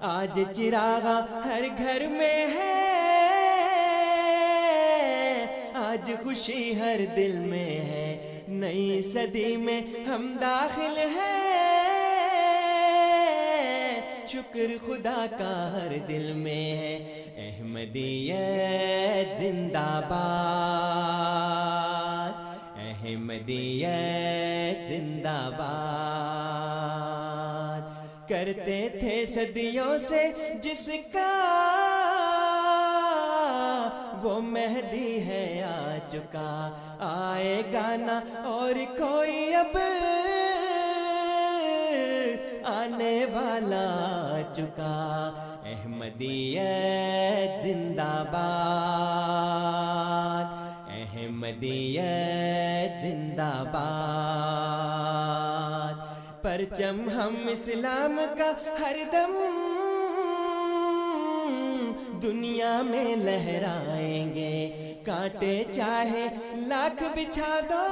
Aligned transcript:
آج 0.00 0.40
چراغا 0.52 1.42
ہر 1.44 1.62
گھر 1.78 2.06
میں 2.10 2.46
ہے۔ 2.46 2.84
آج 5.74 6.10
خوشی 6.24 6.80
ہر 6.80 7.00
دل 7.16 7.38
میں 7.38 7.60
ہے۔ 7.60 8.42
نئی 8.48 9.02
صدی 9.02 9.56
میں 9.56 9.80
ہم 10.08 10.36
داخل 10.40 10.98
ہیں۔ 10.98 11.48
شکر 14.28 14.86
خدا 14.86 15.26
کا 15.38 15.72
ہر 15.72 15.96
دل 16.08 16.32
میں 16.32 16.54
ہے۔ 16.54 17.22
احمدیت 17.36 19.38
زندہ 19.38 20.00
باد۔ 20.08 22.32
احمدیت 22.78 24.88
زندہ 24.88 25.50
باد۔ 25.58 27.17
کرتے 28.28 28.88
تھے 29.00 29.26
صدیوں 29.26 29.98
سے 29.98 30.32
جس 30.62 30.90
کا 31.12 31.28
وہ 34.22 34.40
مہدی 34.40 35.26
ہے 35.26 35.62
آ 35.62 35.96
چکا۔ 36.08 36.70
آئے 37.00 37.62
گانا 37.72 38.20
اور 38.44 38.74
کوئی 38.98 39.54
اب 39.54 39.76
آنے 42.64 43.24
والا 43.24 43.86
آ 44.34 44.40
چکا۔ 44.52 45.30
احمدیت 45.64 47.62
زندہ 47.62 48.24
باد۔ 48.32 50.46
احمدیت 50.88 53.02
زندہ 53.02 53.64
باد۔ 53.72 54.77
پرچم 56.42 57.08
ہم 57.10 57.34
اسلام 57.48 58.18
کا 58.38 58.50
ہر 58.80 58.96
دم 59.12 59.32
دنیا 62.22 62.80
میں 62.82 63.16
لہرائیں 63.16 64.34
گے۔ 64.34 64.56
کانٹے 65.04 65.64
چاہے 65.72 66.26
لاکھ 66.66 67.02
بچھا 67.16 67.58
دو، 67.70 67.84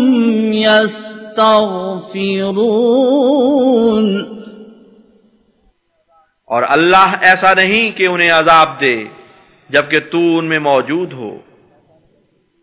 يستغفرون۔ 0.53 1.51
اور 6.45 6.63
اللہ 6.69 7.05
ایسا 7.21 7.53
نہیں 7.53 7.91
کہ 7.91 8.07
انہیں 8.07 8.31
عذاب 8.31 8.81
دے 8.81 9.03
جبکہ 9.69 9.99
تو 9.99 10.37
ان 10.37 10.49
میں 10.49 10.59
موجود 10.59 11.13
ہو۔ 11.13 11.35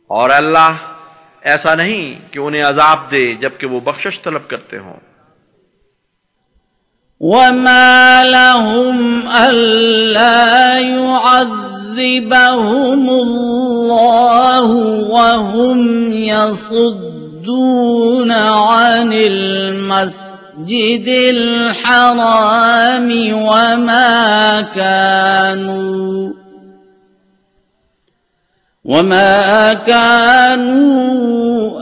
اور 0.08 0.30
اللہ 0.30 0.70
ایسا 1.42 1.74
نہیں 1.74 2.32
کہ 2.32 2.38
انہیں 2.38 2.62
عذاب 2.62 3.10
دے 3.10 3.34
جبکہ 3.34 3.66
وہ 3.66 3.80
بخشش 3.80 4.22
طلب 4.22 4.48
کرتے 4.48 4.78
ہوں۔ 4.78 4.96
وما 7.20 8.22
لهم 8.24 9.20
ألا 9.48 10.78
يعذبهم 10.78 11.77
الله 13.10 14.70
وهم 15.10 16.12
يصدون 16.12 16.98
عن 18.32 19.12
المسجد 19.12 21.08
الحرام 21.34 23.08
وما 23.32 24.60
كانوا 24.60 26.32
وما 28.84 29.72
كانوا 29.72 31.18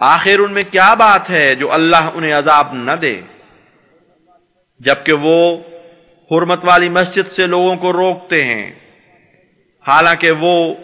آخر 0.00 0.38
ان 0.38 0.54
میں 0.54 0.64
کیا 0.64 0.94
بات 0.94 1.30
ہے 1.30 1.54
جو 1.54 1.72
اللہ 1.72 2.04
انہیں 2.14 2.30
عذاب 2.30 2.66
نہ 2.72 2.94
دے؟ 3.02 3.20
جبکہ 4.80 5.12
وہ 5.12 5.56
حرمت 6.30 6.58
والی 6.70 6.88
مسجد 6.88 7.32
سے 7.36 7.46
لوگوں 7.46 7.76
کو 7.76 7.92
روکتے 7.92 8.44
ہیں۔ 8.44 8.70
حالانکہ 9.88 10.30
وہ 10.40 10.74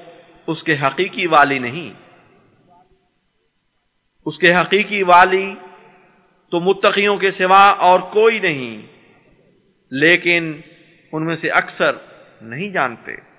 اس 0.46 0.62
کے 0.62 0.72
حقیقی 0.72 1.26
والی 1.26 1.58
نہیں۔ 1.58 1.92
اس 4.26 4.38
کے 4.38 4.54
حقیقی 4.54 5.02
والی 5.02 5.54
تو 6.50 6.60
متقیوں 6.60 7.16
کے 7.16 7.30
سوا 7.30 7.68
اور 7.68 8.00
کوئی 8.00 8.38
نہیں، 8.38 8.82
لیکن 9.90 10.60
ان 11.12 11.26
میں 11.26 11.36
سے 11.36 11.48
اکثر 11.50 11.92
نہیں 12.40 12.70
جانتے۔ 12.70 13.30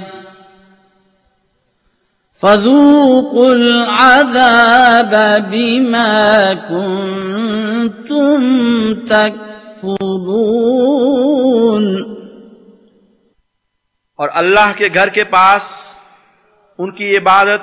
فذوقوا 2.42 3.52
العذاب 3.52 5.14
بما 5.52 6.52
كنتم 6.70 8.40
تكفرون. 9.08 10.04
اور 14.16 14.30
اللہ 14.36 14.72
کے 14.78 14.86
گھر 14.94 15.08
کے 15.08 15.24
پاس 15.24 15.62
ان 16.78 16.92
کی 16.92 17.18
عبادت 17.18 17.62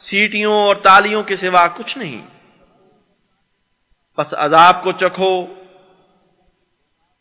سیٹیوں 0.00 0.54
اور 0.54 0.76
تالیوں 0.84 1.22
کے 1.22 1.36
سوا 1.36 1.66
کچھ 1.66 1.98
نہیں۔ 1.98 2.26
بس 4.18 4.34
عذاب 4.34 4.82
کو 4.82 4.92
چکھو۔ 4.92 5.46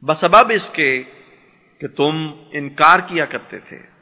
بسبب 0.02 0.52
اس 0.56 0.70
کے 0.70 1.04
کہ 1.86 1.96
تم 1.96 2.32
انکار 2.52 3.00
کیا 3.00 3.26
کرتے 3.26 3.60
تھے۔ 3.60 3.96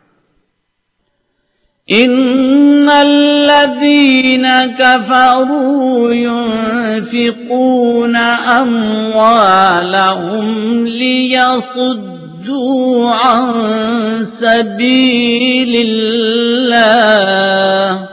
ان 1.88 2.90
الذين 2.90 4.46
كفروا 4.80 6.16
ينفقون 6.16 8.16
اموالهم 8.46 10.86
ليصدوا 10.86 13.12
عن 13.12 14.26
سبيل 14.26 15.88
الله 15.88 18.13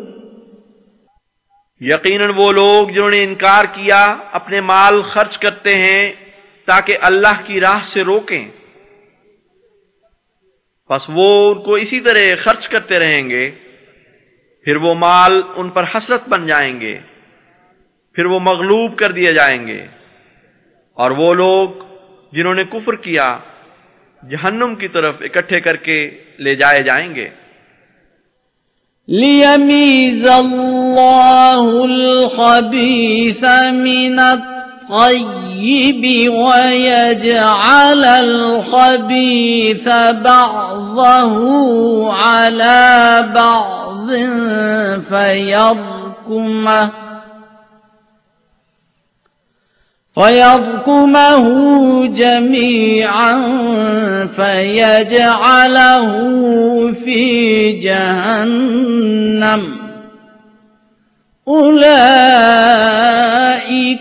یقیناً 1.83 2.35
وہ 2.37 2.51
لوگ 2.51 2.89
جنہوں 2.89 3.09
نے 3.09 3.23
انکار 3.23 3.65
کیا، 3.65 4.05
اپنے 4.31 4.61
مال 4.61 5.01
خرچ 5.01 5.37
کرتے 5.37 5.75
ہیں 5.75 6.13
تاکہ 6.65 6.93
اللہ 7.03 7.41
کی 7.45 7.59
راہ 7.59 7.83
سے 7.83 8.03
روکیں۔ 8.03 8.51
بس 10.89 11.01
وہ 11.09 11.55
ان 11.55 11.63
کو 11.63 11.73
اسی 11.73 11.99
طرح 11.99 12.35
خرچ 12.43 12.69
کرتے 12.69 12.95
رہیں 12.95 13.29
گے، 13.29 13.51
پھر 14.63 14.75
وہ 14.75 14.93
مال 14.93 15.41
ان 15.55 15.69
پر 15.69 15.83
حسرت 15.83 16.29
بن 16.29 16.47
جائیں 16.47 16.81
گے، 16.81 16.99
پھر 18.13 18.25
وہ 18.25 18.39
مغلوب 18.39 18.99
کر 18.99 19.11
دیے 19.11 19.29
جائیں 19.29 19.67
گے۔ 19.67 19.81
اور 20.93 21.11
وہ 21.11 21.33
لوگ 21.33 21.69
جنہوں 22.31 22.53
نے 22.53 22.63
کفر 22.63 22.95
کیا، 22.95 23.29
جہنم 24.29 24.75
کی 24.75 24.87
طرف 24.87 25.15
اکٹھے 25.19 25.61
کر 25.61 25.75
کے 25.75 26.23
لے 26.39 26.55
جائے 26.55 26.79
جائیں 26.79 27.15
گے۔ 27.15 27.29
ليميز 29.07 30.27
الله 30.27 31.85
الخبيث 31.85 33.43
من 33.73 34.19
الطيب 34.19 36.03
ويجعل 36.33 38.05
الخبيث 38.05 39.89
بعضه 40.11 41.33
على 42.13 43.25
بعض 43.35 44.11
فيركمه 45.09 46.89
فيركمه 50.17 51.45
جميعا 52.07 53.33
فيجعله 54.27 56.11
في 56.93 57.71
جهنم 57.71 59.61
أولئك 61.47 61.69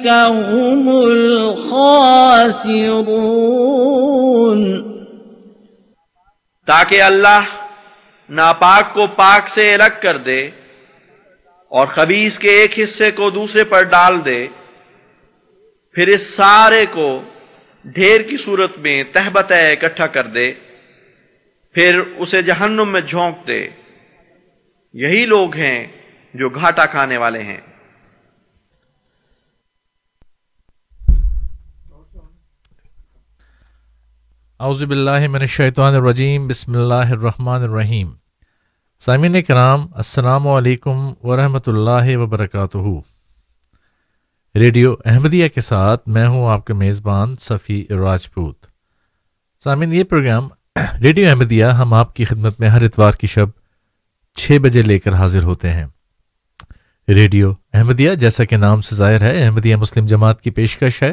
هم 0.08 0.88
الخاسرون 0.88 2.20
تاکہ 6.68 7.02
اللہ 7.02 7.40
ناپاک 8.30 8.92
کو 8.94 9.06
پاک 9.16 9.48
سے 9.48 9.72
الگ 9.74 9.94
کر 10.02 10.16
دے 10.24 10.40
اور 11.72 11.86
خبیص 11.94 12.38
کے 12.38 12.50
ایک 12.60 12.72
حصے 12.78 13.08
کو 13.12 13.24
دوسرے 13.30 13.64
پر 13.72 13.82
ڈال 13.94 14.14
دے 14.24 14.40
پھر 15.94 16.08
اس 16.08 16.34
سارے 16.34 16.86
کو 16.86 17.22
ڈھیر 17.84 18.20
کی 18.20 18.36
صورت 18.36 18.78
میں 18.78 19.04
تہبت 19.04 19.52
اکٹھا 19.52 20.08
کر 20.08 20.26
دے، 20.26 20.52
پھر 21.74 21.98
اسے 21.98 22.42
جہنم 22.42 22.92
میں 22.92 23.00
جھونک 23.00 23.46
دے۔ 23.46 23.68
یہی 24.92 25.26
لوگ 25.26 25.54
ہیں 25.54 25.86
جو 26.34 26.48
گھاٹا 26.48 26.86
کھانے 26.86 27.16
والے 27.16 27.42
ہیں۔ 27.42 27.60
اعوذ 34.60 34.84
باللہ 34.84 35.28
من 35.28 35.40
الشیطان 35.40 35.94
الرجیم، 35.94 36.48
بسم 36.48 36.76
اللہ 36.76 37.12
الرحمن 37.12 37.62
الرحیم۔ 37.62 38.12
سامعین 38.98 39.42
کرام، 39.42 39.86
السلام 39.94 40.48
علیکم 40.48 41.12
ورحمۃ 41.22 41.66
اللہ 41.66 42.16
وبرکاتہ۔ 42.16 43.09
ریڈیو 44.54 44.94
احمدیہ 45.04 45.48
کے 45.48 45.60
ساتھ 45.60 46.08
میں 46.08 46.28
ہوں 46.28 46.50
آپ 46.50 46.64
کے 46.64 46.72
میزبان 46.72 47.34
صفی 47.40 47.86
راجپوت۔ 47.90 48.66
سامعین، 49.64 49.92
یہ 49.92 50.04
پروگرام 50.04 50.48
ریڈیو 51.02 51.28
احمدیہ 51.28 51.64
ہم 51.64 51.94
آپ 51.94 52.16
کی 52.16 52.24
خدمت 52.24 52.60
میں 52.60 52.68
ہر 52.68 52.82
اتوار 52.82 53.12
کی 53.12 53.26
شب 53.26 53.46
چھ 54.36 54.58
بجے 54.62 54.82
لے 54.82 54.98
کر 54.98 55.14
حاضر 55.14 55.44
ہوتے 55.44 55.72
ہیں۔ 55.72 55.86
ریڈیو 57.08 57.52
احمدیہ 57.72 58.14
جیسا 58.14 58.44
کہ 58.44 58.56
نام 58.56 58.80
سے 58.80 58.96
ظاہر 58.96 59.20
ہے، 59.20 59.44
احمدیہ 59.44 59.76
مسلم 59.76 60.06
جماعت 60.06 60.40
کی 60.40 60.50
پیشکش 60.50 61.02
ہے۔ 61.02 61.12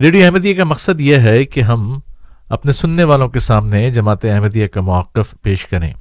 ریڈیو 0.00 0.24
احمدیہ 0.24 0.54
کا 0.54 0.64
مقصد 0.64 1.00
یہ 1.00 1.16
ہے 1.16 1.44
کہ 1.44 1.60
ہم 1.60 2.00
اپنے 2.48 2.72
سننے 2.72 3.04
والوں 3.04 3.28
کے 3.28 3.38
سامنے 3.38 3.90
جماعت 3.90 4.24
احمدیہ 4.24 4.66
کا 4.66 4.80
موقف 4.80 5.34
پیش 5.42 5.66
کریں۔ 5.66 5.92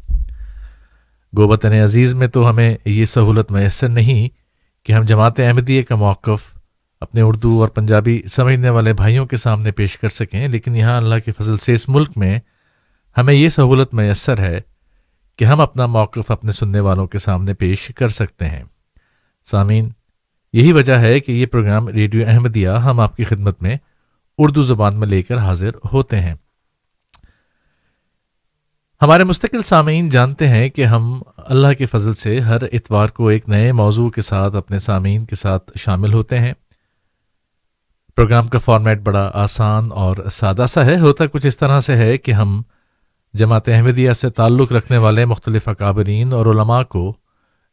گوبتن 1.38 1.74
عزیز 1.74 2.14
میں 2.14 2.28
تو 2.28 2.50
ہمیں 2.50 2.78
یہ 2.86 3.06
سہولت 3.06 3.52
میسر 3.52 3.88
نہیں 3.88 4.49
کہ 4.84 4.94
ہم 4.94 5.02
جماعت 5.02 5.40
احمدیہ 5.40 5.81
کا 5.81 5.95
موقف 5.95 6.57
اپنے 7.02 7.21
اردو 7.21 7.59
اور 7.59 7.68
پنجابی 7.68 8.21
سمجھنے 8.31 8.69
والے 8.69 8.94
بھائیوں 8.94 9.26
کے 9.26 9.38
سامنے 9.38 9.71
پیش 9.71 9.98
کر 9.98 10.09
سکیں، 10.09 10.48
لیکن 10.48 10.76
یہاں 10.76 10.98
اللہ 10.98 11.16
کے 11.26 11.31
فضل 11.31 11.57
سے 11.57 11.74
اس 11.74 11.90
ملک 11.90 12.09
میں 12.16 12.40
ہمیں 13.18 13.33
یہ 13.33 13.50
سہولت 13.50 13.94
میسر 13.94 14.40
ہے 14.40 14.62
کہ 15.38 15.45
ہم 15.45 15.62
اپنا 15.62 15.86
موقف 15.86 16.31
اپنے 16.31 16.52
سننے 16.52 16.80
والوں 16.80 17.07
کے 17.07 17.18
سامنے 17.18 17.54
پیش 17.54 17.88
کر 17.88 18.09
سکتے 18.09 18.45
ہیں۔ 18.45 18.64
سامعین، 19.45 19.90
یہی 20.54 20.71
وجہ 20.71 20.94
ہے 20.94 21.19
کہ 21.19 21.31
یہ 21.31 21.45
پروگرام 21.45 21.88
ریڈیو 21.88 22.28
احمدیہ 22.28 22.69
ہم 22.69 23.00
آپ 23.00 23.18
کی 23.18 23.24
خدمت 23.24 23.62
میں 23.62 23.76
اردو 24.38 24.62
زبان 24.62 25.00
میں 25.00 25.07
لے 25.07 25.21
کر 25.21 25.38
حاضر 25.38 25.69
ہوتے 25.94 26.19
ہیں۔ 26.19 26.36
ہمارے 29.02 29.24
مستقل 29.24 29.64
سامعین 29.64 30.10
جانتے 30.10 30.48
ہیں 30.48 30.70
کہ 30.70 30.86
ہم 30.86 31.22
اللہ 31.38 31.68
کے 31.78 31.86
فضل 31.86 32.14
سے 32.14 32.40
ہر 32.40 32.62
اتوار 32.62 33.08
کو 33.08 33.28
ایک 33.28 33.50
نئے 33.50 33.72
موضوع 33.72 34.10
کے 34.10 34.22
ساتھ 34.22 34.56
اپنے 34.56 34.80
سامعین 34.80 35.26
کے 35.26 35.36
ساتھ 35.36 35.72
شامل 35.76 36.14
ہوتے 36.14 36.40
ہیں۔ 36.40 36.54
پروگرام 38.16 38.48
کا 38.48 38.60
فارمیٹ 38.60 39.00
بڑا 39.00 39.32
آسان 39.34 39.92
اور 39.92 40.18
سادہ 40.32 40.66
سا 40.70 40.86
ہے، 40.86 41.00
ہوتا 41.00 41.26
کچھ 41.26 41.46
اس 41.46 41.58
طرح 41.58 41.80
سے 41.80 41.96
ہے 41.96 42.18
کہ 42.18 42.32
ہم 42.32 42.62
جماعت 43.34 43.70
احمدیہ 43.70 44.14
سے 44.14 44.30
تعلق 44.30 44.72
رکھنے 44.72 44.98
والے 44.98 45.26
مختلف 45.26 45.68
اکابرین 45.68 46.34
اور 46.34 46.46
علماء 46.46 46.84
کو 46.84 47.14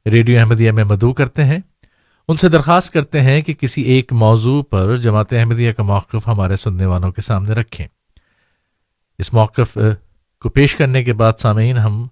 ریڈیو 0.07 0.39
احمدیہ 0.39 0.73
میں 0.73 0.85
مدعو 0.85 1.13
کرتے 1.13 1.45
ہیں۔ 1.45 1.59
ان 2.29 2.37
سے 2.37 2.49
درخواست 2.49 2.93
کرتے 2.93 3.21
ہیں 3.21 3.43
کہ 3.43 3.55
کسی 3.55 3.83
ایک 3.83 4.13
موضوع 4.13 4.63
پر 4.63 4.97
جماعت 4.97 5.33
احمدیہ 5.33 5.73
کا 5.73 5.83
موقف 5.83 6.29
ہمارے 6.29 6.57
سننے 6.57 6.87
والوں 6.87 7.13
کے 7.13 7.21
سامنے 7.21 7.53
رکھیں۔ 7.53 7.87
اس 9.19 9.33
موقف 9.33 9.79
کو 10.47 10.51
پیش 10.51 10.75
کرنے 10.77 11.05
کے 11.05 11.13
بعد 11.13 11.33
سامعین، 11.39 11.79
ہم 11.79 12.07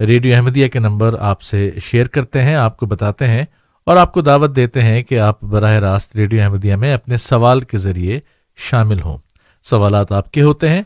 ریڈیو 0.00 0.34
احمدیہ 0.34 0.68
کے 0.68 0.78
نمبر 0.78 1.14
آپ 1.20 1.42
سے 1.42 1.70
شیئر 1.84 2.06
کرتے 2.06 2.42
ہیں، 2.42 2.54
آپ 2.54 2.76
کو 2.76 2.86
بتاتے 2.86 3.26
ہیں 3.26 3.44
اور 3.86 3.96
آپ 3.96 4.12
کو 4.12 4.20
دعوت 4.20 4.54
دیتے 4.56 4.82
ہیں 4.82 5.02
کہ 5.02 5.18
آپ 5.18 5.42
براہ 5.42 5.72
راست 5.72 6.16
ریڈیو 6.16 6.42
احمدیہ 6.42 6.76
میں 6.76 6.94
اپنے 6.94 7.16
سوال 7.16 7.60
کے 7.60 7.76
ذریعے 7.76 8.18
شامل 8.58 9.00
ہوں۔ 9.00 9.18
سوالات 9.64 10.12
آپ 10.12 10.30
کے 10.32 10.42
ہوتے 10.42 10.68
ہیں، 10.68 10.82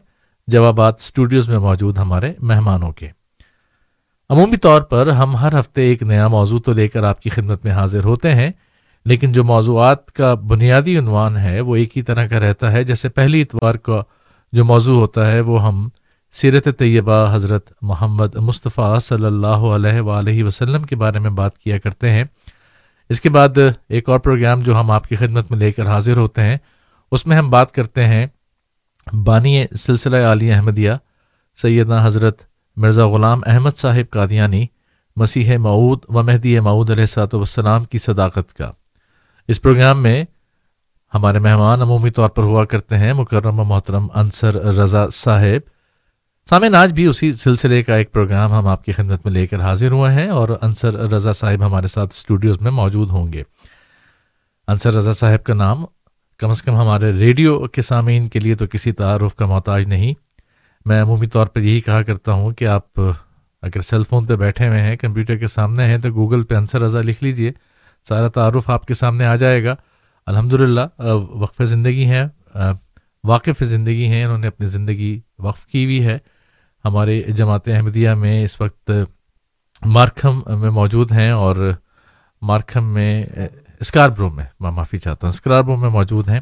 جوابات 0.48 0.98
اسٹوڈیوز 0.98 1.48
میں 1.48 1.58
موجود 1.58 1.98
ہمارے 1.98 2.32
مہمانوں 2.40 2.90
کے۔ 2.92 3.08
عمومی 4.30 4.56
طور 4.56 4.82
پر 4.82 5.08
ہم 5.08 5.36
ہر 5.36 5.58
ہفتے 5.60 5.82
ایک 5.82 6.02
نیا 6.02 6.28
موضوع 6.28 6.58
تو 6.58 6.72
لے 6.72 6.88
کر 6.88 7.04
آپ 7.04 7.22
کی 7.22 7.30
خدمت 7.30 7.64
میں 7.64 7.72
حاضر 7.72 8.04
ہوتے 8.04 8.34
ہیں، 8.34 8.50
لیکن 9.06 9.32
جو 9.32 9.44
موضوعات 9.44 10.12
کا 10.12 10.34
بنیادی 10.34 10.98
عنوان 10.98 11.36
ہے 11.36 11.60
وہ 11.60 11.76
ایک 11.76 11.96
ہی 11.96 12.02
طرح 12.02 12.26
کا 12.26 12.40
رہتا 12.40 12.72
ہے۔ 12.72 12.84
جیسے 12.84 13.08
پہلی 13.08 13.40
اتوار 13.40 13.74
کا 13.74 14.02
جو 14.52 14.64
موضوع 14.64 14.98
ہوتا 14.98 15.30
ہے، 15.32 15.40
وہ 15.40 15.66
ہم 15.66 15.88
سیرت 16.32 16.68
طیبہ 16.78 17.34
حضرت 17.34 17.72
محمد 17.82 18.34
مصطفیٰ 18.34 19.00
صلی 19.00 19.24
اللہ 19.24 19.46
علیہ 19.46 20.00
وآلہ 20.00 20.44
وسلم 20.44 20.82
کے 20.82 20.96
بارے 20.96 21.18
میں 21.18 21.30
بات 21.30 21.58
کیا 21.58 21.78
کرتے 21.78 22.10
ہیں۔ 22.10 22.24
اس 23.08 23.20
کے 23.20 23.30
بعد 23.30 23.58
ایک 23.88 24.08
اور 24.08 24.18
پروگرام 24.18 24.60
جو 24.60 24.80
ہم 24.80 24.90
آپ 24.90 25.08
کی 25.08 25.16
خدمت 25.16 25.50
میں 25.50 25.58
لے 25.58 25.72
کر 25.72 25.86
حاضر 25.86 26.16
ہوتے 26.16 26.40
ہیں، 26.40 26.56
اس 27.12 27.26
میں 27.26 27.36
ہم 27.36 27.50
بات 27.50 27.72
کرتے 27.72 28.06
ہیں 28.06 28.26
بانی 29.12 29.64
سلسلہ 29.78 30.16
عالی 30.16 30.52
احمدیہ، 30.52 30.92
سیدنا 31.62 32.06
حضرت 32.06 32.42
مرزا 32.76 33.06
غلام 33.06 33.40
احمد 33.46 33.76
صاحب 33.76 34.10
قادیانی، 34.10 34.66
مسیح 35.16 35.56
معود 35.56 35.98
و 36.08 36.22
مہدی 36.22 36.60
معود 36.60 36.90
علیہ 36.90 37.06
صاحب 37.06 37.34
والسلام 37.34 37.84
کی 37.84 37.98
صداقت 37.98 38.54
کا۔ 38.54 38.70
اس 39.48 39.62
پروگرام 39.62 40.02
میں 40.02 40.24
ہمارے 41.14 41.38
مہمان 41.38 41.82
عمومی 41.82 42.10
طور 42.10 42.28
پر 42.28 42.42
ہوا 42.42 42.64
کرتے 42.64 42.98
ہیں 42.98 43.12
مکرم 43.12 43.60
و 43.60 43.64
محترم 43.64 44.06
انصر 44.14 44.54
رضا 44.54 45.10
صاحب۔ 45.10 45.77
سامعین، 46.48 46.74
آج 46.74 46.92
بھی 46.92 47.04
اسی 47.06 47.32
سلسلے 47.32 47.82
کا 47.82 47.94
ایک 47.94 48.12
پروگرام 48.12 48.52
ہم 48.52 48.66
آپ 48.66 48.84
کی 48.84 48.92
خدمت 48.92 49.24
میں 49.24 49.32
لے 49.32 49.46
کر 49.46 49.60
حاضر 49.60 49.90
ہوئے 49.90 50.12
ہیں 50.12 50.28
اور 50.28 50.48
انصر 50.62 50.94
رضا 51.10 51.32
صاحب 51.32 51.64
ہمارے 51.66 51.86
ساتھ 51.86 52.14
اسٹوڈیوز 52.14 52.60
میں 52.60 52.70
موجود 52.70 53.10
ہوں 53.10 53.32
گے۔ 53.32 53.42
انصر 54.68 54.92
رضا 54.92 55.12
صاحب 55.12 55.44
کا 55.44 55.54
نام 55.54 55.84
کم 56.40 56.50
از 56.50 56.62
کم 56.62 56.76
ہمارے 56.76 57.12
ریڈیو 57.12 57.58
کے 57.66 57.82
سامعین 57.82 58.28
کے 58.28 58.38
لیے 58.38 58.54
تو 58.54 58.66
کسی 58.66 58.92
تعارف 58.92 59.34
کا 59.34 59.46
محتاج 59.46 59.86
نہیں۔ 59.88 60.14
میں 60.86 61.02
عمومی 61.02 61.26
طور 61.26 61.46
پر 61.46 61.60
یہی 61.60 61.80
کہا 61.80 62.02
کرتا 62.02 62.32
ہوں 62.32 62.52
کہ 62.52 62.66
آپ 62.66 63.00
اگر 63.62 63.80
سیل 63.80 64.02
فون 64.08 64.26
پہ 64.26 64.36
بیٹھے 64.36 64.68
ہوئے 64.68 64.80
ہیں، 64.80 64.96
کمپیوٹر 64.96 65.36
کے 65.36 65.46
سامنے 65.46 65.84
ہیں 65.84 65.98
تو 65.98 66.12
گوگل 66.14 66.42
پہ 66.42 66.54
انصر 66.54 66.80
رضا 66.80 67.00
لکھ 67.00 67.22
لیجیے۔ 67.24 67.52
سارا 68.08 68.28
تعارف 68.28 68.70
آپ 68.70 68.86
کے 68.86 68.94
سامنے 68.94 69.26
آ 69.26 69.34
جائے 69.36 69.62
گا۔ 69.64 69.74
الحمد 70.26 70.52
للہ 70.52 71.00
وقف 71.00 71.62
زندگی 71.64 72.04
ہیں، 72.04 72.24
واقف 73.24 73.62
زندگی 73.64 74.06
ہیں، 74.06 74.24
انہوں 74.24 74.38
نے 74.38 74.46
اپنی 74.46 74.66
زندگی 74.66 75.18
وقف 75.38 75.66
کی 75.66 75.84
ہوئی 75.84 76.04
ہے۔ 76.06 76.18
ہمارے 76.84 77.22
جماعت 77.28 77.68
احمدیہ 77.68 78.10
میں 78.10 78.42
اس 78.44 78.60
وقت 78.60 78.90
مارکھم 79.86 80.40
میں 80.60 80.70
موجود 80.70 81.12
ہیں 81.12 81.30
اور 81.30 81.56
مارکھم 82.42 82.92
میں 82.94 83.24
اسکاربرو 83.80 84.28
میں 84.30 84.44
میں 84.60 84.70
معافی 84.70 84.98
چاہتا 84.98 85.26
ہوں، 85.26 85.32
اسکاربرو 85.34 85.76
میں 85.76 85.90
موجود 85.90 86.28
ہیں۔ 86.28 86.40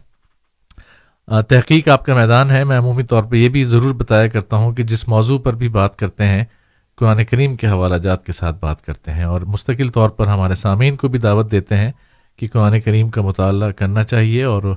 تحقیق 1.48 1.88
آپ 1.88 2.04
کا 2.06 2.14
میدان 2.14 2.50
ہے، 2.50 2.62
میں 2.64 2.78
عمومی 2.78 3.02
طور 3.02 3.22
پہ 3.22 3.36
یہ 3.36 3.48
بھی 3.48 3.64
ضرور 3.64 3.94
بتایا 3.94 4.28
کرتا 4.28 4.56
ہوں 4.56 4.74
کہ 4.74 4.82
جس 4.82 5.06
موضوع 5.08 5.38
پر 5.38 5.54
بھی 5.54 5.68
بات 5.68 5.96
کرتے 5.96 6.26
ہیں، 6.26 6.44
قرآن 6.98 7.24
کریم 7.24 7.56
کے 7.56 7.66
حوالہ 7.66 7.96
جات 7.96 8.24
کے 8.26 8.32
ساتھ 8.32 8.56
بات 8.60 8.84
کرتے 8.86 9.12
ہیں 9.12 9.24
اور 9.24 9.40
مستقل 9.46 9.88
طور 9.88 10.10
پر 10.10 10.26
ہمارے 10.26 10.54
سامعین 10.54 10.96
کو 10.96 11.08
بھی 11.08 11.18
دعوت 11.18 11.50
دیتے 11.50 11.76
ہیں 11.76 11.90
کہ 12.38 12.46
قرآن 12.52 12.80
کریم 12.80 13.08
کا 13.08 13.22
مطالعہ 13.22 13.70
کرنا 13.70 14.02
چاہیے 14.02 14.42
اور 14.44 14.74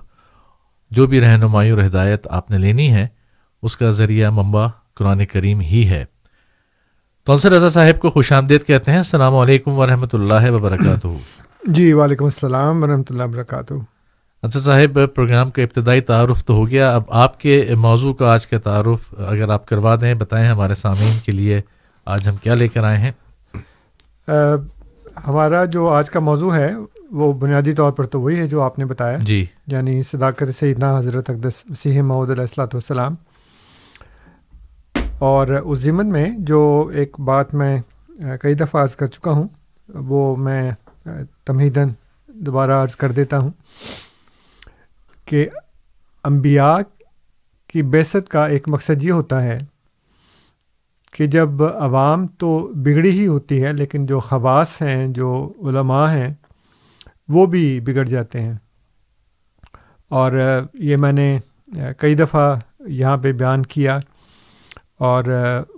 جو 0.91 1.07
بھی 1.07 1.21
رہنمائی 1.21 1.69
اور 1.69 1.79
ہدایت 1.79 2.27
آپ 2.29 2.51
نے 2.51 2.57
لینی 2.57 2.91
ہے، 2.93 3.07
اس 3.63 3.77
کا 3.77 3.89
ذریعہ 3.91 4.29
منبع 4.29 4.67
قرآن 4.99 5.25
کریم 5.25 5.59
ہی 5.59 5.89
ہے۔ 5.89 6.05
تو 7.25 7.33
انصر 7.33 7.51
رضا 7.51 7.69
صاحب 7.69 7.99
کو 7.99 8.09
خوش 8.09 8.31
آمدید 8.31 8.63
کہتے 8.63 8.91
ہیں 8.91 8.97
السلام 8.97 9.35
علیکم 9.35 9.71
ورحمۃ 9.71 10.13
اللہ 10.13 10.51
وبرکاتہ۔ 10.51 11.07
جی 11.63 11.93
وعلیکم 11.93 12.25
السلام 12.25 12.83
ورحمۃ 12.83 13.03
اللہ 13.09 13.23
وبرکاتہ۔ 13.23 13.73
انصر 14.43 14.59
صاحب 14.59 14.99
پروگرام 15.15 15.51
کا 15.51 15.61
ابتدائی 15.61 16.01
تعارف 16.01 16.45
تو 16.45 16.53
ہو 16.53 16.67
گیا۔ 16.67 16.95
اب 16.95 17.03
آپ 17.07 17.39
کے 17.39 17.73
موضوع 17.77 18.13
کا 18.13 18.33
آج 18.33 18.47
کا 18.47 18.57
تعارف 18.57 19.13
اگر 19.27 19.49
آپ 19.49 19.65
کروا 19.65 19.95
دیں 20.01 20.13
بتائیں 20.13 20.47
ہمارے 20.47 20.75
سامعین 20.75 21.17
کے 21.25 21.31
لیے 21.31 21.61
آج 22.05 22.27
ہم 22.27 22.35
کیا 22.35 22.53
لے 22.53 22.67
کر 22.67 22.83
آئے 22.83 22.97
ہیں۔ 22.97 23.11
ہمارا 25.27 25.65
جو 25.65 25.89
آج 25.89 26.09
کا 26.09 26.19
موضوع 26.19 26.55
ہے 26.55 26.73
وہ 27.11 27.33
بنیادی 27.33 27.71
طور 27.71 27.91
پر 27.91 28.05
تو 28.05 28.21
وہی 28.21 28.39
ہے 28.39 28.47
جو 28.47 28.61
آپ 28.61 28.79
نے 28.79 28.85
بتایا۔ 28.85 29.17
جی۔ 29.21 29.45
یعنی 29.67 30.03
صداقت 30.03 30.59
سیدنا 30.59 30.99
حضرت 30.99 31.29
اقدس 31.29 31.53
مسیح 31.65 32.01
محدود 32.01 32.29
علیہ 32.29 32.41
السلاۃ 32.41 32.67
والسلام۔ 32.67 33.15
اور 35.19 35.47
اس 35.47 35.79
ضمن 35.79 36.09
میں 36.09 36.29
جو 36.39 36.59
ایک 36.93 37.19
بات 37.19 37.53
میں 37.53 37.77
کئی 38.41 38.53
دفعہ 38.53 38.83
عرض 38.83 38.95
کر 38.95 39.05
چکا 39.05 39.31
ہوں، 39.31 39.47
وہ 39.89 40.35
میں 40.35 40.71
تمہیدن 41.45 41.89
دوبارہ 42.27 42.71
عرض 42.83 42.95
کر 42.95 43.11
دیتا 43.11 43.37
ہوں 43.39 43.49
کہ 45.25 45.47
انبیاء 46.23 46.77
کی 47.69 47.81
بیست 47.95 48.29
کا 48.29 48.45
ایک 48.47 48.67
مقصد 48.67 49.03
یہ 49.03 49.11
ہوتا 49.11 49.43
ہے 49.43 49.57
کہ 51.13 51.25
جب 51.27 51.63
عوام 51.63 52.25
تو 52.37 52.57
بگڑی 52.75 53.09
ہی 53.09 53.27
ہوتی 53.27 53.63
ہے، 53.63 53.73
لیکن 53.73 54.05
جو 54.05 54.19
خواص 54.19 54.81
ہیں، 54.81 55.07
جو 55.07 55.31
علماء 55.63 56.07
ہیں، 56.13 56.33
وہ 57.29 57.45
بھی 57.45 57.79
بگڑ 57.79 58.05
جاتے 58.05 58.41
ہیں۔ 58.41 58.53
اور 60.11 60.31
یہ 60.73 60.97
میں 60.97 61.11
نے 61.11 61.37
کئی 61.97 62.15
دفعہ 62.15 62.55
یہاں 62.87 63.17
پہ 63.17 63.31
بیان 63.31 63.63
کیا 63.63 63.99
اور 64.99 65.23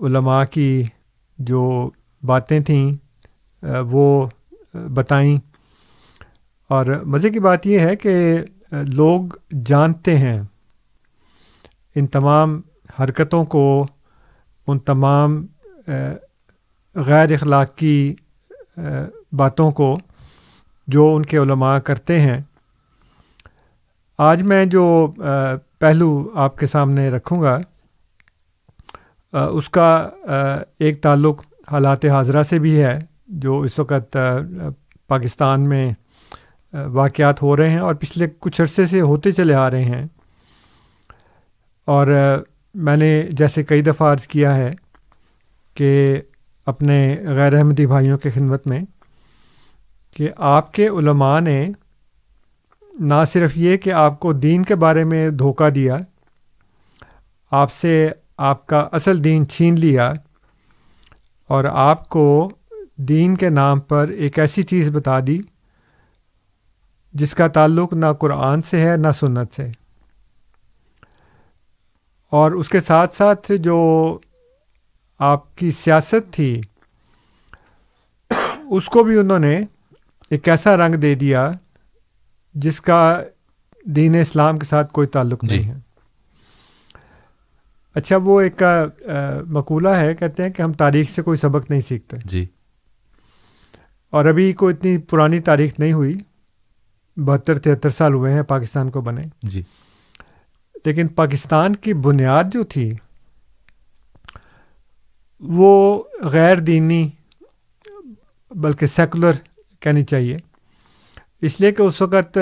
علماء 0.01 0.43
کی 0.43 0.83
جو 1.37 1.89
باتیں 2.23 2.59
تھیں 2.59 2.93
وہ 3.81 4.27
بتائیں۔ 4.73 5.37
اور 6.67 6.85
مزے 6.85 7.29
کی 7.29 7.39
بات 7.39 7.67
یہ 7.67 7.79
ہے 7.79 7.95
کہ 7.95 8.37
لوگ 8.71 9.21
جانتے 9.65 10.17
ہیں۔ 10.17 10.41
ان 11.95 12.07
تمام 12.07 12.61
حرکتوں 12.99 13.45
کو، 13.45 13.87
ان 14.67 14.79
تمام 14.79 15.45
غیر 16.95 17.33
اخلاقی 17.33 18.15
باتوں 19.31 19.71
کو 19.71 19.97
جو 20.87 21.15
ان 21.15 21.25
کے 21.25 21.37
علماء 21.37 21.77
کرتے 21.77 22.19
ہیں۔ 22.19 22.41
آج 24.17 24.43
میں 24.43 24.65
جو 24.65 25.13
پہلو 25.79 26.29
آپ 26.33 26.57
کے 26.57 26.67
سامنے 26.67 27.07
رکھوں 27.07 27.41
گا 27.41 27.59
اس 29.33 29.69
کا 29.69 30.09
ایک 30.79 31.01
تعلق 31.01 31.41
حالات 31.71 32.05
حاضرہ 32.05 32.43
سے 32.43 32.59
بھی 32.59 32.81
ہے، 32.83 32.99
جو 33.27 33.59
اس 33.59 33.79
وقت 33.79 34.17
پاکستان 35.07 35.69
میں 35.69 35.91
واقعات 36.73 37.41
ہو 37.41 37.55
رہے 37.57 37.69
ہیں 37.69 37.79
اور 37.79 37.95
پچھلے 37.95 38.27
کچھ 38.39 38.61
عرصے 38.61 38.85
سے 38.85 39.01
ہوتے 39.01 39.31
چلے 39.31 39.53
آ 39.53 39.69
رہے 39.71 39.83
ہیں۔ 39.83 40.05
اور 41.87 42.07
میں 42.75 42.95
نے 42.95 43.21
جیسے 43.31 43.63
کئی 43.63 43.81
دفعہ 43.81 44.11
عرض 44.13 44.27
کیا 44.27 44.55
ہے 44.55 44.71
کہ 45.75 46.21
اپنے 46.67 47.17
غیر 47.27 47.53
احمدی 47.53 47.85
بھائیوں 47.87 48.17
کی 48.17 48.29
خدمت 48.29 48.67
میں 48.67 48.81
کہ 50.15 50.29
آپ 50.37 50.73
کے 50.73 50.87
علماء 50.87 51.39
نے 51.39 51.69
نہ 52.99 53.23
صرف 53.31 53.57
یہ 53.57 53.77
کہ 53.77 53.93
آپ 53.93 54.19
کو 54.19 54.33
دین 54.33 54.63
کے 54.63 54.75
بارے 54.75 55.03
میں 55.03 55.29
دھوکہ 55.29 55.69
دیا، 55.69 55.97
آپ 57.51 57.73
سے 57.73 58.09
آپ 58.41 58.65
کا 58.67 58.87
اصل 58.91 59.23
دین 59.23 59.47
چھین 59.47 59.79
لیا 59.79 60.13
اور 61.49 61.63
آپ 61.63 62.09
کو 62.09 62.25
دین 62.97 63.35
کے 63.35 63.49
نام 63.49 63.79
پر 63.79 64.07
ایک 64.07 64.39
ایسی 64.39 64.63
چیز 64.63 64.89
بتا 64.89 65.19
دی 65.27 65.39
جس 67.13 67.33
کا 67.35 67.47
تعلق 67.47 67.93
نہ 67.93 68.05
قرآن 68.19 68.61
سے 68.61 68.79
ہے 68.81 68.97
نہ 68.97 69.07
سنت 69.19 69.55
سے 69.55 69.67
اور 72.31 72.51
اس 72.51 72.69
کے 72.69 72.81
ساتھ 72.81 73.15
ساتھ 73.15 73.51
جو 73.59 73.77
آپ 75.19 75.55
کی 75.57 75.71
سیاست 75.71 76.33
تھی 76.33 76.61
اس 78.69 78.85
کو 78.85 79.03
بھی 79.03 79.17
انہوں 79.17 79.39
نے 79.39 79.55
ایک 80.29 80.49
ایسا 80.49 80.77
رنگ 80.77 80.95
دے 80.95 81.15
دیا 81.15 81.51
جس 82.55 82.81
کا 82.81 83.01
دین 83.85 84.15
اسلام 84.15 84.59
کے 84.59 84.65
ساتھ 84.65 84.91
کوئی 84.93 85.07
تعلق 85.07 85.43
نہیں 85.43 85.63
جی. 85.63 85.69
ہے 85.69 85.75
اچھا 87.95 88.17
وہ 88.17 88.41
ایک 88.41 88.63
مقولہ 89.47 89.89
ہے 89.89 90.15
کہتے 90.15 90.43
ہیں 90.43 90.49
کہ 90.49 90.61
ہم 90.61 90.73
تاریخ 90.73 91.09
سے 91.09 91.21
کوئی 91.21 91.37
سبق 91.37 91.69
نہیں 91.69 91.81
سیکھتے۔ 91.81 92.17
جی۔ 92.25 92.45
اور 94.09 94.25
ابھی 94.25 94.53
کوئی 94.53 94.75
اتنی 94.75 94.97
پرانی 94.97 95.39
تاریخ 95.39 95.79
نہیں 95.79 95.93
ہوئی 95.93 96.17
بہتر 97.17 97.59
تہتر 97.59 97.89
سال 97.89 98.13
ہوئے 98.13 98.33
ہیں 98.33 98.43
پاکستان 98.43 98.89
کو 98.89 99.01
بنے۔ 99.01 99.21
جی۔ 99.43 99.61
لیکن 100.85 101.07
پاکستان 101.07 101.75
کی 101.75 101.93
بنیاد 101.93 102.43
جو 102.53 102.63
تھی 102.63 102.93
وہ 105.39 106.03
غیر 106.23 106.55
دینی 106.55 107.09
بلکہ 108.51 108.87
سیکولر 108.87 109.31
کہنی 109.79 110.01
چاہیے۔ 110.01 110.37
اس 111.41 111.61
لیے 111.61 111.71
کہ 111.71 111.81
اس 111.81 112.01
وقت 112.01 112.37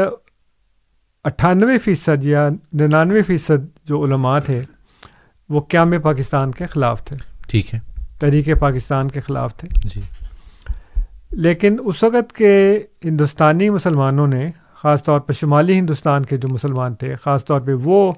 اٹھانوے 1.23 1.77
فیصد 1.77 2.25
یا 2.25 2.49
ننانوے 2.73 3.23
فیصد 3.23 3.85
جو 3.85 4.05
علماء 4.05 4.39
تھے 4.39 4.63
وہ 5.49 5.61
قیام 5.61 5.93
پاکستان 6.03 6.51
کے 6.51 6.65
خلاف 6.65 7.05
تھے؟ 7.05 7.15
ٹھیک 7.47 7.73
ہے۔ 7.73 7.79
تحریک 8.19 8.49
پاکستان 8.59 9.07
کے 9.07 9.19
خلاف 9.19 9.57
تھے۔ 9.57 9.67
جی۔ 9.83 10.01
لیکن 11.31 11.77
اس 11.85 12.03
وقت 12.03 12.33
کے 12.33 12.83
ہندوستانی 13.05 13.69
مسلمانوں 13.69 14.27
نے 14.27 14.51
خاص 14.73 15.03
طور 15.03 15.19
پہ 15.19 15.33
شمالی 15.33 15.79
ہندوستان 15.79 16.25
کے 16.25 16.37
جو 16.37 16.47
مسلمان 16.47 16.95
تھے 16.95 17.15
خاص 17.15 17.45
طور 17.45 17.61
پہ 17.61 17.73
وہ 17.73 18.13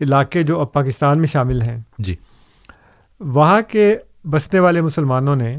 علاقے 0.00 0.42
جو 0.42 0.60
اب 0.60 0.72
پاکستان 0.72 1.18
میں 1.18 1.26
شامل 1.26 1.62
ہیں 1.62 1.80
جی۔ 1.98 2.16
وہاں 3.20 3.62
کے 3.68 3.96
بسنے 4.30 4.60
والے 4.60 4.80
مسلمانوں 4.80 5.36
نے 5.36 5.58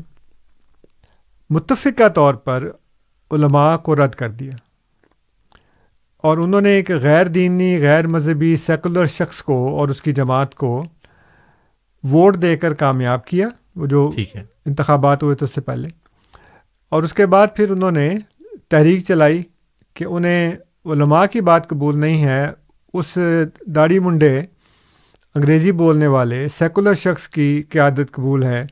متفقہ 1.50 2.08
طور 2.08 2.34
پر 2.34 2.72
علماء 3.32 3.78
کو 3.78 3.96
رد 3.96 4.16
کر 4.16 4.30
دیا۔ 4.30 4.52
اور 6.26 6.38
انہوں 6.38 6.62
نے 6.62 6.70
ایک 6.70 6.92
غیر 6.92 7.26
دینی 7.26 7.82
غیر 7.82 8.08
مذہبی 8.08 8.56
سیکولر 8.56 9.06
شخص 9.06 9.42
کو 9.42 9.80
اور 9.80 9.90
اس 9.90 10.02
کی 10.02 10.12
جماعت 10.12 10.56
کو 10.56 10.86
ووٹ 12.04 12.42
دے 12.42 12.58
کر 12.58 12.74
کامیاب 12.74 13.26
کیا 13.26 13.48
وہ 13.76 13.86
جو 13.86 14.10
انتخابات 14.66 15.24
ہوئے 15.24 15.36
تھے 15.36 15.46
اس 15.46 15.56
سے 15.56 15.62
پہلے۔ 15.62 15.88
اور 16.90 17.04
اس 17.04 17.14
کے 17.14 17.26
بعد 17.26 17.48
پھر 17.56 17.72
انہوں 17.72 17.92
نے 17.92 18.18
تحریک 18.70 19.06
چلائی 19.06 19.44
کہ 19.94 20.04
انہیں 20.04 20.52
علماء 20.86 21.26
کی 21.26 21.42
بات 21.42 21.70
قبول 21.70 22.00
نہیں 22.00 22.24
ہے 22.24 22.52
اس 22.94 23.18
داڑھی 23.66 24.00
منڈے 24.00 24.40
انگریزی 25.36 25.72
بولنے 25.72 26.08
والے 26.08 26.48
سیکولر 26.48 26.94
شخص 26.94 27.28
کی 27.28 27.64
قیادت 27.70 28.12
قبول 28.12 28.44
ہے 28.44 28.66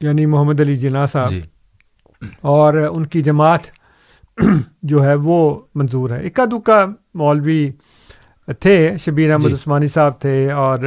یعنی 0.00 0.26
محمد 0.26 0.60
علی 0.60 0.76
جناح 0.76 1.06
صاحب۔ 1.12 1.30
جی۔ 1.30 1.40
اور 2.40 2.74
ان 2.74 3.06
کی 3.06 3.22
جماعت 3.22 3.60
جو 4.82 5.04
ہے 5.04 5.14
وہ 5.14 5.58
منظور 5.74 6.10
ہے۔ 6.10 6.26
اکا 6.26 6.44
دکا 6.44 6.86
مولوی 7.14 7.70
تھے 8.60 8.92
شبیر 9.00 9.32
احمد 9.32 9.48
جی۔ 9.48 9.54
عثمانی 9.54 9.86
صاحب 9.86 10.20
تھے 10.20 10.50
اور 10.50 10.78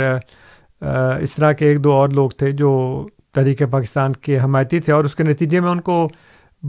اس 1.21 1.33
طرح 1.33 1.51
کے 1.51 1.65
ایک 1.65 1.83
دو 1.83 1.91
اور 1.91 2.09
لوگ 2.09 2.29
تھے 2.29 2.51
جو 2.51 3.07
تحریک 3.33 3.61
پاکستان 3.71 4.13
کے 4.13 4.39
حمایتی 4.39 4.79
تھے 4.79 4.93
اور 4.93 5.05
اس 5.05 5.15
کے 5.15 5.23
نتیجے 5.23 5.59
میں 5.59 5.69
ان 5.69 5.81
کو 5.81 6.09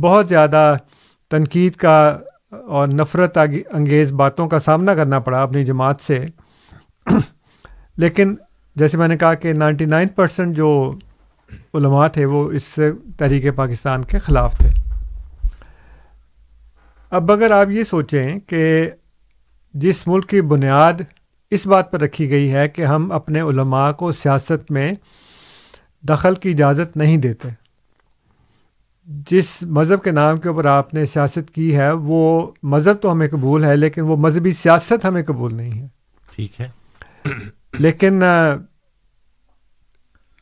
بہت 0.00 0.28
زیادہ 0.28 0.76
تنقید 1.30 1.72
کا 1.72 2.18
اور 2.50 2.88
نفرت 2.88 3.38
انگیز 3.70 4.12
باتوں 4.12 4.48
کا 4.48 4.58
سامنا 4.58 4.94
کرنا 4.94 5.20
پڑا 5.20 5.42
اپنی 5.42 5.64
جماعت 5.64 6.00
سے۔ 6.00 6.26
لیکن 7.96 8.34
جیسے 8.76 8.98
میں 8.98 9.08
نے 9.08 9.16
کہا 9.16 9.34
کہ 9.34 9.52
نائنٹی 9.52 9.84
نائن 9.84 10.08
پرسینٹ 10.08 10.56
جو 10.56 10.94
علماء 11.74 12.08
تھے 12.08 12.24
وہ 12.24 12.52
اس 12.52 12.78
تحریک 13.18 13.54
پاکستان 13.54 14.02
کے 14.02 14.18
خلاف 14.18 14.58
تھے۔ 14.58 14.81
اب 17.12 17.32
اگر 17.32 17.50
آپ 17.50 17.66
یہ 17.70 17.84
سوچیں 17.84 18.38
کہ 18.38 18.90
جس 19.74 20.06
ملک 20.06 20.28
کی 20.28 20.40
بنیاد 20.40 20.92
اس 21.50 21.66
بات 21.66 21.92
پر 21.92 22.00
رکھی 22.00 22.30
گئی 22.30 22.52
ہے 22.52 22.68
کہ 22.68 22.84
ہم 22.84 23.12
اپنے 23.12 23.40
علماء 23.40 23.92
کو 23.92 24.12
سیاست 24.12 24.70
میں 24.70 24.92
دخل 26.02 26.34
کی 26.34 26.50
اجازت 26.50 26.96
نہیں 26.96 27.16
دیتے 27.16 27.48
جس 29.06 29.62
مذہب 29.62 30.02
کے 30.02 30.10
نام 30.10 30.38
کے 30.38 30.48
اوپر 30.48 30.64
آپ 30.64 30.94
نے 30.94 31.06
سیاست 31.06 31.50
کی 31.50 31.76
ہے 31.76 31.92
وہ 31.92 32.50
مذہب 32.62 33.02
تو 33.02 33.12
ہمیں 33.12 33.28
قبول 33.28 33.64
ہے 33.64 33.76
لیکن 33.76 34.00
وہ 34.00 34.16
مذہبی 34.16 34.52
سیاست 34.52 35.04
ہمیں 35.04 35.22
قبول 35.22 35.54
نہیں 35.54 35.82
ہے۔ 35.82 35.88
ٹھیک 36.34 36.60
ہے۔ 36.60 36.66
لیکن 37.78 38.22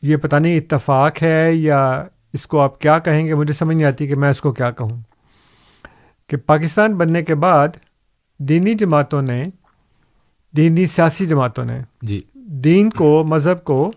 یہ 0.01 0.17
پتہ 0.17 0.35
نہیں 0.35 0.57
اتفاق 0.57 1.23
ہے 1.23 1.53
یا 1.53 2.05
اس 2.33 2.47
کو 2.47 2.59
آپ 2.59 2.81
کیا 2.81 2.99
کہیں 2.99 3.27
گے 3.27 3.35
مجھے 3.35 3.53
سمجھ 3.53 3.75
نہیں 3.75 3.87
آتی 3.87 4.07
کہ 4.07 4.15
میں 4.15 4.29
اس 4.29 4.41
کو 4.41 4.51
کیا 4.51 4.71
کہوں۔ 4.71 5.10
کہ 6.31 6.37
پاکستان 6.37 6.93
بننے 6.93 7.23
کے 7.23 7.35
بعد 7.35 7.67
دینی 8.37 8.73
جماعتوں 8.73 9.21
نے 9.21 9.49
دینی 10.57 10.87
سیاسی 10.87 11.25
جماعتوں 11.25 11.65
نے 11.65 11.81
جی۔ 12.01 12.21
دین 12.33 12.89
کو 12.89 13.23
مذہب 13.23 13.63
کو 13.63 13.91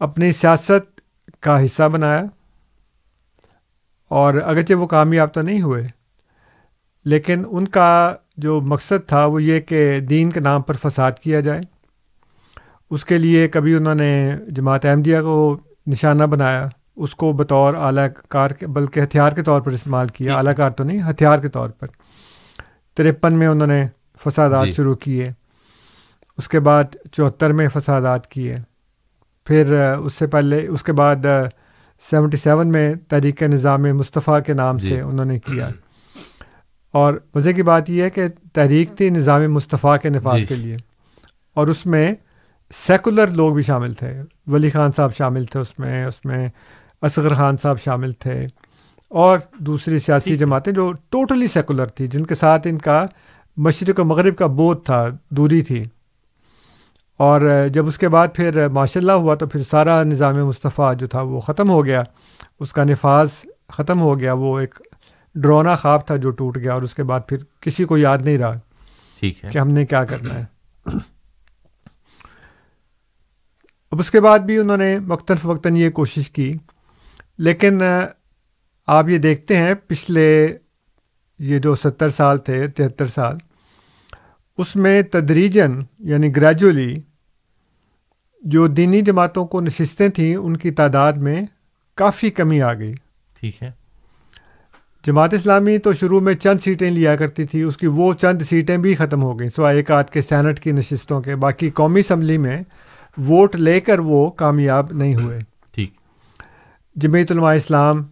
اپنی 0.00 0.32
سیاست 0.32 1.00
کا 1.40 1.64
حصہ 1.64 1.88
بنایا 1.88 2.22
اور 4.08 4.34
اگرچہ 4.34 4.74
وہ 4.74 4.86
کامیاب 4.86 5.34
تو 5.34 5.42
نہیں 5.42 5.62
ہوئے 5.62 5.86
لیکن 7.04 7.44
ان 7.50 7.68
کا 7.68 8.14
جو 8.36 8.60
مقصد 8.60 9.08
تھا 9.08 9.26
وہ 9.26 9.42
یہ 9.42 9.60
کہ 9.60 10.00
دین 10.00 10.30
کے 10.30 10.40
نام 10.40 10.62
پر 10.62 10.74
فساد 10.74 11.12
کیا 11.22 11.40
جائے۔ 11.40 11.60
اس 12.90 13.04
کے 13.04 13.18
لیے 13.18 13.48
کبھی 13.48 13.74
انہوں 13.74 13.94
نے 13.94 14.36
جماعت 14.48 14.84
احمدیہ 14.84 15.20
کو 15.20 15.58
نشانہ 15.86 16.24
بنایا۔ 16.24 16.66
اس 16.98 17.14
کو 17.14 17.32
بطور 17.32 17.74
اعلیٰ 17.74 18.06
کار 18.28 18.50
کے 18.50 18.66
بلکہ 18.66 19.00
ہتھیار 19.00 19.32
کے 19.32 19.42
طور 19.42 19.60
پر 19.60 19.72
استعمال 19.72 20.08
کیا 20.08 20.36
اعلیٰ 20.36 20.54
کار 20.56 20.70
تو 20.70 20.84
نہیں 20.84 21.00
ہتھیار 21.10 21.38
کے 21.38 21.48
طور 21.48 21.70
پر 21.70 21.88
ترپن 22.96 23.34
میں 23.34 23.48
انہوں 23.48 23.66
نے 23.66 23.86
فسادات 24.24 24.66
جی۔ 24.66 24.72
شروع 24.72 24.94
کیے 24.94 25.30
اس 26.38 26.48
کے 26.48 26.60
بعد 26.60 26.96
چوہتر 27.12 27.52
میں 27.52 27.68
فسادات 27.68 28.26
کیے 28.26 28.56
پھر 29.46 29.72
اس 29.96 30.14
سے 30.14 30.26
پہلے 30.26 30.66
اس 30.66 30.82
کے 30.82 30.92
بعد 30.92 31.26
سیونٹی 32.02 32.36
سیون 32.36 32.68
میں 32.68 32.94
تحریک 33.08 33.42
نظام 33.42 33.82
مصطفیٰ 33.96 34.38
کے 34.46 34.52
نام 34.52 34.76
جی۔ 34.76 34.88
سے 34.88 35.00
انہوں 35.00 35.24
نے 35.24 35.38
کیا 35.38 35.68
اور 36.94 37.14
مزے 37.34 37.52
کی 37.52 37.62
بات 37.62 37.90
یہ 37.90 38.02
ہے 38.02 38.10
کہ 38.10 38.26
تحریک 38.52 38.96
تھی 38.96 39.10
نظام 39.10 39.52
مصطفیٰ 39.52 39.96
کے 39.98 40.08
نفاذ 40.08 40.40
جی۔ 40.40 40.46
کے 40.46 40.54
لیے 40.54 40.76
اور 41.56 41.66
اس 41.66 41.84
میں 41.86 42.12
سیکولر 42.70 43.28
لوگ 43.30 43.54
بھی 43.54 43.62
شامل 43.62 43.92
تھے 43.92 44.12
ولی 44.46 44.70
خان 44.70 44.90
صاحب 44.92 45.14
شامل 45.14 45.44
تھے 45.44 45.60
اس 45.60 45.78
میں 45.78 46.04
اس 46.04 46.24
میں 46.24 46.48
اصغر 47.02 47.34
خان 47.34 47.56
صاحب 47.56 47.80
شامل 47.80 48.12
تھے 48.12 48.46
اور 49.08 49.38
دوسری 49.58 49.98
سیاسی 49.98 50.36
جماعتیں 50.36 50.72
جو 50.72 50.92
ٹوٹلی 51.08 51.46
سیکولر 51.46 51.86
تھی 51.86 52.06
جن 52.06 52.24
کے 52.26 52.34
ساتھ 52.34 52.66
ان 52.66 52.78
کا 52.78 53.06
مشرق 53.56 54.00
و 54.00 54.04
مغرب 54.04 54.36
کا 54.36 54.46
بودھ 54.46 54.84
تھا 54.84 55.06
دوری 55.30 55.62
تھی۔ 55.62 55.84
اور 57.16 57.66
جب 57.72 57.86
اس 57.86 57.98
کے 57.98 58.08
بعد 58.08 58.28
پھر 58.34 58.68
ماشاء 58.68 59.00
اللہ 59.00 59.12
ہوا 59.12 59.34
تو 59.34 59.46
پھر 59.46 59.62
سارا 59.70 60.02
نظام 60.02 60.46
مصطفیٰ 60.46 60.94
جو 60.96 61.06
تھا 61.06 61.20
وہ 61.20 61.40
ختم 61.40 61.70
ہو 61.70 61.84
گیا۔ 61.84 62.02
اس 62.60 62.72
کا 62.72 62.84
نفاذ 62.84 63.28
ختم 63.68 64.00
ہو 64.00 64.18
گیا 64.18 64.32
وہ 64.32 64.60
ایک 64.60 64.74
ڈرونا 65.34 65.76
خواب 65.76 66.06
تھا 66.06 66.16
جو 66.16 66.30
ٹوٹ 66.30 66.58
گیا 66.58 66.74
اور 66.74 66.82
اس 66.82 66.94
کے 66.94 67.02
بعد 67.02 67.20
پھر 67.28 67.38
کسی 67.60 67.84
کو 67.84 67.98
یاد 67.98 68.18
نہیں 68.18 68.38
رہا 68.38 68.54
ٹھیک 69.20 69.44
ہے۔ 69.44 69.50
کہ 69.50 69.58
ہم 69.58 69.68
نے 69.68 69.86
کیا 69.86 70.04
کرنا 70.04 70.34
ہے۔ 70.34 70.44
اب 73.90 74.00
اس 74.00 74.10
کے 74.10 74.20
بعد 74.20 74.38
بھی 74.38 74.58
انہوں 74.58 74.76
نے 74.76 74.98
وقتاً 75.06 75.36
فوقتاً 75.36 75.76
یہ 75.76 75.90
کوشش 75.90 76.30
کی 76.30 76.56
لیکن 77.38 77.82
آپ 78.86 79.08
یہ 79.08 79.18
دیکھتے 79.18 79.56
ہیں 79.56 79.74
پچھلے 79.86 80.56
یہ 81.38 81.58
جو 81.58 81.74
ستر 81.74 82.10
سال 82.10 82.38
تھے 82.38 82.68
تہتر 82.68 83.06
سال 83.06 83.36
اس 84.58 84.76
میں 84.76 85.02
تدریجن 85.02 85.72
یعنی 85.98 86.36
گریجولی 86.36 86.96
جو 88.42 88.66
دینی 88.66 89.00
جماعتوں 89.00 89.46
کو 89.46 89.60
نشستیں 89.60 90.08
تھیں 90.08 90.36
ان 90.36 90.56
کی 90.56 90.70
تعداد 90.70 91.12
میں 91.12 91.42
کافی 91.94 92.30
کمی 92.30 92.62
آ 92.62 92.74
گئی۔ 92.74 92.94
ٹھیک 93.40 93.62
ہے۔ 93.62 93.70
جماعت 95.06 95.34
اسلامی 95.34 95.78
تو 95.78 95.92
شروع 95.92 96.20
میں 96.20 96.34
چند 96.34 96.58
سیٹیں 96.58 96.90
لیا 96.90 97.16
کرتی 97.16 97.46
تھی 97.46 97.62
اس 97.62 97.76
کی 97.76 97.86
وہ 97.86 98.12
چند 98.12 98.42
سیٹیں 98.42 98.76
بھی 98.76 98.94
ختم 98.94 99.22
ہو 99.22 99.40
گئیں 99.40 99.50
سوائے 99.56 99.76
ایک 99.76 99.90
آدھ 99.90 100.06
کے 100.06 100.22
سینٹ 100.22 100.60
کی 100.60 100.72
نشستوں 100.72 101.22
کے 101.22 101.36
باقی 101.36 101.70
قومی 101.70 102.00
اسمبلی 102.00 102.38
میں 102.38 102.62
ووٹ 103.18 103.56
لے 103.56 103.80
کر 103.80 103.98
وہ 103.98 104.30
کامیاب 104.30 104.92
نہیں 104.92 105.14
ہوئے۔ 105.14 105.38
جمعیت 107.00 107.32
علماء 107.32 107.54
اسلام 107.54 108.02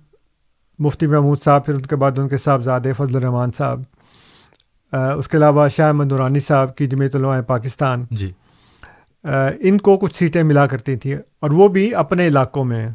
مفتی 0.78 1.06
محمود 1.06 1.38
صاحب 1.44 1.66
پھر 1.66 1.74
ان 1.74 1.82
کے 1.82 1.96
بعد 1.96 2.18
ان 2.18 2.28
کے 2.28 2.36
صاحبزادے 2.36 2.92
فضل 2.92 3.16
الرحمان 3.16 3.50
صاحب 3.58 3.82
آ، 4.92 5.12
اس 5.12 5.28
کے 5.28 5.36
علاوہ 5.36 5.68
شاہ 5.68 5.86
احمد 5.86 6.12
نورانی 6.12 6.40
صاحب 6.40 6.76
کی 6.76 6.86
جمعیت 6.86 7.16
علماء 7.16 7.40
پاکستان 7.40 8.04
جی۔ 8.10 8.32
آ، 9.24 9.48
ان 9.60 9.78
کو 9.78 9.96
کچھ 9.96 10.16
سیٹیں 10.16 10.42
ملا 10.42 10.66
کرتی 10.66 10.96
تھیں 10.96 11.16
اور 11.40 11.50
وہ 11.50 11.68
بھی 11.68 11.94
اپنے 11.94 12.26
علاقوں 12.26 12.64
میں 12.64 12.88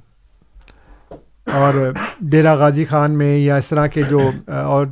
اور 1.54 1.74
ڈیرہ 2.20 2.56
غازی 2.56 2.86
خان 2.86 3.12
میں 3.12 3.38
یا 3.38 3.56
اس 3.56 3.66
طرح 3.66 3.88
کے 3.88 4.04
جو 4.04 4.32
آ، 4.48 4.62
اور 4.62 4.86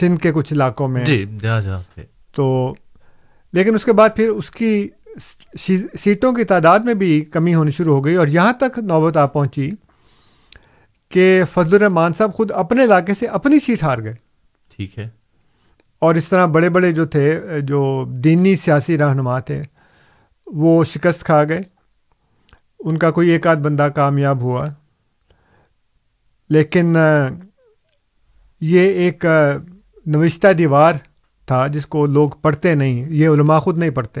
سندھ 0.00 0.20
کے 0.20 0.32
کچھ 0.32 0.52
علاقوں 0.52 0.88
میں 0.88 1.04
جی 1.04 1.26
جہاں 1.40 1.60
جہاں 1.60 1.80
تھے۔ 1.94 2.02
تو 2.36 2.74
لیکن 3.52 3.74
اس 3.74 3.84
کے 3.84 3.92
بعد 3.92 4.08
پھر 4.16 4.28
اس 4.28 4.50
کی 4.50 4.88
سی- 5.60 5.86
سیٹوں 5.98 6.32
کی 6.32 6.44
تعداد 6.44 6.78
میں 6.78 6.94
بھی 6.94 7.20
کمی 7.20 7.54
ہونی 7.54 7.70
شروع 7.70 7.96
ہو 7.96 8.04
گئی 8.04 8.14
اور 8.14 8.26
یہاں 8.26 8.52
تک 8.52 8.78
نوبت 8.78 9.16
آ 9.16 9.26
پہنچی۔ 9.26 9.70
کہ 11.08 11.42
فضل 11.54 11.74
الرحمان 11.74 12.12
صاحب 12.12 12.34
خود 12.34 12.50
اپنے 12.50 12.84
علاقے 12.84 13.14
سے 13.14 13.26
اپنی 13.26 13.60
سیٹ 13.60 13.82
ہار 13.82 13.98
گئے۔ 13.98 14.14
ٹھیک 14.76 14.98
ہے۔ 14.98 15.08
اور 15.98 16.14
اس 16.14 16.28
طرح 16.28 16.46
بڑے 16.46 16.70
بڑے 16.70 16.92
جو 16.92 17.06
تھے 17.06 17.40
جو 17.60 18.04
دینی 18.08 18.56
سیاسی 18.56 18.98
رہنما 18.98 19.40
تھے 19.40 19.62
وہ 20.46 20.84
شکست 20.84 21.24
کھا 21.24 21.44
گئے۔ 21.44 21.60
ان 22.80 22.98
کا 22.98 23.10
کوئی 23.10 23.28
ایک 23.28 23.46
آدھ 23.46 23.58
بندہ 23.58 23.88
کامیاب 23.94 24.42
ہوا۔ 24.42 24.68
لیکن 26.50 26.96
یہ 28.60 28.80
ایک 28.80 29.24
نوشتہ 30.06 30.52
دیوار 30.52 30.92
تھا 31.46 31.66
جس 31.66 31.86
کو 31.86 32.06
لوگ 32.06 32.30
پڑھتے 32.30 32.74
نہیں 32.74 33.04
یہ 33.08 33.28
علماء 33.28 33.58
خود 33.58 33.78
نہیں 33.78 33.90
پڑھتے۔ 33.90 34.20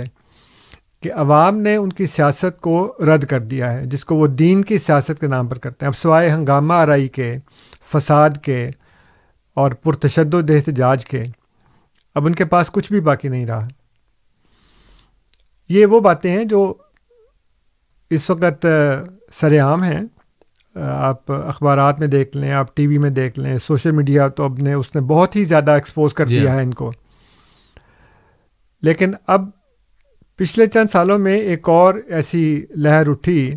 کہ 1.02 1.12
عوام 1.12 1.56
نے 1.56 1.76
ان 1.76 1.88
کی 1.88 2.06
سیاست 2.06 2.60
کو 2.60 2.96
رد 3.06 3.24
کر 3.24 3.40
دیا 3.40 3.72
ہے 3.72 3.86
جس 3.86 4.04
کو 4.04 4.14
وہ 4.14 4.26
دین 4.26 4.62
کی 4.62 4.78
سیاست 4.78 5.20
کے 5.20 5.26
نام 5.26 5.48
پر 5.48 5.58
کرتے 5.58 5.84
ہیں۔ 5.84 5.92
اب 5.92 5.96
سوائے 5.96 6.30
ہنگامہ 6.30 6.74
آرائی 6.74 7.08
کے 7.08 7.36
فساد 7.86 8.30
کے 8.42 8.70
اور 9.54 9.70
پرتشدد 9.70 10.50
احتجاج 10.50 11.04
کے 11.04 11.24
اب 12.14 12.26
ان 12.26 12.34
کے 12.34 12.44
پاس 12.44 12.70
کچھ 12.70 12.92
بھی 12.92 13.00
باقی 13.00 13.28
نہیں 13.28 13.46
رہا۔ 13.46 13.68
یہ 15.68 15.86
وہ 15.86 16.00
باتیں 16.00 16.30
ہیں 16.30 16.44
جو 16.44 16.74
اس 18.10 18.30
وقت 18.30 18.66
سر 19.32 19.60
عام 19.60 19.82
ہیں۔ 19.82 20.00
آپ 20.76 21.32
اخبارات 21.32 21.98
میں 21.98 22.08
دیکھ 22.08 22.36
لیں 22.36 22.52
آپ 22.52 22.76
ٹی 22.76 22.86
وی 22.86 22.98
میں 22.98 23.10
دیکھ 23.10 23.38
لیں 23.38 23.58
سوشل 23.58 23.90
میڈیا 23.90 24.28
تو 24.28 24.44
اب 24.44 24.58
نے 24.58 24.72
اس 24.72 24.94
نے 24.94 25.00
بہت 25.00 25.36
ہی 25.36 25.44
زیادہ 25.44 25.70
ایکسپوز 25.70 26.14
کر 26.14 26.26
جی 26.26 26.40
دیا 26.40 26.50
ہاں۔ 26.50 26.58
ہے 26.58 26.62
ان 26.64 26.74
کو۔ 26.74 26.92
لیکن 28.82 29.12
اب 29.26 29.50
پچھلے 30.38 30.66
چند 30.66 30.90
سالوں 30.92 31.18
میں 31.18 31.36
ایک 31.36 31.68
اور 31.68 31.94
ایسی 31.94 32.64
لہر 32.70 33.08
اٹھی 33.08 33.54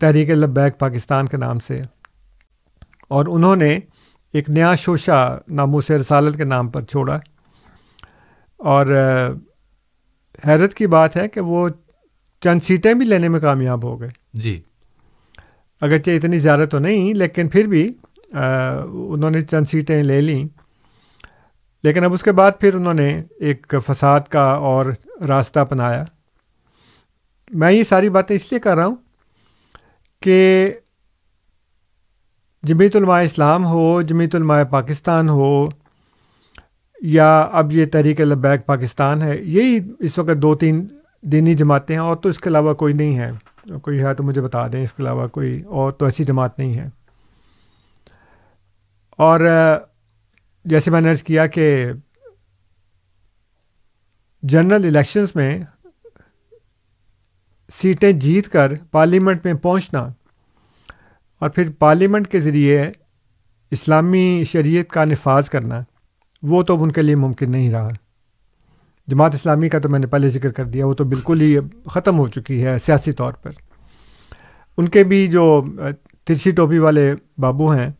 تحریک 0.00 0.30
لبیک 0.30 0.78
پاکستان 0.78 1.26
کے 1.26 1.36
نام 1.36 1.58
سے۔ 1.58 1.80
اور 3.08 3.24
انہوں 3.28 3.56
نے 3.56 3.78
ایک 4.32 4.50
نیا 4.50 4.74
شوشہ 4.74 5.40
ناموس 5.48 5.90
رسالت 5.90 6.36
کے 6.36 6.44
نام 6.44 6.68
پر 6.68 6.82
چھوڑا۔ 6.82 7.18
اور 8.56 8.86
حیرت 10.46 10.74
کی 10.74 10.86
بات 10.86 11.16
ہے 11.16 11.28
کہ 11.28 11.40
وہ 11.40 11.68
چند 12.40 12.60
سیٹیں 12.62 12.94
بھی 12.94 13.06
لینے 13.06 13.28
میں 13.28 13.40
کامیاب 13.40 13.84
ہو 13.84 14.00
گئے۔ 14.00 14.10
جی۔ 14.34 14.62
اگرچہ 15.80 16.10
اتنی 16.10 16.38
زیادہ 16.38 16.64
تو 16.70 16.78
نہیں 16.78 17.14
لیکن 17.14 17.48
پھر 17.48 17.66
بھی 17.66 17.92
انہوں 18.88 19.30
نے 19.30 19.40
چند 19.40 19.64
سیٹیں 19.70 20.02
لے 20.02 20.20
لیں۔ 20.20 20.63
لیکن 21.84 22.04
اب 22.04 22.12
اس 22.12 22.22
کے 22.22 22.32
بعد 22.32 22.52
پھر 22.60 22.74
انہوں 22.74 22.94
نے 22.94 23.22
ایک 23.40 23.74
فساد 23.86 24.20
کا 24.28 24.44
اور 24.44 24.86
راستہ 25.28 25.58
اپنایا۔ 25.58 26.04
میں 27.50 27.72
یہ 27.72 27.84
ساری 27.84 28.08
باتیں 28.08 28.36
اس 28.36 28.52
لیے 28.52 28.60
کر 28.60 28.76
رہا 28.76 28.86
ہوں 28.86 28.96
کہ 30.20 30.68
جمیت 32.62 32.96
علماء 32.96 33.20
اسلام 33.20 33.66
ہو 33.66 34.02
جمیت 34.02 34.34
علماء 34.34 34.64
پاکستان 34.64 35.28
ہو، 35.28 35.68
یا 37.00 37.40
اب 37.40 37.72
یہ 37.72 37.86
تحریک 37.86 38.20
البیک 38.20 38.66
پاکستان 38.66 39.22
ہے، 39.22 39.38
یہی 39.42 39.78
اس 39.98 40.18
وقت 40.18 40.42
دو 40.42 40.54
تین 40.54 40.86
دینی 41.22 41.54
جماعتیں 41.54 41.94
ہیں 41.94 42.02
اور 42.02 42.16
تو 42.16 42.28
اس 42.28 42.38
کے 42.38 42.48
علاوہ 42.48 42.74
کوئی 42.74 42.94
نہیں 42.94 43.18
ہے۔ 43.18 43.30
کوئی 43.82 44.02
ہے 44.02 44.14
تو 44.14 44.22
مجھے 44.22 44.40
بتا 44.40 44.66
دیں، 44.72 44.82
اس 44.82 44.92
کے 44.92 45.02
علاوہ 45.02 45.26
کوئی 45.26 45.62
اور 45.62 45.92
تو 45.92 46.04
ایسی 46.04 46.24
جماعت 46.24 46.58
نہیں 46.58 46.74
ہے۔ 46.74 46.88
اور 49.10 49.40
جیسے 50.64 50.90
میں 50.90 51.00
نے 51.00 51.10
عرض 51.10 51.22
کیا 51.22 51.46
کہ 51.46 51.86
جنرل 54.42 54.84
الیکشنز 54.86 55.28
میں 55.34 55.60
سیٹیں 57.74 58.12
جیت 58.12 58.48
کر 58.48 58.72
پارلیمنٹ 58.90 59.44
میں 59.44 59.54
پہنچنا 59.54 60.08
اور 61.38 61.50
پھر 61.50 61.70
پارلیمنٹ 61.78 62.28
کے 62.28 62.40
ذریعے 62.40 62.92
اسلامی 63.70 64.44
شریعت 64.46 64.90
کا 64.90 65.04
نفاذ 65.04 65.48
کرنا، 65.48 65.80
وہ 66.42 66.62
تو 66.62 66.82
ان 66.82 66.92
کے 66.92 67.02
لیے 67.02 67.14
ممکن 67.14 67.50
نہیں 67.50 67.70
رہا۔ 67.70 67.90
جماعت 69.08 69.34
اسلامی 69.34 69.68
کا 69.68 69.78
تو 69.78 69.88
میں 69.88 69.98
نے 69.98 70.06
پہلے 70.06 70.28
ذکر 70.28 70.52
کر 70.52 70.64
دیا، 70.64 70.86
وہ 70.86 70.94
تو 70.94 71.04
بالکل 71.04 71.40
ہی 71.40 71.56
ختم 71.86 72.18
ہو 72.18 72.28
چکی 72.28 72.64
ہے 72.64 72.78
سیاسی 72.78 73.12
طور 73.12 73.32
پر۔ 73.32 73.50
ان 74.76 74.88
کے 74.88 75.04
بھی 75.04 75.26
جو 75.26 75.64
ترسی 76.24 76.50
ٹوپی 76.50 76.78
والے 76.78 77.14
بابو 77.38 77.74
ہیں، 77.74 77.90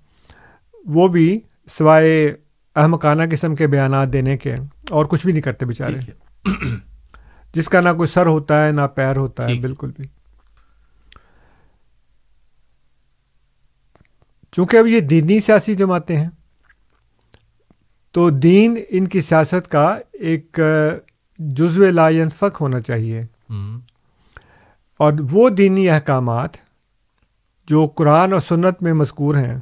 وہ 0.87 1.09
بھی 1.09 1.41
سوائے 1.69 2.37
احمقانہ 2.75 3.23
قسم 3.31 3.55
کے 3.55 3.67
بیانات 3.67 4.13
دینے 4.13 4.37
کے 4.37 4.55
اور 4.91 5.05
کچھ 5.05 5.25
بھی 5.25 5.33
نہیں 5.33 5.43
کرتے 5.43 5.67
بیچارے۔ 5.67 5.99
جس 7.53 7.69
کا 7.69 7.81
نہ 7.81 7.89
کوئی 7.97 8.09
سر 8.09 8.27
ہوتا 8.27 8.67
ہے 8.67 8.73
نہ 8.73 8.81
پیر 8.95 9.17
ہوتا 9.17 9.45
ہے 9.45 9.55
بالکل 9.61 9.91
بھی۔ 9.97 10.07
چونکہ 14.53 14.77
اب 14.77 14.87
یہ 14.87 15.01
دینی 15.01 15.41
سیاسی 15.41 15.75
جماعتیں 15.75 16.17
ہیں 16.17 16.29
تو 18.13 18.31
دین 18.31 18.77
ان 18.89 19.09
کی 19.09 19.21
سیاست 19.21 19.71
کا 19.71 19.99
ایک 20.13 20.61
جزو 21.39 21.91
لا 21.91 22.09
ينفق 22.09 22.61
ہونا 22.61 22.81
چاہیے۔ 22.81 23.23
اور 24.97 25.13
وہ 25.31 25.49
دینی 25.49 25.91
احکامات 25.91 26.51
جو 27.67 27.87
قرآن 27.87 28.33
اور 28.33 28.41
سنت 28.41 28.83
میں 28.83 28.93
مذکور 28.93 29.35
ہیں 29.35 29.57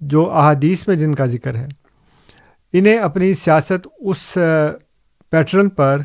جو 0.00 0.30
احادیث 0.30 0.88
میں 0.88 0.96
جن 0.96 1.14
کا 1.14 1.26
ذکر 1.26 1.54
ہے۔ 1.54 1.66
انہیں 2.72 2.98
اپنی 2.98 3.34
سیاست 3.34 3.88
اس 4.00 4.38
پیٹرن 5.30 5.68
پر، 5.68 6.00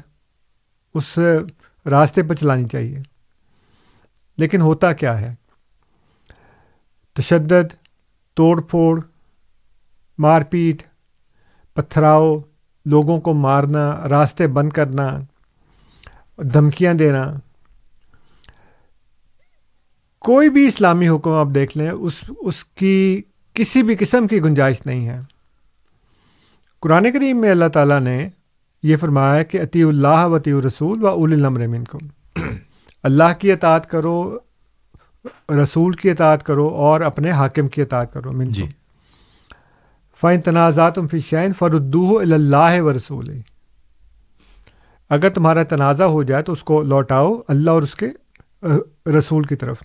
اس 0.93 1.19
راستے 1.85 2.23
پر 2.23 2.35
چلانی 2.35 2.67
چاہیے۔ 2.67 2.97
لیکن 4.37 4.61
ہوتا 4.61 4.93
کیا 4.93 5.21
ہے؟ 5.21 5.35
تشدد، 7.13 7.73
توڑ 8.33 8.61
پھوڑ، 8.61 9.01
مار 10.17 10.41
پیٹ، 10.41 10.83
پتھراؤ، 11.73 12.37
لوگوں 12.85 13.21
کو 13.21 13.33
مارنا، 13.33 14.09
راستے 14.09 14.47
بند 14.47 14.69
کرنا، 14.69 15.17
دھمکیاں 16.37 16.93
دینا۔ 16.93 17.33
کوئی 20.19 20.49
بھی 20.49 20.67
اسلامی 20.67 21.09
حکم 21.09 21.31
آپ 21.31 21.47
دیکھ 21.55 21.77
لیں، 21.77 21.89
اس 21.89 22.13
اس 22.39 22.65
کی 22.65 23.21
کسی 23.53 23.83
بھی 23.83 23.95
قسم 23.95 24.27
کی 24.27 24.41
گنجائش 24.41 24.85
نہیں 24.85 25.07
ہے۔ 25.07 25.21
قرآن 26.81 27.11
کریم 27.11 27.41
میں 27.41 27.51
اللہ 27.51 27.67
تعالیٰ 27.73 27.99
نے 27.99 28.29
یہ 28.83 28.97
فرمایا 28.97 29.43
کہ 29.43 29.61
عطی 29.61 29.83
اللہ 29.83 30.25
و 30.25 30.37
عطی 30.37 30.53
رسول 30.53 31.03
و 31.03 31.07
اول 31.07 31.33
الامر 31.33 31.67
منکم۔ 31.67 31.97
اللہ 33.03 33.23
کی 33.39 33.51
اطاعت 33.51 33.89
کرو 33.89 34.37
رسول 35.63 35.93
کی 35.93 36.09
اطاعت 36.09 36.43
کرو 36.43 36.67
اور 36.67 37.01
اپنے 37.01 37.31
حاکم 37.31 37.67
کی 37.67 37.81
اطاعت 37.81 38.13
کرو۔ 38.13 38.31
من 38.31 38.49
جی۔ 38.49 38.65
فائن 40.21 40.41
تنازعات 40.41 40.99
فی 41.11 41.19
شین 41.19 41.53
فردو 41.53 42.19
اللہ 42.19 42.81
و 42.81 42.93
رسول 42.93 43.25
اگر 45.09 45.29
تمہارا 45.29 45.63
تنازع 45.63 46.03
ہو 46.03 46.23
جائے 46.23 46.43
تو 46.43 46.53
اس 46.53 46.63
کو 46.63 46.81
لوٹاؤ 46.81 47.41
اللہ 47.47 47.71
اور 47.71 47.81
اس 47.81 47.95
کے 47.95 48.07
رسول 49.09 49.43
کی 49.43 49.55
طرف۔ 49.55 49.77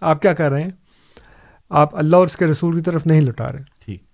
آپ 0.00 0.22
کیا 0.22 0.32
کر 0.32 0.50
رہے 0.50 0.62
ہیں؟ 0.62 0.70
آپ 1.70 1.96
اللہ 1.96 2.16
اور 2.16 2.26
اس 2.26 2.36
کے 2.36 2.46
رسول 2.46 2.76
کی 2.76 2.80
طرف 2.80 3.06
نہیں 3.06 3.20
لوٹا 3.20 3.52
رہے۔ 3.52 3.62
ٹھیک۔ 3.84 4.07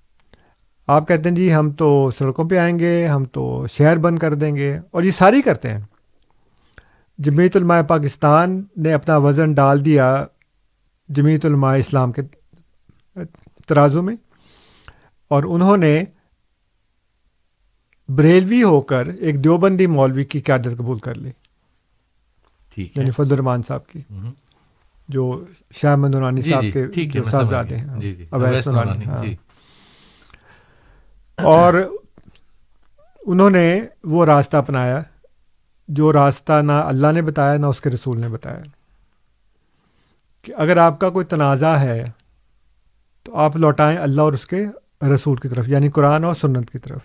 آپ 0.86 1.08
کہتے 1.08 1.28
ہیں 1.28 1.36
جی 1.36 1.54
ہم 1.54 1.70
تو 1.70 2.10
سڑکوں 2.18 2.48
پہ 2.48 2.58
آئیں 2.58 2.78
گے 2.78 3.06
ہم 3.06 3.24
تو 3.24 3.66
شہر 3.66 3.96
بند 3.96 4.18
کر 4.18 4.34
دیں 4.34 4.56
گے 4.56 4.78
اور 4.90 5.02
یہ 5.02 5.10
ساری 5.10 5.42
کرتے 5.42 5.70
ہیں۔ 5.70 5.80
جمیت 7.18 7.56
علماء 7.56 7.82
پاکستان 7.82 8.62
نے 8.76 8.92
اپنا 8.92 9.16
وزن 9.16 9.52
ڈال 9.52 9.84
دیا 9.84 10.26
جمیت 11.08 11.46
علماء 11.46 11.76
اسلام 11.76 12.12
کے 12.12 12.22
ترازو 13.66 14.02
میں 14.02 14.16
اور 15.28 15.42
انہوں 15.44 15.76
نے 15.76 16.04
بریلوی 18.08 18.62
ہو 18.62 18.80
کر 18.80 19.06
ایک 19.06 19.44
دیوبندی 19.44 19.86
مولوی 19.86 20.24
کی 20.24 20.40
قیادت 20.40 20.78
قبول 20.78 20.98
کر 20.98 21.14
لی۔ 21.14 21.30
یعنی 22.76 23.10
فضل 23.10 23.32
الرحمان 23.32 23.62
صاحب 23.62 23.86
کی۔ 23.86 24.00
جو 25.08 25.44
شاہ 25.70 25.96
مندورانی 25.96 26.40
جی، 26.40 26.50
صاحب 26.50 26.62
جی، 26.92 27.06
کے 27.06 27.22
صاحبزادے 27.30 27.76
ہیں۔ 27.76 28.00
جی، 28.00 28.14
جی، 28.14 28.26
اویس 28.30 28.68
نورانی 28.68 29.04
ہاں۔ 29.04 29.24
اور 31.42 31.74
انہوں 33.26 33.50
نے 33.50 33.80
وہ 34.04 34.24
راستہ 34.24 34.56
اپنایا 34.56 35.00
جو 35.88 36.12
راستہ 36.12 36.62
نہ 36.62 36.72
اللہ 36.72 37.12
نے 37.12 37.22
بتایا 37.22 37.56
نہ 37.56 37.66
اس 37.66 37.80
کے 37.80 37.90
رسول 37.90 38.20
نے 38.20 38.28
بتایا۔ 38.28 38.62
کہ 40.42 40.52
اگر 40.56 40.76
آپ 40.76 41.00
کا 41.00 41.10
کوئی 41.10 41.26
تنازع 41.26 41.76
ہے 41.76 42.04
تو 43.22 43.36
آپ 43.36 43.56
لوٹائیں 43.56 43.98
اللہ 43.98 44.20
اور 44.20 44.32
اس 44.32 44.46
کے 44.46 44.64
رسول 45.14 45.36
کی 45.36 45.48
طرف 45.48 45.68
یعنی 45.68 45.90
قرآن 45.90 46.24
اور 46.24 46.34
سنت 46.34 46.70
کی 46.70 46.78
طرف۔ 46.78 47.00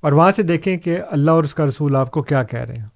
اور 0.00 0.12
وہاں 0.12 0.32
سے 0.32 0.42
دیکھیں 0.42 0.76
کہ 0.76 0.98
اللہ 1.10 1.30
اور 1.30 1.44
اس 1.44 1.54
کا 1.54 1.66
رسول 1.66 1.96
آپ 1.96 2.10
کو 2.10 2.22
کیا 2.22 2.42
کہہ 2.42 2.58
رہے 2.58 2.76
ہیں۔ 2.76 2.86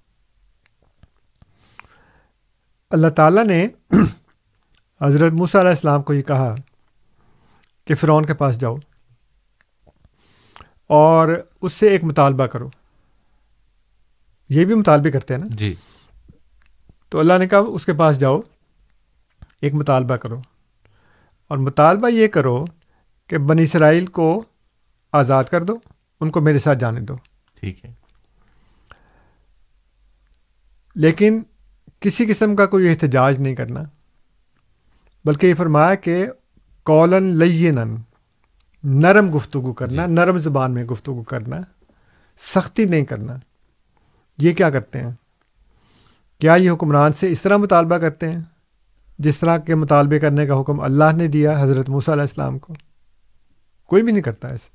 اللہ 2.89 3.07
تعالیٰ 3.07 3.45
نے 3.45 3.67
حضرت 5.01 5.31
موسیٰ 5.31 5.61
علیہ 5.61 5.71
السلام 5.71 6.03
کو 6.03 6.13
یہ 6.13 6.21
کہا 6.21 6.55
کہ 7.85 7.95
فرعون 7.95 8.25
کے 8.25 8.33
پاس 8.33 8.59
جاؤ۔ 8.59 8.75
اور 10.89 11.43
اس 11.61 11.73
سے 11.73 11.87
ایک 11.87 12.03
مطالبہ 12.03 12.45
کرو۔ 12.45 12.69
یہ 14.49 14.65
بھی 14.65 14.75
مطالبے 14.75 15.11
کرتے 15.11 15.33
ہیں 15.33 15.41
نا؟ 15.41 15.47
جی۔ 15.49 15.75
تو 17.09 17.19
اللہ 17.19 17.33
نے 17.39 17.47
کہا 17.47 17.57
اس 17.57 17.85
کے 17.85 17.93
پاس 17.93 18.19
جاؤ 18.19 18.41
ایک 19.61 19.73
مطالبہ 19.73 20.15
کرو۔ 20.15 20.41
اور 21.47 21.57
مطالبہ 21.57 22.09
یہ 22.09 22.27
کرو 22.27 22.65
کہ 23.27 23.37
بنی 23.37 23.61
اسرائیل 23.61 24.05
کو 24.05 24.43
آزاد 25.11 25.43
کر 25.43 25.63
دو 25.63 25.73
ان 26.21 26.31
کو 26.31 26.41
میرے 26.41 26.59
ساتھ 26.59 26.79
جانے 26.79 26.99
دو۔ 26.99 27.15
ٹھیک 27.59 27.85
ہے۔ 27.85 27.91
لیکن 30.95 31.41
کسی 31.99 32.25
قسم 32.25 32.55
کا 32.55 32.65
کوئی 32.65 32.89
احتجاج 32.89 33.39
نہیں 33.39 33.55
کرنا 33.55 33.79
بلکہ 35.25 35.47
یہ 35.47 35.53
فرمایا 35.53 35.95
کہ 35.95 36.25
کولن 36.83 37.23
لینن 37.23 37.95
نرم 38.83 39.35
گفتگو 39.35 39.73
کرنا 39.73 40.05
جی۔ 40.05 40.13
نرم 40.13 40.37
زبان 40.37 40.71
میں 40.71 40.83
گفتگو 40.83 41.23
کرنا 41.23 41.57
سختی 42.37 42.85
نہیں 42.85 43.05
کرنا۔ 43.05 43.33
یہ 44.37 44.53
کیا 44.53 44.69
کرتے 44.69 44.99
ہیں؟ 44.99 45.11
کیا 46.39 46.55
یہ 46.55 46.71
حکمران 46.71 47.13
سے 47.13 47.31
اس 47.31 47.41
طرح 47.41 47.57
مطالبہ 47.57 47.97
کرتے 47.97 48.29
ہیں؟ 48.29 48.39
جس 49.19 49.37
طرح 49.37 49.57
کے 49.57 49.75
مطالبے 49.75 50.19
کرنے 50.19 50.47
کا 50.47 50.61
حکم 50.61 50.79
اللہ 50.79 51.11
نے 51.15 51.27
دیا 51.27 51.59
حضرت 51.59 51.89
موسیٰ 51.89 52.13
علیہ 52.13 52.21
السلام 52.21 52.59
کو۔ 52.59 52.73
کوئی 53.85 54.03
بھی 54.03 54.11
نہیں 54.11 54.21
کرتا 54.21 54.47
ایسے 54.47 54.69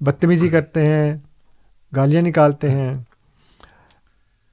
بدتمیزی 0.00 0.48
کرتے 0.48 0.86
ہیں 0.86 1.16
گالیاں 1.96 2.22
نکالتے 2.22 2.70
ہیں۔ 2.70 2.98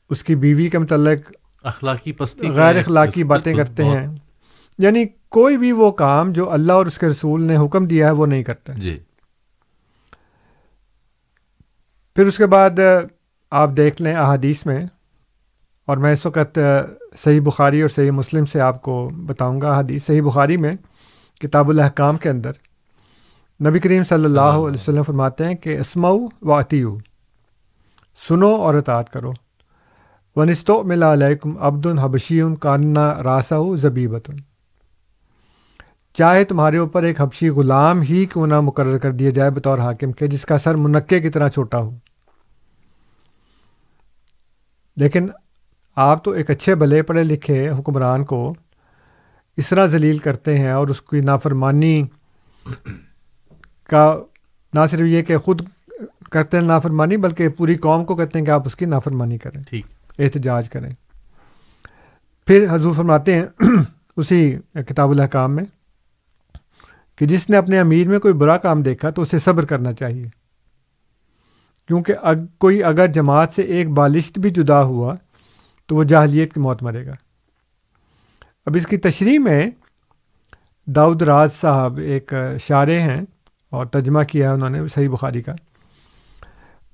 اس 0.09 0.23
کی 0.23 0.35
بیوی 0.35 0.69
کے 0.69 0.79
متعلق 0.79 1.31
اخلاقی 1.63 2.11
پستی 2.11 2.49
غیر 2.49 2.77
اخلاقی 2.77 3.23
باتیں 3.23 3.55
کرتے 3.55 3.83
ہیں۔ 3.83 4.07
یعنی 4.79 5.05
کوئی 5.29 5.57
بھی 5.57 5.71
وہ 5.71 5.91
کام 5.91 6.31
جو 6.31 6.51
اللہ 6.51 6.73
اور 6.73 6.85
اس 6.85 6.97
کے 6.97 7.07
رسول 7.07 7.43
نے 7.43 7.57
حکم 7.57 7.85
دیا 7.85 8.07
ہے 8.07 8.11
وہ 8.11 8.25
نہیں 8.25 8.43
کرتا 8.43 8.73
جی۔ 8.73 8.99
پھر 12.15 12.25
اس 12.25 12.37
کے 12.37 12.45
بعد 12.45 12.79
آپ 13.51 13.69
دیکھ 13.77 14.01
لیں 14.01 14.15
احادیث 14.15 14.65
میں 14.65 14.85
اور 15.85 15.97
میں 15.97 16.13
اس 16.13 16.25
وقت 16.25 16.59
صحیح 17.17 17.41
بخاری 17.41 17.81
اور 17.81 17.89
صحیح 17.89 18.11
مسلم 18.11 18.45
سے 18.45 18.59
آپ 18.61 18.81
کو 18.81 19.09
بتاؤں 19.13 19.61
گا 19.61 19.79
حدیث 19.79 20.05
صحیح 20.05 20.21
بخاری 20.21 20.57
میں 20.57 20.75
کتاب 21.39 21.69
الحکام 21.69 22.17
کے 22.17 22.29
اندر 22.29 22.51
نبی 23.67 23.79
کریم 23.79 24.03
صلی 24.03 24.25
اللہ 24.25 24.39
علیہ 24.39 24.79
وسلم 24.79 25.03
فرماتے 25.03 25.45
ہیں 25.45 25.55
کہ 25.55 25.77
اسمعو 25.79 26.27
و 26.41 26.59
عطیو 26.59 26.97
سنو 28.27 28.55
اور 28.55 28.73
اطاعت 28.73 29.09
کرو۔ 29.09 29.31
ونستو 30.35 30.83
ملا 30.83 31.13
علیکم 31.13 31.57
عبد 31.57 31.85
الحبشی 31.85 32.41
کاننا 32.59 33.23
راسا 33.23 33.57
زبیبت 33.75 34.29
چاہے 36.13 36.43
تمہارے 36.43 36.77
اوپر 36.77 37.03
ایک 37.03 37.21
حبشی 37.21 37.49
غلام 37.49 38.01
ہی 38.01 38.25
کیوں 38.25 38.47
نہ 38.47 38.61
مقرر 38.61 38.97
کر 38.97 39.11
دیا 39.11 39.29
جائے 39.29 39.49
بطور 39.51 39.79
حاکم 39.79 40.11
کے 40.11 40.27
جس 40.27 40.45
کا 40.45 40.57
سر 40.57 40.75
منقع 40.75 41.19
کی 41.19 41.29
طرح 41.29 41.47
چھوٹا 41.47 41.77
ہو۔ 41.77 41.97
لیکن 44.97 45.27
آپ 45.95 46.23
تو 46.23 46.31
ایک 46.31 46.49
اچھے 46.49 46.75
بھلے 46.75 47.03
پڑھے 47.03 47.23
لکھے 47.23 47.69
حکمران 47.69 48.25
کو 48.25 48.53
اس 49.57 49.69
طرح 49.69 49.85
ذلیل 49.85 50.17
کرتے 50.17 50.57
ہیں 50.57 50.71
اور 50.71 50.87
اس 50.87 51.01
کی 51.01 51.21
نافرمانی 51.21 52.05
کا 53.89 54.15
نہ 54.73 54.79
صرف 54.91 55.01
یہ 55.01 55.21
کہ 55.21 55.37
خود 55.37 55.61
کرتے 56.31 56.57
ہیں 56.57 56.63
نافرمانی 56.63 57.17
بلکہ 57.17 57.49
پوری 57.49 57.75
قوم 57.75 58.05
کو 58.05 58.15
کہتے 58.15 58.39
ہیں 58.39 58.45
کہ 58.45 58.51
آپ 58.51 58.63
اس 58.65 58.75
کی 58.75 58.85
نافرمانی 58.85 59.37
کریں۔ 59.37 59.63
ٹھیک۔ 59.69 59.85
احتجاج 60.19 60.69
کریں۔ 60.69 60.89
پھر 62.47 62.65
حضور 62.69 62.93
فرماتے 62.93 63.35
ہیں 63.35 63.45
اسی 64.17 64.55
کتاب 64.73 65.09
الحکام 65.09 65.55
میں 65.55 65.63
کہ 67.15 67.25
جس 67.25 67.49
نے 67.49 67.57
اپنے 67.57 67.79
امیر 67.79 68.07
میں 68.07 68.19
کوئی 68.19 68.33
برا 68.33 68.57
کام 68.57 68.81
دیکھا 68.81 69.09
تو 69.09 69.21
اسے 69.21 69.39
صبر 69.39 69.65
کرنا 69.65 69.93
چاہیے۔ 69.93 70.25
کیونکہ 71.87 72.13
اگ، 72.21 72.35
کوئی 72.57 72.83
اگر 72.83 73.07
جماعت 73.07 73.51
سے 73.55 73.61
ایک 73.61 73.89
بالشت 73.89 74.39
بھی 74.39 74.49
جدا 74.49 74.83
ہوا 74.83 75.15
تو 75.87 75.95
وہ 75.95 76.03
جاہلیت 76.03 76.53
کی 76.53 76.59
موت 76.59 76.83
مرے 76.83 77.05
گا۔ 77.05 77.13
اب 78.65 78.75
اس 78.75 78.87
کی 78.87 78.97
تشریح 78.97 79.39
میں 79.39 79.71
داؤد 80.85 81.21
راز 81.21 81.53
صاحب 81.53 81.97
ایک 81.97 82.33
شارے 82.59 82.99
ہیں 82.99 83.21
اور 83.69 83.85
ترجمہ 83.85 84.23
کیا 84.23 84.49
ہے 84.49 84.53
انہوں 84.53 84.69
نے 84.69 84.87
صحیح 84.87 85.09
بخاری 85.09 85.41
کا۔ 85.41 85.55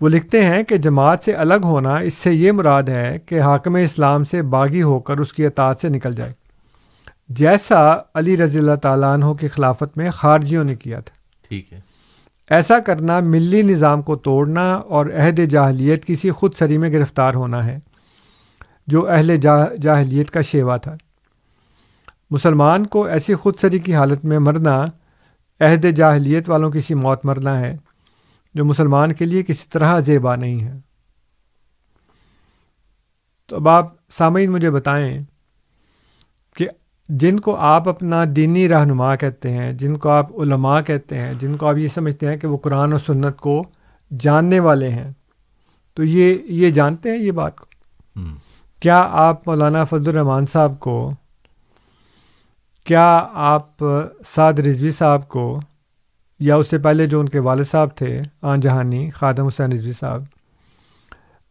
وہ 0.02 0.10
لکھتے 0.10 0.44
ہیں 0.44 0.64
کہ 0.64 0.78
جماعت 0.78 1.24
سے 1.24 1.32
الگ 1.34 1.62
ہونا 1.64 1.98
اس 1.98 2.14
سے 2.14 2.34
یہ 2.34 2.52
مراد 2.52 2.84
ہے 2.84 3.18
کہ 3.26 3.42
حاکم 3.42 3.76
اسلام 3.76 4.24
سے 4.24 4.42
باغی 4.42 4.82
ہو 4.82 5.00
کر 5.00 5.18
اس 5.18 5.34
کی 5.34 5.46
اطاعت 5.46 5.80
سے 5.80 5.90
نکل 5.90 6.16
جائے۔ 6.16 6.34
جیسا 7.30 7.98
علی 8.16 8.38
رضی 8.38 8.60
اللہ 8.60 8.76
تعالیٰ 8.76 9.14
عنہ 9.14 9.34
کی 9.34 9.48
خلافت 9.48 9.98
میں 9.98 10.12
خارجیوں 10.12 10.64
نے 10.64 10.76
کیا 10.76 11.00
تھا۔ 11.00 11.16
ٹھیک 11.48 11.74
ہے۔ 11.74 11.80
ایسا 12.50 12.80
کرنا 12.80 13.20
ملی 13.20 13.62
نظام 13.62 14.02
کو 14.02 14.16
توڑنا 14.16 14.74
اور 14.74 15.06
عہد 15.06 15.40
جاہلیت 15.50 16.06
کسی 16.06 16.32
خود 16.32 16.56
سری 16.56 16.78
میں 16.78 16.94
گرفتار 16.94 17.34
ہونا 17.34 17.66
ہے 17.66 17.80
جو 18.88 19.10
اہل 19.10 19.38
جاہلیت 19.82 20.32
کا 20.32 20.42
شیوا 20.42 20.78
تھا۔ 20.78 20.96
مسلمان 22.32 22.86
کو 22.86 23.06
ایسی 23.06 23.36
خود 23.36 23.54
سری 23.62 23.80
کی 23.80 23.96
حالت 23.96 24.26
میں 24.26 24.40
مرنا 24.40 24.86
عہد 25.60 25.86
جاہلیت 25.96 26.50
والوں 26.50 26.72
کی 26.72 26.82
سی 26.82 26.94
موت 26.94 27.26
مرنا 27.26 27.60
ہے 27.60 27.78
جو 28.54 28.66
مسلمان 28.66 29.14
کے 29.14 29.26
لیے 29.26 29.44
کسی 29.44 29.68
طرح 29.70 30.00
زیبا 30.00 30.36
نہیں 30.36 30.62
ہے۔ 30.62 30.74
تو 33.48 33.56
اب 33.56 33.70
آپ 33.70 33.94
سامعین 34.10 34.52
مجھے 34.52 34.72
بتائیں 34.72 35.24
جن 37.10 37.40
کو 37.40 37.56
آپ 37.56 37.90
اپنا 37.90 38.24
دینی 38.36 38.70
رہنما 38.70 39.16
کہتے 39.16 39.54
ہیں 39.54 39.74
جن 39.74 39.98
کو 39.98 40.10
آپ 40.10 40.40
علماء 40.40 40.82
کہتے 40.82 41.20
ہیں 41.20 41.34
جن 41.34 41.58
کو 41.58 41.68
آپ 41.68 41.78
یہ 41.78 41.88
سمجھتے 41.88 42.28
ہیں 42.28 42.38
کہ 42.38 42.48
وہ 42.48 42.58
قرآن 42.58 42.94
و 42.94 42.98
سنت 42.98 43.38
کو 43.38 43.64
جاننے 44.20 44.60
والے 44.60 44.90
ہیں۔ 44.90 45.12
تو 45.94 46.04
یہ 46.04 46.38
یہ 46.46 46.70
جانتے 46.70 47.12
ہیں 47.12 47.18
یہ 47.18 47.32
بات 47.32 47.56
کو؟ 47.58 47.66
کیا 48.80 49.08
آپ 49.12 49.48
مولانا 49.48 49.86
فضل 49.86 50.08
الرحمان 50.08 50.46
صاحب 50.46 50.80
کو 50.80 51.12
کیا 52.84 53.28
آپ 53.34 53.68
سعد 54.36 54.60
رضوی 54.60 54.92
صاحب 54.92 55.28
کو 55.28 55.60
یا 56.40 56.56
اس 56.56 56.70
سے 56.70 56.78
پہلے 56.78 57.06
جو 57.06 57.20
ان 57.20 57.30
کے 57.30 57.40
والد 57.40 57.64
صاحب 57.64 57.96
تھے 57.96 58.22
آن 58.42 58.60
جہانی 58.60 59.10
خادم 59.10 59.46
حسین 59.46 59.72
رضوی 59.72 59.94
صاحب 59.94 60.24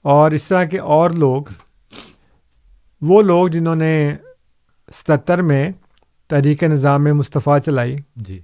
اور 0.02 0.30
اس 0.30 0.42
طرح 0.42 0.64
کے 0.64 0.78
اور 0.78 1.10
لوگ 1.10 1.42
وہ 3.02 3.22
لوگ 3.22 3.48
جنہوں 3.48 3.76
نے 3.76 4.14
ستر 4.92 5.42
میں 5.42 5.70
تحریک 6.28 6.64
نظام 6.64 7.04
مصطفیٰ 7.04 7.58
چلائی۔ 7.58 7.96
جی۔ 8.16 8.40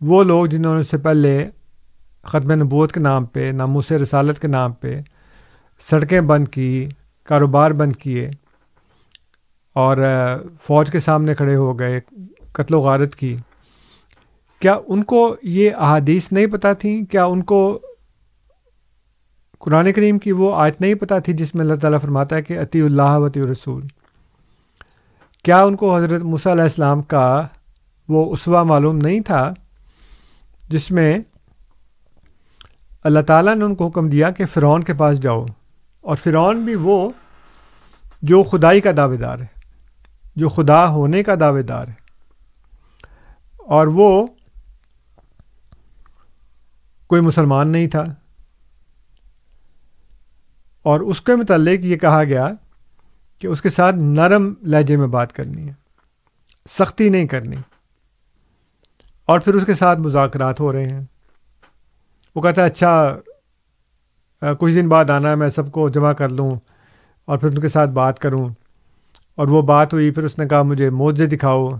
وہ 0.00 0.24
لوگ 0.24 0.46
جنہوں 0.46 0.74
نے 0.74 0.80
اس 0.80 0.90
سے 0.90 0.98
پہلے 0.98 1.50
ختم 2.22 2.52
نبوت 2.52 2.92
کے 2.92 3.00
نام 3.00 3.24
پہ 3.24 3.52
ناموس 3.54 3.92
رسالت 3.92 4.38
کے 4.38 4.48
نام 4.48 4.72
پہ 4.72 5.00
سڑکیں 5.80 6.20
بند 6.20 6.48
کی 6.48 6.88
کاروبار 7.24 7.70
بند 7.70 7.92
کیے 7.96 8.30
اور 9.72 9.96
فوج 10.62 10.90
کے 10.90 11.00
سامنے 11.00 11.34
کھڑے 11.34 11.56
ہو 11.56 11.78
گئے 11.78 12.00
قتل 12.52 12.74
و 12.74 12.80
غارت 12.80 13.14
کی۔ 13.14 13.36
کیا 14.58 14.78
ان 14.86 15.04
کو 15.04 15.36
یہ 15.42 15.70
احادیث 15.74 16.32
نہیں 16.32 16.46
پتہ 16.46 16.68
تھیں؟ 16.78 17.04
کیا 17.04 17.24
ان 17.24 17.42
کو 17.42 17.80
قرآن 19.58 19.92
کریم 19.92 20.18
کی 20.18 20.32
وہ 20.32 20.54
آیت 20.54 20.80
نہیں 20.80 20.94
پتہ 20.94 21.14
تھی 21.24 21.32
جس 21.32 21.54
میں 21.54 21.62
اللہ 21.62 21.74
تعالیٰ 21.74 22.00
فرماتا 22.00 22.36
ہے 22.36 22.42
کہ 22.42 22.58
عطی 22.58 22.80
اللہ 22.80 23.18
وطی 23.18 23.40
رسول 23.40 23.86
کیا 25.44 25.62
ان 25.62 25.76
کو 25.76 25.96
حضرت 25.96 26.22
مصع 26.22 26.52
علیہ 26.52 26.62
السلام 26.62 27.02
کا 27.02 27.46
وہ 28.08 28.32
اسوا 28.32 28.62
معلوم 28.62 28.96
نہیں 28.96 29.20
تھا 29.20 29.52
جس 30.68 30.90
میں 30.90 31.18
اللہ 33.04 33.20
تعالیٰ 33.20 33.56
نے 33.56 33.64
ان 33.64 33.74
کو 33.74 33.86
حکم 33.86 34.08
دیا 34.08 34.30
کہ 34.30 34.46
فرعون 34.46 34.84
کے 34.84 34.94
پاس 34.94 35.20
جاؤ؟ 35.20 35.46
اور 36.00 36.16
فرعون 36.16 36.64
بھی 36.64 36.74
وہ 36.74 37.10
جو 38.22 38.42
خدائی 38.42 38.80
کا 38.80 38.90
دعوے 38.96 39.16
دار 39.16 39.38
ہے، 39.38 39.46
جو 40.36 40.48
خدا 40.48 40.88
ہونے 40.88 41.22
کا 41.22 41.34
دعوے 41.40 41.62
دار 41.62 41.88
ہے۔ 41.88 41.94
اور 43.58 43.86
وہ 43.86 44.26
کوئی 47.06 47.22
مسلمان 47.22 47.68
نہیں 47.68 47.86
تھا۔ 47.86 48.04
اور 50.82 51.00
اس 51.00 51.20
کے 51.20 51.36
متعلق 51.36 51.84
یہ 51.84 51.96
کہا 51.96 52.24
گیا 52.24 52.48
کہ 53.40 53.46
اس 53.46 53.62
کے 53.62 53.70
ساتھ 53.70 53.96
نرم 53.96 54.54
لہجے 54.62 54.96
میں 54.96 55.06
بات 55.06 55.32
کرنی 55.32 55.68
ہے، 55.68 55.72
سختی 56.68 57.08
نہیں 57.08 57.26
کرنی۔ 57.26 57.56
اور 59.24 59.40
پھر 59.40 59.54
اس 59.54 59.66
کے 59.66 59.74
ساتھ 59.74 59.98
مذاکرات 59.98 60.60
ہو 60.60 60.72
رہے 60.72 60.88
ہیں۔ 60.88 61.00
وہ 62.34 62.42
کہتا 62.42 62.62
ہے 62.62 62.66
اچھا 62.66 63.18
کچھ 64.58 64.74
دن 64.74 64.88
بعد 64.88 65.10
آنا 65.10 65.30
ہے، 65.30 65.36
میں 65.36 65.48
سب 65.48 65.72
کو 65.72 65.88
جمع 65.88 66.12
کر 66.12 66.28
لوں 66.28 66.56
اور 67.24 67.38
پھر 67.38 67.48
ان 67.48 67.58
کے 67.58 67.68
ساتھ 67.68 67.90
بات 67.90 68.18
کروں۔ 68.18 68.48
اور 69.34 69.48
وہ 69.48 69.62
بات 69.62 69.92
ہوئی، 69.92 70.10
پھر 70.10 70.24
اس 70.24 70.38
نے 70.38 70.48
کہا، 70.48 70.62
مجھے 70.62 70.90
موزے 70.90 71.26
دکھاؤ۔ 71.26 71.70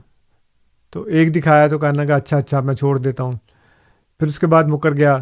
تو 0.90 1.02
ایک 1.02 1.34
دکھایا 1.34 1.66
تو 1.66 1.78
کہنا 1.78 2.04
کہا 2.04 2.16
اچھا 2.16 2.36
اچھا 2.36 2.60
میں 2.60 2.74
چھوڑ 2.74 2.98
دیتا 2.98 3.22
ہوں۔ 3.22 3.32
پھر 4.18 4.26
اس 4.26 4.38
کے 4.38 4.46
بعد 4.46 4.64
مکر 4.64 4.92
گیا۔ 4.92 5.18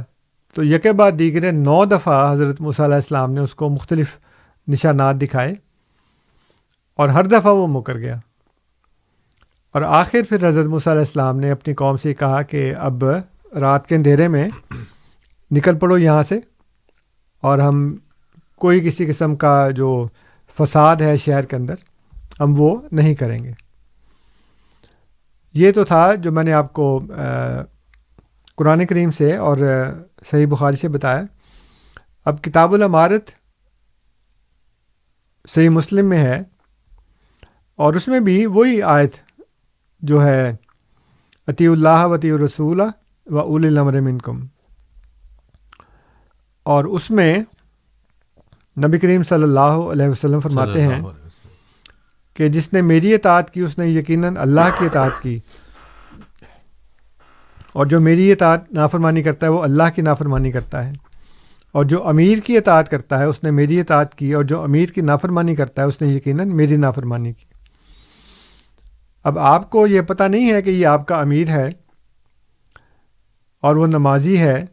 تو 0.55 0.65
یک 0.65 0.87
بعد 0.87 1.13
دیگر 1.19 1.53
نو 1.53 1.85
دفعہ 1.85 2.33
حضرت 2.33 2.61
مصع 2.61 2.85
علیہ 2.85 2.95
السلام 2.95 3.33
نے 3.33 3.41
اس 3.41 3.55
کو 3.55 3.69
مختلف 3.71 4.07
نشانات 4.69 5.17
دکھائے۔ 5.17 5.55
اور 6.99 7.09
ہر 7.09 7.25
دفعہ 7.25 7.55
وہ 7.55 7.67
مکر 7.67 7.99
گیا۔ 7.99 8.17
اور 9.73 9.83
آخر 9.83 10.19
پھر 10.29 10.49
حضرت 10.49 10.67
مصع 10.67 10.91
علیہ 10.91 11.01
السلام 11.01 11.41
نے 11.41 11.51
اپنی 11.51 11.75
قوم 11.75 11.97
سے 11.97 12.15
کہا 12.15 12.43
کہ 12.43 12.75
اب 12.75 13.05
رات 13.61 13.87
کے 13.87 13.95
اندھیرے 13.95 14.29
میں 14.29 14.49
نکل 15.51 15.79
پڑو 15.79 15.99
یہاں 15.99 16.23
سے 16.23 16.41
اور 17.41 17.59
ہم 17.59 17.97
کوئی 18.57 18.81
کسی 18.81 19.07
قسم 19.07 19.37
کا 19.37 19.71
جو 19.71 20.09
فساد 20.59 20.97
ہے 20.97 21.17
شہر 21.17 21.45
کے 21.45 21.57
اندر 21.57 21.75
ہم 22.41 22.55
وہ 22.59 22.83
نہیں 22.93 23.15
کریں 23.15 23.45
گے۔ 23.45 23.53
یہ 25.53 25.73
تو 25.73 25.85
تھا 25.85 26.15
جو 26.15 26.33
میں 26.33 26.45
نے 26.45 26.53
آپ 26.53 26.73
کو 26.73 27.01
قرآن 28.57 28.87
کریم 28.87 29.11
سے 29.11 29.37
اور 29.37 29.57
صحیح 30.25 30.47
بخاری 30.47 30.77
سے 30.77 30.89
بتایا۔ 30.89 31.23
اب 32.25 32.43
کتاب 32.43 32.75
العمارت 32.75 33.31
صحیح 35.49 35.69
مسلم 35.69 36.09
میں 36.09 36.19
ہے۔ 36.19 36.43
اور 37.79 37.95
اس 37.95 38.09
میں 38.09 38.21
بھی 38.21 38.47
وہی 38.47 38.83
آیت 38.83 39.13
جو 40.01 40.25
ہے 40.25 40.57
عطی 41.47 41.67
اللہ 41.67 42.05
وطی 42.05 42.31
الرسول 42.31 42.81
و 43.31 43.39
اول 43.39 44.01
منکم۔ 44.01 44.47
اور 46.63 46.85
اس 46.85 47.11
میں 47.11 47.39
نبی 48.79 48.99
کریم 48.99 49.23
صلی 49.23 49.43
اللہ 49.43 49.61
علیہ 49.61 50.09
وسلم 50.09 50.41
فرماتے 50.41 50.83
ہیں 50.83 51.01
کہ 52.35 52.49
جس 52.49 52.73
نے 52.73 52.83
میری 52.83 53.15
اطاعت 53.15 53.51
کی 53.51 53.61
اس 53.61 53.79
نے 53.79 53.87
یقیناً 53.87 54.37
اللہ 54.39 54.69
کی 54.79 54.85
اطاعت 54.85 55.23
کی۔ 55.23 55.39
اور 57.73 57.87
جو 57.87 58.01
میری 58.01 58.33
اطاعت 58.33 58.73
نافرمانی 58.73 59.23
کرتا 59.23 59.47
ہے 59.47 59.51
وہ 59.51 59.63
اللہ 59.63 59.83
کی 59.95 60.03
نافرمانی 60.03 60.53
کرتا 60.53 60.87
ہے۔ 60.87 60.93
اور 61.73 61.85
جو 61.85 62.09
امیر 62.09 62.39
کی 62.39 62.57
اطاعت 62.57 62.91
کرتا 62.91 63.19
ہے 63.19 63.25
اس 63.25 63.43
نے 63.43 63.51
میری 63.51 63.81
اطاعت 63.81 64.15
کی۔ 64.15 64.33
اور 64.33 64.45
جو 64.45 64.63
امیر 64.63 64.89
کی 64.89 65.01
نافرمانی 65.01 65.55
کرتا 65.55 65.83
ہے 65.83 65.87
اس 65.87 66.03
نے 66.03 66.09
یقیناً 66.09 66.57
میری 66.57 66.77
نافرمانی 66.77 67.33
کی۔ 67.33 67.48
اب 69.29 69.39
آپ 69.39 69.71
کو 69.71 69.87
یہ 69.87 70.01
پتہ 70.01 70.23
نہیں 70.23 70.53
ہے 70.53 70.63
کہ 70.63 70.71
یہ 70.71 70.87
آپ 70.87 71.09
کا 71.09 71.21
امیر 71.21 71.49
ہے 71.49 71.71
اور 73.61 73.77
وہ 73.77 73.87
نمازی 73.87 74.39
ہے 74.39 74.65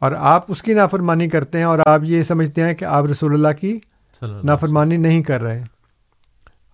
اور 0.00 0.12
آپ 0.12 0.44
اس 0.48 0.62
کی 0.62 0.74
نافرمانی 0.74 1.28
کرتے 1.28 1.58
ہیں 1.58 1.64
اور 1.64 1.78
آپ 1.86 2.00
یہ 2.02 2.22
سمجھتے 2.22 2.64
ہیں 2.64 2.74
کہ 2.74 2.84
آپ 2.84 3.04
رسول 3.04 3.32
اللہ 3.32 3.60
کی 3.60 3.78
نافرمانی 4.22 4.96
نہیں 4.96 5.22
کر 5.22 5.42
رہے۔ 5.42 5.62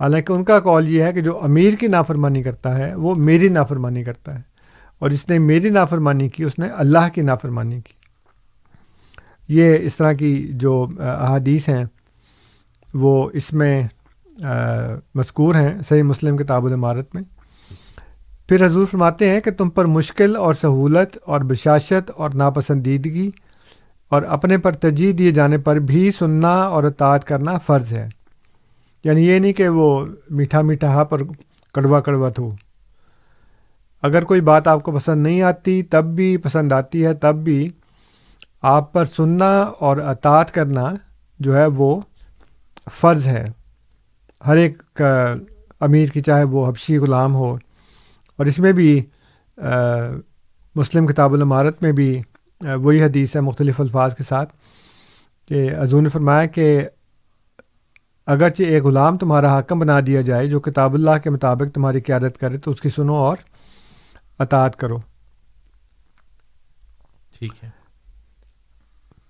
حالانکہ 0.00 0.32
ان 0.32 0.44
کا 0.44 0.60
کال 0.60 0.88
یہ 0.88 1.02
ہے 1.02 1.12
کہ 1.12 1.20
جو 1.20 1.44
امیر 1.44 1.74
کی 1.74 1.86
نافرمانی 1.86 2.42
کرتا 2.42 2.78
ہے 2.78 2.94
وہ 2.94 3.14
میری 3.14 3.48
نافرمانی 3.48 4.04
کرتا 4.04 4.34
ہے۔ 4.34 4.42
اور 4.98 5.10
جس 5.10 5.28
نے 5.28 5.38
میری 5.38 5.70
نافرمانی 5.70 6.28
کی 6.28 6.44
اس 6.44 6.58
نے 6.58 6.66
اللہ 6.66 7.08
کی 7.14 7.20
نافرمانی 7.20 7.80
کی۔ 7.80 7.92
یہ 9.48 9.76
اس 9.80 9.96
طرح 9.96 10.12
کی 10.12 10.48
جو 10.52 10.86
احادیث 10.98 11.68
ہیں 11.68 11.84
وہ 12.94 13.30
اس 13.32 13.52
میں 13.52 13.82
مذکور 15.14 15.54
ہیں 15.54 15.78
صحیح 15.88 16.02
مسلم 16.02 16.36
کتاب 16.36 16.66
العمارت 16.66 17.14
میں۔ 17.14 17.22
پھر 18.48 18.66
حضور 18.66 18.86
فرماتے 18.86 19.30
ہیں 19.30 19.40
کہ 19.40 19.50
تم 19.50 19.70
پر 19.70 19.84
مشکل 19.84 20.36
اور 20.36 20.54
سہولت 20.54 21.18
اور 21.24 21.40
بشاشت 21.40 22.10
اور 22.16 22.30
ناپسندیدگی 22.30 23.30
اور 24.08 24.22
اپنے 24.22 24.58
پر 24.58 24.72
ترجیح 24.72 25.12
دیے 25.18 25.30
جانے 25.30 25.58
پر 25.58 25.76
بھی 25.76 26.10
سننا 26.10 26.54
اور 26.54 26.84
اطاعت 26.84 27.24
کرنا 27.24 27.58
فرض 27.58 27.92
ہے۔ 27.92 28.08
یعنی 29.04 29.28
یہ 29.28 29.38
نہیں 29.38 29.52
کہ 29.52 29.68
وہ 29.68 30.06
میٹھا 30.30 30.60
میٹھا 30.60 30.88
ہاں 30.88 31.04
پر 31.04 31.22
کڑوا 31.74 32.00
کڑوا 32.00 32.28
تھو۔ 32.28 32.50
اگر 34.02 34.24
کوئی 34.24 34.40
بات 34.40 34.68
آپ 34.68 34.82
کو 34.82 34.92
پسند 34.92 35.22
نہیں 35.22 35.42
آتی، 35.42 35.82
تب 35.82 36.04
بھی 36.04 36.36
پسند 36.36 36.72
آتی 36.72 37.04
ہے، 37.04 37.14
تب 37.14 37.34
بھی 37.34 37.70
آپ 38.62 38.92
پر 38.92 39.04
سننا 39.04 39.60
اور 39.60 39.96
اطاعت 39.96 40.54
کرنا 40.54 40.94
جو 41.38 41.56
ہے 41.56 41.66
وہ 41.66 42.00
فرض 42.92 43.26
ہے۔ 43.26 43.44
ہر 44.46 44.56
ایک 44.56 45.02
امیر 45.80 46.08
کی 46.08 46.20
چاہے 46.20 46.44
وہ 46.44 46.66
حبشی 46.68 46.98
غلام 46.98 47.34
ہو۔ 47.34 47.54
اور 48.36 48.46
اس 48.46 48.58
میں 48.58 48.72
بھی 48.72 49.02
مسلم 50.74 51.06
کتاب 51.06 51.32
العمارت 51.32 51.82
میں 51.82 51.92
بھی 51.92 52.22
وہی 52.80 53.02
حدیث 53.02 53.36
ہے 53.36 53.40
مختلف 53.40 53.80
الفاظ 53.80 54.14
کے 54.14 54.22
ساتھ 54.22 54.52
کہ 55.48 55.70
حضور 55.82 56.02
نے 56.02 56.08
فرمایا 56.08 56.46
کہ 56.46 56.66
اگرچہ 58.26 58.62
ایک 58.62 58.82
غلام 58.84 59.18
تمہارا 59.18 59.48
حاکم 59.48 59.78
بنا 59.78 60.00
دیا 60.06 60.20
جائے، 60.20 60.46
جو 60.46 60.60
کتاب 60.60 60.94
اللہ 60.94 61.18
کے 61.24 61.30
مطابق 61.30 61.74
تمہاری 61.74 62.00
قیادت 62.00 62.38
کرے 62.40 62.58
تو 62.58 62.70
اس 62.70 62.80
کی 62.80 62.88
سنو 62.88 63.14
اور 63.14 63.36
اطاعت 64.38 64.76
کرو۔ 64.76 64.98
ٹھیک 67.38 67.64
ہے۔ 67.64 67.70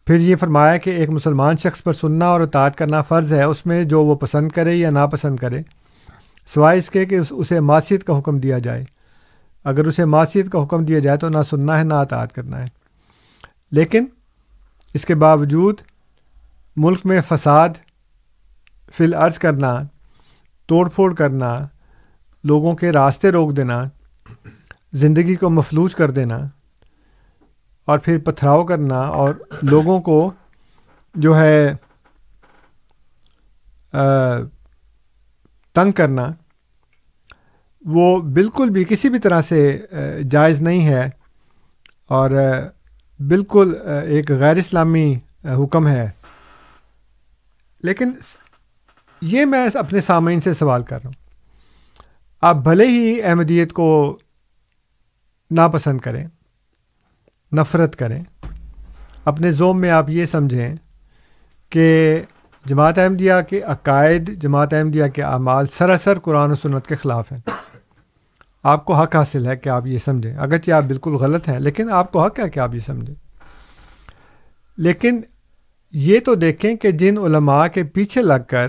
پھر 0.06 0.16
یہ 0.16 0.36
فرمایا 0.36 0.76
کہ 0.76 0.90
ایک 0.90 1.10
مسلمان 1.10 1.56
شخص 1.56 1.82
پر 1.82 1.92
سننا 1.92 2.26
اور 2.26 2.40
اطاعت 2.40 2.76
کرنا 2.76 3.02
فرض 3.02 3.32
ہے، 3.32 3.42
اس 3.42 3.66
میں 3.66 3.84
جو 3.84 4.04
وہ 4.04 4.14
پسند 4.14 4.48
کرے 4.48 4.74
یا 4.74 4.90
ناپسند 4.90 5.36
کرے، 5.36 5.62
سوائے 6.54 6.78
اس 6.78 6.90
کے 6.90 7.04
کہ 7.04 7.18
اسے 7.30 7.60
معاشیت 7.60 8.04
کا 8.04 8.18
حکم 8.18 8.38
دیا 8.38 8.58
جائے۔ 8.58 8.82
اگر 9.64 9.86
اسے 9.86 10.04
معاشیت 10.04 10.52
کا 10.52 10.64
حکم 10.64 10.84
دیا 10.84 10.98
جائے 10.98 11.18
تو 11.18 11.28
نہ 11.28 11.38
سننا 11.50 11.78
ہے، 11.78 11.84
نہ 11.84 11.94
اطاعت 11.94 12.32
کرنا 12.32 12.62
ہے۔ 12.62 12.66
لیکن 13.70 14.04
اس 14.94 15.04
کے 15.04 15.14
باوجود 15.14 15.80
ملک 16.76 16.98
میں 17.04 17.20
فساد، 17.28 17.68
فی 18.96 19.04
العرض 19.04 19.38
کرنا، 19.38 19.80
توڑ 20.66 20.88
پھوڑ 20.88 21.14
کرنا، 21.14 21.58
لوگوں 22.44 22.76
کے 22.76 22.92
راستے 22.92 23.30
روک 23.30 23.56
دینا، 23.56 23.84
زندگی 24.92 25.34
کو 25.34 25.50
مفلوج 25.50 25.94
کر 25.94 26.10
دینا 26.10 26.38
اور 27.84 27.98
پھر 27.98 28.18
پتھراؤ 28.18 28.64
کرنا 28.64 29.00
اور 29.00 29.34
لوگوں 29.62 30.00
کو 30.00 30.32
جو 31.14 31.38
ہے 31.38 31.74
تنگ 35.72 35.92
کرنا، 35.92 36.28
وہ 37.84 38.22
بالکل 38.22 38.70
بھی 38.70 38.84
کسی 38.84 39.08
بھی 39.08 39.18
طرح 39.18 39.42
سے 39.42 39.78
جائز 40.30 40.60
نہیں 40.60 40.86
ہے۔ 40.86 41.10
اور 42.06 42.30
بالکل 43.18 43.74
ایک 44.06 44.30
غیر 44.30 44.56
اسلامی 44.56 45.18
حکم 45.44 45.88
ہے۔ 45.88 46.10
لیکن 47.82 48.10
یہ 49.20 49.44
میں 49.44 49.68
اپنے 49.74 50.00
سامعین 50.00 50.40
سے 50.40 50.54
سوال 50.54 50.82
کر 50.82 50.96
رہا 50.96 51.06
ہوں۔ 51.06 51.24
آپ 52.40 52.56
بھلے 52.56 52.86
ہی 52.86 53.22
احمدیت 53.22 53.72
کو 53.72 54.18
ناپسند 55.50 56.00
کریں۔ 56.00 56.26
نفرت 57.54 57.96
کریں۔ 57.96 58.24
اپنے 59.24 59.50
زوم 59.50 59.80
میں 59.80 59.90
آپ 59.90 60.10
یہ 60.10 60.26
سمجھیں 60.26 60.74
کہ 61.70 62.18
جماعت 62.64 62.98
احمدیہ 62.98 63.32
کے 63.48 63.60
عقائد، 63.60 64.40
جماعت 64.40 64.74
احمدیہ 64.74 65.04
کے 65.14 65.22
اعمال 65.22 65.66
سراسر 65.78 66.18
قرآن 66.18 66.50
و 66.50 66.54
سنت 66.54 66.86
کے 66.86 66.94
خلاف 66.94 67.32
ہیں۔ 67.32 67.40
آپ 68.62 68.84
کو 68.84 68.94
حق 68.94 69.16
حاصل 69.16 69.46
ہے 69.46 69.56
کہ 69.56 69.68
آپ 69.68 69.86
یہ 69.86 69.98
سمجھیں۔ 69.98 70.36
اگرچہ 70.36 70.72
آپ 70.72 70.82
بالکل 70.82 71.10
غلط 71.10 71.48
ہیں، 71.48 71.60
لیکن 71.60 71.90
آپ 71.90 72.12
کو 72.12 72.24
حق 72.24 72.38
ہے 72.38 72.50
کہ 72.50 72.58
آپ 72.58 72.74
یہ 72.74 72.78
سمجھیں۔ 72.78 73.14
لیکن 74.76 75.20
یہ 75.92 76.20
تو 76.20 76.34
دیکھیں 76.34 76.74
کہ 76.74 76.90
جن 76.90 77.18
علماء 77.18 77.66
کے 77.66 77.84
پیچھے 77.84 78.22
لگ 78.22 78.42
کر 78.48 78.66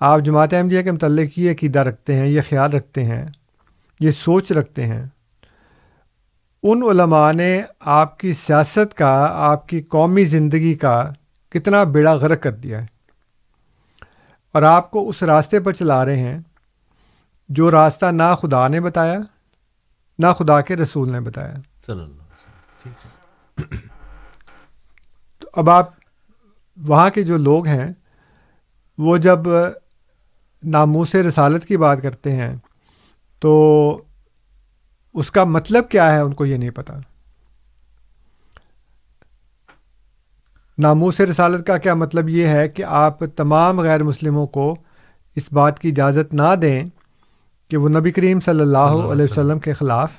آپ 0.00 0.20
جماعت 0.20 0.54
احمدیہ 0.54 0.82
کے 0.82 0.92
متعلق 0.92 1.38
یہ 1.38 1.50
عقیدہ 1.50 1.78
رکھتے 1.78 2.16
ہیں، 2.16 2.26
یہ 2.26 2.40
خیال 2.48 2.72
رکھتے 2.72 3.04
ہیں، 3.04 3.26
یہ 4.00 4.10
سوچ 4.10 4.52
رکھتے 4.52 4.86
ہیں۔ 4.86 5.06
ان 6.66 6.82
علماء 6.90 7.32
نے 7.32 7.62
آپ 7.80 8.18
کی 8.18 8.32
سیاست 8.32 8.94
کا 8.94 9.26
آپ 9.30 9.68
کی 9.68 9.82
قومی 9.82 10.24
زندگی 10.24 10.74
کا 10.74 11.10
کتنا 11.50 11.84
بیڑا 11.84 12.12
غرق 12.12 12.42
کر 12.42 12.52
دیا 12.52 12.80
ہے۔ 12.80 12.86
اور 14.52 14.62
آپ 14.62 14.90
کو 14.90 15.08
اس 15.08 15.22
راستے 15.22 15.60
پر 15.60 15.72
چلا 15.72 16.04
رہے 16.04 16.16
ہیں 16.16 16.38
جو 17.48 17.70
راستہ 17.70 18.06
نہ 18.06 18.34
خدا 18.42 18.68
نے 18.68 18.80
بتایا 18.80 19.18
نہ 20.18 20.26
خدا 20.38 20.60
کے 20.60 20.76
رسول 20.76 21.12
نے 21.12 21.20
بتایا۔ 21.20 21.54
تو 25.38 25.48
اب 25.52 25.70
آپ 25.70 25.88
وہاں 26.76 27.10
کے 27.10 27.22
جو 27.22 27.36
لوگ 27.36 27.66
ہیں 27.66 27.92
وہ 28.98 29.16
جب 29.16 29.40
ناموس 30.62 31.14
رسالت 31.14 31.64
کی 31.64 31.76
بات 31.76 32.02
کرتے 32.02 32.36
ہیں 32.36 32.56
تو 33.40 34.03
اس 35.14 35.30
کا 35.30 35.44
مطلب 35.44 35.88
کیا 35.88 36.14
ہے 36.14 36.20
ان 36.20 36.32
کو 36.32 36.46
یہ 36.46 36.56
نہیں 36.56 36.70
پتہ 36.70 36.92
ناموس 40.78 41.20
رسالت 41.20 41.66
کا 41.66 41.76
کیا 41.76 41.94
مطلب 41.94 42.28
یہ 42.28 42.46
ہے 42.46 42.68
کہ 42.68 42.84
آپ 42.84 43.18
تمام 43.36 43.80
غیر 43.80 44.02
مسلموں 44.02 44.46
کو 44.46 44.76
اس 45.36 45.52
بات 45.52 45.78
کی 45.78 45.88
اجازت 45.88 46.34
نہ 46.34 46.54
دیں 46.62 46.84
کہ 47.68 47.76
وہ 47.76 47.88
نبی 47.88 48.10
کریم 48.10 48.40
صلی 48.40 48.60
اللہ 48.60 48.78
علیہ 48.78 49.24
وسلم 49.24 49.58
کے 49.58 49.72
خلاف 49.72 50.10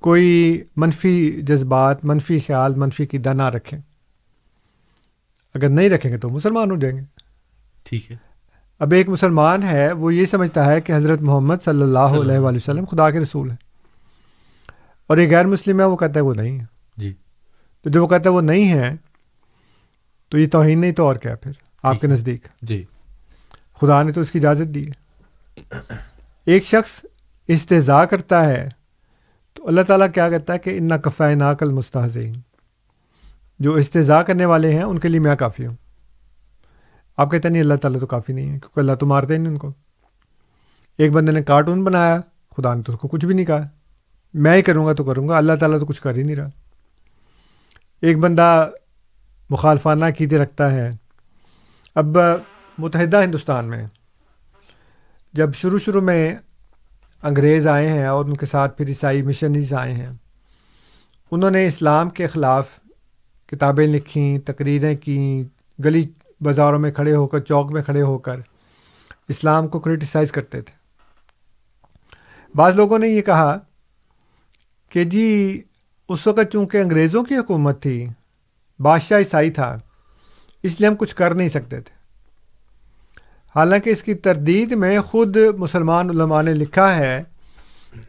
کوئی 0.00 0.62
منفی 0.76 1.42
جذبات 1.42 2.04
منفی 2.04 2.38
خیال 2.38 2.74
منفی 2.74 3.06
کی 3.06 3.18
نہ 3.18 3.42
رکھیں۔ 3.42 3.78
اگر 5.54 5.68
نہیں 5.68 5.90
رکھیں 5.90 6.12
گے 6.12 6.18
تو 6.18 6.30
مسلمان 6.30 6.70
ہو 6.70 6.76
جائیں 6.76 6.96
گے۔ 6.96 7.02
ٹھیک 7.84 8.10
ہے۔ 8.10 8.16
اب 8.78 8.92
ایک 8.92 9.08
مسلمان 9.08 9.62
ہے 9.62 9.92
وہ 9.92 10.14
یہ 10.14 10.26
سمجھتا 10.26 10.66
ہے 10.66 10.80
کہ 10.80 10.92
حضرت 10.92 11.22
محمد 11.22 11.56
صلی 11.64 11.82
اللہ 11.82 11.98
علیہ 11.98 12.38
وآلہ 12.38 12.56
وسلم 12.56 12.84
خدا 12.84 13.10
کے 13.10 13.20
رسول 13.20 13.50
ہے 13.50 13.65
اور 15.06 15.16
ایک 15.16 15.30
غیر 15.30 15.46
مسلم 15.46 15.80
ہے 15.80 15.84
وہ 15.84 15.96
کہتا 15.96 16.14
ہے 16.16 16.24
وہ 16.24 16.34
نہیں 16.34 16.60
ہے 16.60 16.64
جی۔ 16.96 17.14
تو 17.82 17.90
جب 17.90 18.02
وہ 18.02 18.06
کہتا 18.06 18.30
ہے 18.30 18.34
وہ 18.34 18.40
نہیں 18.40 18.72
ہے 18.72 18.96
تو 20.28 20.38
یہ 20.38 20.48
توہین 20.48 20.80
نہیں 20.80 20.92
تو 20.92 21.04
اور 21.04 21.16
کیا 21.16 21.34
پھر؟ 21.36 21.52
آپ 21.82 22.00
کے 22.00 22.06
نزدیک۔ 22.06 22.46
جی۔ 22.62 22.84
خدا 23.80 24.02
نے 24.02 24.12
تو 24.12 24.20
اس 24.20 24.30
کی 24.30 24.38
اجازت 24.38 24.74
دی۔ 24.74 24.84
ہے 24.86 25.06
ایک 26.44 26.64
شخص 26.64 27.04
استضاء 27.48 28.02
کرتا 28.02 28.48
ہے 28.48 28.68
تو 29.52 29.68
اللہ 29.68 29.80
تعالیٰ 29.80 30.06
کیا 30.14 30.30
کہتا 30.30 30.52
ہے 30.52 30.58
کہ 30.58 30.78
ان 30.78 30.88
کفا 30.88 31.34
ناقل 31.34 31.72
مستحزین 31.72 32.34
جو 33.58 33.74
استضاء 33.74 34.20
کرنے 34.20 34.44
والے 34.44 34.72
ہیں 34.72 34.82
ان 34.82 34.98
کے 34.98 35.08
لیے 35.08 35.20
میں 35.20 35.36
کافی 35.36 35.66
ہوں۔ 35.66 35.74
آپ 37.16 37.30
کہتے 37.30 37.48
ہیں 37.48 37.52
نہیں 37.52 37.62
اللہ 37.62 37.74
تعالیٰ 37.74 38.00
تو 38.00 38.06
کافی 38.06 38.32
نہیں 38.32 38.46
ہے 38.46 38.58
کیونکہ 38.58 38.80
اللہ 38.80 38.92
تو 38.92 39.06
مارتے 39.06 39.36
نہیں 39.36 39.52
ان 39.52 39.58
کو۔ 39.58 39.72
ایک 40.98 41.12
بندے 41.12 41.32
نے 41.32 41.42
کارٹون 41.42 41.84
بنایا 41.84 42.20
خدا 42.56 42.74
نے 42.74 42.82
تو 42.82 42.92
اس 42.92 42.98
کو 42.98 43.08
کچھ 43.08 43.26
بھی 43.26 43.34
نہیں 43.34 43.46
کہا۔ 43.46 43.68
میں 44.36 44.56
ہی 44.56 44.62
کروں 44.62 44.86
گا 44.86 44.92
تو 44.92 45.04
کروں 45.04 45.28
گا، 45.28 45.36
اللہ 45.36 45.52
تعالیٰ 45.60 45.78
تو 45.78 45.86
کچھ 45.86 46.00
کر 46.02 46.14
ہی 46.14 46.22
نہیں 46.22 46.36
رہا۔ 46.36 46.48
ایک 48.02 48.18
بندہ 48.18 48.68
مخالفانہ 49.50 50.04
عقیدے 50.04 50.38
رکھتا 50.38 50.70
ہے۔ 50.72 50.90
اب 51.94 52.06
متحدہ 52.78 53.22
ہندوستان 53.22 53.64
میں 53.64 53.86
جب 55.32 55.54
شروع 55.54 55.78
شروع 55.78 56.00
میں 56.00 56.34
انگریز 57.22 57.66
آئے 57.66 57.88
ہیں 57.88 58.06
اور 58.06 58.24
ان 58.24 58.36
کے 58.36 58.46
ساتھ 58.46 58.76
پھر 58.76 58.88
عیسائی 58.88 59.22
مشنریز 59.22 59.72
آئے 59.72 59.92
ہیں، 59.92 60.10
انہوں 61.30 61.50
نے 61.50 61.66
اسلام 61.66 62.10
کے 62.10 62.26
خلاف 62.26 62.68
کتابیں 63.46 63.86
لکھیں، 63.86 64.38
تقریریں 64.38 64.96
کیں، 64.96 65.44
گلی 65.84 66.04
بازاروں 66.40 66.78
میں 66.78 66.90
کھڑے 66.90 67.14
ہو 67.14 67.26
کر، 67.26 67.38
چوک 67.38 67.70
میں 67.72 67.82
کھڑے 67.82 68.02
ہو 68.02 68.18
کر 68.18 68.40
اسلام 69.28 69.68
کو 69.68 69.80
کرٹیسائز 69.80 70.32
کرتے 70.32 70.60
تھے۔ 70.62 70.74
بعض 72.54 72.74
لوگوں 72.74 72.98
نے 72.98 73.08
یہ 73.08 73.22
کہا 73.22 73.58
کہ 74.88 75.04
جی 75.04 75.62
اس 76.08 76.26
وقت 76.26 76.52
چونکہ 76.52 76.78
انگریزوں 76.78 77.24
کی 77.24 77.36
حکومت 77.36 77.82
تھی، 77.82 78.06
بادشاہ 78.80 79.18
عیسائی 79.18 79.50
تھا، 79.50 79.78
اس 80.62 80.80
لیے 80.80 80.88
ہم 80.88 80.94
کچھ 80.94 81.14
کر 81.14 81.34
نہیں 81.34 81.48
سکتے 81.48 81.80
تھے۔ 81.80 81.96
حالانکہ 83.54 83.90
اس 83.90 84.02
کی 84.02 84.14
تردید 84.14 84.72
میں 84.72 85.00
خود 85.00 85.36
مسلمان 85.36 86.10
علماء 86.10 86.42
نے 86.42 86.54
لکھا 86.54 86.96
ہے 86.96 87.22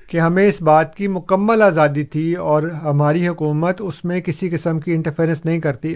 کہ 0.08 0.20
ہمیں 0.20 0.48
اس 0.48 0.62
بات 0.62 0.96
کی 0.96 1.08
مکمل 1.08 1.62
آزادی 1.62 2.04
تھی 2.04 2.34
اور 2.34 2.64
ہماری 2.64 3.28
حکومت 3.28 3.76
اس 3.80 4.06
میں 4.06 4.22
کسی 4.22 4.50
قسم 4.50 4.80
کی 4.80 4.94
انٹرفیرنس 4.94 5.46
نہیں 5.46 5.60
کرتی۔ 5.60 5.96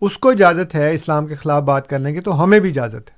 اس 0.00 0.18
کو 0.18 0.30
اجازت 0.30 0.74
ہے 0.74 0.94
اسلام 0.94 1.26
کے 1.26 1.34
خلاف 1.34 1.62
بات 1.62 1.88
کرنے 1.88 2.12
کی، 2.12 2.20
تو 2.20 2.44
ہمیں 2.44 2.60
بھی 2.60 2.68
اجازت 2.70 3.10
ہے 3.10 3.16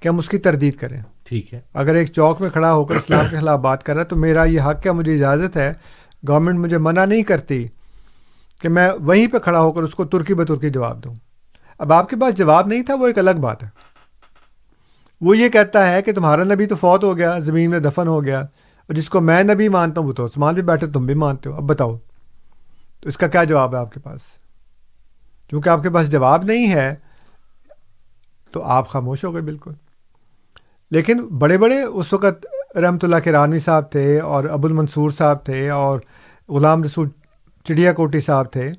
کہ 0.00 0.08
ہم 0.08 0.18
اس 0.18 0.28
کی 0.28 0.38
تردید 0.38 0.76
کریں۔ 0.76 1.02
ٹھیک 1.32 1.54
ہے۔ 1.54 1.60
اگر 1.74 1.94
ایک 1.94 2.12
چوک 2.12 2.40
میں 2.40 2.50
کھڑا 2.50 2.72
ہو 2.72 2.84
کر 2.84 2.94
اسلام 2.94 3.24
کے 3.30 3.38
خلاف 3.38 3.60
بات 3.60 3.82
کر 3.82 3.92
رہا 3.92 4.00
ہے 4.00 4.06
تو 4.06 4.16
میرا 4.16 4.44
یہ 4.44 4.60
حق 4.60 4.86
ہے، 4.86 4.92
مجھے 4.92 5.14
اجازت 5.14 5.56
ہے۔ 5.56 5.72
گورنمنٹ 6.28 6.58
مجھے 6.58 6.78
منع 6.78 7.04
نہیں 7.04 7.22
کرتی 7.22 7.68
کہ 8.60 8.68
میں 8.68 8.90
وہیں 9.00 9.26
پہ 9.26 9.38
کھڑا 9.38 9.60
ہو 9.60 9.72
کر 9.72 9.82
اس 9.82 9.94
کو 9.94 10.04
ترکی 10.04 10.34
بترکی 10.34 10.70
جواب 10.70 11.04
دوں۔ 11.04 11.14
اب 11.78 11.92
آپ 11.92 12.08
کے 12.08 12.16
پاس 12.16 12.34
جواب 12.34 12.66
نہیں 12.66 12.82
تھا، 12.82 12.94
وہ 12.94 13.06
ایک 13.06 13.18
الگ 13.18 13.40
بات 13.40 13.62
ہے۔ 13.62 13.68
وہ 15.20 15.36
یہ 15.36 15.48
کہتا 15.48 15.90
ہے 15.90 16.02
کہ 16.02 16.12
تمہارا 16.12 16.44
نبی 16.44 16.66
تو 16.66 16.76
فوت 16.76 17.04
ہو 17.04 17.16
گیا، 17.16 17.38
زمین 17.38 17.70
میں 17.70 17.80
دفن 17.80 18.08
ہو 18.08 18.24
گیا، 18.24 18.40
اور 18.40 18.94
جس 18.94 19.08
کو 19.08 19.20
میں 19.20 19.42
نبی 19.42 19.68
مانتا 19.68 20.00
ہوں، 20.00 20.08
وہ 20.08 20.12
تو 20.12 20.24
عثمان 20.24 20.54
بھی 20.54 20.62
بیٹھے، 20.62 20.86
تم 20.86 21.06
بھی 21.06 21.14
مانتے 21.14 21.50
ہو۔ 21.50 21.54
اب 21.54 21.62
بتاؤ، 21.62 21.96
تو 23.00 23.08
اس 23.08 23.16
کا 23.16 23.26
کیا 23.26 23.44
جواب 23.44 23.74
ہے 23.74 23.80
آپ 23.80 23.92
کے 23.92 24.00
پاس؟ 24.00 24.20
چونکہ 25.50 25.68
آپ 25.68 25.82
کے 25.82 25.90
پاس 25.90 26.12
جواب 26.12 26.44
نہیں 26.44 26.74
ہے 26.74 26.94
تو 28.52 28.62
آپ 28.62 28.88
خاموش 28.88 29.24
ہو 29.24 29.34
گئے 29.34 29.42
بالکل۔ 29.42 29.72
لیکن 30.92 31.22
بڑے 31.22 31.58
بڑے 31.58 31.82
اس 31.82 32.12
وقت 32.12 32.46
رحمۃ 32.76 32.98
اللہ 33.02 33.16
کے 33.24 33.32
رانوی 33.32 33.58
صاحب 33.58 33.90
تھے 33.90 34.20
اور 34.20 34.44
ابو 34.44 34.66
المنصور 34.66 35.10
صاحب 35.10 35.44
تھے 35.44 35.70
اور 35.70 36.00
غلام 36.48 36.82
رسول 36.82 37.08
چڑیا 37.64 37.92
کوٹی 37.92 38.20
صاحب 38.20 38.52
تھے، 38.52 38.72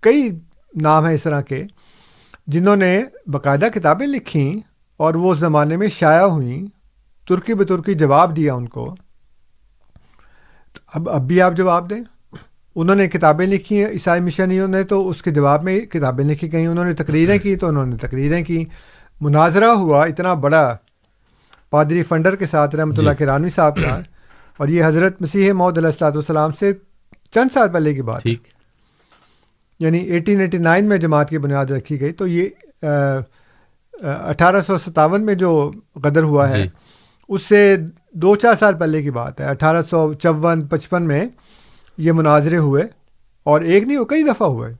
کئی 0.00 0.30
نام 0.74 1.06
ہیں 1.06 1.14
اس 1.14 1.22
طرح 1.22 1.40
کے، 1.40 1.64
جنہوں 2.46 2.76
نے 2.76 3.02
باقاعدہ 3.26 3.66
کتابیں 3.74 4.06
لکھیں 4.06 4.60
اور 4.96 5.14
وہ 5.14 5.32
اس 5.32 5.38
زمانے 5.38 5.76
میں 5.76 5.88
شائع 5.88 6.22
ہوئیں، 6.22 6.66
ترکی 7.28 7.54
بترکی 7.54 7.94
جواب 7.94 8.36
دیا 8.36 8.54
ان 8.54 8.68
کو۔ 8.68 8.94
اب 10.94 11.10
اب 11.10 11.26
بھی 11.28 11.42
آپ 11.42 11.52
جواب 11.52 11.90
دیں۔ 11.90 12.00
انہوں 12.74 12.96
نے 12.96 13.08
کتابیں 13.08 13.46
لکھی 13.46 13.84
ہیں، 13.84 13.90
عیسائی 13.90 14.20
مشنیوں 14.20 14.68
نے 14.68 14.82
تو 14.82 15.08
اس 15.08 15.22
کے 15.22 15.30
جواب 15.30 15.64
میں 15.64 15.80
کتابیں 15.80 16.24
لکھی 16.24 16.52
گئیں، 16.52 16.66
انہوں 16.66 16.84
نے 16.84 16.94
تقریریں 16.94 17.38
کی 17.38 17.56
تو 17.56 17.66
انہوں 17.66 17.86
نے 17.86 17.96
تقریریں 17.96 18.44
کی۔ 18.44 18.64
مناظرہ 19.20 19.64
ہوا 19.64 20.04
اتنا 20.04 20.34
بڑا 20.34 20.76
پادری 21.70 22.02
فنڈر 22.02 22.36
کے 22.36 22.46
ساتھ 22.46 22.76
رحمۃ 22.76 22.92
اللہ 22.98 23.10
کے 23.18 23.26
رانوی 23.26 23.48
صاحب 23.48 23.76
کا 23.76 24.00
اور 24.56 24.68
یہ 24.68 24.84
حضرت 24.84 25.22
مسیح 25.22 25.52
محدود 25.52 25.78
علیہ 25.78 25.88
السلاۃ 25.88 26.10
والسلام 26.10 26.50
سے 26.52 26.72
چند 27.30 27.48
سال 27.54 27.68
پہلے 27.68 27.94
کی 27.94 28.02
بات 28.02 28.22
ٹھیک۔ 28.22 28.42
یعنی 29.80 29.98
ایٹین 29.98 30.40
ایٹی 30.40 30.58
نائن 30.58 30.84
میں 30.84 30.96
جماعت 30.96 31.30
کی 31.30 31.38
بنیاد 31.38 31.66
رکھی 31.66 32.00
گئی۔ 32.00 32.12
تو 32.12 32.26
یہ 32.26 32.48
اٹھارہ 34.02 34.60
سو 34.60 34.78
ستاون 34.78 35.26
میں 35.26 35.34
جو 35.34 35.70
قدر 36.02 36.22
ہوا 36.22 36.48
ہے 36.52 36.62
جی۔ 36.62 36.68
اس 37.28 37.42
سے 37.42 37.76
دو 38.12 38.36
چار 38.36 38.54
سال 38.60 38.74
پہلے 38.74 39.02
کی 39.02 39.10
بات 39.10 39.40
ہے۔ 39.40 39.46
اٹھارہ 39.46 39.82
سو 39.82 40.12
چون 40.12 40.66
پچپن 40.66 41.02
میں 41.02 41.26
یہ 41.98 42.12
مناظرے 42.12 42.58
ہوئے 42.58 42.82
اور 43.42 43.60
ایک 43.60 43.84
نہیں 43.84 43.96
وہ 43.96 44.04
کئی 44.04 44.22
دفعہ 44.22 44.48
ہوئے۔ 44.48 44.74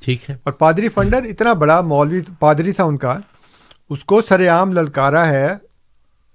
ٹھیک 0.00 0.30
ہے۔ 0.30 0.36
اور 0.42 0.52
پادری 0.52 0.88
فنڈر 0.88 1.24
اتنا 1.24 1.52
بڑا 1.52 1.80
مولوی 1.80 2.20
پادری 2.38 2.72
تھا 2.72 2.84
ان 2.84 2.96
کا 2.96 3.18
اس 3.90 4.04
کو 4.04 4.20
سر 4.20 4.48
عام 4.48 4.72
للکارا 4.72 5.28
ہے 5.28 5.48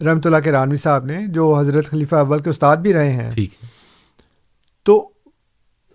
رحمۃ 0.02 0.20
اللہ 0.26 0.38
کے 0.38 0.52
رانوی 0.52 0.78
صاحب 0.78 1.06
نے 1.06 1.28
جو 1.28 1.60
حضرت 1.60 1.90
خلیفہ 1.90 2.16
اول 2.16 2.42
کے 2.42 2.50
استاد 2.50 2.78
بھی 2.78 2.94
رہے 2.94 3.14
ہیں۔ 3.14 3.32
ٹھیک 3.32 3.50
تو 4.84 5.10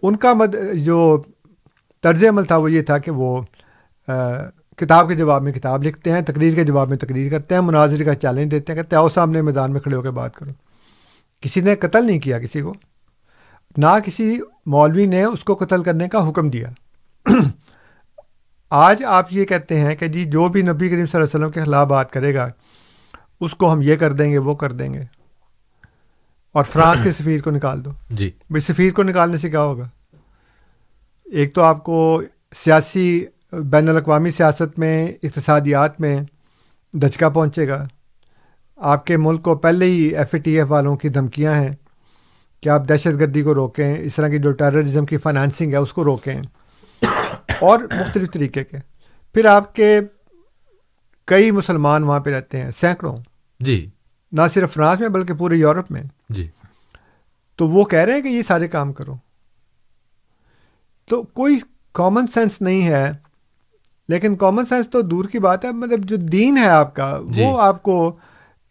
ان 0.03 0.16
کا 0.16 0.34
مد 0.34 0.57
جو 0.74 1.22
طرز 2.03 2.24
عمل 2.24 2.44
تھا 2.44 2.57
وہ 2.57 2.72
یہ 2.72 2.82
تھا 2.82 2.98
کہ 2.98 3.11
وہ 3.11 3.40
کتاب 4.76 5.09
کے 5.09 5.14
جواب 5.14 5.42
میں 5.42 5.53
کتاب 5.53 5.82
لکھتے 5.82 6.12
ہیں 6.12 6.20
تقریر 6.20 6.55
کے 6.55 6.64
جواب 6.64 6.88
میں 6.88 6.96
تقریر 6.96 7.30
کرتے 7.30 7.55
ہیں 7.55 7.62
مناظر 7.62 8.05
کا 8.05 8.14
چیلنج 8.14 8.51
دیتے 8.51 8.72
ہیں 8.72 8.82
کہ 8.82 8.94
آؤ 8.94 9.09
سامنے 9.09 9.42
میدان 9.42 9.72
میں 9.72 9.80
کھڑے 9.80 9.96
ہو 9.96 10.03
کے 10.03 10.11
بات 10.11 10.36
کرو۔ 10.36 10.51
کسی 11.40 11.61
نے 11.61 11.76
قتل 11.76 12.07
نہیں 12.07 12.18
کیا 12.18 12.38
کسی 12.38 12.61
کو۔ 12.61 12.74
نہ 13.76 13.98
کسی 14.05 14.40
مولوی 14.66 15.07
نے 15.07 15.24
اس 15.24 15.44
کو 15.44 15.55
قتل 15.55 15.82
کرنے 15.82 16.09
کا 16.09 16.28
حکم 16.28 16.51
دیا۔ 16.51 16.68
آج 18.70 19.05
آپ 19.05 19.26
یہ 19.30 19.44
کہتے 19.44 19.80
ہیں 19.80 19.94
کہ 19.94 20.07
جی 20.07 20.24
جو 20.24 20.48
بھی 20.48 20.62
نبی 20.62 20.88
کریم 20.88 21.07
صلی 21.07 21.20
اللہ 21.20 21.24
علیہ 21.24 21.44
وسلم 21.44 21.51
کے 21.51 21.64
خلاف 21.64 21.88
بات 21.88 22.12
کرے 22.12 22.34
گا 22.34 22.48
اس 23.41 23.55
کو 23.55 23.72
ہم 23.72 23.82
یہ 23.82 23.97
کر 23.97 24.12
دیں 24.12 24.32
گے 24.32 24.38
وہ 24.38 24.55
کر 24.55 24.72
دیں 24.72 24.95
گے۔ 24.95 25.03
اور 26.53 26.64
فرانس 26.64 27.03
کے 27.03 27.12
سفیر 27.18 27.41
کو 27.41 27.51
نکال 27.51 27.84
دو۔ 27.84 27.91
جی۔ 28.11 28.28
بھائی 28.28 28.61
سفیر 28.61 28.93
کو 28.93 29.03
نکالنے 29.03 29.36
سے 29.36 29.51
کیا 29.51 29.61
ہوگا؟ 29.61 29.88
ایک 31.24 31.55
تو 31.55 31.62
آپ 31.62 31.84
کو 31.84 32.22
سیاسی 32.55 33.26
بین 33.53 33.88
الاقوامی 33.88 34.30
سیاست 34.30 34.78
میں 34.78 35.12
اقتصادیات 35.22 36.01
میں 36.01 36.20
دھچکا 36.93 37.28
پہنچے 37.28 37.68
گا۔ 37.68 37.86
آپ 38.76 39.07
کے 39.07 39.16
ملک 39.16 39.43
کو 39.43 39.57
پہلے 39.57 39.84
ہی 39.84 40.03
ایف 40.03 40.28
اے 40.32 40.38
ٹی 40.38 40.59
ایف 40.59 40.70
والوں 40.70 40.97
کی 40.97 41.09
دھمکیاں 41.09 41.55
ہیں 41.55 41.74
کہ 42.61 42.68
آپ 42.68 42.88
دہشت 42.88 43.20
گردی 43.20 43.43
کو 43.43 43.55
روکیں 43.55 43.99
اس 43.99 44.14
طرح 44.14 44.28
کی 44.28 44.38
جو 44.38 44.53
ٹیررزم 44.53 45.07
کی 45.07 45.16
فائنانسنگ 45.16 45.72
ہے 45.72 45.76
اس 45.76 45.93
کو 45.93 46.05
روکیں۔ 46.05 46.43
اور 47.61 47.78
مختلف 47.78 48.30
طریقے 48.32 48.64
کے۔ 48.64 48.76
پھر 49.34 49.45
آپ 49.45 49.74
کے 49.74 50.01
کئی 51.24 51.51
مسلمان 51.51 52.03
وہاں 52.03 52.20
پہ 52.20 52.34
رہتے 52.34 52.61
ہیں 52.61 52.70
سینکڑوں۔ 52.70 53.18
جی۔ 53.61 53.90
نہ 54.32 54.40
صرف 54.54 54.74
فرانس 54.74 55.00
میں 55.00 55.08
بلکہ 55.08 55.34
پورے 55.34 55.56
یورپ 55.56 55.90
میں۔ 55.90 56.02
جی۔ 56.28 56.48
تو 57.56 57.68
وہ 57.68 57.84
کہہ 57.84 57.98
رہے 57.98 58.12
ہیں 58.12 58.22
کہ 58.22 58.28
یہ 58.28 58.42
سارے 58.42 58.68
کام 58.68 58.92
کرو۔ 58.92 59.16
تو 61.08 61.22
کوئی 61.22 61.58
کامن 61.92 62.26
سینس 62.26 62.61
نہیں 62.61 62.88
ہے۔ 62.88 63.12
لیکن 64.08 64.36
کامن 64.36 64.64
سینس 64.64 64.90
تو 64.90 65.02
دور 65.02 65.24
کی 65.24 65.38
بات 65.38 65.64
ہے 65.64 65.72
مطلب 65.72 66.04
جو 66.04 66.16
دین 66.16 66.58
ہے 66.58 66.68
آپ 66.68 66.94
کا 66.96 67.18
جی۔ 67.30 67.44
وہ 67.44 67.61
آپ 67.62 67.82
کو 67.82 68.16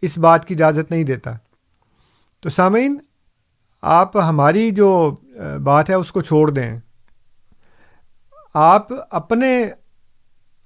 اس 0.01 0.17
بات 0.17 0.47
کی 0.47 0.53
اجازت 0.53 0.91
نہیں 0.91 1.03
دیتا۔ 1.03 1.31
تو 2.39 2.49
سامعین 2.49 2.97
آپ 3.81 4.17
ہماری 4.17 4.71
جو 4.71 5.15
بات 5.63 5.89
ہے 5.89 5.95
اس 5.95 6.11
کو 6.11 6.21
چھوڑ 6.21 6.51
دیں۔ 6.51 6.79
آپ 8.53 8.87
اپنے 9.09 9.71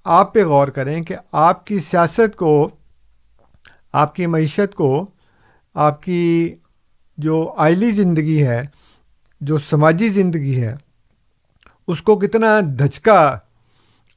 آپ 0.04 0.34
پہ 0.34 0.44
غور 0.44 0.68
کریں 0.68 1.02
کہ 1.02 1.16
آپ 1.32 1.66
کی 1.66 1.78
سیاست 1.78 2.36
کو 2.36 2.70
آپ 3.94 4.14
کی 4.14 4.26
معیشت 4.26 4.74
کو 4.74 5.06
آپ 5.74 6.02
کی 6.02 6.54
جو 7.18 7.54
آئلی 7.56 7.90
زندگی 7.90 8.46
ہے 8.46 8.62
جو 9.40 9.58
سماجی 9.58 10.08
زندگی 10.08 10.62
ہے 10.62 10.76
اس 11.88 12.02
کو 12.02 12.16
کتنا 12.16 12.60
دھچکا 12.78 13.38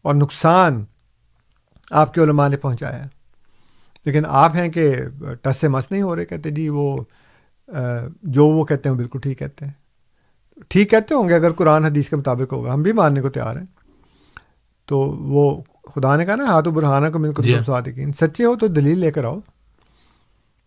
اور 0.01 0.15
نقصان 0.15 0.85
آپ 1.91 2.13
کے 2.13 2.21
علماء 2.21 2.47
نے 2.47 2.57
پہنچایا 2.57 3.03
ہے۔ 3.03 3.09
لیکن 4.05 4.23
آپ 4.27 4.55
ہیں 4.55 4.69
کہ 4.69 4.95
ٹس 5.41 5.57
سے 5.57 5.67
مس 5.67 5.91
نہیں 5.91 6.01
ہو 6.01 6.15
رہے 6.15 6.25
کہتے 6.25 6.51
جی 6.51 6.69
وہ 6.69 6.97
جو 8.23 8.45
وہ 8.45 8.65
کہتے 8.65 8.89
ہیں 8.89 8.95
بالکل 8.95 9.19
ٹھیک 9.19 9.39
کہتے 9.39 9.65
ہیں۔ 9.65 9.73
ٹھیک 10.67 10.89
کہتے 10.89 11.15
ہوں 11.15 11.29
گے 11.29 11.33
اگر 11.33 11.53
قرآن 11.53 11.85
حدیث 11.85 12.09
کے 12.09 12.15
مطابق 12.15 12.53
ہوگا 12.53 12.73
ہم 12.73 12.81
بھی 12.83 12.91
ماننے 12.91 13.21
کو 13.21 13.29
تیار 13.29 13.55
ہیں۔ 13.55 13.65
تو 14.85 14.99
وہ 14.99 15.61
خدا 15.95 16.15
نے 16.15 16.25
کہا 16.25 16.35
نا 16.35 16.45
ہاتھ 16.45 16.67
و 16.67 16.71
برہانہ 16.71 17.07
کو 17.07 17.33
کو 17.33 17.41
جی۔ 17.41 17.55
صادقین 17.65 18.11
سچے 18.13 18.45
ہو 18.45 18.55
تو 18.55 18.67
دلیل 18.67 18.97
لے 18.99 19.11
کر 19.11 19.23
آؤ۔ 19.23 19.39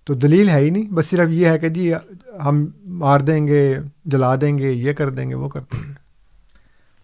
تو 0.04 0.14
دلیل 0.14 0.48
ہے 0.48 0.60
ہی 0.60 0.70
نہیں، 0.70 0.92
بس 0.92 1.10
صرف 1.10 1.28
یہ 1.30 1.46
ہے 1.46 1.58
کہ 1.58 1.68
جی 1.68 1.92
ہم 2.44 2.66
مار 2.84 3.20
دیں 3.20 3.46
گے، 3.46 3.78
جلا 4.04 4.34
دیں 4.40 4.58
گے، 4.58 4.72
یہ 4.72 4.92
کر 4.92 5.10
دیں 5.10 5.30
گے، 5.30 5.34
وہ 5.34 5.48
کر 5.48 5.60
دیں 5.60 5.88
گے۔ 5.88 5.92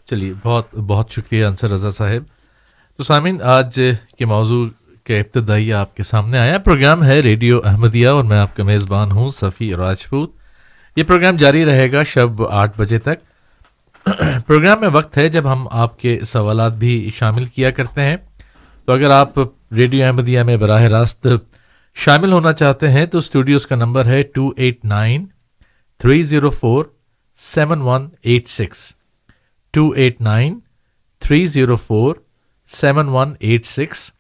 چلیے، 0.06 0.32
بہت 0.44 0.74
بہت 0.74 1.10
شکریہ 1.10 1.44
انصر 1.44 1.70
رضا 1.70 1.90
صاحب۔ 1.90 2.22
تو 2.96 3.02
سامعین، 3.02 3.42
آج 3.42 3.80
کے 4.18 4.26
موضوع 4.26 4.68
کے 5.04 5.20
ابتدائی 5.20 5.72
آپ 5.72 5.96
کے 5.96 6.02
سامنے 6.02 6.38
آیا۔ 6.38 6.58
پروگرام 6.58 7.04
ہے 7.04 7.20
ریڈیو 7.20 7.60
احمدیہ 7.64 8.08
اور 8.08 8.24
میں 8.24 8.38
آپ 8.38 8.56
کا 8.56 8.64
میزبان 8.64 9.10
ہوں 9.10 9.30
صفی 9.30 9.74
راجپوت۔ 9.74 10.32
یہ 10.96 11.02
پروگرام 11.02 11.36
جاری 11.36 11.64
رہے 11.64 11.92
گا 11.92 12.02
شب 12.02 12.46
آٹھ 12.46 12.80
بجے 12.80 12.98
تک۔ 12.98 13.14
پروگرام 14.46 14.80
میں 14.80 14.88
وقت 14.92 15.18
ہے 15.18 15.28
جب 15.28 15.52
ہم 15.52 15.68
آپ 15.70 16.00
کے 16.00 16.20
سوالات 16.26 16.72
بھی 16.72 17.10
شامل 17.14 17.44
کیا 17.44 17.70
کرتے 17.70 18.00
ہیں۔ 18.00 18.16
تو 18.84 18.92
اگر 18.92 19.10
آپ 19.10 19.32
ریڈیو 19.72 20.06
احمدیہ 20.06 20.40
میں 20.40 20.56
براہ 20.56 20.82
راست 20.82 21.26
شامل 21.96 22.32
ہونا 22.32 22.52
چاہتے 22.52 22.88
ہیں 22.90 23.04
تو 23.06 23.18
اسٹوڈیوز 23.18 23.66
کا 23.66 23.76
نمبر 23.76 24.06
ہے 24.06 24.22
two 24.34 24.48
eight 24.56 24.84
nine 24.84 25.26
three 26.00 26.22
zero 26.22 26.50
four 26.50 26.84
seven 27.38 27.80
one 27.82 28.08
eight 28.22 28.48
six 28.48 28.80
two 29.74 29.88
eight 29.96 30.20
nine 30.20 30.58
three 31.22 31.44
zero 31.46 31.76
four 31.76 32.14
seven 32.70 33.08
one 33.08 33.34
eight 33.40 33.66
six 33.66 34.10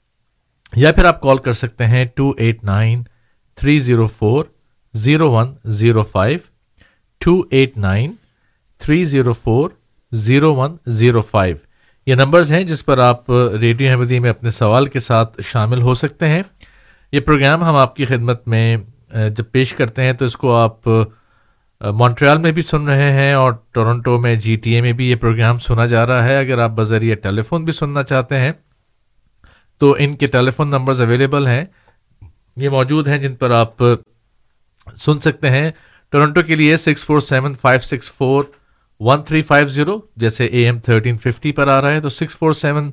یا 0.72 0.92
پھر 0.92 1.04
آپ 1.04 1.20
کال 1.20 1.38
کر 1.38 1.52
سکتے 1.52 1.86
ہیں 1.86 2.04
two 2.16 2.32
eight 2.38 2.64
nine 2.64 3.02
three 3.58 3.78
zero 3.78 4.06
four 4.06 4.44
zero 4.94 5.30
one 5.32 5.54
zero 5.72 6.02
five 6.02 6.38
two 7.20 7.40
eight 7.50 7.76
nine 7.78 8.12
three 8.80 9.02
zero 9.04 9.32
four 9.32 9.70
zero 10.12 10.54
one 10.54 10.76
zero 10.86 11.20
five 11.20 11.56
یہ 12.06 12.14
numbers 12.14 12.52
ہیں 12.52 12.62
جس 12.64 12.84
پر 12.84 12.98
آپ 12.98 13.30
ریڈیو 13.60 13.90
احمدی 13.90 14.18
میں 14.18 14.30
اپنے 14.30 14.50
سوال 14.50 14.86
کے 14.86 15.00
ساتھ 15.00 15.40
شامل 15.44 15.82
ہو 15.82 15.94
سکتے 15.94 16.28
ہیں 16.28 16.42
یہ 17.12 17.20
پروگرام 17.20 17.64
ہم 17.64 17.76
آپ 17.76 17.96
کی 17.96 18.04
خدمت 18.04 18.48
میں 18.48 18.76
جب 19.36 19.44
پیش 19.52 19.72
کرتے 19.74 20.02
ہیں 20.02 20.12
تو 20.12 20.24
اس 20.24 20.36
کو 20.36 20.54
آپ 20.56 20.88
مونٹریال 21.80 22.38
میں 22.38 22.52
بھی 22.52 22.62
سن 22.62 22.88
رہے 22.88 23.12
ہیں 23.12 23.32
اور 23.32 23.52
ٹورنٹو 23.72 24.18
میں 24.20 24.34
جی 24.34 24.56
ٹی 24.56 24.74
اے 24.74 24.80
میں 24.80 24.92
بھی 24.92 25.10
یہ 25.10 25.16
پروگرام 25.16 25.58
سنا 25.58 25.86
جا 25.86 26.06
رہا 26.06 26.24
ہے۔ 26.24 26.36
اگر 26.38 26.58
آپ 26.58 26.70
بذریعہ 26.76 27.14
ٹیلی 27.14 27.42
فون 27.42 27.64
بھی 27.64 27.72
سننا 27.72 28.02
چاہتے 28.02 28.38
ہیں 28.40 28.52
تو 29.80 29.94
ان 29.98 30.12
کے 30.16 30.26
ٹیلی 30.26 30.50
فون 30.50 30.68
نمبرز 30.70 31.00
اویلیبل 31.00 31.46
ہیں۔ 31.46 31.64
یہ 32.56 32.68
موجود 32.68 33.08
ہیں 33.08 33.18
جن 33.18 33.34
پر 33.34 33.50
آپ 33.50 33.82
سن 34.96 35.18
سکتے 35.20 35.50
ہیں۔ 35.50 35.70
ٹورنٹو 36.12 36.42
کے 36.42 36.54
لیے 36.54 36.76
six 36.76 37.04
four 37.04 37.20
seven 37.20 37.54
five 37.54 37.80
six 37.80 38.10
four 38.12 38.44
one 39.00 39.22
three 39.22 39.42
five 39.42 39.66
zero 39.68 39.98
جیسے 40.16 40.44
اے 40.46 40.64
ایم 40.64 40.78
تھرٹین 40.80 41.16
ففٹی 41.18 41.52
پر 41.52 41.68
آ 41.68 41.80
رہا 41.80 41.90
ہے۔ 41.90 42.00
تو 42.00 42.08
سکس 42.08 42.36
فور 42.36 42.52
سیون 42.52 42.90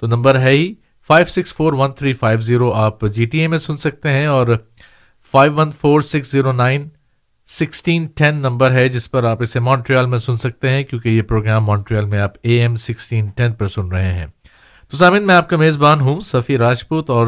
تو 0.00 0.06
نمبر 0.06 0.38
ہے 0.38 0.50
ہی۔ 0.50 0.74
Five 1.08 1.26
six 1.26 1.54
four 1.54 1.72
one 1.72 1.92
three 1.92 2.12
five 2.12 2.40
zero 2.40 2.72
آپ 2.74 3.06
جی 3.06 3.24
ٹی 3.24 3.38
اے 3.38 3.48
میں 3.48 3.58
سن 3.58 3.76
سکتے 3.76 4.10
ہیں 4.10 4.26
اور 4.26 4.46
five 5.32 5.52
one 5.54 5.70
four 5.70 6.00
six 6.00 6.30
zero 6.32 6.52
nine 6.52 6.88
sixteen 7.48 8.06
ten 8.06 8.36
number 8.36 8.70
ہے 8.70 8.88
جس 8.88 9.10
پر 9.10 9.24
آپ 9.24 9.42
اسے 9.42 9.60
مونٹریال 9.60 10.06
میں 10.06 10.18
سن 10.18 10.36
سکتے 10.36 10.70
ہیں 10.70 10.82
کیونکہ 10.84 11.08
یہ 11.08 11.22
پروگرام 11.22 11.64
مونٹریال 11.64 12.04
میں 12.04 12.20
آپ 12.20 12.32
اے 12.42 12.60
ایم 12.60 12.76
سکسٹین 12.76 13.26
ٹین 13.26 13.52
پر 13.52 13.66
سن 13.66 13.88
رہے 13.88 14.12
ہیں۔ 14.14 14.26
تو 14.88 14.96
سامن 14.96 15.26
میں 15.26 15.34
آپ 15.34 15.50
کا 15.50 15.56
میزبان 15.56 16.00
ہوں 16.00 16.20
صفی 16.20 16.58
راجپوت 16.58 17.10
اور 17.10 17.26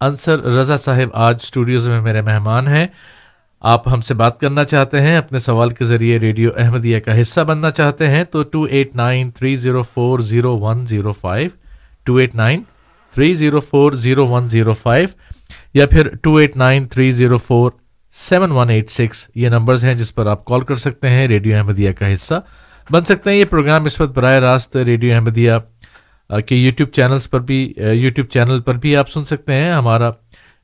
انصر 0.00 0.42
رضا 0.42 0.76
صاحب 0.76 1.08
آج 1.12 1.36
اسٹوڈیوز 1.42 1.88
میں 1.88 2.00
میرے 2.00 2.20
مہمان 2.20 2.68
ہیں۔ 2.68 2.86
آپ 3.60 3.88
ہم 3.88 4.00
سے 4.00 4.14
بات 4.14 4.40
کرنا 4.40 4.64
چاہتے 4.64 5.00
ہیں، 5.00 5.16
اپنے 5.16 5.38
سوال 5.38 5.70
کے 5.70 5.84
ذریعے 5.84 6.18
ریڈیو 6.18 6.50
احمدیہ 6.56 6.98
کا 6.98 7.20
حصہ 7.20 7.40
بننا 7.40 7.70
چاہتے 7.70 8.08
ہیں 8.08 8.24
تو 8.24 8.42
two 8.42 8.62
eight 8.62 8.94
nine 8.96 9.30
three 9.30 9.56
zero 9.56 9.82
four 9.82 10.18
zero 10.20 10.58
one 10.58 10.86
zero 10.86 11.12
five 11.12 11.50
two 12.04 12.16
eight 12.16 12.34
nine 12.34 12.62
three 13.14 13.34
zero 13.34 13.60
four 13.60 13.92
zero 13.92 14.26
one 14.26 14.48
zero 14.48 14.72
five 14.72 15.08
یا 15.74 15.86
پھر 15.86 16.08
two 16.22 16.36
eight 16.36 16.56
nine 16.56 16.86
three 16.86 17.10
zero 17.10 17.38
four 17.38 17.70
seven 18.12 18.50
one 18.50 18.70
eight 18.70 18.90
six 18.90 19.26
یہ 19.34 19.48
numbers 19.48 19.84
ہیں 19.84 19.94
جس 19.94 20.14
پر 20.14 20.26
آپ 20.26 20.44
call 20.44 20.60
کر 20.60 20.76
سکتے 20.76 21.10
ہیں 21.10 21.26
radio 21.28 21.56
Ahmadiyya 21.56 21.92
کا 21.92 22.12
حصہ۔ 22.12 22.34
بن 22.90 23.04
سکتے 23.04 23.30
ہیں 23.30 23.36
یہ 23.36 23.44
پروگرام 23.44 23.84
اس 23.84 24.00
وقت 24.00 24.12
براہ 24.12 24.38
راست 24.38 24.76
ریڈیو 24.76 25.14
احمدیہ 25.14 25.52
کے 26.46 26.56
یوٹیوب 26.56 26.90
چینلز 26.90 27.30
پر 27.30 27.40
بھی 27.40 27.74
یوٹیوب 27.92 28.28
چینل 28.28 28.60
پر 28.60 28.74
بھی 28.74 28.96
آپ 28.96 29.10
سن 29.10 29.24
سکتے 29.24 29.54
ہیں۔ 29.54 29.72
ہمارا 29.72 30.10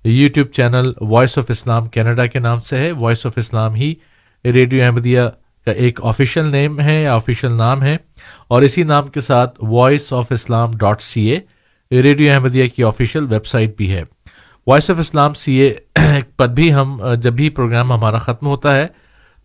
YouTube 0.04 0.48
channel 0.48 0.92
Voice 1.00 1.38
of 1.38 1.44
Islam 1.48 1.86
Canada 1.86 2.26
کے 2.26 2.38
نام 2.38 2.60
سے 2.60 2.78
ہے۔ 2.78 2.92
وائس 2.92 3.26
آف 3.26 3.32
اسلام 3.36 3.74
ہی 3.74 3.94
ریڈیو 4.44 4.84
احمدیہ 4.84 5.20
کا 5.64 5.70
ایک 5.70 6.00
آفیشیل 6.02 6.48
نیم 6.48 6.80
ہے 6.80 7.02
یا 7.02 7.14
آفیشیل 7.14 7.52
نام 7.52 7.82
ہے۔ 7.82 7.96
اور 8.48 8.62
اسی 8.62 8.82
نام 8.82 9.06
کے 9.08 9.20
ساتھ 9.20 9.64
Voice 9.64 10.12
of 10.12 10.26
Islam 10.30 10.70
dot 10.72 11.02
C 11.02 11.22
A 11.22 11.40
radio 11.90 12.32
Ahmadiyya 12.32 12.66
کی 12.66 12.84
آفیشیل 12.84 13.26
ویب 13.30 13.46
سائٹ 13.46 13.76
بھی 13.76 13.92
ہے۔ 13.92 14.02
وائس 14.66 14.90
آف 14.90 14.98
اسلام 14.98 15.34
سی 15.34 15.54
اے 15.54 15.72
پر 16.36 16.48
بھی 16.48 16.72
ہم، 16.74 16.98
جب 17.22 17.32
بھی 17.32 17.48
پروگرام 17.50 17.92
ہمارا 17.92 18.18
ختم 18.18 18.46
ہوتا 18.46 18.74
ہے، 18.76 18.86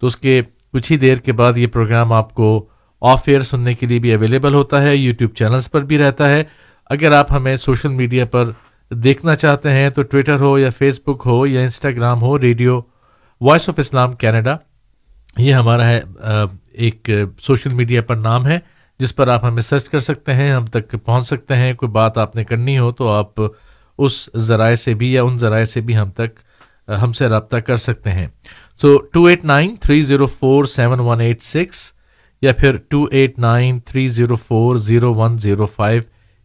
تو 0.01 0.07
اس 0.07 0.15
کے 0.15 0.41
کچھ 0.73 0.91
ہی 0.91 0.97
دیر 0.97 1.17
کے 1.17 1.31
بعد 1.33 1.57
یہ 1.57 1.67
پروگرام 1.67 2.13
آپ 2.13 2.33
کو 2.33 2.65
آف 3.01 3.23
ایئر 3.27 3.41
سننے 3.41 3.73
کے 3.73 3.85
لیے 3.85 3.99
بھی 3.99 4.13
اویلیبل 4.13 4.53
ہوتا 4.53 4.81
ہے 4.81 4.95
یوٹیوب 4.95 5.33
چینلز 5.35 5.69
پر 5.71 5.81
بھی 5.81 5.97
رہتا 5.97 6.29
ہے۔ 6.29 6.43
اگر 6.89 7.11
آپ 7.11 7.31
ہمیں 7.31 7.55
سوشل 7.55 7.89
میڈیا 7.89 8.25
پر 8.25 8.49
دیکھنا 8.91 9.35
چاہتے 9.35 9.71
ہیں 9.71 9.89
تو 9.89 10.01
ٹویٹر 10.01 10.39
ہو 10.39 10.57
یا 10.59 10.69
فیس 10.77 10.99
بک 11.07 11.23
ہو 11.25 11.45
یا 11.47 11.61
Instagram 11.61 12.21
who, 12.21 12.39
radio 12.39 12.79
Voice 13.41 13.69
of 13.69 13.79
Islam 13.79 14.13
Canada 14.13 14.55
یہ 15.37 15.53
ہمارا 15.53 15.87
ہے 15.87 16.01
ایک 16.73 17.09
سوشل 17.39 17.73
میڈیا 17.73 18.01
پر 18.01 18.15
نام 18.15 18.45
ہے۔ 18.47 18.59
جس 19.01 19.15
پر 19.15 19.27
آپ 19.27 19.43
ہمیں 19.43 19.61
سرچ 19.61 19.89
کر 19.89 19.99
سکتے 19.99 20.33
ہیں، 20.33 20.51
ہم 20.51 20.65
تک 20.65 20.95
پہنچ 21.05 21.27
سکتے 21.27 21.55
ہیں۔ 21.55 21.73
کوئی 21.73 21.91
بات 21.91 22.17
آپ 22.17 22.35
نے 22.35 22.43
کرنی 22.43 22.77
ہو 22.79 22.91
تو 22.91 23.09
آپ 23.09 23.41
اس 23.97 24.29
ذرائع 24.35 24.75
سے 24.75 24.93
بھی 24.93 25.13
یا 25.13 25.23
ان 25.23 25.37
ذرائع 25.37 25.65
سے 25.65 25.81
بھی 25.81 25.97
ہم 25.97 26.09
تک، 26.11 26.39
ہم 27.01 27.13
سے 27.13 27.27
رابطہ 27.27 27.57
کر 27.57 27.77
سکتے 27.77 28.11
ہیں۔ 28.11 28.27
So 28.81 28.97
two 29.13 29.25
eight 29.25 29.45
nine 29.45 29.75
three 29.81 30.01
zero 30.01 30.25
four 30.25 30.65
seven 30.65 30.99
one 30.99 31.21
eight 31.21 31.41
six 31.43 31.91
یا 32.41 32.53
پھر 32.53 32.77
two 32.89 33.05
eight 33.11 33.39
nine 33.39 33.79
three 33.79 34.07
zero 34.07 34.35
four 34.35 34.75
zero 34.75 35.13
one 35.13 35.37
zero 35.37 35.65
five 35.65 36.01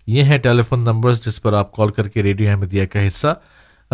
یہ 0.06 0.22
ہیں 0.22 0.38
ٹیلی 0.38 0.62
فون 0.62 0.80
نمبرز 0.80 1.24
جس 1.26 1.42
پر 1.42 1.52
آپ 1.52 1.72
کال 1.72 1.88
کر 1.88 2.08
کے 2.08 2.22
ریڈیو 2.22 2.50
احمدیہ 2.50 2.84
کا 2.86 3.06
حصہ 3.06 3.34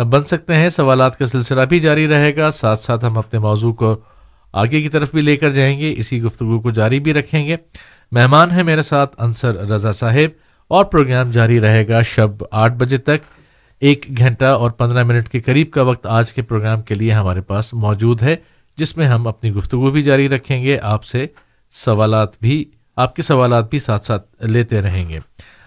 بن 0.01 0.23
سکتے 0.23 0.55
ہیں۔ 0.55 0.69
سوالات 0.69 1.17
کا 1.19 1.25
سلسلہ 1.25 1.61
بھی 1.61 1.79
جاری 1.79 2.07
رہے 2.07 2.35
گا۔ 2.35 2.49
ساتھ 2.51 2.79
ساتھ 2.79 3.05
ہم 3.05 3.17
اپنے 3.17 3.39
موضوع 3.39 3.73
کو 3.73 3.95
آگے 4.53 4.81
کی 4.81 4.89
طرف 4.89 5.11
بھی 5.11 5.21
لے 5.21 5.37
کر 5.37 5.49
جائیں 5.49 5.79
گے۔ 5.79 5.93
اسی 5.97 6.21
گفتگو 6.21 6.59
کو 6.61 6.71
جاری 6.71 6.99
بھی 6.99 7.13
رکھیں 7.13 7.47
گے۔ 7.47 7.55
مہمان 8.13 8.51
ہیں 8.51 8.63
میرے 8.63 8.81
ساتھ 8.81 9.15
انصر 9.17 9.55
رضا 9.55 9.91
صاحب 9.91 10.29
اور 10.67 10.85
پروگرام 10.85 11.31
جاری 11.31 11.59
رہے 11.61 11.87
گا 11.87 12.01
شب 12.01 12.29
آٹھ 12.51 12.73
بجے 12.73 12.97
تک۔ 12.97 13.41
ایک 13.79 14.05
گھنٹہ 14.17 14.45
اور 14.45 14.71
پندرہ 14.71 15.03
منٹ 15.03 15.29
کے 15.29 15.39
قریب 15.39 15.71
کا 15.71 15.81
وقت 15.81 16.05
آج 16.05 16.33
کے 16.33 16.41
پروگرام 16.41 16.81
کے 16.81 16.95
لیے 16.95 17.11
ہمارے 17.11 17.41
پاس 17.41 17.73
موجود 17.73 18.21
ہے، 18.21 18.35
جس 18.77 18.97
میں 18.97 19.05
ہم 19.05 19.27
اپنی 19.27 19.51
گفتگو 19.51 19.91
بھی 19.91 20.01
جاری 20.01 20.29
رکھیں 20.29 20.63
گے۔ 20.63 20.77
آپ 20.81 21.03
سے 21.03 21.25
سوالات 21.71 22.41
بھی، 22.41 22.65
آپ 22.95 23.15
کے 23.15 23.21
سوالات 23.21 23.69
بھی 23.69 23.79
ساتھ 23.79 24.05
ساتھ 24.05 24.43
لیتے 24.43 24.81
رہیں 24.81 25.09
گے۔ 25.09 25.19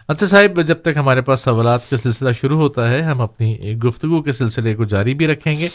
اچھا 0.08 0.26
صاحب، 0.26 0.62
جب 0.62 0.76
تک 0.82 0.96
ہمارے 0.96 1.20
پاس 1.20 1.40
سوالات 1.40 1.90
کا 1.90 1.96
سلسلہ 1.96 2.32
شروع 2.32 2.58
ہوتا 2.58 2.90
ہے، 2.90 3.02
ہم 3.02 3.20
اپنی 3.20 3.72
گفتگو 3.72 4.22
کے 4.22 4.32
سلسلے 4.32 4.74
کو 4.74 4.84
جاری 4.84 5.14
بھی 5.14 5.26
رکھیں 5.26 5.58
گے 5.58 5.68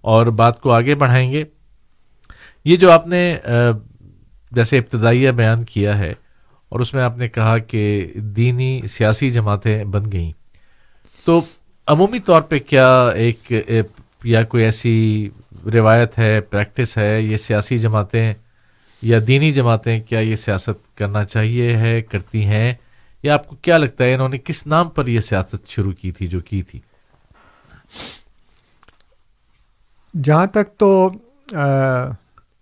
اور 0.00 0.26
بات 0.26 0.60
کو 0.60 0.72
آگے 0.72 0.94
بڑھائیں 0.94 1.32
گے۔ 1.32 1.44
یہ 2.64 2.76
جو 2.76 2.90
آپ 2.90 3.06
نے 3.06 3.36
جیسے 4.54 4.78
ابتدائیہ 4.78 5.30
بیان 5.30 5.64
کیا 5.64 5.98
ہے 5.98 6.12
اور 6.68 6.80
اس 6.80 6.94
میں 6.94 7.02
آپ 7.02 7.18
نے 7.18 7.28
کہا 7.28 7.56
کہ 7.58 8.12
دینی 8.36 8.80
سیاسی 8.90 9.30
جماعتیں 9.30 9.84
بن 9.84 10.12
گئیں۔ 10.12 10.32
تو 11.24 11.40
عمومی 11.86 12.18
طور 12.18 12.42
پہ 12.42 12.58
کیا 12.58 13.08
ایک 13.08 13.52
یا 14.24 14.42
کوئی 14.42 14.64
ایسی 14.64 15.28
روایت 15.74 16.18
ہے 16.18 16.40
پریکٹس 16.40 16.96
ہے، 16.98 17.20
یہ 17.20 17.36
سیاسی 17.36 17.78
جماعتیں 17.78 18.32
یا 19.02 19.18
دینی 19.26 19.52
جماعتیں 19.52 20.00
کیا 20.00 20.20
یہ 20.20 20.36
سیاست 20.36 20.96
کرنا 20.98 21.24
چاہیے 21.24 21.76
ہے، 21.76 22.00
کرتی 22.02 22.44
ہیں؟ 22.44 22.72
یا 23.22 23.34
آپ 23.34 23.48
کو 23.48 23.56
کیا 23.62 23.78
لگتا 23.78 24.04
ہے 24.04 24.14
انہوں 24.14 24.28
نے 24.28 24.38
کس 24.38 24.66
نام 24.66 24.88
پر 24.88 25.06
یہ 25.06 25.20
سیاست 25.20 25.68
شروع 25.68 25.92
کی 25.92 26.10
تھی، 26.12 26.26
جو 26.26 26.40
کی 26.40 26.62
تھی؟ 26.62 26.80
جہاں 30.22 30.46
تک 30.46 30.78
تو 30.78 31.10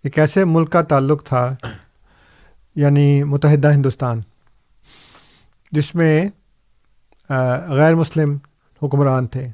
ایک 0.03 0.19
ایسے 0.19 0.45
ملک 0.45 0.71
کا 0.71 0.81
تعلق 0.81 1.23
تھا 1.23 1.55
یعنی 2.75 3.23
متحدہ 3.23 3.71
ہندوستان 3.73 4.21
جس 5.71 5.95
میں 5.95 6.25
غیر 7.67 7.95
مسلم 7.95 8.37
حکمران 8.83 9.27
تھے۔ 9.27 9.47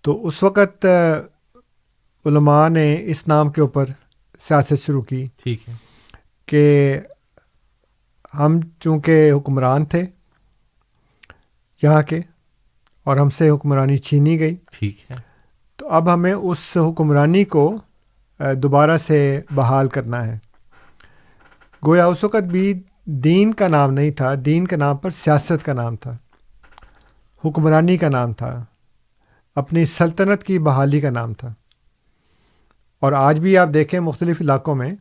تو 0.00 0.26
اس 0.26 0.42
وقت 0.42 0.86
علماء 2.26 2.68
نے 2.68 2.96
اس 3.00 3.28
نام 3.28 3.50
کے 3.50 3.60
اوپر 3.60 3.84
سیاست 4.40 4.74
شروع 4.82 5.02
کی۔ 5.02 5.26
ٹھیک 5.36 5.68
ہے۔ 5.68 5.74
کہ 6.46 6.98
ہم 8.38 8.60
چونکہ 8.80 9.32
حکمران 9.32 9.84
تھے 9.84 10.02
یہاں 11.82 12.02
کے 12.02 12.20
اور 13.04 13.16
ہم 13.16 13.30
سے 13.30 13.50
حکمرانی 13.50 13.98
چھینی 13.98 14.38
گئی۔ 14.40 14.56
ٹھیک 14.70 15.10
ہے۔ 15.10 15.16
تو 15.76 15.88
اب 15.88 16.14
ہمیں 16.14 16.32
اس 16.32 16.76
حکمرانی 16.76 17.44
کو 17.44 17.76
دوبارہ 18.56 18.96
سے 18.96 19.40
بحال 19.50 19.88
کرنا 19.88 20.24
ہے۔ 20.26 20.38
گویا 21.86 22.06
اس 22.06 22.24
وقت 22.24 22.42
بھی 22.42 22.82
دین 23.04 23.54
کا 23.54 23.68
نام 23.68 23.92
نہیں 23.92 24.10
تھا 24.10 24.34
دین 24.44 24.66
کے 24.66 24.76
نام 24.76 24.96
پر 24.96 25.10
سیاست 25.10 25.64
کا 25.64 25.72
نام 25.72 25.96
تھا 25.96 26.10
حکمرانی 27.44 27.96
کا 27.96 28.08
نام 28.08 28.32
تھا 28.32 28.64
اپنی 29.54 29.84
سلطنت 29.84 30.42
کی 30.42 30.58
بحالی 30.58 31.00
کا 31.00 31.10
نام 31.10 31.34
تھا۔ 31.34 31.54
اور 33.00 33.12
آج 33.12 33.40
بھی 33.40 33.58
آپ 33.58 33.68
دیکھیں 33.74 34.00
مختلف 34.00 34.40
علاقوں 34.40 34.74
میں 34.74 34.94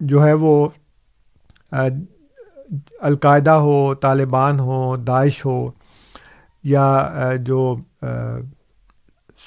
جو 0.00 0.26
ہے 0.26 0.32
وہ 0.32 0.68
القاعدہ 3.00 3.50
ہو 3.50 3.94
طالبان 3.94 4.60
ہو 4.60 4.96
داعش 4.96 5.46
ہو 5.46 5.70
یا 6.64 7.12
جو 7.40 7.76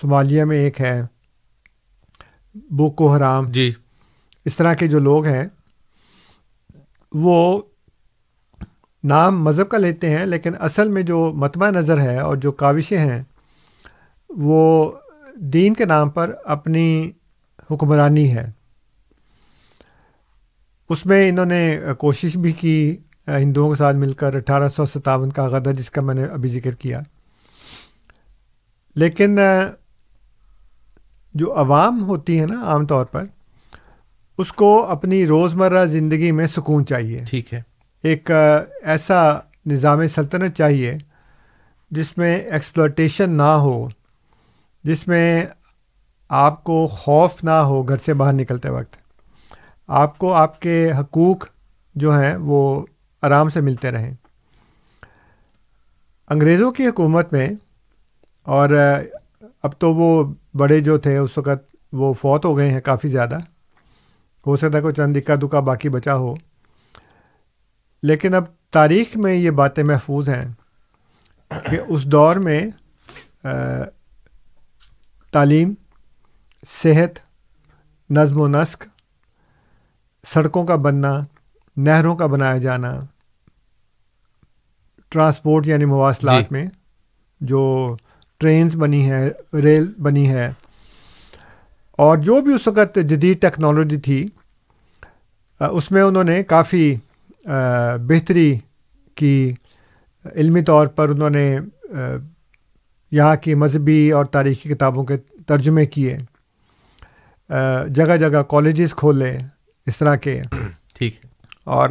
صومالیہ 0.01 0.43
میں 0.43 0.57
ایک 0.57 0.82
ہے 0.82 1.01
بوکو 2.55 3.15
حرام۔ 3.15 3.51
جی۔ 3.51 3.71
اس 4.45 4.55
طرح 4.55 4.73
کے 4.73 4.88
جو 4.88 4.99
لوگ 4.99 5.26
ہیں 5.26 5.47
وہ 7.22 7.61
نام 9.03 9.43
مذہب 9.43 9.70
کا 9.70 9.78
لیتے 9.78 10.09
ہیں، 10.09 10.26
لیکن 10.26 10.53
اصل 10.59 10.89
میں 10.89 11.01
جو 11.01 11.32
متبہ 11.36 11.68
نظر 11.68 12.01
ہے 12.01 12.20
اور 12.20 12.38
جو 12.38 12.51
کاوشیں 12.51 12.97
ہیں، 12.97 13.24
وہ 14.30 14.91
دین 15.36 15.74
کے 15.74 15.86
نام 15.86 16.09
پر 16.09 16.36
اپنی 16.45 17.11
حکمرانی 17.72 18.34
ہے۔ 18.36 18.51
اس 20.89 21.05
میں 21.05 21.30
انہوں 21.30 21.45
نے 21.45 21.80
کوشش 21.97 22.38
بھی 22.38 22.51
کی، 22.51 22.97
ہندوؤں 23.28 23.70
کے 23.70 23.76
ساتھ 23.76 23.97
مل 23.97 24.13
کر 24.13 24.36
اٹھارہ 24.36 24.70
سو 24.76 24.86
ستاون 24.86 25.30
کا 25.30 25.47
غدہ 25.47 25.70
جس 25.70 25.89
کا 25.91 26.01
میں 26.01 26.16
نے 26.16 26.24
ابھی 26.24 26.49
ذکر 26.49 26.76
کیا۔ 26.76 26.99
لیکن 28.95 29.39
جو 31.34 31.53
عوام 31.55 32.03
ہوتی 32.03 32.39
ہے 32.39 32.45
نا، 32.45 32.63
عام 32.63 32.86
طور 32.86 33.05
پر 33.05 33.26
اس 34.38 34.53
کو 34.53 34.86
اپنی 34.86 35.27
روزمرہ 35.27 35.86
زندگی 35.86 36.31
میں 36.31 36.47
سکون 36.47 36.86
چاہیے۔ 36.86 37.23
ٹھیک 37.29 37.53
ہے۔ 37.53 37.61
ایک 38.01 38.31
ایسا 38.81 39.39
نظام 39.65 40.07
سلطنت 40.07 40.55
چاہیے 40.55 40.93
جس 41.91 42.17
میں 42.17 42.38
ایکسپلوٹیشن 42.38 43.29
نہ 43.29 43.41
ہو 43.41 43.88
جس 44.83 45.07
میں 45.07 45.45
آپ 46.29 46.63
کو 46.63 46.88
خوف 46.88 47.43
نہ 47.43 47.49
ہو 47.49 47.83
گھر 47.83 47.97
سے 48.05 48.13
باہر 48.13 48.33
نکلتے 48.33 48.69
وقت۔ 48.69 48.95
آپ 49.88 50.17
کو 50.17 50.33
آپ 50.33 50.59
کے 50.59 50.91
حقوق 50.91 51.45
جو 51.95 52.19
ہیں 52.19 52.36
وہ 52.36 52.86
آرام 53.21 53.49
سے 53.49 53.61
ملتے 53.61 53.91
رہیں۔ 53.91 54.13
انگریزوں 56.29 56.71
کی 56.71 56.88
حکومت 56.88 57.33
میں 57.33 57.49
اور 58.43 58.69
اب 59.63 59.71
تو 59.79 59.93
وہ 59.93 60.33
بڑے 60.57 60.79
جو 60.79 60.97
تھے 60.97 61.17
اس 61.17 61.38
وقت 61.38 61.75
وہ 61.93 62.13
فوت 62.13 62.45
ہو 62.45 62.57
گئے 62.57 62.69
ہیں 62.69 62.81
کافی 62.81 63.07
زیادہ۔ 63.07 63.38
ہو 64.46 64.56
سکتا 64.56 64.78
ہے 64.78 64.82
کوئی 64.82 64.93
چند 64.93 65.18
اکا 65.18 65.36
دکا 65.36 65.60
باقی 65.62 65.89
بچا 65.89 66.16
ہو 66.16 66.34
لیکن 68.04 68.34
اب 68.34 68.46
تاریخ 68.72 69.16
میں 69.18 69.34
یہ 69.34 69.52
باتیں 69.52 69.84
محفوظ 69.84 70.30
ہیں 70.30 70.46
کہ 71.52 71.80
اس 71.88 72.04
دور 72.06 72.36
میں 72.36 72.60
تعلیم 75.34 75.74
صحت 76.64 77.20
نظم 78.10 78.39
و 78.41 78.48
نسق 78.48 78.84
سڑکوں 80.24 80.66
کا 80.66 80.76
بننا 80.76 81.20
نہروں 81.78 82.16
کا 82.16 82.26
بنایا 82.26 82.58
جانا 82.58 83.00
ٹرانسپورٹ 85.12 85.68
یعنی 85.68 85.86
مواصلات 85.86 86.41
جی۔ 86.41 86.48
میں 86.52 86.66
جو 87.41 87.64
ٹرینز 88.41 88.76
بنی 88.76 89.10
ہے 89.12 89.28
ریل 89.54 89.91
بنی 90.00 90.30
ہے 90.30 90.52
اور 91.98 92.18
جو 92.18 92.41
بھی 92.41 92.54
اس 92.54 92.68
وقت 92.68 92.96
جدید 92.96 93.41
ٹیکنالوجی 93.41 93.98
تھی 93.98 94.28
اس 95.60 95.91
میں 95.91 96.02
انہوں 96.02 96.24
نے 96.24 96.43
کافی 96.43 96.96
بہتری 98.08 98.58
کی 99.16 99.54
علمی 100.36 100.64
طور 100.64 100.88
پر 100.88 101.10
انہوں 101.10 101.30
نے 101.30 101.60
یہاں 103.12 103.36
کی 103.36 103.56
مذہبی 103.56 104.12
اور 104.12 104.26
تاریخی 104.26 104.70
کتابوں 104.70 105.04
کے 105.04 105.18
ترجمے 105.48 105.86
کیے۔ 105.86 106.18
جگہ 107.89 108.18
جگہ 108.18 108.43
کالجز 108.50 108.96
کھولے 108.96 109.38
اس 109.86 109.98
طرح 109.98 110.16
کے۔ 110.16 110.41
ٹھیک۔ 110.96 111.16
اور 111.64 111.89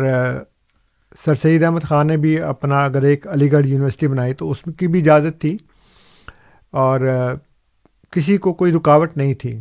سر 1.25 1.35
سید 1.35 1.63
احمد 1.63 1.81
خان 1.81 2.07
نے 2.07 2.17
بھی 2.17 2.41
اپنا 2.41 2.85
اگر 2.85 3.03
ایک 3.03 3.27
علی 3.27 3.53
گڑھ 3.53 3.67
یونیورسٹی 3.67 4.09
بنائی 4.09 4.35
تو 4.35 4.51
اس 4.51 4.59
کی 4.79 4.89
بھی 4.89 5.01
اجازت 5.01 5.41
تھی۔ 5.41 5.59
اور 6.71 7.01
کسی 8.11 8.37
کو 8.37 8.53
کوئی 8.53 8.73
رکاوٹ 8.73 9.17
نہیں 9.17 9.35
تھی۔ 9.35 9.61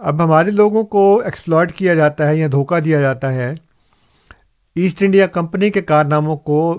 اب 0.00 0.24
ہمارے 0.24 0.50
لوگوں 0.50 0.82
کو 0.82 1.22
ایکسپلائٹ 1.24 1.72
کیا 1.72 1.94
جاتا 1.94 2.28
ہے 2.28 2.36
یا 2.36 2.48
دھوکہ 2.52 2.80
دیا 2.80 3.00
جاتا 3.00 3.34
ہے 3.34 3.54
ایسٹ 4.76 5.02
انڈیا 5.02 5.26
کمپنی 5.26 5.70
کے 5.70 5.82
کارناموں 5.82 6.36
کو 6.36 6.78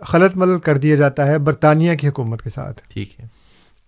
خلط 0.00 0.36
ملط 0.36 0.62
کر 0.62 0.78
دیا 0.78 0.94
جاتا 0.94 1.26
ہے 1.26 1.38
برطانیہ 1.38 1.94
کی 1.94 2.08
حکومت 2.08 2.42
کے 2.42 2.50
ساتھ۔ 2.50 2.82
ٹھیک 2.92 3.20
ہے۔ 3.20 3.26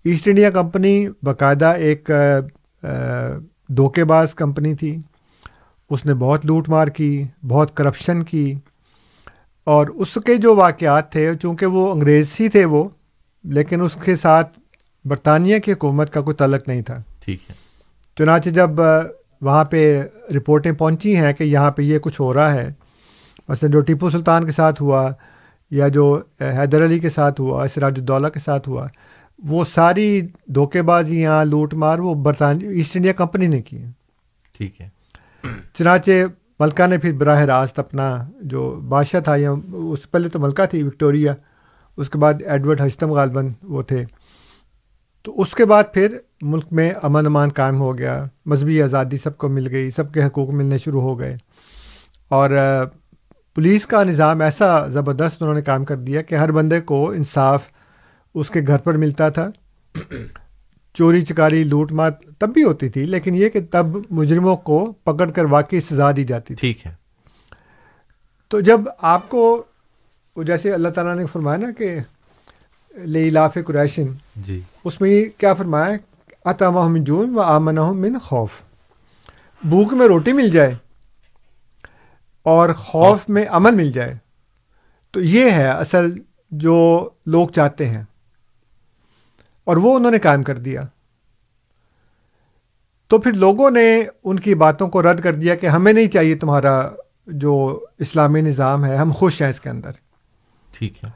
ایسٹ 0.04 0.28
انڈیا 0.28 0.50
کمپنی 0.50 1.08
باقاعدہ 1.22 1.66
ایک 1.66 2.10
دھوکے 3.68 4.04
باز 4.04 4.34
کمپنی 4.34 4.74
تھی۔ 4.74 4.96
اس 5.90 6.06
نے 6.06 6.14
بہت 6.14 6.46
لوٹ 6.46 6.68
مار 6.68 6.88
کی 6.88 7.24
بہت 7.48 7.76
کرپشن 7.76 8.22
کی۔ 8.22 8.54
اور 9.64 9.86
اس 9.86 10.18
کے 10.26 10.36
جو 10.36 10.56
واقعات 10.56 11.12
تھے 11.12 11.34
چونکہ 11.42 11.66
وہ 11.66 11.92
انگریز 11.92 12.26
ہی 12.40 12.48
تھے 12.48 12.64
وہ 12.64 12.88
لیکن 13.44 13.80
اس 13.80 13.96
کے 14.04 14.16
ساتھ 14.16 14.60
برطانیہ 15.04 15.58
کی 15.58 15.72
حکومت 15.72 16.12
کا 16.12 16.20
کوئی 16.20 16.36
تعلق 16.36 16.68
نہیں 16.68 16.82
تھا۔ 16.82 17.02
ٹھیک 17.24 17.50
ہے۔ 17.50 17.69
چنانچہ 18.20 18.50
جب 18.50 18.70
وہاں 19.40 19.64
پہ 19.64 20.02
رپورٹیں 20.36 20.72
پہنچی 20.72 21.16
ہیں 21.16 21.32
کہ 21.32 21.44
یہاں 21.44 21.70
پہ 21.70 21.82
یہ 21.82 21.98
کچھ 21.98 22.20
ہو 22.20 22.34
رہا 22.34 22.52
ہے 22.52 22.72
مثلا 23.48 23.70
جو 23.70 23.80
ٹیپو 23.80 24.10
سلطان 24.10 24.44
کے 24.44 24.52
ساتھ 24.52 24.82
ہوا 24.82 25.10
یا 25.70 25.88
جو 25.88 26.20
حیدر 26.40 26.84
علی 26.84 26.98
کے 26.98 27.10
ساتھ 27.10 27.40
ہوا 27.40 27.66
سراج 27.74 27.98
الدولہ 27.98 28.28
کے 28.28 28.38
ساتھ 28.38 28.68
ہوا 28.68 28.86
وہ 29.38 29.64
ساری 29.74 30.20
دھوکے 30.46 30.82
بازیاں 30.82 31.44
لوٹ 31.44 31.74
مار 31.74 31.98
وہ 31.98 32.14
برطانیہ 32.14 32.68
ایسٹ 32.68 32.96
انڈیا 32.96 33.12
کمپنی 33.12 33.46
نے 33.46 33.62
کی 33.62 33.84
ٹھیک 34.52 34.80
ہے۔ 34.80 34.88
چنانچہ 35.74 36.10
ملکہ 36.58 36.86
نے 36.86 36.98
پھر 36.98 37.12
براہ 37.12 37.40
راست 37.40 37.78
اپنا 37.78 38.28
جو 38.40 38.70
بادشاہ 38.70 39.20
تھا 39.20 39.36
یا 39.36 39.50
اس 39.72 40.02
سے 40.02 40.08
پہلے 40.10 40.28
تو 40.28 40.38
ملکہ 40.38 40.66
تھی 40.66 40.82
وکٹوریا 40.82 41.34
اس 41.96 42.10
کے 42.10 42.18
بعد 42.18 42.34
ایڈورڈ 42.46 42.80
ہشتم 42.80 43.10
غالباً 43.10 43.48
وہ 43.62 43.82
تھے۔ 43.82 44.04
تو 45.22 45.40
اس 45.40 45.54
کے 45.54 45.64
بعد 45.64 45.84
پھر 45.92 46.18
ملک 46.42 46.64
میں 46.70 46.92
امن 47.02 47.26
امان 47.26 47.48
قائم 47.48 47.76
ہو 47.76 47.98
گیا 47.98 48.24
مذہبی 48.46 48.82
آزادی 48.82 49.16
سب 49.16 49.38
کو 49.38 49.48
مل 49.48 49.68
گئی 49.70 49.90
سب 49.90 50.14
کے 50.14 50.24
حقوق 50.24 50.48
ملنے 50.48 50.78
شروع 50.78 51.02
ہو 51.02 51.18
گئے۔ 51.18 51.36
اور 52.28 52.50
پولیس 53.54 53.86
کا 53.86 54.04
نظام 54.04 54.40
ایسا 54.40 54.86
زبردست 54.86 55.42
انہوں 55.42 55.54
نے 55.54 55.62
کام 55.62 55.84
کر 55.84 55.96
دیا 55.96 56.22
کہ 56.22 56.34
ہر 56.34 56.52
بندے 56.52 56.80
کو 56.80 57.10
انصاف 57.10 57.62
اس 58.34 58.50
کے 58.50 58.60
گھر 58.66 58.78
پر 58.78 58.96
ملتا 58.96 59.28
تھا۔ 59.28 59.50
چوری 60.94 61.22
چکاری 61.22 61.64
لوٹ 61.64 61.92
مار 61.92 62.10
تب 62.38 62.48
بھی 62.48 62.62
ہوتی 62.62 62.88
تھی 62.88 63.04
لیکن 63.04 63.34
یہ 63.34 63.48
کہ 63.48 63.60
تب 63.70 63.86
مجرموں 64.10 64.56
کو 64.56 64.92
پکڑ 64.92 65.30
کر 65.30 65.44
واقعی 65.44 65.80
سزا 65.80 66.10
دی 66.16 66.24
جاتی 66.24 66.54
تھی۔ 66.54 66.72
ٹھیک 66.72 66.86
ہے۔ 66.86 66.92
تو 68.48 68.60
جب 68.60 68.80
آپ 68.98 69.28
کو 69.28 69.62
وہ 70.36 70.42
جیسے 70.42 70.72
اللہ 70.72 70.88
تعالیٰ 70.88 71.16
نے 71.16 71.26
فرمایا 71.26 71.58
نا 71.58 71.70
کہ 71.78 71.98
لاف 73.30 73.58
قریشن 73.66 74.06
جی۔ 74.36 74.60
اس 74.84 75.00
میں 75.00 75.40
کیا 75.40 75.54
فرمایا 75.54 75.96
عطا 76.44 76.70
من 76.70 77.04
جون 77.04 77.34
و 77.34 77.40
آمن 77.40 77.74
من 77.74 78.18
خوف۔ 78.18 78.50
بھوک 79.64 79.92
میں 79.92 80.06
روٹی 80.06 80.32
مل 80.32 80.50
جائے 80.50 80.74
اور 82.42 82.68
خوف 82.72 83.28
میں 83.28 83.44
امن 83.50 83.76
مل 83.76 83.92
جائے۔ 83.92 84.14
تو 85.10 85.20
یہ 85.20 85.50
ہے 85.50 85.68
اصل 85.68 86.18
جو 86.50 87.08
لوگ 87.26 87.48
چاہتے 87.48 87.88
ہیں۔ 87.88 88.04
اور 89.64 89.76
وہ 89.76 89.96
انہوں 89.96 90.10
نے 90.10 90.18
قائم 90.18 90.42
کر 90.42 90.56
دیا۔ 90.56 90.82
تو 93.08 93.18
پھر 93.18 93.32
لوگوں 93.32 93.70
نے 93.70 94.04
ان 94.24 94.38
کی 94.38 94.54
باتوں 94.54 94.88
کو 94.88 95.02
رد 95.02 95.20
کر 95.20 95.34
دیا 95.34 95.54
کہ 95.54 95.66
ہمیں 95.66 95.92
نہیں 95.92 96.06
چاہیے 96.06 96.34
تمہارا 96.34 96.88
جو 97.26 97.84
اسلامی 97.98 98.40
نظام 98.40 98.84
ہے 98.84 98.96
ہم 98.96 99.12
خوش 99.12 99.42
ہیں 99.42 99.50
اس 99.50 99.60
کے 99.60 99.70
اندر۔ 99.70 99.90
ٹھیک 100.72 101.04
ہے۔ 101.04 101.10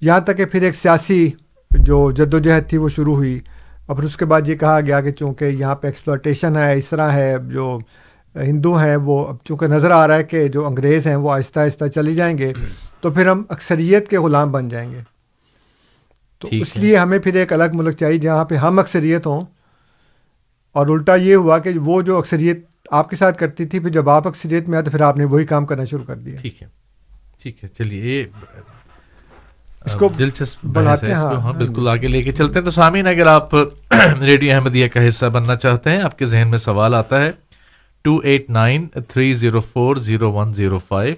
یہاں 0.00 0.20
تک 0.20 0.36
کہ 0.36 0.44
پھر 0.44 0.62
ایک 0.62 0.74
سیاسی 0.74 1.30
جو 1.70 2.10
جد 2.10 2.34
و 2.34 2.38
جہد 2.38 2.68
تھی 2.68 2.78
وہ 2.78 2.88
شروع 2.88 3.14
ہوئی۔ 3.14 3.40
اور 3.88 3.96
پھر 3.96 4.04
اس 4.04 4.16
کے 4.16 4.24
بعد 4.24 4.48
یہ 4.48 4.54
کہا 4.54 4.80
گیا 4.80 5.00
کہ 5.00 5.10
چونکہ 5.10 5.44
یہاں 5.44 5.74
پہ 5.74 5.86
ایکسپلوٹیشن 5.86 6.56
ہے 6.56 6.76
اس 6.78 6.88
طرح 6.88 7.12
ہے 7.12 7.36
جو 7.44 7.78
ہندو 8.34 8.78
ہیں 8.78 8.96
وہ 8.96 9.28
اب 9.28 9.36
چونکہ 9.44 9.66
نظر 9.66 9.90
آ 9.90 10.08
رہا 10.08 10.16
ہے 10.16 10.24
کہ 10.24 10.48
جو 10.48 10.66
انگریز 10.66 11.06
ہیں 11.06 11.16
وہ 11.16 11.32
آہستہ 11.32 11.60
آہستہ 11.60 11.84
چلی 11.84 12.14
جائیں 12.14 12.38
گے 12.38 12.52
تو 13.00 13.10
پھر 13.10 13.26
ہم 13.26 13.42
اکثریت 13.48 14.08
کے 14.08 14.18
غلام 14.18 14.52
بن 14.52 14.68
جائیں 14.68 14.92
گے۔ 14.92 15.00
تو 16.38 16.48
اس۔ 16.50 16.76
لیے 16.76 16.96
ہمیں 16.96 17.18
پھر 17.18 17.34
ایک 17.34 17.52
الگ 17.52 17.64
ملک 17.72 17.96
چاہیے 17.96 18.18
جہاں 18.18 18.44
پہ 18.44 18.54
ہم 18.54 18.78
اکثریت 18.78 19.26
ہوں۔ 19.26 19.44
اور 20.72 20.86
الٹا 20.86 21.14
یہ 21.14 21.34
ہوا 21.34 21.58
کہ 21.58 21.70
وہ 21.78 22.02
جو 22.02 22.18
اکثریت 22.18 22.66
آپ 22.90 23.10
کے 23.10 23.16
ساتھ 23.16 23.38
کرتی 23.38 23.64
تھی 23.64 23.78
پھر 23.80 23.88
جب 23.88 24.08
آپ 24.10 24.28
اکثریت 24.28 24.68
میں 24.68 24.76
آئے 24.76 24.84
تو 24.84 24.90
پھر 24.90 25.00
آپ 25.00 25.16
نے 25.16 25.24
وہی 25.24 25.44
کام 25.44 25.66
کرنا 25.66 25.84
شروع 25.84 26.04
کر 26.04 26.16
دیا۔ 26.16 26.38
ٹھیک 26.40 26.62
ہے۔ 26.62 26.68
ٹھیک 27.42 27.64
ہے۔ 27.64 27.68
چلیے 27.68 28.20
یہ 28.20 28.24
اس 29.88 29.94
کو 29.94 30.08
دلچسپ 30.18 30.64
بڑھاتے 30.66 31.06
ہیں، 31.06 31.14
ہاں، 31.14 31.40
ہم 31.42 31.58
بالکل 31.58 31.88
آگے 31.88 32.08
لے 32.08 32.22
کے 32.22 32.32
چلتے 32.32 32.58
ہیں۔ 32.58 32.64
تو 32.64 32.70
سامعین 32.70 33.06
اگر 33.06 33.26
آپ 33.26 33.54
ریڈیو 34.22 34.54
احمدیہ 34.54 34.88
کا 34.88 35.08
حصہ 35.08 35.26
بننا 35.26 35.56
چاہتے 35.56 35.90
ہیں 35.90 36.00
آپ 36.00 36.18
کے 36.18 36.24
ذہن 36.24 36.48
میں 36.48 36.58
سوال 36.58 36.94
آتا 36.94 37.22
ہے 37.22 37.30
two 38.04 38.16
eight 38.24 38.50
nine 38.50 38.86
three 39.08 39.32
zero 39.32 39.60
four 39.60 39.96
zero 39.96 40.32
one 40.32 40.54
zero 40.54 40.78
five 40.78 41.14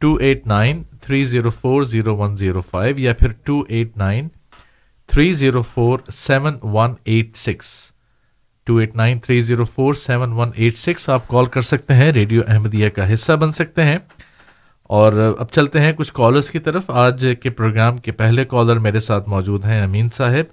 two 0.00 0.14
eight 0.14 0.46
nine 0.46 0.80
three 1.00 1.22
zero 1.24 1.50
four 1.50 1.82
zero 1.82 2.16
one 2.16 2.36
zero 2.36 2.60
five 2.60 3.00
یا 3.00 3.12
پھر 3.12 3.32
two 3.44 3.64
eight 3.68 3.96
nine 3.96 4.28
three 5.08 5.32
zero 5.32 5.62
four 5.62 5.98
seven 6.08 6.58
one 6.62 6.94
eight 7.04 7.36
six 7.36 7.68
two 8.66 8.76
eight 8.76 8.96
nine 8.96 9.18
three 9.18 9.40
zero 9.40 9.64
four 9.64 9.94
seven 9.94 10.32
one 10.32 10.50
eight 10.54 10.76
six 10.78 11.08
آپ 11.08 11.28
call 11.28 11.44
کر 11.44 11.60
سکتے 11.60 11.94
ہیں 11.94 12.12
radio 12.12 12.42
Ahmadiyya 12.48 12.88
کا 12.88 13.12
حصہ 13.12 13.32
بن 13.32 13.52
سکتے 13.52 13.84
ہیں۔ 13.84 13.98
اور 14.96 15.34
اب 15.38 15.46
چلتے 15.50 15.80
ہیں 15.80 15.92
کچھ 15.92 16.12
کالرز 16.14 16.50
کی 16.50 16.58
طرف۔ 16.58 16.90
آج 16.90 17.26
کے 17.42 17.50
پروگرام 17.50 17.96
کے 17.98 18.12
پہلے 18.12 18.44
کالر 18.44 18.78
میرے 18.78 18.98
ساتھ 18.98 19.28
موجود 19.28 19.64
ہیں 19.64 19.82
امین 19.82 20.08
صاحب۔ 20.12 20.52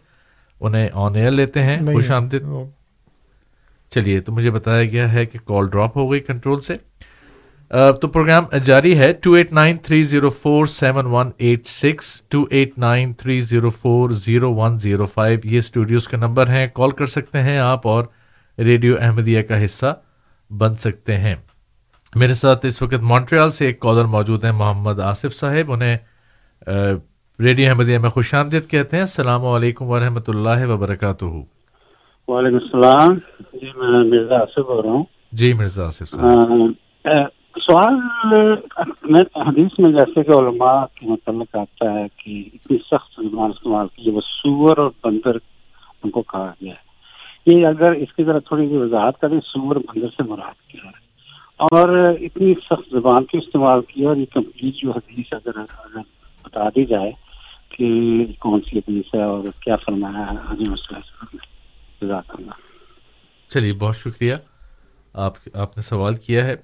انہیں 0.62 0.90
آن 0.94 1.16
ایئر 1.16 1.32
لیتے 1.32 1.64
ہیں۔ 1.64 1.78
خوش 1.94 2.12
آمدید۔ 2.12 2.44
چلیے 3.90 4.20
تو 4.20 4.32
مجھے 4.32 4.52
بتایا 4.52 4.86
گیا 4.86 5.14
ہے 5.14 5.26
کہ 5.26 5.40
کال 5.46 5.68
ڈراپ 5.70 5.98
ہو 5.98 6.12
گئی 6.12 6.20
کنٹرول 6.20 6.62
سے۔ 6.62 6.74
تو 8.02 8.08
پروگرام 8.08 8.44
جاری 8.64 8.98
ہے۔ 8.98 9.14
Two 9.14 9.34
eight 9.34 9.52
nine 9.54 9.78
three 9.78 10.04
zero 10.04 10.30
four 10.30 10.66
seven 10.66 11.06
one 11.06 11.32
eight 11.38 11.68
six 11.68 12.22
two 12.22 12.46
eight 12.50 12.78
nine 12.78 13.14
three 13.14 13.42
zero 13.42 13.70
four 13.70 14.10
zero 14.10 14.54
one 14.54 14.78
zero 14.78 15.06
five 15.06 15.40
یہ 15.44 15.58
اسٹوڈیوز 15.58 16.08
کا 16.08 16.18
نمبر 16.18 16.48
ہیں 16.50 16.68
کال 16.74 16.92
کر 16.92 17.06
سکتے 17.06 17.42
ہیں 17.42 17.58
آپ 17.58 17.88
اور 17.88 18.06
ریڈیو 18.60 18.96
احمدیہ 19.02 19.42
کا 19.42 19.66
حصہ 19.66 20.00
بن 20.50 20.76
سکتے 20.76 21.16
ہیں۔ 21.18 21.36
میرے 22.16 22.34
ساتھ 22.34 22.66
اس 22.66 22.82
وقت 22.82 23.03
مونٹریال 23.03 23.49
سے 23.49 23.66
ایک 23.66 23.80
کالر 23.80 24.05
موجود 24.05 24.45
ہیں 24.45 24.51
محمد 24.51 24.99
آصف 24.99 25.34
صاحب۔ 25.34 25.72
انہیں 25.72 25.97
ریڈیو 27.39 27.70
احمدیہ 27.70 27.97
میں 27.97 28.10
خوش 28.10 28.34
آمدید 28.34 28.70
کہتے 28.70 28.95
ہیں۔ 28.95 29.03
السلام 29.03 29.45
علیکم 29.45 29.86
ورحمۃ 29.86 30.28
اللہ 30.28 30.66
وبرکاتہ۔ 30.68 31.26
وعلیکم 31.26 32.55
السلام۔ 32.55 33.14
جی 33.53 33.72
میں 33.76 34.03
مرزا 34.03 34.36
آصف 34.36 34.58
بول 34.58 34.86
رہا 34.86 34.93
ہوں۔ 34.93 35.03
جی 35.32 35.53
مرزا 35.53 35.86
آصف 35.86 36.10
صاحب۔ 36.10 36.51
سوال 37.62 37.95
میں 39.03 39.22
حدیث 39.36 39.80
میں 39.80 39.91
جیسے 39.91 40.24
کہ 40.24 40.32
علماء 40.32 40.86
کے 40.95 41.08
متعلق 41.08 41.55
آتا 41.55 41.93
ہے 41.93 42.05
کہ 42.18 42.49
اتنی 42.53 42.78
سخت 42.78 43.20
زبان 43.20 43.49
استعمال 43.49 43.88
کی 43.88 44.10
وہ 44.10 44.22
سور 44.22 44.78
اور 44.78 44.91
بندر 45.03 45.36
ان 46.03 46.10
کو 46.10 46.22
کہا 46.22 46.53
گیا 46.62 46.74
ہے۔ 46.74 47.55
یہ 47.55 47.68
اگر 47.68 47.91
اس 47.91 48.14
کی 48.14 48.24
ذرا 48.24 48.39
تھوڑی 48.39 48.68
سی 48.70 48.78
وضاحت 48.78 49.20
کریں 49.22 49.39
سور 49.45 49.76
بندر 49.76 50.08
سے 50.08 50.24
مراد 50.24 50.68
کیا 50.68 50.86
ہے؟ 50.86 51.07
اور 51.58 52.14
اتنی 52.22 52.53
سخت 52.53 52.91
زبان 52.91 53.26
کی 53.26 53.38
استعمال 53.38 53.82
کی 53.82 54.03
اور 54.03 54.16
یہ 54.16 54.26
کمپلیٹ 54.34 54.74
جو 54.74 54.91
حدیث 54.91 55.26
اگر 55.32 55.58
اگر 55.58 55.99
بتا 56.45 56.70
دی 56.70 56.86
جائے 56.86 57.12
کہ 57.70 57.86
کون 58.39 58.62
سی 58.70 58.78
حدیث 58.78 59.16
ہے 59.16 59.24
اور 59.24 59.43
کیا 59.60 59.76
فرمایا 59.76 60.20
ہے 60.20 60.36
ہاں 60.47 60.55
جی، 60.55 60.64
حضرت 60.64 61.36
جزاک 62.01 62.24
اللہ۔ 62.30 62.51
چلیے، 63.49 63.74
بہت 63.74 63.97
شکریہ۔ 63.97 64.36
آپ 65.14 65.34
آپ 65.53 65.78
نے 65.78 65.84
سوال 65.84 66.14
کیا 66.14 66.47
ہے۔ 66.47 66.55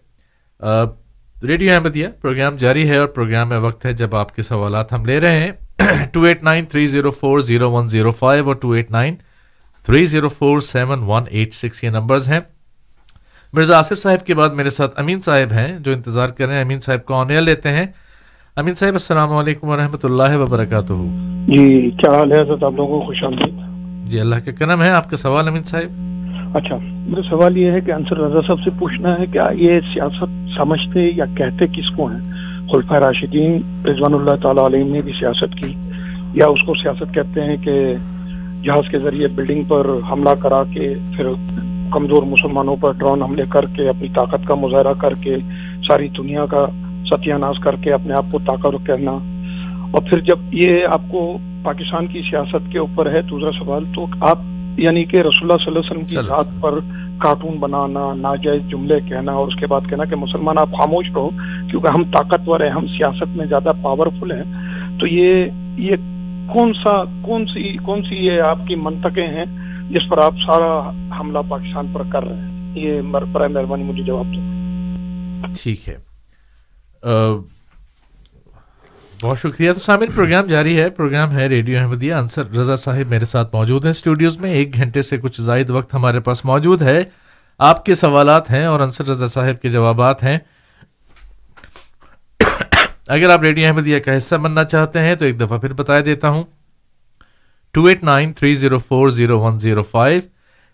ریڈیو 1.44 1.74
احمدیہ، 1.74 2.08
پروگرام 2.22 2.56
جاری 2.56 2.90
ہے 2.90 2.98
اور 2.98 3.08
پروگرام 3.08 3.50
میں 3.50 3.58
وقت 3.58 3.86
ہے۔ 3.86 3.94
جب 3.94 4.16
آپ 4.16 4.36
کے 4.36 4.42
سوالات 4.42 4.94
ہم 4.94 5.06
لے 5.06 5.20
رہے 5.20 5.40
ہیں 5.40 5.52
two 6.12 6.22
eight 6.22 6.44
nine 6.44 6.66
three 6.66 6.88
zero 6.88 7.12
four 7.12 7.40
zero 7.40 7.72
one 7.72 7.88
zero 7.88 8.12
five 8.12 8.46
اور 8.46 8.56
two 8.56 8.72
eight 8.72 8.92
nine 8.92 9.16
three 9.86 10.06
zero 10.06 10.30
four 10.30 10.60
seven 10.60 11.00
one 11.00 11.24
eight 11.30 11.54
six 11.54 11.84
یہ 11.84 11.90
نمبرز 11.90 12.28
ہیں۔ 12.28 12.40
مرزا 13.54 13.80
آصف 13.80 13.98
صاحب 13.98 14.26
کے 14.26 14.34
بعد 14.34 14.50
میرے 14.50 14.70
ساتھ 14.70 15.00
امین 15.00 15.20
صاحب 15.20 15.54
ہیں 15.54 15.80
جو 15.80 15.92
انتظار 15.92 16.30
کر 16.30 16.48
رہے 16.48 16.56
ہیں۔ 16.56 16.62
امین 16.62 16.80
صاحب 16.80 17.06
کو 17.06 17.14
آن 17.14 17.30
ایئر 17.30 17.42
لیتے 17.42 17.70
ہیں۔ 17.70 17.86
امین 18.56 18.76
صاحب 18.76 18.92
السلام 18.92 19.34
علیکم 19.34 19.68
ورحمۃ 19.68 19.98
اللہ 20.04 20.38
وبرکاتہ۔ 20.38 20.94
جی 21.48 21.90
کیا 21.90 22.18
حال 22.18 22.32
ہے 22.32 22.42
حضرت؟ 22.42 22.64
آپ 22.64 22.74
لوگوں 22.76 23.00
کو 23.00 23.06
خوش 23.06 23.24
آمدید۔ 23.24 23.54
جی 24.08 24.20
اللہ 24.20 24.36
کا 24.36 24.52
کرم 24.52 24.82
ہے۔ 24.82 24.90
آپ 24.90 25.10
کا 25.10 25.18
سوال 25.18 25.48
امین 25.48 25.64
صاحب؟ 25.64 25.92
اچھا 26.58 26.78
میرا 26.82 27.22
سوال 27.22 27.58
یہ 27.58 27.72
ہے 27.72 27.82
کہ 27.82 27.92
انصر 27.92 28.18
رضا 28.18 28.42
صاحب 28.48 28.60
سے 28.64 28.70
پوچھنا 28.80 29.20
ہے 29.20 29.26
کیا 29.26 29.44
یہ 29.52 29.80
سیاست 29.94 30.58
سمجھتے 30.58 31.00
یا 31.00 31.26
کہتے 31.38 31.68
کس 31.68 31.96
کو 31.96 32.06
ہیں؟ 32.06 32.22
خلفۂ 32.74 32.96
راشدین 32.96 33.62
رضوان 33.86 34.14
اللہ 34.14 34.36
تعالیٰ 34.44 34.66
علیہ 34.66 34.84
نے 34.84 35.02
بھی 35.02 35.12
سیاست 35.20 35.56
کی 35.56 35.74
یا 36.34 36.46
اس 36.46 36.60
کو 36.66 36.74
سیاست 36.74 37.14
کہتے 37.14 37.42
ہیں 37.42 37.58
کہ 37.58 37.96
جہاز 38.64 38.90
کے 38.92 39.00
ذریعے 39.00 39.28
بلڈنگ 39.28 39.64
پر 39.64 39.88
حملہ 40.12 40.36
کرا 40.44 40.64
کے 40.64 40.94
پھر 41.16 41.26
کمزور 41.94 42.24
مسلمانوں 42.24 42.76
پر 42.76 42.92
ڈرون 42.92 43.24
حملے 43.24 43.44
کر 43.50 43.66
کے 43.66 43.90
اپنی 43.90 44.08
طاقت 44.08 44.48
کا 44.48 44.56
مظاہرہ 44.56 44.94
کر 44.94 45.14
کے 45.22 45.36
ساری 45.90 46.08
دنیا 46.08 46.46
کا 46.46 46.66
ستیہ 47.06 47.34
ناز 47.34 47.60
کر 47.60 47.76
کے 47.76 47.94
اپنے 47.94 48.14
آپ 48.14 48.26
کو 48.32 48.40
طاقت 48.46 48.88
کرنا 48.88 49.12
اور 49.92 50.02
پھر 50.10 50.20
جب 50.20 50.40
یہ 50.52 50.86
آپ 50.88 51.02
کو 51.12 51.38
پاکستان 51.64 52.08
کی 52.08 52.22
سیاست 52.30 52.72
کے 52.72 52.80
اوپر 52.80 53.12
ہے 53.12 53.22
دوسرا 53.22 53.52
سوال 53.52 53.84
تو 53.96 54.06
آپ 54.22 54.40
یعنی 54.78 55.04
کہ 55.04 55.18
رسول 55.18 55.52
اللہ 55.52 55.66
صلی 55.66 55.68
اللہ 55.68 55.80
علیہ 55.80 55.92
وسلم 55.92 56.06
کی 56.06 56.28
ذات 56.28 56.62
پر 56.62 56.80
کارٹون 57.18 57.58
بنانا 57.60 58.14
ناجائز 58.14 58.62
جملے 58.70 59.00
کہنا 59.10 59.32
اور 59.32 59.48
اس 59.48 59.56
کے 59.56 59.68
بعد 59.68 59.82
کہنا 59.90 60.04
کہ 60.06 60.16
مسلمان 60.16 60.56
آپ 60.62 60.70
خاموش 60.72 61.06
رہو 61.16 61.30
کیونکہ 61.70 61.88
ہم 61.98 62.04
طاقتور 62.04 62.60
ہیں 62.60 62.70
ہم 62.70 62.88
سیاست 62.88 63.38
میں 63.38 63.46
زیادہ 63.46 63.70
پاورفل 63.82 64.32
ہیں۔ 64.32 64.44
تو 65.00 65.08
یہ 65.08 65.46
یہ 65.78 65.96
کون 66.48 66.74
سا 66.74 67.04
کون 67.22 67.46
سی 67.46 67.78
کون 67.78 68.04
سی 68.04 68.16
یہ 68.16 68.42
آپ 68.42 68.58
کی 68.68 68.76
منطقیں 68.76 69.28
ہیں 69.28 69.46
جس 69.90 70.10
پر 70.10 70.18
آپ 70.18 70.34
سارا 70.48 70.90
حملہ 71.20 71.40
پاکستان 71.50 71.94
پر 71.94 72.02
کر 72.14 72.24
رہے 72.24 72.36
ہیں۔ 72.36 72.78
یہ 72.80 73.02
برائے 73.02 73.48
مہربانی 73.48 73.84
مجھے 73.84 74.04
جواب 74.04 74.26
دو 74.26 74.40
ٹھیک 75.64 75.90
ہے۔ 75.90 75.98
بہت 79.22 79.40
شکریہ۔ 79.40 79.74
تو 79.74 79.80
سامر 79.80 80.06
پروگرام 80.16 80.46
جاری 80.46 80.82
ہے۔ 80.82 80.90
پروگرام 80.90 81.32
ہے 81.32 81.48
ریڈیو 81.48 81.80
احمدیہ۔ 81.80 82.14
انصر 82.14 82.50
رضا 82.50 82.76
صاحب 82.76 83.10
میرے 83.10 83.26
ساتھ 83.26 83.56
موجود 83.56 83.86
ہیں 83.86 83.90
اسٹوڈیوز 83.90 84.38
میں۔ 84.38 84.52
ایک 84.52 84.74
گھنٹے 84.74 85.02
سے 85.02 85.18
کچھ 85.18 85.42
زائد 85.42 85.70
وقت 85.70 85.94
ہمارے 85.94 86.20
پاس 86.20 86.46
موجود 86.46 86.82
ہے۔ 86.82 87.04
آپ 87.60 87.86
کے 87.86 87.96
سوالات 87.96 88.52
ہیں 88.52 88.66
اور 88.66 88.80
انصر 88.80 89.08
رضا 89.08 89.28
صاحب 89.28 89.62
کے 89.62 89.70
جوابات 89.70 90.24
ہیں۔ 90.24 90.38
اگر 93.08 93.30
آپ 93.30 93.42
ریڈیو 93.42 93.68
احمدیہ 93.68 94.00
کا 94.00 94.18
حصہ 94.18 94.36
بننا 94.36 94.64
چاہتے 94.64 95.00
ہیں 95.00 95.16
تو 95.16 95.26
ایک 95.26 95.40
دفعہ 95.40 95.58
پھر 95.58 95.74
بتا 95.74 95.94
دیتا 96.06 96.30
ہوں۔ 96.30 96.44
Two 97.74 97.86
eight 97.86 98.04
nine 98.04 98.34
three 98.34 98.56
zero 98.56 98.78
four 98.78 99.10
zero 99.10 99.40
one 99.40 99.60
zero 99.60 99.84
five 99.84 100.22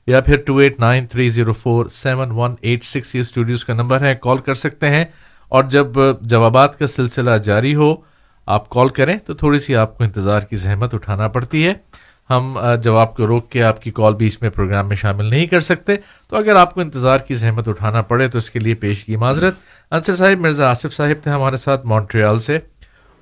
یا 0.07 0.21
پھر 0.21 0.37
two 0.37 0.57
eight 0.57 0.79
nine 0.79 1.05
three 1.05 1.29
zero 1.29 1.53
four 1.53 1.85
seven 1.85 2.31
one 2.31 2.55
eight 2.61 2.83
six 2.83 3.15
یہ 3.15 3.19
اسٹوڈیوز 3.19 3.65
کا 3.65 3.73
نمبر 3.73 4.01
ہے 4.01 4.15
کال 4.21 4.37
کر 4.37 4.53
سکتے 4.53 4.89
ہیں۔ 4.89 5.05
اور 5.49 5.63
جب 5.63 5.87
جوابات 6.21 6.79
کا 6.79 6.87
سلسلہ 6.87 7.37
جاری 7.37 7.75
ہو، 7.75 7.95
آپ 8.45 8.69
کال 8.69 8.87
کریں 8.87 9.17
تو 9.17 9.33
تھوڑی 9.33 9.59
سی 9.59 9.75
آپ 9.75 9.97
کو 9.97 10.03
انتظار 10.03 10.39
کی 10.39 10.55
زحمت 10.55 10.93
اٹھانا 10.93 11.27
پڑتی 11.27 11.67
ہے۔ 11.67 11.73
ہم 12.29 12.57
جواب 12.83 13.15
کو 13.15 13.27
روک 13.27 13.49
کے 13.51 13.63
آپ 13.63 13.81
کی 13.81 13.91
کال 13.91 14.13
بھی 14.13 14.27
اس 14.27 14.41
میں 14.41 14.49
پروگرام 14.49 14.87
میں 14.87 14.95
شامل 14.95 15.25
نہیں 15.25 15.45
کر 15.45 15.59
سکتے۔ 15.59 15.95
تو 16.29 16.35
اگر 16.35 16.55
آپ 16.55 16.73
کو 16.73 16.81
انتظار 16.81 17.17
کی 17.17 17.33
زحمت 17.33 17.67
اٹھانا 17.67 18.01
پڑے 18.01 18.27
تو 18.27 18.37
اس 18.37 18.51
کے 18.51 18.59
لیے 18.59 18.73
پیش 18.73 19.03
کی 19.03 19.15
معذرت۔ 19.15 19.55
انصر 19.91 20.15
صاحب، 20.15 20.39
مرزا 20.39 20.69
آصف 20.69 20.93
صاحب 20.93 21.23
تھے 21.23 21.31
ہمارے 21.31 21.57
ساتھ 21.57 21.85
مونٹریال 21.85 22.39
سے۔ 22.39 22.59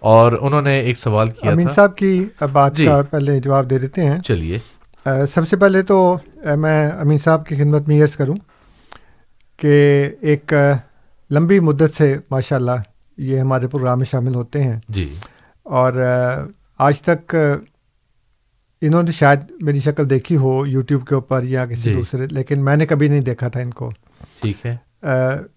اور 0.07 0.31
انہوں 0.41 0.61
نے 0.61 0.79
ایک 0.79 0.97
سوال 0.99 1.29
کیا 1.29 1.51
امین 1.51 1.69
صاحب 1.69 1.97
کی 1.97 2.25
بات 2.51 2.75
جی۔ 2.77 2.85
کا 2.85 3.01
پہلے 3.09 3.39
جواب 3.39 3.69
دے 3.69 3.79
دیتے 3.79 4.05
ہیں۔ 4.05 4.19
چلیے۔ 4.19 4.59
سب 5.29 5.47
سے 5.47 5.57
پہلے 5.57 5.81
تو 5.81 6.17
میں 6.57 6.91
امین 6.91 7.17
صاحب 7.17 7.45
کی 7.45 7.55
خدمت 7.55 7.87
میں 7.87 7.97
یس 8.01 8.15
کروں 8.15 8.35
کہ 9.59 9.73
ایک 10.21 10.53
لمبی 11.31 11.59
مدت 11.59 11.97
سے 11.97 12.17
ماشاء 12.31 12.55
اللہ 12.55 12.81
یہ 13.17 13.39
ہمارے 13.39 13.67
پروگرام 13.67 13.97
میں 13.97 14.05
شامل 14.05 14.35
ہوتے 14.35 14.63
ہیں۔ 14.63 14.79
جی۔ 14.89 15.13
اور 15.63 15.93
آج 16.79 17.01
تک 17.01 17.35
انہوں 18.81 19.03
نے 19.03 19.11
شاید 19.11 19.39
میری 19.61 19.79
شکل 19.79 20.09
دیکھی 20.09 20.37
ہو 20.37 20.65
یوٹیوب 20.65 21.07
کے 21.07 21.15
اوپر 21.15 21.43
یا 21.43 21.65
کسی 21.65 21.89
جی۔ 21.89 21.93
دوسرے 21.93 22.25
لیکن 22.31 22.65
میں 22.65 22.75
نے 22.75 22.85
کبھی 22.85 23.07
نہیں 23.07 23.21
دیکھا 23.21 23.47
تھا 23.47 23.59
ان 23.59 23.71
کو۔ 23.71 23.91
ٹھیک 24.41 24.65
ہے۔ 24.65 24.75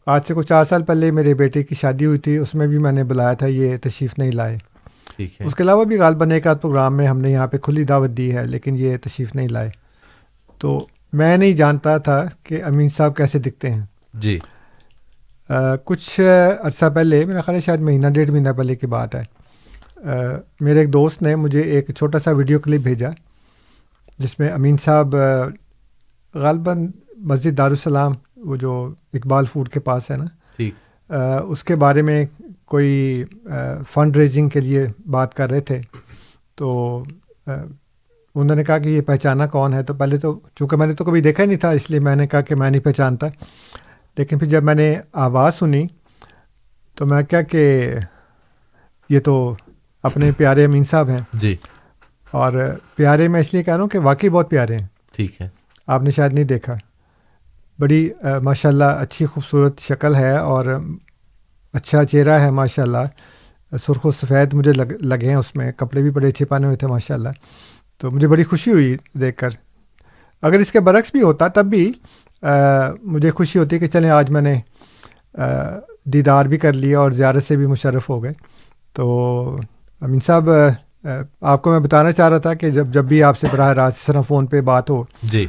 آج 0.06 0.20
سے 0.26 0.34
کچھ 0.34 0.46
چار 0.46 0.64
سال 0.64 0.82
پہلے 0.84 1.10
میرے 1.10 1.34
بیٹے 1.34 1.62
کی 1.62 1.74
شادی 1.74 2.06
ہوئی 2.06 2.18
تھی 2.18 2.36
اس 2.36 2.54
میں 2.54 2.66
بھی 2.66 2.78
میں 2.78 2.92
نے 2.92 3.04
بلایا 3.04 3.32
تھا 3.32 3.46
یہ 3.46 3.76
تشریف 3.76 4.18
نہیں 4.18 4.32
لائے۔ 4.32 4.58
اس 5.18 5.54
کے 5.54 5.62
علاوہ 5.62 5.84
بھی 5.84 5.96
غالباً 5.98 6.30
ایک 6.30 6.46
آدھ 6.46 6.58
پروگرام 6.58 6.96
میں 6.96 7.06
ہم 7.06 7.20
نے 7.20 7.30
یہاں 7.30 7.46
پہ 7.46 7.56
کھلی 7.56 7.84
دعوت 7.84 8.10
دی 8.10 8.36
ہے 8.36 8.46
لیکن 8.46 8.76
یہ 8.78 8.96
تشریف 8.96 9.34
نہیں 9.34 9.48
لائے۔ 9.48 9.70
تو 10.58 10.86
میں 11.12 11.36
نہیں 11.36 11.52
جانتا 11.52 11.98
تھا 11.98 12.24
کہ 12.42 12.64
امین 12.64 12.88
صاحب 12.88 13.16
کیسے 13.16 13.38
دکھتے 13.38 13.70
ہیں۔ 13.70 13.86
جی۔ 14.14 14.38
کچھ 15.84 16.20
عرصہ 16.62 16.84
پہلے 16.94 17.24
میرا 17.24 17.40
خیال 17.40 17.56
ہے 17.56 17.60
شاید 17.60 17.80
مہینہ 17.80 18.06
ڈیڑھ 18.06 18.30
مہینہ 18.30 18.48
پہلے 18.56 18.74
کی 18.74 18.86
بات 18.86 19.14
ہے۔ 19.14 19.22
میرے 20.60 20.80
ایک 20.80 20.92
دوست 20.92 21.22
نے 21.22 21.36
مجھے 21.36 21.60
ایک 21.60 21.90
چھوٹا 21.90 22.18
سا 22.18 22.30
ویڈیو 22.30 22.58
کلپ 22.58 22.80
بھیجا 22.80 23.08
جس 24.18 24.38
میں 24.38 24.48
امین 24.48 24.76
صاحب 24.84 25.16
غالباً 26.34 26.86
مسجد 27.16 27.58
دارالسلام 27.58 28.12
وہ 28.44 28.56
جو 28.56 28.94
اقبال 29.14 29.44
فوڈ 29.44 29.68
کے 29.68 29.80
پاس 29.80 30.10
ہے 30.10 30.16
نا 30.16 30.24
اس 31.44 31.64
کے 31.64 31.76
بارے 31.76 32.02
میں 32.02 32.26
کوئی 32.64 33.24
فنڈ 33.90 34.16
ریزنگ 34.16 34.48
کے 34.48 34.60
لیے 34.60 34.86
بات 35.10 35.34
کر 35.34 35.50
رہے 35.50 35.60
تھے 35.60 35.80
تو 36.54 37.02
انہوں 38.34 38.56
نے 38.56 38.64
کہا 38.64 38.78
کہ 38.78 38.88
یہ 38.88 39.00
پہچانا 39.00 39.46
کون 39.46 39.72
ہے 39.72 39.82
تو 39.82 39.94
پہلے 39.94 40.16
تو 40.18 40.40
چونکہ 40.54 40.76
میں 40.76 40.86
نے 40.86 40.94
تو 40.94 41.04
کبھی 41.04 41.20
دیکھا 41.20 41.42
ہی 41.42 41.48
نہیں 41.48 41.58
تھا 41.58 41.70
اس 41.70 41.90
لیے 41.90 42.00
میں 42.00 42.16
نے 42.16 42.26
کہا 42.26 42.40
کہ 42.40 42.54
میں 42.54 42.70
نہیں 42.70 42.82
پہچانتا۔ 42.82 43.26
لیکن 44.18 44.38
پھر 44.38 44.46
جب 44.46 44.62
میں 44.62 44.74
نے 44.74 44.94
آواز 45.12 45.54
سنی 45.54 45.86
تو 46.94 47.06
میں 47.06 47.22
کیا 47.22 47.42
کہ 47.42 47.94
یہ 49.08 49.20
تو 49.20 49.54
اپنے 50.02 50.30
پیارے 50.36 50.64
امین 50.64 50.84
صاحب 50.84 51.08
ہیں۔ 51.08 51.20
جی۔ 51.32 51.56
اور 52.30 52.52
پیارے 52.94 53.28
میں 53.28 53.40
اس 53.40 53.54
لیے 53.54 53.62
کہہ 53.62 53.74
رہا 53.74 53.82
ہوں 53.82 53.88
کہ 53.88 53.98
واقعی 53.98 54.28
بہت 54.28 54.50
پیارے 54.50 54.78
ہیں۔ 54.78 54.86
ٹھیک 55.12 55.40
ہے۔ 55.40 55.48
آپ 55.86 56.02
نے 56.02 56.10
شاید 56.10 56.32
نہیں 56.32 56.44
دیکھا۔ 56.44 56.78
بڑی 57.80 58.08
ماشاء 58.42 58.68
اللہ 58.68 58.98
اچھی 59.00 59.26
خوبصورت 59.26 59.80
شکل 59.80 60.14
ہے 60.14 60.36
اور 60.36 60.66
اچھا 61.74 62.04
چہرہ 62.04 62.38
ہے 62.40 62.50
ماشاء 62.50 62.82
اللہ 62.82 63.76
سرخ 63.86 64.06
و 64.06 64.10
سفید 64.10 64.54
مجھے 64.54 64.72
لگ، 64.72 64.92
لگے 65.02 65.28
ہیں، 65.28 65.34
اس 65.34 65.54
میں 65.56 65.70
کپڑے 65.76 66.02
بھی 66.02 66.10
بڑے 66.10 66.28
اچھے 66.28 66.44
پانے 66.44 66.66
ہوئے 66.66 66.76
تھے 66.76 66.86
ماشاء 66.86 67.14
اللہ 67.14 67.28
تو 68.00 68.10
مجھے 68.10 68.28
بڑی 68.28 68.44
خوشی 68.44 68.70
ہوئی 68.70 68.96
دیکھ 69.20 69.36
کر۔ 69.38 69.50
اگر 70.42 70.58
اس 70.60 70.72
کے 70.72 70.80
برعکس 70.80 71.10
بھی 71.12 71.22
ہوتا 71.22 71.48
تب 71.54 71.66
بھی 71.70 71.92
مجھے 73.12 73.30
خوشی 73.30 73.58
ہوتی 73.58 73.74
ہے 73.76 73.80
کہ 73.80 73.86
چلیں 73.86 74.10
آج 74.10 74.30
میں 74.30 74.42
نے 74.42 74.54
دیدار 76.12 76.44
بھی 76.44 76.58
کر 76.58 76.72
لیا 76.72 76.98
اور 76.98 77.10
زیارت 77.10 77.44
سے 77.44 77.56
بھی 77.56 77.66
مشرف 77.66 78.08
ہو 78.10 78.22
گئے۔ 78.22 78.32
تو 78.92 79.58
امین 80.02 80.20
صاحب 80.26 80.48
آپ 81.40 81.62
کو 81.62 81.70
میں 81.70 81.78
بتانا 81.80 82.12
چاہ 82.12 82.28
رہا 82.28 82.38
تھا 82.38 82.54
کہ 82.54 82.70
جب 82.70 82.86
جب 82.92 83.04
بھی 83.04 83.22
آپ 83.22 83.38
سے 83.38 83.46
براہ 83.52 83.72
راست 83.72 83.98
اس 83.98 84.06
طرح 84.06 84.20
فون 84.20 84.46
پہ 84.46 84.60
بات 84.60 84.90
ہو 84.90 85.02
جی۔ 85.22 85.46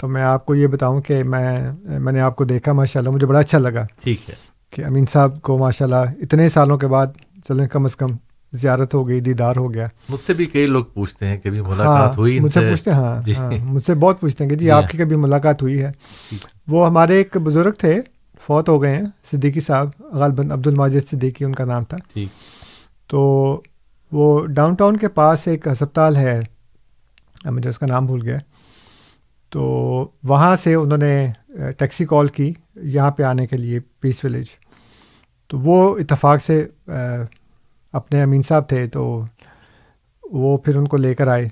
تو 0.00 0.08
میں 0.08 0.22
آپ 0.22 0.46
کو 0.46 0.54
یہ 0.54 0.66
بتاؤں 0.66 1.00
کہ 1.00 1.24
میں 1.24 1.72
میں 1.84 2.12
نے 2.12 2.20
آپ 2.20 2.36
کو 2.36 2.44
دیکھا 2.44 2.72
ماشاء 2.72 3.00
اللہ 3.00 3.10
مجھے 3.10 3.26
بڑا 3.26 3.38
اچھا 3.38 3.58
لگا 3.58 3.86
ٹھیک 4.00 4.30
ہے۔ 4.30 4.34
کہ 4.70 4.84
امین 4.84 5.04
صاحب 5.12 5.42
کو 5.42 5.58
ماشاء 5.58 5.84
اللہ 5.84 5.96
اتنے 5.96 6.48
سالوں 6.48 6.78
کے 6.78 6.86
بعد 6.86 7.06
چلیں 7.44 7.68
کم 7.68 7.84
از 7.84 7.96
کم 7.96 8.08
زیارت 8.52 8.94
ہو 8.94 9.08
گئی 9.08 9.20
دیدار 9.20 9.56
ہو 9.56 9.74
گیا۔ 9.74 9.86
مجھ 10.08 10.26
سے 10.26 10.32
بھی 10.32 10.46
کئی 10.46 10.66
لوگ 10.66 10.84
پوچھتے 10.84 11.26
ہیں 11.26 11.36
کبھی 11.36 11.60
ملاقات 11.60 12.18
ہوئی 12.18 12.40
مجھ 12.40 12.52
سے 12.52 12.60
پوچھتے 12.60 12.90
ہیں 12.90 12.98
ہاں, 12.98 13.22
جی۔ 13.22 13.32
ہاں 13.34 13.50
مجھ 13.64 13.84
سے 13.84 13.94
بہت 13.94 14.20
پوچھتے 14.20 14.44
ہیں 14.44 14.50
کہ 14.50 14.56
جی 14.56 14.70
آپ 14.70 14.84
کی 14.90 14.98
کبھی 14.98 15.16
ملاقات 15.16 15.62
ہوئی 15.62 15.82
ہے؟ 15.82 15.92
وہ 16.68 16.86
ہمارے 16.86 17.16
ایک 17.16 17.36
بزرگ 17.36 17.72
تھے 17.72 18.00
فوت 18.46 18.68
ہو 18.68 18.82
گئے 18.82 18.96
ہیں 18.96 19.04
صدیقی 19.32 19.60
صاحب 19.60 19.88
غالباً 20.00 20.50
عبد 20.50 20.66
الماجد 20.66 21.10
صدیقی 21.10 21.44
ان 21.44 21.54
کا 21.54 21.64
نام 21.64 21.84
تھا۔ 21.84 21.96
تو 23.06 23.20
وہ 24.12 24.46
ڈاؤن 24.46 24.74
ٹاؤن 24.74 24.96
کے 24.96 25.08
پاس 25.08 25.48
ایک 25.48 25.66
ہسپتال 25.66 26.16
ہے 26.16 26.40
مجھے 27.44 27.70
اس 27.70 27.78
کا 27.78 27.86
نام 27.86 28.06
بھول 28.06 28.22
گیا۔ 28.22 28.38
تو 29.50 29.62
وہاں 30.24 30.56
سے 30.56 30.74
انہوں 30.74 30.98
نے 30.98 31.32
ٹیکسی 31.78 32.06
کال 32.06 32.28
کی 32.28 32.54
یہاں 32.74 33.10
پہ 33.10 33.22
آنے 33.22 33.46
کے 33.46 33.56
لیے 33.56 33.80
پیس 34.00 34.24
ولیج 34.24 34.46
تو 35.46 35.58
وہ 35.58 35.98
اتفاق 35.98 36.42
سے 36.42 36.66
اپنے 37.92 38.22
امین 38.22 38.42
صاحب 38.42 38.68
تھے 38.68 38.86
تو 38.86 39.22
وہ 40.22 40.58
پھر 40.58 40.76
ان 40.76 40.88
کو 40.88 40.96
لے 40.96 41.14
کر 41.14 41.26
آئے۔ 41.26 41.48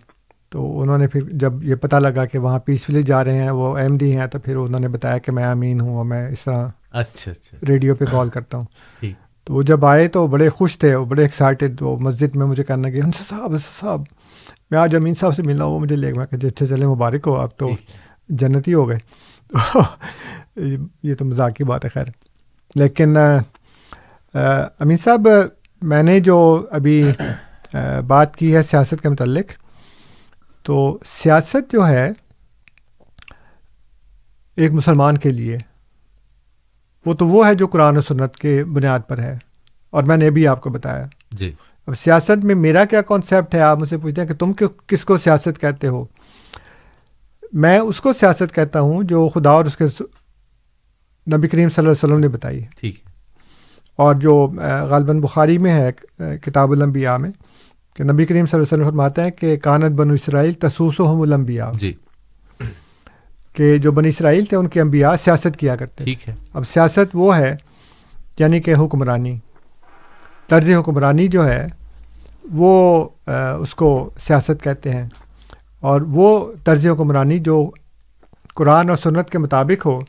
تو 0.49 0.81
انہوں 0.81 0.99
نے 0.99 1.09
پھر 1.09 1.21
جب 1.31 1.65
یہ 1.65 1.75
پتہ 1.75 1.97
لگا 1.97 2.25
کہ 2.25 2.39
وہاں 2.39 2.59
پیس 2.59 2.89
ولیج 2.89 3.07
جا 3.07 3.25
رہے 3.25 3.43
ہیں 3.43 3.51
وہ 3.51 3.77
ایم 3.79 3.97
ڈی 3.99 4.17
ہیں 4.17 4.27
تو 4.27 4.39
پھر 4.39 4.57
انہوں 4.57 4.81
نے 4.81 4.89
بتایا 4.89 5.19
کہ 5.19 5.33
میں 5.33 5.45
امین 5.45 5.81
ہوں 5.81 5.97
اور 5.97 6.05
میں 6.05 6.29
اس 6.29 6.41
طرح 6.45 6.69
اچھا 6.91 7.31
اچھا۔ 7.31 7.57
ریڈیو 7.69 7.95
پہ 7.95 8.05
کال 8.11 8.29
کرتا 8.29 8.59
ہوں۔ 8.59 8.65
تو 9.45 9.55
وہ 9.55 9.63
جب 9.63 9.85
آئے 9.85 10.09
تو 10.09 10.27
بڑے 10.27 10.49
خوش 10.49 10.79
تھے 10.79 10.95
وہ 10.95 11.05
بڑے 11.05 11.23
ایکسائٹیڈ 11.23 11.83
وہ 11.83 11.97
مسجد 11.97 12.37
میں 12.37 12.47
مجھے 12.47 12.65
کہنا 12.65 12.91
کہ 12.91 13.03
انصر 13.03 13.25
صاحب 13.29 13.53
انصر 13.53 13.81
صاحب۔ 13.81 14.03
میں 14.71 14.79
آج 14.79 14.97
امین 14.97 15.15
صاحب 15.15 15.35
سے 15.35 15.43
ملنا 15.43 15.65
وہ 15.65 15.79
مجھے 15.81 15.97
لے 15.97 16.13
میں 16.13 16.27
کہ 16.27 16.47
اچھے 16.47 16.67
چلے 16.67 16.87
مبارک 16.87 17.27
ہو 17.27 17.37
آپ 17.37 17.57
تو 17.57 17.71
جنتی 18.29 18.75
ہو 18.75 18.89
گئے۔ 18.89 18.99
یہ 21.03 21.15
تو 21.15 21.25
مذاق 21.25 21.53
کی 21.55 21.65
بات 21.65 21.85
ہے 21.85 21.91
خیر۔ 21.91 22.05
لیکن 22.75 23.17
امین 24.35 24.97
صاحب 24.97 25.29
میں 25.83 26.03
نے 26.03 26.21
جو 26.21 26.67
ابھی 26.71 27.11
بات 28.07 28.37
کی 28.37 28.57
ہے 28.57 28.63
سیاست 28.63 29.03
کے 29.03 29.09
متعلق 29.09 29.45
تو 30.63 30.99
سیاست 31.05 31.73
جو 31.73 31.87
ہے 31.87 32.11
ایک 34.57 34.73
مسلمان 34.73 35.17
کے 35.17 35.31
لیے 35.31 35.59
وہ 37.07 37.15
تو 37.15 37.27
وہ 37.27 37.47
ہے 37.47 37.55
جو 37.55 37.67
قرآن 37.67 37.97
و 37.97 38.01
سنت 38.01 38.37
کے 38.37 38.65
بنیاد 38.65 39.01
پر 39.09 39.19
ہے 39.19 39.39
اور 39.91 40.03
میں 40.03 40.17
نے 40.17 40.31
بھی 40.31 40.49
آپ 40.49 40.61
کو 40.61 40.71
بتایا۔ 40.71 41.07
جی۔ 41.33 41.53
اب 41.87 41.99
سیاست 41.99 42.45
میں 42.45 42.55
میرا 42.55 42.85
کیا 42.85 43.03
کانسیپٹ 43.03 43.55
ہے؟ 43.55 43.61
آپ 43.61 43.79
مجھ 43.79 43.89
سے 43.89 43.99
پوچھتے 43.99 44.21
ہیں 44.21 44.29
کہ 44.29 44.35
تم 44.35 44.53
کس 44.87 45.05
کو 45.05 45.19
سیاست 45.19 45.61
کہتے 45.61 45.87
ہو؟ 45.87 46.05
میں 47.53 47.79
اس 47.79 48.01
کو 48.01 48.13
سیاست 48.13 48.55
کہتا 48.55 48.81
ہوں 48.81 49.03
جو 49.03 49.29
خدا 49.35 49.51
اور 49.51 49.65
اس 49.65 49.77
کے 49.77 49.85
نبی 51.35 51.49
کریم 51.49 51.69
صلی 51.69 51.87
اللہ 51.87 51.91
علیہ 51.91 51.91
وسلم 51.91 52.19
نے 52.19 52.29
بتائی۔ 52.29 52.63
ہے 52.63 52.69
ٹھیک۔ 52.81 52.97
اور 53.97 54.15
جو 54.15 54.49
غالباً 54.89 55.21
بخاری 55.21 55.59
میں 55.59 55.71
ہے 55.71 55.91
کتاب 56.39 56.73
الانبیاء 56.73 57.17
میں 57.17 57.31
کہ 57.97 58.05
نبی 58.05 58.25
کریم 58.25 58.47
صلی 58.47 58.59
اللہ 58.59 58.75
علیہ 58.75 58.83
وسلم 58.83 58.85
فرماتا 58.85 59.23
ہے 59.25 59.31
کہ 59.31 59.57
کانت 59.57 59.93
بن 59.93 60.11
اسرائیل 60.11 60.53
تسوس 60.53 61.01
و 61.01 61.23
الانبیاء۔ 61.23 61.71
جی۔ 61.73 61.95
کہ 63.53 63.79
جو 63.79 63.93
بنی 63.93 64.09
اسرائیل 64.09 64.45
تھے 64.45 64.57
ان 64.57 64.69
کے 64.69 64.81
انبیاء 64.81 65.15
سیاست 65.25 65.57
کیا 65.59 65.77
کرتے 65.77 66.05
ٹھیک 66.05 66.29
ہے۔ 66.29 66.35
اب 66.55 66.69
سیاست 66.69 67.09
وہ 67.15 67.37
ہے 67.37 67.57
یعنی 68.39 68.61
کہ 68.61 68.75
حکمرانی 68.75 69.39
طرز 70.49 70.71
حکمرانی 70.71 71.29
جو 71.29 71.49
ہے 71.49 71.67
وہ 72.53 73.09
اس 73.61 73.75
کو 73.75 74.11
سیاست 74.19 74.65
کہتے 74.65 74.91
ہیں۔ 74.91 75.09
اور 75.81 76.01
وہ 76.01 76.53
طرز 76.65 76.87
حکمرانی 76.87 77.39
جو 77.39 77.71
قرآن 78.55 78.89
اور 78.89 78.97
سنت 78.97 79.31
کے 79.31 79.39
مطابق 79.39 79.87
ہو، 79.87 80.01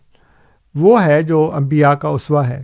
وہ 0.75 1.05
ہے 1.05 1.23
جو 1.23 1.51
انبیاء 1.55 1.91
کا 1.91 2.07
اسوا 2.07 2.47
ہے۔ 2.47 2.63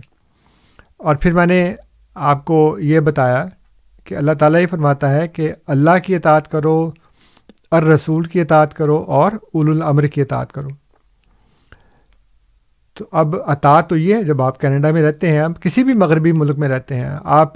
اور 0.96 1.16
پھر 1.16 1.32
میں 1.32 1.46
نے 1.46 1.74
آپ 2.14 2.44
کو 2.44 2.78
یہ 2.78 3.00
بتایا 3.00 3.46
کہ 4.04 4.14
اللہ 4.14 4.32
تعالیٰ 4.32 4.60
یہ 4.60 4.66
فرماتا 4.66 5.14
ہے 5.14 5.28
کہ 5.28 5.52
اللہ 5.66 5.90
کی 6.04 6.16
اطاعت 6.16 6.50
کرو 6.50 6.90
اور 7.70 7.82
رسول 7.82 8.24
کی 8.24 8.40
اطاعت 8.40 8.74
کرو 8.74 9.04
اور 9.06 9.32
اول 9.54 9.70
العمر 9.70 10.02
کی 10.02 10.20
اطاعت 10.20 10.52
کرو۔ 10.52 10.68
تو 12.94 13.04
اب 13.12 13.36
اطاعت 13.46 13.88
تو 13.88 13.96
یہ 13.96 14.14
ہے، 14.14 14.24
جب 14.24 14.42
آپ 14.42 14.60
کینیڈا 14.60 14.90
میں 14.90 15.02
رہتے 15.02 15.32
ہیں، 15.32 15.40
اب 15.40 15.60
کسی 15.60 15.84
بھی 15.84 15.94
مغربی 15.94 16.32
ملک 16.32 16.58
میں 16.58 16.68
رہتے 16.68 16.94
ہیں، 16.94 17.10
آپ 17.24 17.52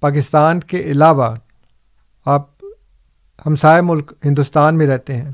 پاکستان 0.00 0.60
کے 0.60 0.80
علاوہ 0.80 1.34
ہمسائے 3.46 3.82
ملک 3.82 4.12
ہندوستان 4.24 4.78
میں 4.78 4.86
رہتے 4.86 5.16
ہیں۔ 5.16 5.30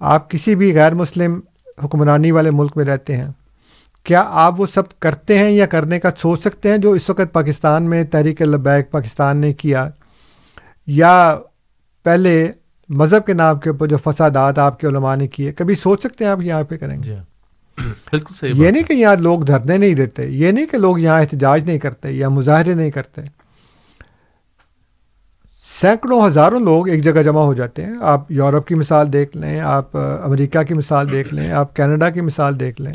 آپ 0.00 0.30
کسی 0.30 0.54
بھی 0.54 0.74
غیر 0.74 0.94
مسلم 0.94 1.40
حکمرانی 1.84 2.30
والے 2.30 2.50
ملک 2.50 2.76
میں 2.76 2.84
رہتے 2.84 3.16
ہیں۔ 3.16 3.28
کیا 4.04 4.24
آپ 4.26 4.60
وہ 4.60 4.66
سب 4.66 4.82
کرتے 4.98 5.38
ہیں 5.38 5.50
یا 5.50 5.66
کرنے 5.66 6.00
کا 6.00 6.08
سوچ 6.18 6.40
سکتے 6.40 6.70
ہیں 6.70 6.78
جو 6.78 6.92
اس 6.92 7.10
وقت 7.10 7.32
پاکستان 7.32 7.82
میں 7.82 8.04
تحریک 8.04 8.42
البیک 8.42 8.90
پاکستان 8.90 9.36
نے 9.36 9.52
کیا؟ 9.52 9.90
یا 10.86 11.38
پہلے 12.02 12.52
مذہب 12.88 13.26
کے 13.26 13.32
نام 13.32 13.58
کے 13.58 13.70
اوپر 13.70 13.86
جو 13.86 13.96
فسادات 14.04 14.58
آپ 14.58 14.80
کے 14.80 14.86
علماء 14.86 15.16
نے 15.16 15.26
کیے 15.26 15.52
کبھی 15.52 15.74
سوچ 15.74 16.00
سکتے 16.00 16.24
ہیں 16.24 16.30
آپ 16.32 16.42
یہاں 16.42 16.62
پہ 16.62 16.76
کریں 16.76 16.96
گے؟ 16.96 17.02
جی 17.02 17.14
ہاں۔ 17.14 17.24
بالکل 18.10 18.34
صحیح 18.34 18.52
یہ 18.54 18.70
نہیں 18.70 18.82
کہ 18.82 18.92
یہاں 18.92 19.16
لوگ 19.16 19.40
دھرنے 19.40 19.78
نہیں 19.78 19.94
دیتے 19.94 20.26
یہ 20.26 20.50
نہیں 20.50 20.66
کہ 20.66 20.78
لوگ 20.78 20.98
یہاں 20.98 21.20
احتجاج 21.20 21.64
نہیں 21.64 21.78
کرتے 21.78 22.10
یا 22.10 22.28
مظاہرے 22.28 22.74
نہیں 22.74 22.90
کرتے۔ 22.90 23.20
سینکڑوں 25.80 26.26
ہزاروں 26.26 26.60
لوگ 26.60 26.88
ایک 26.88 27.04
جگہ 27.04 27.22
جمع 27.22 27.40
ہو 27.40 27.54
جاتے 27.54 27.84
ہیں۔ 27.84 27.92
آپ 28.00 28.32
یورپ 28.32 28.66
کی 28.66 28.74
مثال 28.74 29.12
دیکھ 29.12 29.36
لیں 29.36 29.60
آپ 29.60 29.96
امریکہ 29.96 30.62
کی 30.62 30.74
مثال 30.74 31.12
دیکھ 31.12 31.34
لیں 31.34 31.50
آپ 31.50 31.76
کینیڈا 31.76 32.10
کی 32.10 32.20
مثال 32.20 32.60
دیکھ 32.60 32.80
لیں۔ 32.80 32.92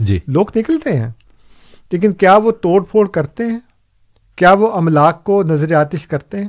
جی۔ 0.00 0.18
لوگ 0.26 0.46
نکلتے 0.56 0.92
ہیں 0.92 1.08
لیکن 1.92 2.12
کیا 2.12 2.36
وہ 2.36 2.50
توڑ 2.50 2.84
پھوڑ 2.84 3.08
کرتے 3.08 3.46
ہیں؟ 3.46 3.58
کیا 4.36 4.52
وہ 4.52 4.72
املاک 4.72 5.24
کو 5.24 5.42
نظر 5.42 5.74
آتش 5.74 6.06
کرتے 6.06 6.42
ہیں؟ 6.42 6.48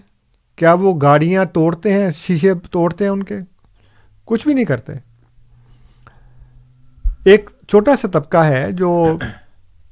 کیا 0.56 0.74
وہ 0.74 1.00
گاڑیاں 1.02 1.46
توڑتے 1.46 1.94
ہیں 1.94 2.12
شیشے 2.12 2.54
توڑتے 2.72 3.04
ہیں 3.04 3.12
ان 3.12 3.24
کے؟ 3.24 3.38
کچھ 4.26 4.48
بھی 4.48 4.54
نہیں 4.54 4.66
کرتے۔ 4.66 4.94
ایک 7.24 7.50
چھوٹا 7.68 7.96
سا 7.96 8.08
طبقہ 8.08 8.38
ہے 8.38 8.72
جو 8.72 9.18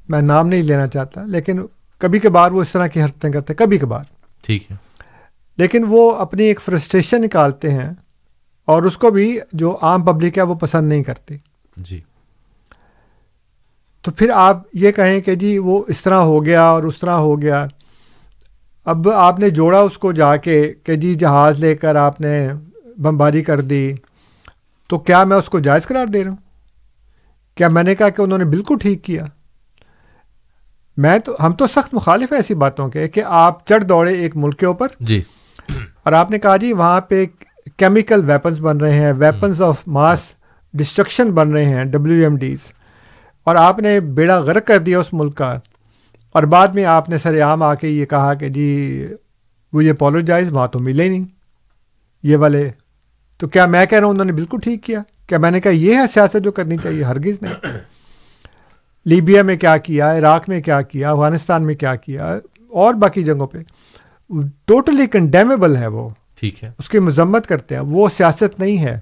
میں 0.10 0.22
نام 0.22 0.48
نہیں 0.48 0.62
لینا 0.62 0.88
چاہتا 0.88 1.24
لیکن 1.24 1.60
کبھی 1.98 2.20
کبھار 2.20 2.52
وہ 2.52 2.62
اس 2.62 2.70
طرح 2.70 2.88
کی 2.88 3.04
حرکتیں 3.04 3.32
کرتے 3.32 3.54
ہیں 3.54 3.66
کبھی 3.66 3.78
کبھار۔ 3.78 4.04
ٹھیک 4.42 4.72
ہے۔ 4.72 4.76
لیکن 5.58 5.84
وہ 5.88 6.12
اپنی 6.16 6.44
ایک 6.44 6.62
فرسٹریشن 6.62 7.22
نکالتے 7.22 7.72
ہیں 7.72 7.92
اور 8.66 8.84
اس 8.84 8.98
کو 8.98 9.12
بھی 9.12 9.40
جو 9.54 9.78
عام 9.82 10.04
پبلک 10.04 10.38
ہے 10.38 10.44
وہ 10.44 10.56
پسند 10.56 10.88
نہیں 10.88 11.04
کرتی 11.04 11.38
جی۔ 11.78 12.00
تو 14.02 14.12
پھر 14.12 14.30
آپ 14.30 14.58
یہ 14.74 14.92
کہیں 14.92 15.22
کہ 15.22 15.36
جی 15.36 15.58
وہ 15.58 15.84
اس 15.88 16.02
طرح 16.02 16.16
ہو 16.16 16.46
گیا 16.46 16.64
اور 16.64 16.84
اس 16.84 16.98
طرح 16.98 17.12
ہو 17.12 17.42
گیا۔ 17.42 17.66
اب 18.86 19.10
آپ 19.10 19.40
نے 19.40 19.50
جوڑا 19.50 19.80
اس 19.80 19.98
کو 19.98 20.12
جا 20.12 20.36
کے 20.36 20.74
کہ 20.84 20.96
جی 20.96 21.16
جہاز 21.16 21.64
لے 21.64 21.76
کر 21.76 21.96
آپ 21.96 22.22
نے 22.22 22.48
بمباری 22.98 23.44
کر 23.44 23.62
دی 23.62 23.94
تو 24.88 25.00
کیا 25.00 25.24
میں 25.24 25.38
اس 25.38 25.50
کو 25.50 25.60
جائز 25.60 25.88
قرار 25.88 26.06
دے 26.06 26.24
رہا 26.24 26.30
ہوں؟ 26.30 26.38
کیا 27.56 27.68
میں 27.68 27.84
نے 27.84 27.96
کہا 27.96 28.10
کہ 28.10 28.22
انہوں 28.22 28.38
نے 28.38 28.46
بالکل 28.46 28.78
ٹھیک 28.78 29.04
کیا؟ 29.04 29.26
میں 30.98 31.20
تو 31.20 31.36
ہم 31.40 31.54
تو 31.54 31.68
سخت 31.68 31.94
مخالف 31.94 32.32
ہیں 32.32 32.40
ایسی 32.40 32.54
باتوں 32.54 32.90
کے 32.90 33.08
کہ 33.08 33.24
آپ 33.26 33.68
چڑھ 33.68 33.84
دوڑے 33.84 34.14
ایک 34.14 34.38
ملک 34.38 34.60
کے 34.60 34.66
اوپر۔ 34.66 34.88
جی۔ 35.00 35.22
اور 36.04 36.14
آپ 36.14 36.32
نے 36.32 36.40
کہا 36.40 36.58
جی 36.58 36.74
وہاں 36.74 37.02
پہ 37.02 37.26
کیمیکل 37.78 38.30
ویپنس 38.30 38.60
بن 38.60 38.78
رہے 38.78 38.92
ہیں 38.92 39.14
ویپنس 39.18 39.62
آف 39.62 39.82
ماس 39.88 40.20
ڈسٹرکشن 40.74 41.32
بن 41.32 41.52
رہے 41.52 41.66
ہیں 41.66 41.84
ڈبلیو 41.84 42.24
ایم 42.24 42.38
ڈیز 42.38 42.60
اور 43.44 43.56
آپ 43.56 43.80
نے 43.80 44.00
بیڑا 44.00 44.40
غرق 44.40 44.68
کر 44.68 44.78
دیا 44.78 45.00
اس 45.00 45.14
ملک 45.14 45.36
کا۔ 45.36 45.60
اور 46.32 46.44
بعد 46.44 46.68
میں 46.68 46.86
آپ 46.86 47.10
نے 47.10 47.18
سر 47.18 47.42
عام 47.42 47.64
آ 47.64 47.76
کے 47.76 47.88
یہ 47.88 48.06
کہا 48.06 48.34
کہ 48.34 48.50
جی 48.50 49.08
وہ 49.74 49.84
یہ 49.84 49.92
اپولوجائز 49.92 50.52
وہاں 50.52 50.68
تو 50.68 50.80
ملے 50.80 51.10
نہیں۔ 51.10 51.26
یہ 52.24 52.38
والے، 52.38 52.72
تو 53.38 53.48
کیا 53.48 53.66
میں 53.66 53.86
کہہ 53.86 53.98
رہا 53.98 54.06
ہوں 54.06 54.14
انہوں 54.14 54.26
نے 54.26 54.32
بالکل 54.32 54.58
ٹھیک 54.64 54.84
کیا؟ 54.84 55.00
کیا 55.28 55.38
میں 55.38 55.52
نے 55.52 55.60
کہا 55.60 55.72
یہ 55.72 55.96
ہے 55.96 56.08
سیاست 56.14 56.38
جو 56.44 56.52
کرنی 56.52 56.78
چاہیے؟ 56.78 57.04
ہرگز 57.04 57.42
نہیں۔ 57.42 57.54
لیبیا 59.06 59.42
میں 59.42 59.58
کیا 59.58 59.78
کیا، 59.78 60.18
عراق 60.18 60.50
میں 60.50 60.62
کیا 60.62 60.82
کیا، 60.82 61.12
افغانستان 61.12 61.64
میں 61.64 61.76
کیا 61.76 61.96
کیا، 61.96 62.40
اور 62.70 62.94
باقی 62.94 63.24
جگہوں 63.24 63.48
پہ۔ 63.48 63.58
ٹوٹلی 64.66 65.08
کنڈیمیبل 65.08 65.76
ہے 65.76 65.88
وہ. 65.88 66.10
ٹھیک 66.40 66.64
ہے. 66.64 66.72
اس 66.80 66.90
کی 66.90 67.00
مذمت 67.00 67.48
کرتے 67.48 67.76
ہیں. 67.76 67.82
وہ 67.82 68.10
سیاست 68.18 68.60
نہیں 68.60 68.78
ہے. 68.78 69.00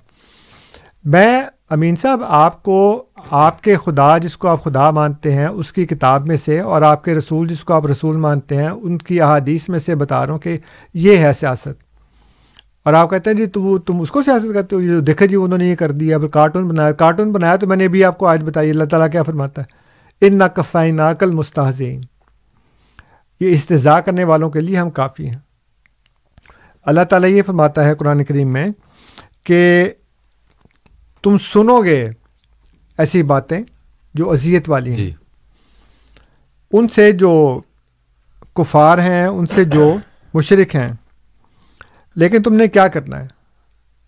میں 1.05 1.43
امین 1.69 1.95
صاحب 1.95 2.21
آپ 2.27 2.63
کو 2.63 3.05
آپ 3.31 3.61
کے 3.63 3.75
خدا 3.85 4.17
جس 4.17 4.37
کو 4.37 4.47
آپ 4.47 4.63
خدا 4.63 4.91
مانتے 4.91 5.31
ہیں 5.31 5.47
اس 5.47 5.73
کی 5.73 5.85
کتاب 5.85 6.27
میں 6.27 6.37
سے 6.37 6.59
اور 6.59 6.81
آپ 6.81 7.03
کے 7.03 7.15
رسول 7.15 7.47
جس 7.47 7.63
کو 7.63 7.73
آپ 7.73 7.85
رسول 7.85 8.15
مانتے 8.15 8.55
ہیں 8.55 8.69
ان 8.69 8.97
کی 8.97 9.21
احادیث 9.21 9.69
میں 9.69 9.79
سے 9.79 9.95
بتا 9.95 10.25
رہا 10.25 10.33
ہوں 10.33 10.39
کہ 10.39 10.57
یہ 10.93 11.17
ہے 11.17 11.33
سیاست. 11.33 11.83
اور 12.85 12.93
آپ 12.93 13.09
کہتے 13.09 13.29
ہیں 13.29 13.37
جی 13.37 13.45
تو 13.45 13.77
تم 13.77 14.01
اس 14.01 14.11
کو 14.11 14.23
سیاست 14.23 14.53
کرتے 14.53 14.75
ہو؟ 14.75 14.81
یہ 14.81 14.99
دیکھے 14.99 15.27
جی 15.27 15.35
انہوں 15.35 15.57
نے 15.57 15.65
یہ 15.65 15.75
کر 15.75 15.91
دیا 15.91 16.19
پھر 16.19 16.27
کارٹون 16.27 16.67
بنایا 16.67 16.91
کارٹون 16.91 17.31
بنایا 17.31 17.55
تو 17.55 17.67
میں 17.67 17.77
نے 17.77 17.87
بھی 17.87 18.03
آپ 18.03 18.17
کو 18.17 18.27
آج 18.27 18.43
بتائی 18.43 18.69
اللہ 18.69 18.83
تعالیٰ 18.83 19.09
کیا 19.11 19.23
فرماتا 19.23 19.61
ہے؟ 19.61 20.27
ان 20.27 20.37
ناقفائن 20.37 20.95
ناقل 20.95 21.31
مستحزین 21.31 22.01
یہ 23.41 23.53
استضاء 23.53 23.99
کرنے 23.99 24.23
والوں 24.23 24.49
کے 24.49 24.61
لیے 24.61 24.77
ہم 24.77 24.89
کافی 24.89 25.29
ہیں۔ 25.29 25.39
اللہ 26.83 27.01
تعالیٰ 27.01 27.29
یہ 27.29 27.41
فرماتا 27.41 27.85
ہے 27.85 27.95
قرآن 27.95 28.23
کریم 28.23 28.53
میں 28.53 28.67
کہ 29.43 29.91
تم 31.23 31.37
سنو 31.37 31.83
گے 31.83 32.09
ایسی 32.97 33.23
باتیں 33.23 33.61
جو 34.13 34.31
اذیت 34.31 34.69
والی 34.69 34.89
ہیں۔ 34.89 34.97
جی۔ 34.97 35.13
ان 36.73 36.87
سے 36.87 37.11
جو 37.11 37.61
کفار 38.53 38.97
ہیں 38.97 39.25
ان 39.25 39.47
سے 39.47 39.63
جو 39.63 39.95
مشرق 40.33 40.75
ہیں 40.75 40.91
لیکن 42.15 42.43
تم 42.43 42.53
نے 42.53 42.67
کیا 42.67 42.87
کرنا 42.87 43.21
ہے؟ 43.21 43.27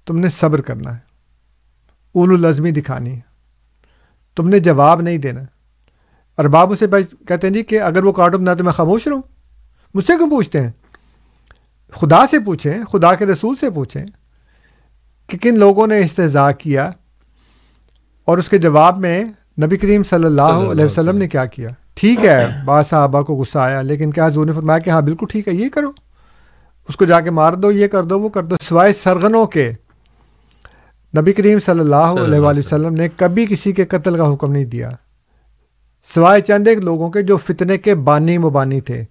تم 0.05 0.19
نے 0.19 0.29
صبر 0.29 0.61
کرنا 0.61 0.93
ہے۔ 0.93 0.99
اول 2.13 2.33
الازمی 2.33 2.71
دکھانی 2.71 3.15
ہے۔ 3.15 3.21
تم 4.35 4.49
نے 4.49 4.59
جواب 4.59 5.01
نہیں 5.01 5.17
دینا۔ 5.17 5.41
اور 6.37 6.45
باب 6.45 6.71
اسے 6.71 6.85
کہتے 7.27 7.47
ہیں 7.47 7.53
جی 7.53 7.63
کہ 7.63 7.81
اگر 7.81 8.03
وہ 8.03 8.11
کارٹون 8.11 8.41
بنا 8.41 8.53
تو 8.53 8.63
میں 8.63 8.71
خاموش 8.71 9.07
رہوں۔ 9.07 9.21
مجھ 9.93 10.05
سے 10.05 10.13
کیوں 10.17 10.29
پوچھتے 10.29 10.59
ہیں؟ 10.61 10.71
خدا 11.91 12.27
سے 12.27 12.39
پوچھیں 12.39 12.83
خدا 12.91 13.15
کے 13.15 13.25
رسول 13.25 13.55
سے 13.59 13.69
پوچھیں 13.69 14.05
کہ 15.27 15.37
کن 15.37 15.59
لوگوں 15.59 15.87
نے 15.87 15.99
استضاء 15.99 16.49
کیا 16.57 16.89
اور 18.25 18.37
اس 18.37 18.49
کے 18.49 18.57
جواب 18.57 18.99
میں 18.99 19.23
نبی 19.63 19.77
کریم 19.77 20.03
صلی 20.03 20.23
اللہ 20.23 20.41
علیہ 20.41 20.85
وسلم 20.85 21.17
نے 21.17 21.27
کیا 21.27 21.45
کیا۔ 21.45 21.69
ٹھیک 21.93 22.25
ہے 22.25 22.47
بعض 22.65 22.87
صحابہ 22.87 23.21
کو 23.21 23.35
غصہ 23.35 23.57
آیا 23.57 23.81
لیکن 23.81 24.11
کیا 24.11 24.25
حضور 24.25 24.45
نے 24.45 24.51
فرمایا 24.51 24.79
کہ 24.79 24.89
ہاں 24.89 25.01
بالکل 25.01 25.25
ٹھیک 25.31 25.47
ہے 25.47 25.53
یہ 25.53 25.69
کرو۔ 25.69 25.91
اس 26.89 26.95
کو 26.95 27.05
جا 27.05 27.19
کے 27.21 27.31
مار 27.31 27.53
دو 27.53 27.71
یہ 27.71 27.87
کر 27.87 28.03
دو 28.03 28.19
وہ 28.19 28.29
کر 28.29 28.43
دو۔ 28.43 28.55
سوائے 28.61 28.93
سرغنوں 28.93 29.45
کے 29.45 29.71
نبی 31.17 31.33
کریم 31.33 31.59
صلی 31.59 31.79
اللہ 31.79 31.95
علیہ 31.95 32.39
وسلم۔ 32.39 32.93
نے 32.93 33.07
کبھی 33.15 33.45
کسی 33.45 33.71
کے 33.71 33.85
قتل 33.85 34.17
کا 34.17 34.33
حکم 34.33 34.51
نہیں 34.51 34.65
دیا۔ 34.65 34.89
سوائے 36.03 36.41
چند 36.41 36.67
ایک 36.67 36.77
لوگوں 36.77 37.09
کے 37.09 37.21
جو 37.21 37.37
فتنے 37.37 37.77
کے 37.77 37.95
بانی 37.95 38.37
مبانی 38.37 38.81
تھے، 38.81 39.03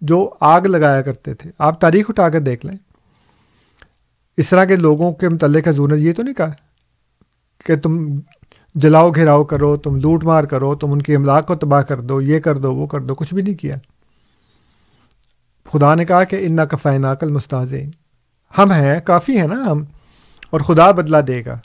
جو 0.00 0.30
آگ 0.40 0.60
لگایا 0.60 1.02
کرتے 1.02 1.34
تھے۔ 1.34 1.50
آپ 1.58 1.80
تاریخ 1.80 2.06
اٹھا 2.08 2.28
کر 2.28 2.40
دیکھ 2.40 2.66
لیں۔ 2.66 2.76
اس 4.36 4.48
طرح 4.48 4.64
کے 4.64 4.76
لوگوں 4.76 5.12
کے 5.12 5.28
متعلق 5.28 5.68
حضور 5.68 5.88
نے 5.88 5.96
یہ 5.96 6.12
تو 6.12 6.22
نہیں 6.22 6.34
کہا 6.34 6.52
کہ 7.66 7.76
تم 7.76 8.20
جلاؤ 8.74 9.10
گھیراؤ 9.10 9.44
کرو، 9.44 9.76
تم 9.76 9.96
لوٹ 9.96 10.24
مار 10.24 10.44
کرو، 10.44 10.74
تم 10.74 10.92
ان 10.92 11.02
کی 11.02 11.14
املاک 11.14 11.46
کو 11.46 11.54
تباہ 11.54 11.82
کر 11.82 12.00
دو، 12.00 12.20
یہ 12.20 12.40
کر 12.40 12.58
دو، 12.58 12.74
وہ 12.74 12.86
کر 12.86 13.00
دو، 13.00 13.14
کچھ 13.14 13.34
بھی 13.34 13.42
نہیں 13.42 13.54
کیا۔ 13.54 13.76
خدا 15.72 15.94
نے 15.94 16.04
کہا 16.04 16.24
کہ 16.24 16.36
ان 16.40 16.56
کفائے 16.70 16.98
ناقل 16.98 17.30
مستاذ 17.30 17.74
ہم 18.58 18.72
ہیں، 18.72 19.00
کافی 19.00 19.38
ہیں 19.38 19.48
نا 19.48 19.64
ہم، 19.66 19.84
اور 20.50 20.60
خدا 20.60 20.90
بدلا 20.90 21.20
دے 21.26 21.44
گا۔ 21.44 21.58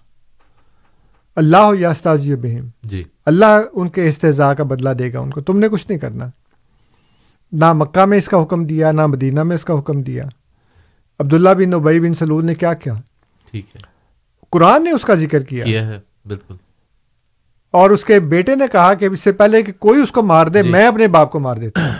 اللہ 1.39 1.71
یا 1.79 1.91
بہم۔ 2.41 2.67
جی۔ 2.83 3.03
اللہ 3.25 3.61
ان 3.73 3.89
کے 3.89 4.07
استضاء 4.07 4.53
کا 4.53 4.63
بدلہ 4.63 4.89
دے 4.89 5.13
گا 5.13 5.19
ان 5.19 5.29
کو 5.29 5.41
تم 5.41 5.59
نے 5.59 5.69
کچھ 5.69 5.85
نہیں 5.89 5.99
کرنا۔ 5.99 6.25
نہ 7.51 7.73
مکہ 7.73 8.05
میں 8.05 8.17
اس 8.17 8.25
کا 8.25 8.43
حکم 8.43 8.65
دیا 8.65 8.91
نہ 8.91 9.05
مدینہ 9.05 9.43
میں 9.43 9.55
اس 9.55 9.65
کا 9.65 9.79
حکم 9.79 10.01
دیا۔ 10.01 10.25
عبداللہ 11.19 11.49
بن 11.49 11.69
نبئی 11.69 11.99
بن 11.99 12.13
سلول 12.13 12.45
نے 12.45 12.55
کیا 12.55 12.73
کیا؟ 12.73 12.93
ٹھیک 13.51 13.65
ہے۔ 13.75 13.79
قرآن 14.49 14.83
نے 14.83 14.91
اس 14.91 15.01
کا 15.01 15.15
ذکر 15.15 15.43
کیا۔ 15.43 15.65
کیا 15.65 15.87
ہے 15.87 15.99
بالکل۔ 16.25 16.55
اور 17.71 17.89
اس 17.89 18.05
کے 18.05 18.19
بیٹے 18.19 18.55
نے 18.55 18.65
کہا 18.71 18.93
کہ 18.93 19.05
اس 19.05 19.19
سے 19.19 19.31
پہلے 19.31 19.61
کہ 19.61 19.71
کوئی 19.71 20.01
اس 20.01 20.11
کو 20.11 20.23
مار 20.23 20.47
دے 20.47 20.63
جی۔ 20.63 20.69
میں 20.69 20.87
اپنے 20.87 21.07
باپ 21.07 21.31
کو 21.31 21.39
مار 21.39 21.55
دیتا 21.57 21.83
ہوں۔ 21.83 21.93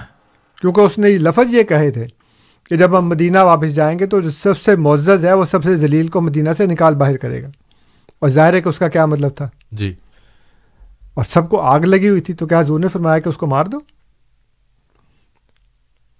کیونکہ 0.61 0.81
اس 0.81 0.97
نے 0.97 1.09
یہ 1.09 1.17
لفظ 1.17 1.53
یہ 1.53 1.63
کہے 1.63 1.91
تھے 1.91 2.07
کہ 2.69 2.75
جب 2.75 2.97
ہم 2.97 3.07
مدینہ 3.09 3.37
واپس 3.37 3.75
جائیں 3.75 3.99
گے 3.99 4.05
تو 4.05 4.21
جو 4.21 4.31
سب 4.31 4.57
سے 4.57 4.75
معزز 4.75 5.25
ہے 5.25 5.33
وہ 5.33 5.45
سب 5.45 5.63
سے 5.63 5.75
ذلیل 5.75 6.07
کو 6.07 6.21
مدینہ 6.21 6.49
سے 6.57 6.65
نکال 6.65 6.95
باہر 6.95 7.17
کرے 7.17 7.43
گا۔ 7.43 7.49
اور 8.19 8.29
ظاہر 8.29 8.53
ہے 8.53 8.61
کہ 8.61 8.69
اس 8.69 8.79
کا 8.79 8.87
کیا 8.87 9.05
مطلب 9.05 9.35
تھا؟ 9.35 9.49
جی۔ 9.71 9.93
اور 11.13 11.25
سب 11.25 11.49
کو 11.49 11.61
آگ 11.61 11.79
لگی 11.79 12.09
ہوئی 12.09 12.21
تھی 12.21 12.33
تو 12.33 12.47
کیا 12.47 12.59
حضور 12.59 12.79
نے 12.79 12.87
فرمایا 12.87 13.19
کہ 13.19 13.29
اس 13.29 13.37
کو 13.37 13.47
مار 13.47 13.65
دو؟ 13.65 13.79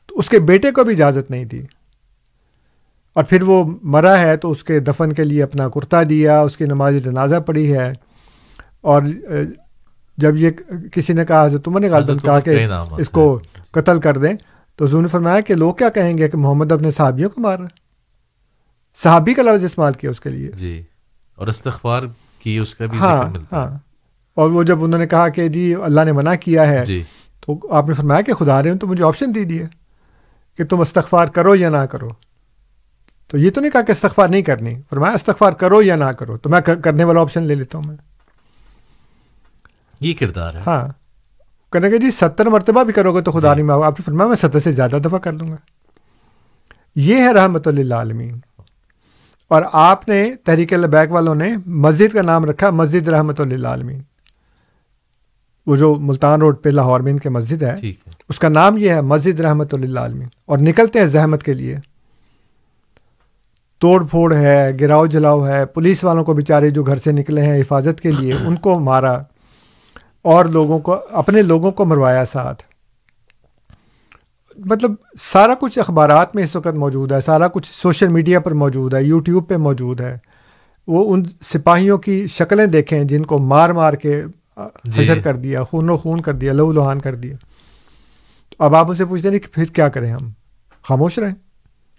تو 0.06 0.20
اس 0.20 0.30
کے 0.30 0.40
بیٹے 0.40 0.72
کو 0.72 0.84
بھی 0.84 0.94
اجازت 0.94 1.32
نہیں 1.32 1.46
دی۔ 1.46 1.60
اور 3.14 3.24
پھر 3.24 3.42
وہ 3.44 3.64
مرا 3.84 4.20
ہے 4.20 4.38
تو 4.38 4.52
اس 4.52 4.64
کے 4.64 4.80
دفن 4.80 5.14
کے 5.14 5.24
لیے 5.24 5.44
اپنا 5.44 5.70
کرتا 5.70 6.04
دیا 6.10 6.42
اس 6.42 6.58
کی 6.58 6.66
نماز 6.66 6.94
جنازہ 7.04 7.36
پڑھی 7.36 7.74
ہے۔ 7.74 7.94
اور 8.82 9.02
جب 10.18 10.36
یہ 10.38 10.50
کسی 10.92 11.14
نے 11.14 11.26
کہا 11.26 11.46
حضرت 11.46 11.68
عمر 11.68 11.80
نے 11.80 11.90
غالباً 11.90 12.18
کہا 12.18 12.40
کہ 12.40 12.68
اس 12.98 13.10
کو۔ 13.10 13.40
قتل 13.72 14.00
کر 14.00 14.18
دیں 14.18 14.34
تو 14.76 14.86
حضور 14.86 15.02
نے 15.02 15.08
فرمایا 15.08 15.40
کہ 15.40 15.54
لوگ 15.54 15.74
کیا 15.74 15.90
کہیں 15.90 16.18
گے 16.18 16.30
کہ 16.30 16.38
محمد 16.38 16.72
اپنے 16.72 16.92
صحابیوں 16.92 17.30
کو 17.30 17.42
مار 17.42 17.60
رہا 17.60 17.68
صحابی 18.96 19.34
کا 19.34 19.42
لفظ 19.42 19.64
استعمال 19.64 19.94
کیا 19.94 20.10
اس 20.10 20.22
کے 20.22 20.30
لیے؟ 20.30 20.52
جی۔ 20.52 20.82
اور 21.40 21.48
استغفار 21.48 22.04
کی 22.44 22.58
اس 22.58 22.76
کا 22.76 22.86
بھی 22.86 22.98
ہاں 22.98 23.24
ہاں۔ 23.52 23.78
اور 24.36 24.52
وہ 24.52 24.64
جب 24.64 24.84
انہوں 24.84 25.00
نے 25.00 25.08
کہا 25.08 25.30
کہ 25.30 25.48
جی 25.48 25.76
اللہ 25.76 26.02
نے 26.02 26.12
منع 26.12 26.36
کیا 26.36 26.68
ہے 26.68 26.86
جی۔ 26.86 27.04
تو 27.40 27.74
آپ 27.74 27.88
نے 27.88 27.94
فرمایا 27.94 28.22
کہ 28.22 28.34
خدا 28.34 28.62
نے 28.62 28.76
تو 28.76 28.88
مجھے 28.88 29.04
آپشن 29.04 29.36
دے 29.36 29.44
دیا 29.44 29.66
کہ 30.58 30.66
تم 30.66 30.82
استغفار 30.82 31.28
کرو 31.28 31.56
یا 31.56 31.70
نہ 31.70 31.78
کرو۔ 31.78 32.10
تو 33.28 33.38
یہ 33.38 33.50
تو 33.50 33.62
نہیں 33.62 33.72
کہا 33.72 33.82
کہ 33.82 33.92
استغفار 33.92 34.28
نہیں 34.28 34.42
کرنی 34.42 34.76
فرمایا 34.90 35.14
استغفار 35.14 35.54
کرو 35.54 35.82
یا 35.82 35.96
نہ 35.96 36.06
کرو۔ 36.06 36.38
تو 36.38 36.50
میں 36.50 36.62
کر- 36.62 36.82
کرنے 36.82 37.04
والا 37.04 37.22
آپشن 37.22 37.44
لے 37.44 37.56
لیتا 37.56 37.78
ہوں 37.78 37.86
میں۔ 37.88 37.96
یہ 40.02 40.14
کردار 40.20 40.56
ہے۔ 40.56 40.62
ہاں۔ 40.68 40.88
کہنے 41.72 41.90
کہ 41.90 41.98
جی 41.98 42.12
ستر 42.12 42.46
مرتبہ 42.46 42.84
بھی 42.84 42.94
کرو 42.94 43.16
گے 43.16 43.22
تو 43.22 43.32
خدا 43.32 43.50
جی۔ 43.50 43.56
نہیں 43.56 43.66
معاف 43.66 43.84
آپ 43.84 44.00
نے 44.00 44.04
فرمایا 44.06 44.28
میں 44.28 44.36
ستر 44.36 44.60
سے 44.60 44.72
زیادہ 44.72 44.98
دفعہ 45.06 45.20
کر 45.20 45.34
لوں 45.34 45.52
گا۔ 45.52 45.56
یہ 46.96 47.16
ہے 47.16 47.34
رحمت 47.34 47.68
اللہ 47.68 47.96
عالمین 47.96 48.40
اور 49.50 49.62
آپ 49.74 50.08
نے 50.08 50.36
تحریک 50.44 50.74
البیک 50.74 51.12
والوں 51.12 51.36
نے 51.36 51.54
مسجد 51.66 52.14
کا 52.14 52.22
نام 52.22 52.46
رکھا 52.46 52.70
مسجد 52.70 53.08
رحمت 53.08 53.40
اللہ 53.40 53.68
عالمین 53.68 54.02
وہ 55.68 55.76
جو 55.76 55.96
ملتان 55.96 56.40
روڈ 56.40 56.64
پہ 56.64 56.70
لاہور 56.70 57.00
میں 57.00 57.12
ان 57.12 57.20
کے 57.20 57.30
مسجد 57.30 57.64
ہے 57.64 57.76
اس 58.30 58.40
کا 58.40 58.50
نام 58.50 58.78
یہ 58.78 58.90
ہے 58.90 59.02
مسجد 59.02 59.40
رحمت 59.40 59.74
اللہ 59.74 60.00
عالمین 60.00 60.28
اور 60.46 60.58
نکلتے 60.58 61.00
ہیں 61.00 61.06
زحمت 61.06 61.44
کے 61.44 61.54
لیے۔ 61.54 61.78
توڑ 63.80 64.06
پھوڑ 64.06 64.34
ہے 64.34 64.72
گراؤ 64.82 65.06
جلاؤ 65.06 65.48
ہے 65.48 65.66
پولیس 65.66 66.04
والوں 66.04 66.26
کو 66.26 66.34
بیچارے 66.34 66.70
جو 66.70 66.84
گھر 66.84 66.98
سے 66.98 67.12
نکلے 67.12 67.42
ہیں 67.42 67.62
حفاظت 67.62 68.02
کے 68.02 68.12
لیے 68.12 68.34
ان 68.46 68.56
کو 68.56 68.80
مارا۔ 68.80 69.18
اور 70.22 70.46
لوگوں 70.46 70.80
کو 70.80 70.96
اپنے 71.12 71.42
لوگوں 71.42 71.72
کو 71.72 71.86
مروایا 71.86 72.26
ساتھ۔ 72.26 72.64
مطلب 74.66 74.92
سارا 75.20 75.54
کچھ 75.60 75.80
اخبارات 75.80 76.36
میں 76.36 76.44
اس 76.44 76.56
وقت 76.56 76.76
موجود 76.76 77.12
ہے 77.12 77.22
سارا 77.22 77.48
کچھ 77.48 77.72
سوشل 77.74 78.08
میڈیا 78.08 78.40
پر 78.40 78.54
موجود 78.54 78.94
ہے 78.94 79.04
یوٹیوب 79.04 79.48
پہ 79.48 79.58
موجود 79.58 80.02
ہے۔ 80.02 80.18
وہ 80.88 81.14
ان 81.14 81.24
سپاہیوں 81.42 81.98
کی 81.98 82.28
شکلیں 82.28 82.66
دیکھیں 82.66 83.04
جن 83.04 83.26
کو 83.26 83.38
مار 83.38 83.70
مار 83.70 83.94
کے 83.94 84.24
جی۔ 84.84 85.02
حشر 85.02 85.20
کر 85.20 85.36
دیا 85.36 85.64
خون 85.64 85.90
و 85.90 85.98
خون 85.98 86.22
کر 86.22 86.34
دیا 86.34 86.54
لہو 86.54 86.72
لہان 86.72 87.00
کر 87.00 87.16
دیا۔ 87.16 87.36
تو 88.50 88.64
اب 88.64 88.76
آپ 88.76 88.90
ان 88.90 88.96
سے 88.96 89.06
پوچھتے 89.06 89.30
ہیں 89.30 89.40
کہ 89.40 89.48
پھر 89.52 89.64
کیا 89.64 89.90
کریں 89.90 90.12
ہم؟ 90.12 90.30
خاموش 90.84 91.20
رہیں۔ 91.20 91.36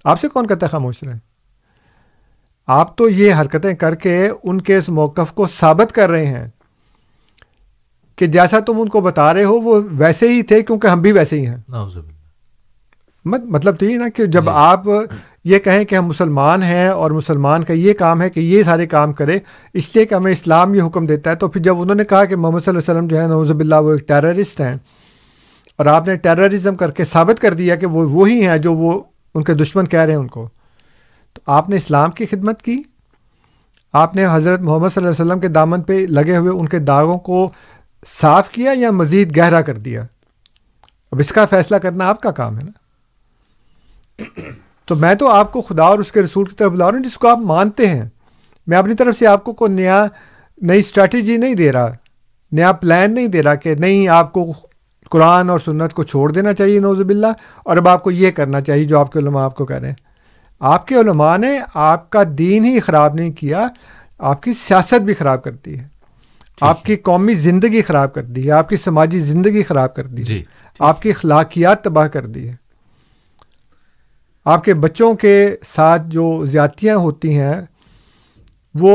آپ 0.05 0.21
سے 0.21 0.29
کون 0.29 0.47
کہتا 0.47 0.67
ہے 0.67 0.71
خاموش 0.71 1.03
رہیں؟ 1.03 1.19
آپ 2.67 2.97
تو 2.97 3.09
یہ 3.09 3.35
حرکتیں 3.35 3.75
کر 3.75 3.95
کے 3.95 4.31
ان 4.45 4.61
کے 4.61 4.77
اس 4.77 4.89
موقف 4.89 5.33
کو 5.33 5.47
ثابت 5.47 5.93
کر 5.93 6.11
رہے 6.11 6.27
ہیں 6.27 6.49
کہ 8.17 8.27
جیسا 8.27 8.61
تم 8.61 8.81
ان 8.81 8.89
کو 8.89 9.01
بتا 9.01 9.35
رہے 9.35 9.45
ہو 9.45 9.55
وہ 9.55 9.81
ویسے 9.91 10.29
ہی 10.29 10.43
تھے 10.43 10.63
کیونکہ 10.63 10.87
ہم 10.87 11.03
بھی 11.03 11.13
ویسے 11.13 11.41
ہی 11.41 11.47
ہیں۔ 11.47 11.57
مطلب 13.25 13.79
تو 13.79 13.85
یہ 13.85 13.99
نا 13.99 14.09
کہ 14.09 14.27
جب 14.27 14.43
جی۔ 14.43 14.51
آپ 14.53 14.81
یہ 15.45 15.59
کہیں 15.59 15.85
کہ 15.85 15.95
ہم 15.95 16.07
مسلمان 16.07 16.63
ہیں 16.63 16.89
اور 16.89 17.11
مسلمان 17.11 17.65
کا 17.65 17.73
یہ 17.73 17.93
کام 17.93 18.23
ہے 18.23 18.31
کہ 18.31 18.41
یہ 18.41 18.63
سارے 18.63 18.87
کام 18.87 19.13
کرے 19.13 19.39
اس 19.75 19.97
لیے 19.97 20.05
کہ 20.05 20.15
ہمیں 20.15 20.33
اسلام 20.33 20.75
یہ 20.75 20.83
حکم 20.83 21.07
دیتا 21.07 21.31
ہے۔ 21.31 21.37
تو 21.37 21.49
پھر 21.49 21.61
جب 21.61 21.81
انہوں 21.81 21.97
نے 21.97 22.05
کہا 22.05 22.25
کہ 22.25 22.37
محمد 22.37 22.61
صلی 22.61 22.71
اللہ 22.71 22.79
علیہ 22.79 22.95
وسلم 22.95 23.09
جو 23.09 23.21
ہے 23.21 23.27
نوز 23.27 23.51
باللہ 23.51 23.75
وہ 23.75 23.93
ایک 23.93 24.09
ٹیررسٹ 24.09 24.61
ہیں۔ 24.61 24.77
اور 25.77 25.87
آپ 25.87 26.07
نے 26.07 26.17
ٹیررزم 26.17 26.75
کر 26.75 26.91
کے 26.91 27.05
ثابت 27.05 27.41
کر 27.41 27.55
دیا 27.55 27.77
کہ 27.77 27.87
وہ 27.87 28.11
وہی 28.11 28.47
ہیں 28.47 28.59
جو 28.59 28.75
وہ 28.75 29.03
ان 29.35 29.45
کے 29.45 29.55
دشمن 29.55 29.87
کہہ 29.87 30.01
رہے 30.01 30.13
ہیں 30.13 30.21
ان 30.21 30.29
کو۔ 30.29 30.49
تو 31.35 31.41
آپ 31.47 31.69
نے 31.69 31.77
اسلام 31.77 32.11
کی 32.11 32.27
خدمت 32.27 32.63
کی۔ 32.63 32.83
آپ 33.93 34.15
نے 34.15 34.27
حضرت 34.33 34.61
محمد 34.61 34.89
صلی 34.95 35.05
اللہ 35.05 35.15
علیہ 35.15 35.25
وسلم 35.25 35.41
کے 35.41 35.49
دامن 35.49 35.83
پہ 35.83 36.07
لگے 36.09 36.37
ہوئے 36.37 36.51
ان 36.51 36.69
کے 36.69 36.79
داغوں 36.79 37.19
کو 37.19 37.51
صاف 38.07 38.51
کیا 38.51 38.73
یا 38.75 38.91
مزید 38.91 39.37
گہرا 39.37 39.61
کر 39.61 39.75
دیا؟ 39.75 40.03
اب 41.13 41.19
اس 41.19 41.29
کا 41.29 41.47
فیصلہ 41.47 41.77
کرنا 41.77 42.09
آپ 42.09 42.21
کا 42.21 42.31
کام 42.31 42.59
ہے 42.59 42.65
نا۔ 42.65 42.80
تو 44.85 44.95
میں 44.95 45.15
تو 45.15 45.29
آپ 45.29 45.53
کو 45.53 45.61
خدا 45.61 45.83
اور 45.83 45.99
اس 45.99 46.13
کے 46.13 46.23
رسول 46.23 46.45
کی 46.45 46.57
طرف 46.57 46.73
بلا 46.73 46.91
رہا 46.91 46.97
ہوں 46.99 47.05
جس 47.05 47.19
کو 47.19 47.29
آپ 47.29 47.39
مانتے 47.39 47.87
ہیں۔ 47.87 48.05
میں 48.67 48.79
اپنی 48.79 48.95
طرف 48.95 49.19
سے 49.19 49.27
آپ 49.27 49.45
کو 49.45 49.53
کوئی 49.53 49.73
نیا 49.73 50.07
نئی 50.63 50.79
اسٹریٹجی 50.79 51.37
نہیں 51.37 51.55
دے 51.55 51.73
رہا 51.73 51.93
نیا 52.53 52.73
پلان 52.73 53.15
نہیں 53.15 53.27
دے 53.27 53.43
رہا 53.43 53.55
کہ 53.55 53.75
نہیں 53.75 54.09
آپ 54.09 54.33
کو 54.33 54.53
قرآن 55.11 55.51
اور 55.51 55.59
سنت 55.59 55.93
کو 55.93 56.03
چھوڑ 56.03 56.33
دینا 56.33 56.53
چاہیے 56.53 56.79
نوز 56.79 56.99
باللہ۔ 56.99 57.27
اور 57.65 57.77
اب 57.77 57.89
آپ 57.89 58.03
کو 58.03 58.11
یہ 58.11 58.31
کرنا 58.31 58.61
چاہیے 58.61 58.85
جو 58.85 58.99
آپ 58.99 59.13
کے 59.13 59.19
علماء 59.19 59.45
آپ 59.45 59.55
کو 59.55 59.67
کہہ 59.67 59.77
رہے 59.77 59.89
ہیں۔ 59.89 59.95
آپ 60.61 60.87
کے 60.87 60.95
علماء 60.95 61.37
نے 61.37 61.61
آپ 61.75 62.11
کا 62.11 62.23
دین 62.39 62.65
ہی 62.65 62.81
خراب 62.81 63.15
نہیں 63.15 63.31
کیا 63.31 63.67
آپ 64.19 64.43
کی 64.43 64.53
سیاست 64.53 65.03
بھی 65.03 65.15
خراب 65.15 65.45
کر 65.45 65.51
دی 65.51 65.79
ہے۔ 65.79 65.85
آپ 66.61 66.85
کی 66.85 66.97
قومی 66.97 67.35
زندگی 67.35 67.83
خراب 67.83 68.15
کر 68.15 68.23
دی 68.23 68.47
ہے 68.47 68.51
آپ 68.51 68.69
کی 68.69 68.77
سماجی 68.77 69.21
زندگی 69.21 69.63
خراب 69.63 69.95
کر 69.95 70.05
دی 70.07 70.23
ہے۔ 70.23 70.27
جی 70.27 70.45
آپ 70.79 71.03
کی 71.03 71.11
اخلاقیات 71.11 71.85
تباہ 71.85 72.07
کر 72.07 72.27
دی 72.27 72.49
ہے۔ 72.49 72.55
آپ 74.47 74.65
کے 74.65 74.75
بچوں 74.75 75.15
کے 75.15 75.35
ساتھ 75.67 76.03
جو 76.07 76.25
زیادتیاں 76.47 76.97
ہوتی 76.97 77.39
ہیں 77.39 77.55
وہ 78.75 78.95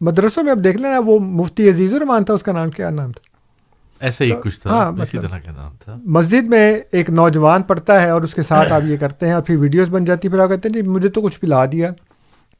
مدرسوں 0.00 0.42
میں 0.42 0.52
اب 0.52 0.64
دیکھ 0.64 0.76
لینا 0.76 0.98
وہ 1.06 1.18
مفتی 1.20 1.68
عزیز 1.68 1.94
الرحمان 1.94 2.24
تھا 2.24 2.34
اس 2.34 2.42
کا 2.42 2.52
نام 2.52 2.70
کیا 2.70 2.90
نام 2.90 3.12
تھا؟ 3.12 3.24
ایسے 4.00 4.24
ہی 4.24 4.30
کچھ 4.42 4.60
تھا 4.60 4.70
ہاں، 4.70 4.86
اسی 4.92 5.00
مطلب- 5.16 5.30
طرح 5.30 5.38
کا 5.38 5.52
نام 5.52 5.72
تھا۔ 5.84 5.96
مسجد 6.06 6.48
میں 6.48 6.64
ایک 6.92 7.10
نوجوان 7.10 7.62
پڑھتا 7.62 8.00
ہے 8.02 8.10
اور 8.10 8.22
اس 8.22 8.34
کے 8.34 8.42
ساتھ 8.42 8.72
آپ 8.72 8.82
یہ 8.84 8.96
کرتے 8.96 9.26
ہیں 9.26 9.32
اور 9.32 9.42
پھر 9.42 9.56
ویڈیوز 9.56 9.90
بن 9.90 10.04
جاتی 10.04 10.28
پھر 10.28 10.38
آپ 10.38 10.48
کہتے 10.48 10.68
ہیں 10.68 10.74
جی 10.74 10.88
مجھے 10.88 11.08
تو 11.08 11.20
کچھ 11.20 11.40
پلا 11.40 11.64
دیا 11.64 11.90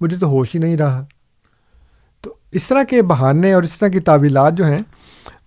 مجھے 0.01 0.17
تو 0.17 0.29
ہوش 0.29 0.55
ہی 0.55 0.61
نہیں 0.61 0.77
رہا۔ 0.77 1.05
تو 2.25 2.35
اس 2.53 2.65
طرح 2.65 2.83
کے 2.83 3.03
بہانے 3.05 3.53
اور 3.53 3.63
اس 3.63 3.79
طرح 3.79 3.89
کی 3.89 4.01
تعویلات 4.01 4.55
جو 4.55 4.65
ہیں 4.65 4.81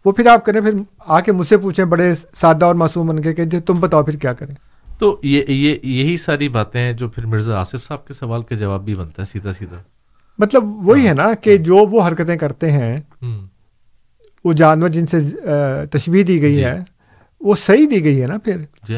وہ 0.05 0.11
پھر 0.11 0.27
آپ 0.27 0.45
کریں 0.45 0.61
پھر 0.61 0.73
آ 1.07 1.19
کے 1.19 1.31
مجھ 1.31 1.47
سے 1.47 1.57
پوچھیں 1.57 1.85
بڑے 1.85 2.11
سادہ 2.33 2.65
اور 2.65 2.75
معصوم 2.75 3.07
بن 3.07 3.21
کے 3.21 3.33
کہ 3.33 3.45
جی 3.45 3.59
تم 3.59 3.79
بتاؤ 3.79 4.03
پھر 4.03 4.15
کیا 4.17 4.33
کریں؟ 4.33 4.55
تو 4.99 5.19
یہ 5.23 5.43
یہ 5.47 5.75
یہی 5.83 6.17
ساری 6.17 6.49
باتیں 6.49 6.81
ہیں 6.81 6.93
جو 6.93 7.09
پھر 7.09 7.25
مرزا 7.25 7.59
آصف 7.59 7.87
صاحب 7.87 8.07
کے 8.07 8.13
سوال 8.13 8.41
کا 8.41 8.55
جواب 8.55 8.85
بھی 8.85 8.95
بنتا 8.95 9.21
ہے 9.21 9.31
سیدھا 9.31 9.53
سیدھا۔ 9.53 9.77
مطلب 10.37 10.87
وہی 10.87 11.07
ہے 11.07 11.13
نا 11.13 11.33
کہ 11.33 11.57
جو 11.57 11.75
وہ 11.75 12.07
حرکتیں 12.07 12.37
کرتے 12.37 12.71
ہیں 12.71 13.01
وہ 14.45 14.53
جانور 14.53 14.89
جن 14.89 15.07
سے 15.07 15.17
آ، 15.17 15.85
تشبیہ 15.91 16.23
دی 16.23 16.41
گئی 16.41 16.53
جی۔ 16.53 16.63
ہے 16.65 16.79
وہ 17.41 17.55
صحیح 17.65 17.87
دی 17.91 18.03
گئی 18.03 18.21
ہے 18.21 18.27
نا 18.27 18.37
پھر۔ 18.37 18.57
جی۔ 18.87 18.97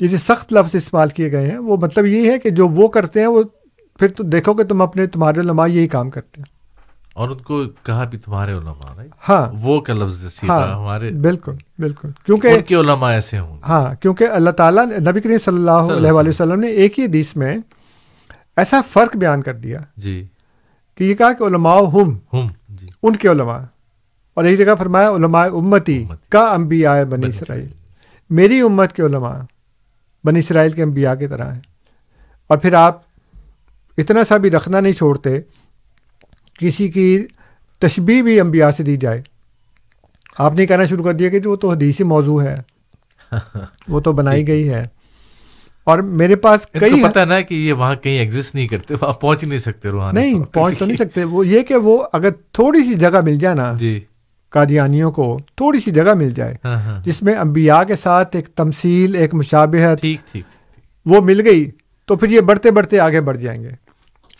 یہ 0.00 0.08
جو 0.08 0.16
سخت 0.16 0.52
لفظ 0.52 0.74
استعمال 0.74 1.08
کیے 1.08 1.32
گئے 1.32 1.50
ہیں 1.50 1.58
وہ 1.58 1.76
مطلب 1.76 2.06
یہ 2.06 2.30
ہے 2.30 2.38
کہ 2.38 2.50
جو 2.50 2.68
وہ 2.68 2.88
کرتے 2.88 3.20
ہیں 3.20 3.26
وہ 3.26 3.42
پھر 3.98 4.08
تو 4.08 4.24
دیکھو 4.24 4.54
کہ 4.54 4.64
تم 4.64 4.82
اپنے 4.82 5.06
تمہارے 5.06 5.40
علماء 5.40 5.66
یہی 5.66 5.86
کام 5.88 6.10
کرتے 6.10 6.40
ہیں۔ 6.40 6.59
اور 7.20 7.28
ان 7.28 7.38
کو 7.38 7.64
کہا 7.82 8.04
بھی 8.04 8.18
تمہارے 8.18 8.52
علماء؟ 8.52 9.02
ہاں۔ 9.28 9.52
وہ 9.60 9.80
کا 9.80 9.94
لفظ 9.94 10.32
سیدھا 10.32 10.54
ہاں 10.54 10.74
ہمارے۔ 10.74 11.10
بالکل 11.10 11.52
بالکل۔ 11.78 12.08
کیونکہ 12.24 12.48
ان 12.48 12.60
کے 12.60 12.74
علماء 12.74 13.10
ایسے 13.10 13.38
ہوں 13.38 13.58
ہاں 13.68 14.02
کیونکہ 14.02 14.24
اللہ 14.24 14.50
تعالیٰ 14.50 14.86
نبی 14.86 15.20
کریم 15.20 15.38
صلی 15.44 15.56
اللہ 15.56 15.70
علیہ 15.70 16.10
وآلہ 16.10 16.28
وسلم 16.28 16.60
نے 16.60 16.68
ایک 16.68 16.98
ہی 16.98 17.04
حدیث 17.04 17.36
میں 17.36 17.58
ایسا 18.56 18.80
فرق 18.88 19.16
بیان 19.16 19.42
کر 19.42 19.54
دیا 19.54 19.78
جی۔ 19.96 20.26
کہ 20.94 21.04
یہ 21.04 21.14
کہا 21.14 21.32
کہ 21.32 21.44
علماء 21.44 21.76
ہم 21.76 22.18
ہم 22.32 22.48
جی۔ 22.68 22.88
ان 23.02 23.16
کے 23.16 23.28
علماء۔ 23.28 23.58
اور 24.34 24.44
ایک 24.44 24.58
جگہ 24.58 24.74
فرمایا 24.78 25.10
علماء 25.10 25.46
امتی 25.46 26.04
کا 26.30 26.40
انبیاء 26.40 27.04
بنی 27.04 27.26
اسرائیل۔ 27.26 27.68
میری 28.30 28.60
امت 28.60 28.92
کے 28.92 29.02
علماء 29.02 29.38
بنی 30.24 30.38
اسرائیل 30.38 30.70
کے 30.70 30.82
انبیاء 30.82 31.14
کی 31.14 31.26
طرح 31.26 31.52
ہیں۔ 31.52 31.60
اور 32.46 32.58
پھر 32.58 32.74
آپ 32.74 33.00
اتنا 33.98 34.24
سا 34.24 34.36
بھی 34.36 34.50
رکھنا 34.50 34.80
نہیں 34.80 34.92
چھوڑتے 34.92 35.40
کسی 36.60 36.88
کی 36.88 37.26
تشبیح 37.78 38.22
بھی 38.22 38.40
انبیاء 38.40 38.70
سے 38.70 38.82
دی 38.82 38.96
جائے۔ 38.96 39.22
آپ 40.38 40.54
نے 40.54 40.66
کہنا 40.66 40.84
شروع 40.84 41.04
کر 41.04 41.12
دیا 41.12 41.28
کہ 41.28 41.38
جو 41.38 41.56
تو 41.56 41.70
حدیثی 41.70 42.04
موضوع 42.04 42.42
ہے 42.42 42.56
وہ 43.88 44.00
تو 44.00 44.12
بنائی 44.12 44.46
گئی 44.46 44.68
ہے۔ 44.68 44.84
اور 45.84 45.98
میرے 45.98 46.36
پاس 46.36 46.66
کئی 46.80 47.02
پتہ 47.02 47.18
نا 47.18 47.40
کہ 47.40 47.54
یہ 47.54 47.72
وہاں 47.72 47.94
کہیں 47.94 48.18
ایگزسٹ 48.18 48.54
نہیں 48.54 48.68
کرتے 48.68 48.94
وہاں 48.94 49.12
پہنچ 49.12 49.44
ہی 49.44 49.48
نہیں 49.48 49.58
سکتے 49.58 49.88
روحانی 49.88 50.20
نہیں۔ 50.20 50.42
پہنچ 50.42 50.78
تو 50.78 50.84
نہیں 50.86 50.96
سکتے۔ 51.04 51.24
وہ 51.24 51.46
یہ 51.46 51.62
کہ 51.62 51.76
وہ 51.76 52.04
اگر 52.12 52.30
تھوڑی 52.52 52.84
سی 52.84 52.94
جگہ 52.94 53.20
مل 53.20 53.38
جائے 53.38 53.54
نا 53.54 53.72
جی۔ 53.78 54.00
قادیانیوں 54.48 55.12
کو 55.12 55.38
تھوڑی 55.56 55.80
سی 55.80 55.90
جگہ 55.90 56.14
مل 56.14 56.30
جائے 56.30 56.54
ہاں 56.64 56.76
ہاں۔ 56.76 57.02
جس 57.04 57.22
میں 57.22 57.34
انبیاء 57.34 57.82
کے 57.82 57.96
ساتھ 57.96 58.36
ایک 58.36 58.48
تمثیل 58.48 59.14
ایک 59.14 59.34
مشابہت 59.34 60.00
ٹھیک 60.00 60.20
ٹھیک۔ 60.32 60.44
وہ 61.06 61.20
مل 61.20 61.40
گئی 61.46 61.70
تو 62.06 62.16
پھر 62.16 62.30
یہ 62.30 62.40
بڑھتے 62.40 62.70
بڑھتے 62.70 63.00
آگے 63.00 63.20
بڑھ 63.20 63.38
جائیں 63.38 63.62
گے۔ 63.62 63.89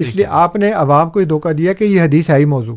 اس 0.01 0.17
لیے 0.17 0.27
آپ 0.27 0.57
نے 0.57 0.73
عوام 0.73 1.11
کو 1.11 1.21
یہ 1.21 1.27
دھوکہ 1.27 1.53
دیا 1.53 1.73
کہ 1.73 1.85
یہ 1.85 2.03
حدیث 2.03 2.31
ہے 2.31 2.37
ہی 2.37 2.45
موضوع۔ 2.45 2.77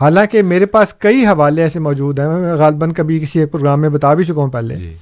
حالانکہ 0.00 0.42
میرے 0.42 0.66
پاس 0.66 0.94
کئی 0.98 1.26
حوالے 1.26 1.62
ایسے 1.62 1.78
موجود 1.78 2.18
ہیں 2.18 2.28
میں 2.28 2.54
غالباً 2.54 2.92
کبھی 2.92 3.20
کسی 3.20 3.40
ایک 3.40 3.52
پروگرام 3.52 3.80
میں 3.80 3.88
بتا 3.88 4.14
بھی 4.14 4.24
چکا 4.24 4.40
ہوں 4.40 4.50
پہلے۔ 4.50 4.76
جی۔ 4.76 4.96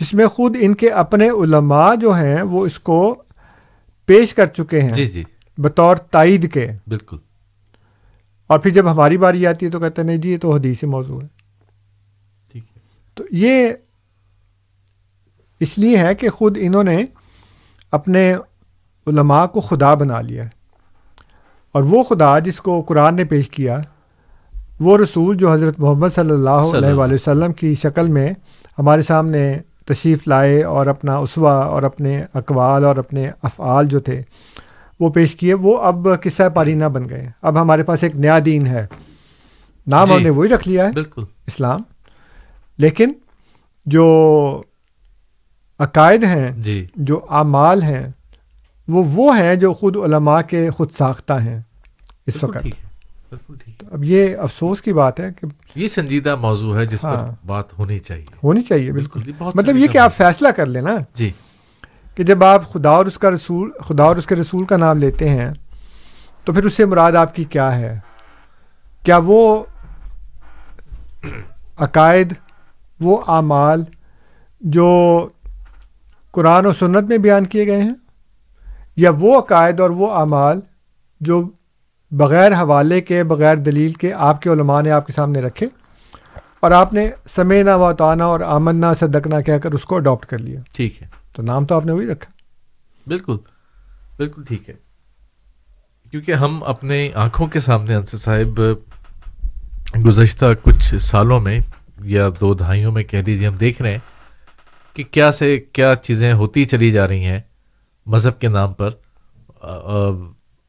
جس 0.00 0.14
میں 0.14 0.26
خود 0.26 0.56
ان 0.60 0.74
کے 0.74 0.90
اپنے 0.90 1.28
علماء 1.28 1.94
جو 1.94 2.10
ہیں 2.10 2.42
وہ 2.42 2.66
اس 2.66 2.78
کو 2.78 3.22
پیش 4.06 4.34
کر 4.34 4.46
چکے 4.46 4.80
ہیں۔ 4.80 4.92
جی 4.92 5.06
جی۔ 5.06 5.24
بطور 5.58 5.96
تائید 5.96 6.52
کے۔ 6.52 6.68
بالکل۔ 6.86 7.16
اور 8.46 8.58
پھر 8.58 8.70
جب 8.70 8.92
ہماری 8.92 9.18
باری 9.18 9.46
آتی 9.46 9.66
ہے 9.66 9.70
تو 9.70 9.80
کہتے 9.80 10.02
ہیں 10.02 10.06
نہیں 10.06 10.16
جی 10.16 10.32
یہ 10.32 10.38
تو 10.38 10.54
حدیث 10.54 10.84
موضوع 10.84 11.22
ہے۔ 11.22 11.26
ٹھیک 12.52 12.64
ہے۔ 12.76 12.80
تو 13.14 13.24
یہ 13.30 13.68
اس 15.60 15.78
لیے 15.78 15.98
ہے 15.98 16.14
کہ 16.14 16.28
خود 16.28 16.58
انہوں 16.60 16.84
نے 16.84 17.04
اپنے 17.90 18.34
علماء 19.06 19.46
کو 19.46 19.60
خدا 19.60 19.94
بنا 19.94 20.20
لیا 20.20 20.44
ہے۔ 20.44 20.48
اور 21.72 21.82
وہ 21.82 22.02
خدا 22.02 22.38
جس 22.38 22.56
کو 22.56 22.82
قرآن 22.82 23.16
نے 23.16 23.24
پیش 23.24 23.48
کیا 23.48 23.78
وہ 24.80 24.98
رسول 24.98 25.36
جو 25.36 25.52
حضرت 25.52 25.80
محمد 25.80 26.08
صلی 26.14 26.30
اللہ 26.30 26.50
علیہ 26.50 26.92
وآلہ 26.92 27.14
وسلم 27.14 27.52
کی 27.52 27.74
شکل 27.74 28.08
میں 28.08 28.32
ہمارے 28.78 29.02
سامنے 29.02 29.58
تشریف 29.86 30.28
لائے 30.28 30.62
اور 30.62 30.86
اپنا 30.86 31.16
اسوا 31.16 31.52
اور 31.52 31.82
اپنے 31.82 32.24
اقوال 32.34 32.84
اور 32.84 32.96
اپنے 32.96 33.30
افعال 33.42 33.86
جو 33.86 34.00
تھے 34.00 34.22
وہ 35.00 35.10
پیش 35.10 35.36
کیے 35.36 35.54
وہ 35.54 35.78
اب 35.78 36.08
قصہ 36.22 36.48
پارینہ 36.54 36.84
بن 36.84 37.08
گئے۔ 37.08 37.28
اب 37.42 37.62
ہمارے 37.62 37.82
پاس 37.82 38.02
ایک 38.02 38.16
نیا 38.16 38.38
دین 38.44 38.66
ہے۔ 38.66 38.86
نام 39.86 40.06
جی۔ 40.06 40.14
ہم 40.14 40.22
نے 40.22 40.30
وہی 40.30 40.48
رکھ 40.48 40.68
لیا 40.68 40.86
ہے۔ 40.86 40.92
بالکل۔ 40.92 41.24
اسلام۔ 41.46 41.80
لیکن 42.78 43.12
جو 43.86 44.62
عقائد 45.78 46.24
ہیں 46.24 46.50
جی۔ 46.50 46.86
جو 46.96 47.20
اعمال 47.30 47.82
ہیں 47.82 48.08
وہ 48.88 49.04
وہ 49.06 49.38
ہیں 49.38 49.54
جو 49.54 49.72
خود 49.72 49.96
علماء 49.96 50.40
کے 50.40 50.70
خود 50.70 50.92
ساختہ 50.92 51.32
ہیں 51.32 51.60
اس 52.26 52.44
وقت۔ 52.44 52.56
اب 53.92 54.04
یہ 54.04 54.36
افسوس 54.36 54.82
کی 54.82 54.92
بات 54.92 55.20
ہے 55.20 55.28
کہ 55.40 55.46
یہ 55.74 55.88
سنجیدہ 55.88 56.36
موضوع 56.36 56.76
ہے 56.76 56.84
جس 56.84 57.02
پر 57.02 57.08
ہاں۔ 57.08 57.46
بات 57.46 57.78
ہونی 57.78 57.98
چاہیے۔ 57.98 58.26
ہونی 58.44 58.62
چاہیے 58.62 58.92
بالکل 58.92 59.20
بہت 59.38 59.56
مطلب 59.56 59.76
یہ 59.76 59.86
کہ 59.86 59.98
آپ 59.98 60.16
فیصلہ 60.16 60.48
کر 60.48 60.66
لیں 60.66 60.80
نا 60.80 60.96
جی۔ 61.14 61.30
کہ 62.14 62.24
جب 62.24 62.44
آپ 62.44 62.72
خدا 62.72 62.90
اور 62.90 63.06
اس 63.06 63.18
کا 63.18 63.30
رسول 63.30 63.70
خدا 63.80 64.04
اور 64.04 64.16
اس 64.16 64.26
کے 64.26 64.36
رسول 64.36 64.64
کا 64.64 64.76
نام 64.76 64.98
لیتے 64.98 65.28
ہیں 65.28 65.50
تو 66.44 66.52
پھر 66.52 66.64
اس 66.64 66.74
سے 66.74 66.84
مراد 66.84 67.12
آپ 67.12 67.34
کی 67.34 67.44
کیا 67.44 67.76
ہے؟ 67.76 67.98
کیا 69.02 69.18
وہ 69.24 69.64
عقائد 71.76 72.32
وہ 73.00 73.20
اعمال 73.28 73.82
جو 74.60 74.88
قرآن 76.30 76.66
و 76.66 76.72
سنت 76.72 77.04
میں 77.04 77.18
بیان 77.18 77.44
کیے 77.44 77.66
گئے 77.66 77.82
ہیں؟ 77.82 77.94
یا 78.96 79.10
وہ 79.18 79.38
عقائد 79.38 79.80
اور 79.80 79.90
وہ 79.90 80.10
اعمال 80.10 80.60
جو 81.20 81.50
بغیر 82.10 82.52
حوالے 82.52 83.00
کے 83.00 83.24
بغیر 83.24 83.56
دلیل 83.56 83.92
کے 83.92 84.12
آپ 84.12 84.42
کے 84.42 84.50
علماء 84.50 84.82
نے 84.82 84.90
آپ 84.90 85.06
کے 85.06 85.12
سامنے 85.12 85.40
رکھے 85.40 85.66
اور 86.60 86.70
آپ 86.70 86.92
نے 86.92 87.10
سمینا 87.28 87.76
و 87.76 87.92
تانا 87.92 88.24
اور 88.24 88.40
آمنا 88.40 88.94
صدقنا 88.94 89.40
کہہ 89.40 89.58
کر 89.58 89.72
اس 89.72 89.84
کو 89.84 89.96
اڈاپٹ 89.96 90.26
کر 90.26 90.38
لیا۔ 90.38 90.60
ٹھیک 90.72 91.02
ہے۔ 91.02 91.08
تو 91.32 91.42
نام 91.42 91.66
تو 91.66 91.74
آپ 91.74 91.86
نے 91.86 91.92
وہی 91.92 92.06
رکھا۔ 92.06 92.32
بالکل 93.06 93.36
بالکل 94.16 94.44
ٹھیک 94.44 94.68
ہے۔ 94.68 94.74
کیونکہ 96.10 96.32
ہم 96.32 96.62
اپنے 96.66 97.10
آنکھوں 97.14 97.46
کے 97.46 97.60
سامنے 97.60 97.94
انصر 97.94 98.18
صاحب 98.18 98.60
گزشتہ 100.06 100.44
کچھ 100.62 100.94
سالوں 100.94 101.40
میں 101.40 101.60
یا 102.02 102.28
دو 102.40 102.54
دہائیوں 102.54 102.92
میں 102.92 103.02
کہہ 103.02 103.18
لیجیے 103.18 103.46
ہم 103.46 103.54
دیکھ 103.54 103.82
رہے 103.82 103.90
ہیں 103.90 103.98
کہ 104.94 105.04
کیا 105.10 105.32
سے 105.32 105.58
کیا 105.58 105.94
چیزیں 105.94 106.32
ہوتی 106.32 106.64
چلی 106.64 106.90
جا 106.90 107.08
رہی 107.08 107.24
ہیں۔ 107.24 107.40
مذہب 108.06 108.40
کے 108.40 108.48
نام 108.48 108.72
پر 108.72 108.90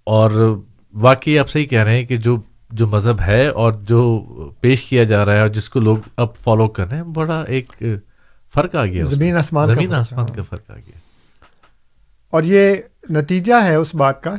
اور 0.04 0.58
واقعی 0.94 1.40
آپ 1.40 1.50
صحیح 1.50 1.66
کہہ 1.66 1.84
رہے 1.84 1.98
ہیں 1.98 2.06
کہ 2.06 2.18
جو 2.18 2.38
جو 2.72 2.88
مذہب 2.88 3.22
ہے 3.22 3.48
اور 3.48 3.74
جو 3.74 4.02
پیش 4.60 4.84
کیا 4.84 5.04
جا 5.04 5.26
رہا 5.26 5.34
ہے 5.34 5.40
اور 5.40 5.48
جس 5.48 5.70
کو 5.70 5.80
لوگ 5.80 5.98
اب 6.18 6.36
فالو 6.36 6.66
کر 6.66 6.88
رہے 6.88 6.98
ہیں 6.98 7.04
بڑا 7.04 7.44
ایک 7.48 7.84
فرق 8.54 8.76
آ 8.76 8.86
گیا۔ 8.86 9.04
زمین 9.06 9.38
آسمان 9.38 9.68
کا 9.68 9.74
زمین 9.74 9.92
ہے، 9.92 9.96
آسمان۔ 9.96 10.26
کا 10.26 10.42
فرق 10.50 10.72
آ 10.72 10.76
گیا 10.76 11.00
اور 12.30 12.44
یہ 12.44 12.76
نتیجہ 13.10 13.54
ہے 13.64 13.76
اس 13.76 13.96
بات 13.96 14.24
کا 14.24 14.36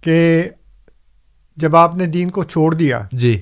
کہ 0.00 0.48
جب 1.56 1.76
آپ 1.76 1.94
نے 1.94 2.06
دین 2.06 2.30
کو 2.30 2.44
چھوڑ 2.44 2.74
دیا 2.74 3.02
جی 3.12 3.40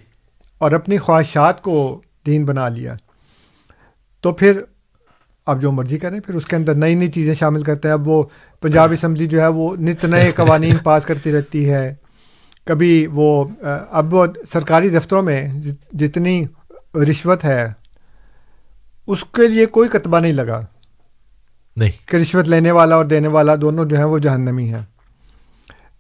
اور 0.59 0.73
اپنی 0.73 0.99
خواہشات 0.99 1.63
کو 1.63 2.01
دین 2.27 2.45
بنا 2.45 2.69
لیا 2.69 2.95
تو 4.21 4.33
پھر 4.33 4.61
آپ 5.49 5.61
جو 5.61 5.73
مرضی 5.73 5.99
کریں 5.99 6.21
پھر 6.21 6.35
اس 6.35 6.47
کے 6.47 6.57
اندر 6.57 6.75
نئی 6.75 6.95
نئی 6.95 7.09
چیزیں 7.09 7.35
شامل 7.35 7.63
کرتے 7.63 7.89
ہیں۔ 7.89 7.93
اب 7.93 8.09
وہ 8.09 8.23
پنجاب 8.61 8.93
اسمبلی 8.93 9.27
جو 9.27 9.41
ہے 9.41 9.49
وہ 9.49 9.77
نت 9.77 10.05
نئے 10.05 10.33
قوانین 10.33 10.77
پاس 10.83 11.05
کرتی 11.05 11.33
رہتی 11.33 11.71
ہے۔ 11.71 11.95
کبھی 12.65 13.07
وہ 13.07 13.45
اب 13.91 14.15
وہ 14.15 14.27
سرکاری 14.53 14.89
دفتروں 14.89 15.23
میں 15.23 15.49
جت- 15.49 15.99
جتنی 15.99 16.47
رشوت 16.95 17.45
ہے 17.45 17.67
اس 19.07 19.25
کے 19.25 19.49
لیے 19.49 19.67
کوئی 19.67 19.89
کتبہ 19.89 20.21
نہیں 20.21 20.33
لگا۔ 20.33 20.67
نہیں۔ 21.77 22.09
کہ 22.09 22.17
رشوت 22.17 22.49
لینے 22.49 22.71
والا 22.71 22.95
اور 22.95 23.05
دینے 23.05 23.29
والا 23.29 23.55
دونوں 23.61 23.85
جو 23.85 23.97
ہیں 23.97 24.05
وہ 24.05 24.19
جہنمی 24.19 24.75
ہیں۔ 24.75 24.83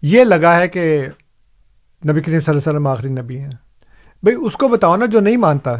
یہ 0.03 0.24
لگا 0.24 0.59
ہے 0.59 0.68
کہ 0.68 1.07
نبی 2.11 2.20
کریم 2.20 2.40
صلی 2.40 2.51
اللہ 2.51 2.61
علیہ 2.61 2.70
وسلم 2.70 2.86
آخری 2.86 3.09
نبی 3.09 3.38
ہیں۔ 3.38 3.51
بھئی 4.22 4.36
اس 4.40 4.53
کو 4.53 4.68
بتاؤ 4.68 4.96
نا 4.96 5.07
جو 5.07 5.20
نہیں 5.20 5.36
مانتا۔ 5.36 5.76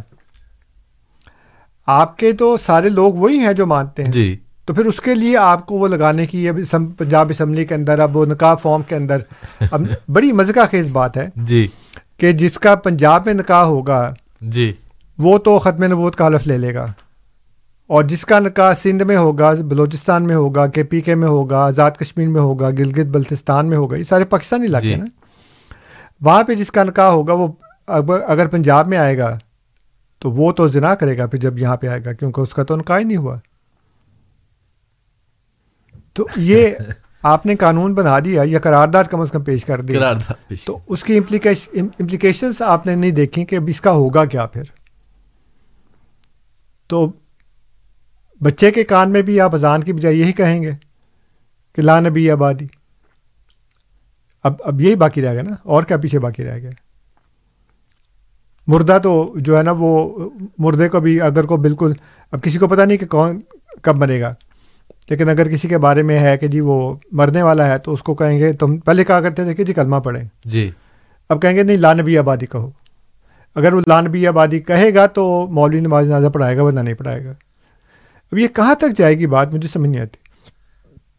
آپ 1.91 2.19
کے 2.19 2.33
تو 2.33 2.57
سارے 2.67 2.89
لوگ 2.89 3.15
وہی 3.15 3.39
ہیں 3.39 3.53
جو 3.53 3.67
مانتے 3.67 4.05
ہیں۔ 4.05 4.13
جی۔ 4.13 4.37
تو 4.65 4.75
پھر 4.75 4.85
اس 4.85 5.01
کے 5.01 5.15
لیے 5.15 5.37
آپ 5.37 5.67
کو 5.67 5.75
وہ 5.75 5.89
لگانے 5.89 6.27
کی 6.27 6.49
اب 6.49 6.57
اسم- 6.59 6.89
پنجاب 6.99 7.27
اسمبلی 7.31 7.65
کے 7.65 7.75
اندر 7.75 7.99
اب 7.99 8.17
وہ 8.17 8.27
نکاح 8.27 8.55
فارم 8.55 8.83
کے 8.83 8.95
اندر۔ 8.97 9.19
اب 9.71 9.83
بڑی 10.13 10.33
مزہ 10.33 10.53
خیز 10.71 10.89
بات 10.89 11.17
ہے 11.17 11.29
جی۔ 11.37 11.69
کہ 12.17 12.33
جس 12.33 12.59
کا 12.59 12.75
پنجاب 12.75 13.23
میں 13.27 13.35
نکاح 13.35 13.63
ہوگا 13.63 14.15
جی۔ 14.41 14.73
وہ 15.19 15.39
تو 15.39 15.59
ختم 15.59 15.85
نبوت 15.85 16.17
کا 16.17 16.27
حلف 16.27 16.47
لے 16.47 16.59
لے 16.59 16.75
گا۔ 16.75 16.87
اور 17.87 18.05
جس 18.05 18.27
کا 18.27 18.39
نکاح 18.39 18.73
سندھ 18.83 19.03
میں 19.03 19.17
ہوگا 19.17 19.55
بلوچستان 19.55 20.23
میں 20.23 20.37
ہوگا 20.37 20.67
کے 20.67 20.83
پی 20.83 21.01
کے 21.01 21.15
میں 21.15 21.29
ہوگا 21.29 21.59
آزاد 21.59 21.91
کشمیر 21.91 22.29
میں 22.29 22.41
ہوگا 22.41 22.71
گلگت 22.71 23.07
بلتستان 23.07 23.67
میں 23.67 23.77
ہوگا 23.77 23.97
یہ 23.97 24.03
سارے 24.03 24.25
پاکستانی 24.25 24.67
علاقے 24.67 24.89
جی۔ 24.89 24.95
نا۔ 24.95 25.05
وہاں 26.21 26.43
پہ 26.43 26.55
جس 26.55 26.71
کا 26.71 26.85
نکاح 26.85 27.11
ہوگا 27.11 27.33
وہ 27.33 27.49
اگر 28.27 28.47
پنجاب 28.47 28.89
میں 28.89 28.99
آئے 28.99 29.19
گا 29.19 29.39
تو 30.19 30.31
وہ 30.31 30.53
تو 30.53 30.67
زنا 30.67 30.95
کرے 30.95 31.19
گا 31.19 31.27
پھر 31.27 31.39
جب 31.39 31.59
یہاں 31.59 31.77
پہ 31.77 31.87
آئے 31.87 32.05
گا 32.05 32.13
کیونکہ 32.13 32.41
اس 32.41 32.55
کا 32.55 32.63
تو 32.65 32.75
ہی 32.99 33.05
نہیں 33.05 33.17
ہوا۔ 33.17 33.37
تو 36.13 36.27
یہ 36.37 36.69
آپ 37.23 37.47
نے 37.47 37.57
قانون 37.57 37.95
بنا 37.95 38.19
دیا 38.19 38.43
یا 38.47 38.59
قرارداد 38.59 39.05
کم 39.05 39.21
از 39.21 39.31
کم 39.31 39.45
پیش 39.45 39.65
کر 39.65 39.81
پیش۔ 39.81 39.97
تو 40.65 40.79
اس 40.87 41.05
کی 41.05 41.17
امپلیکیشنس 41.17 42.63
آپ 42.63 42.87
نے 42.87 42.95
نہیں 42.95 43.11
دیکھی 43.11 43.45
کہ 43.45 43.57
اب 43.57 43.63
اس 43.69 43.81
کا 43.81 43.91
ہوگا 43.93 44.25
کیا 44.25 44.47
پھر۔ 44.47 44.63
تو 46.87 47.13
بچے 48.41 48.71
کے 48.71 48.85
کان 48.85 49.11
میں 49.11 49.23
بھی 49.23 49.41
آپ 49.41 49.55
اذان 49.55 49.83
کی 49.83 49.93
بجائے 49.93 50.15
یہی 50.15 50.33
کہیں 50.33 50.63
گے 50.63 50.73
کہ 51.73 51.83
لا 51.83 52.01
نبی 52.01 52.31
آبادی۔ 52.31 52.67
اب 54.43 54.55
اب 54.65 54.81
یہی 54.81 54.95
باقی 54.95 55.23
رہ 55.23 55.33
گیا 55.33 55.43
نا 55.43 55.57
اور 55.63 55.83
کیا 55.83 55.97
پیچھے 55.97 56.19
باقی 56.19 56.45
رہ 56.45 56.59
گیا۔ 56.59 56.71
مردہ 58.69 58.99
تو 59.03 59.35
جو 59.37 59.59
ہے 59.59 59.63
نا 59.63 59.73
وہ 59.79 60.19
مردے 60.59 60.89
کو 60.89 61.01
بھی 61.01 61.21
اگر 61.21 61.47
کو 61.47 61.57
بالکل 61.57 61.93
اب 62.33 62.43
کسی 62.43 62.59
کو 62.59 62.69
پتہ 62.69 62.83
نہیں 62.83 62.99
کہ 62.99 63.07
کون 63.07 63.41
کب 63.83 63.97
مرے 63.97 64.21
گا۔ 64.21 64.35
لیکن 65.11 65.29
اگر 65.29 65.49
کسی 65.49 65.69
کے 65.69 65.79
بارے 65.79 66.03
میں 66.03 66.19
ہے 66.19 66.39
کہ 66.39 66.47
جی 66.47 66.61
وہ 66.61 66.97
مرنے 67.13 67.43
والا 67.43 67.67
ہے 67.67 67.79
تو 67.79 67.93
اس 67.93 68.03
کو 68.03 68.15
کہیں 68.15 68.39
گے 68.39 68.53
تم 68.53 68.77
پہلے 68.77 69.05
کہا 69.05 69.21
کرتے 69.21 69.45
تھے 69.45 69.55
کہ 69.55 69.65
جی 69.65 69.73
کلمہ 69.73 69.97
پڑھیں۔ 69.97 70.25
جی۔ 70.45 70.71
اب 71.29 71.43
کہیں 71.43 71.57
گے 71.57 71.63
نہیں 71.63 71.77
لانبی 71.77 72.19
آبادی 72.19 72.47
کہو۔ 72.47 72.71
اگر 73.55 73.73
وہ 73.73 73.81
لانبی 73.87 74.27
آبادی 74.27 74.59
کہے 74.59 74.95
گا 74.95 75.07
تو 75.07 75.47
مولوی 75.51 75.81
نماز 75.81 76.07
جنازہ 76.07 76.27
پڑھائے 76.27 76.57
گا 76.57 76.63
ورنہ 76.63 76.81
نہیں 76.81 76.95
پڑھائے 76.95 77.25
گا۔ 77.25 77.31
اب 78.33 78.39
یہ 78.39 78.49
کہاں 78.49 78.75
تک 78.75 78.99
جائے 78.99 79.19
گی 79.19 79.27
بات 79.27 79.55
مجھے 79.55 79.69
سمجھ 79.69 79.91
نہیں 79.91 80.01
آتی۔ 80.01 80.19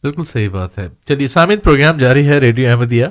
بالکل 0.03 0.23
صحیح 0.23 0.49
بات 0.49 0.79
ہے۔ 0.79 0.87
چلیے 1.05 1.27
سامعین 1.27 1.59
پروگرام 1.59 1.97
جاری 1.97 2.27
ہے 2.27 2.39
ریڈیو 2.39 2.69
احمدیہ۔ 2.69 3.05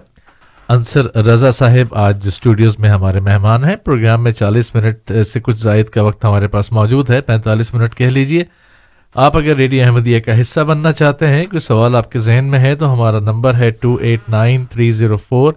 انصر 0.68 1.16
رضا 1.16 1.50
صاحب 1.50 1.94
آج 1.94 2.28
اسٹوڈیوز 2.28 2.78
میں 2.78 2.88
ہمارے 2.88 3.20
مہمان 3.20 3.64
ہیں۔ 3.64 3.76
پروگرام 3.76 4.22
میں 4.22 4.32
چالیس 4.32 4.74
منٹ 4.74 5.12
سے 5.26 5.40
کچھ 5.40 5.56
زائد 5.56 5.86
کا 5.86 6.02
وقت 6.02 6.24
ہمارے 6.24 6.48
پاس 6.48 6.72
موجود 6.72 7.10
ہے۔ 7.10 7.20
پینتالیس 7.20 7.74
منٹ 7.74 7.94
کہہ 7.94 8.06
لیجیے۔ 8.06 8.44
آپ 9.14 9.36
اگر 9.36 9.56
ریڈیو 9.56 9.84
احمدیہ 9.84 10.20
کا 10.20 10.40
حصہ 10.40 10.60
بننا 10.60 10.92
چاہتے 10.92 11.26
ہیں، 11.26 11.44
کوئی 11.44 11.60
سوال 11.60 11.96
آپ 11.96 12.12
کے 12.12 12.18
ذہن 12.18 12.44
میں 12.44 12.58
ہے 12.58 12.74
تو 12.74 12.92
ہمارا 12.92 13.18
نمبر 13.18 13.54
ہے 13.54 13.70
two 13.70 13.96
eight 14.00 14.20
nine 14.28 14.64
three 14.64 14.90
zero 14.90 15.16
four 15.16 15.52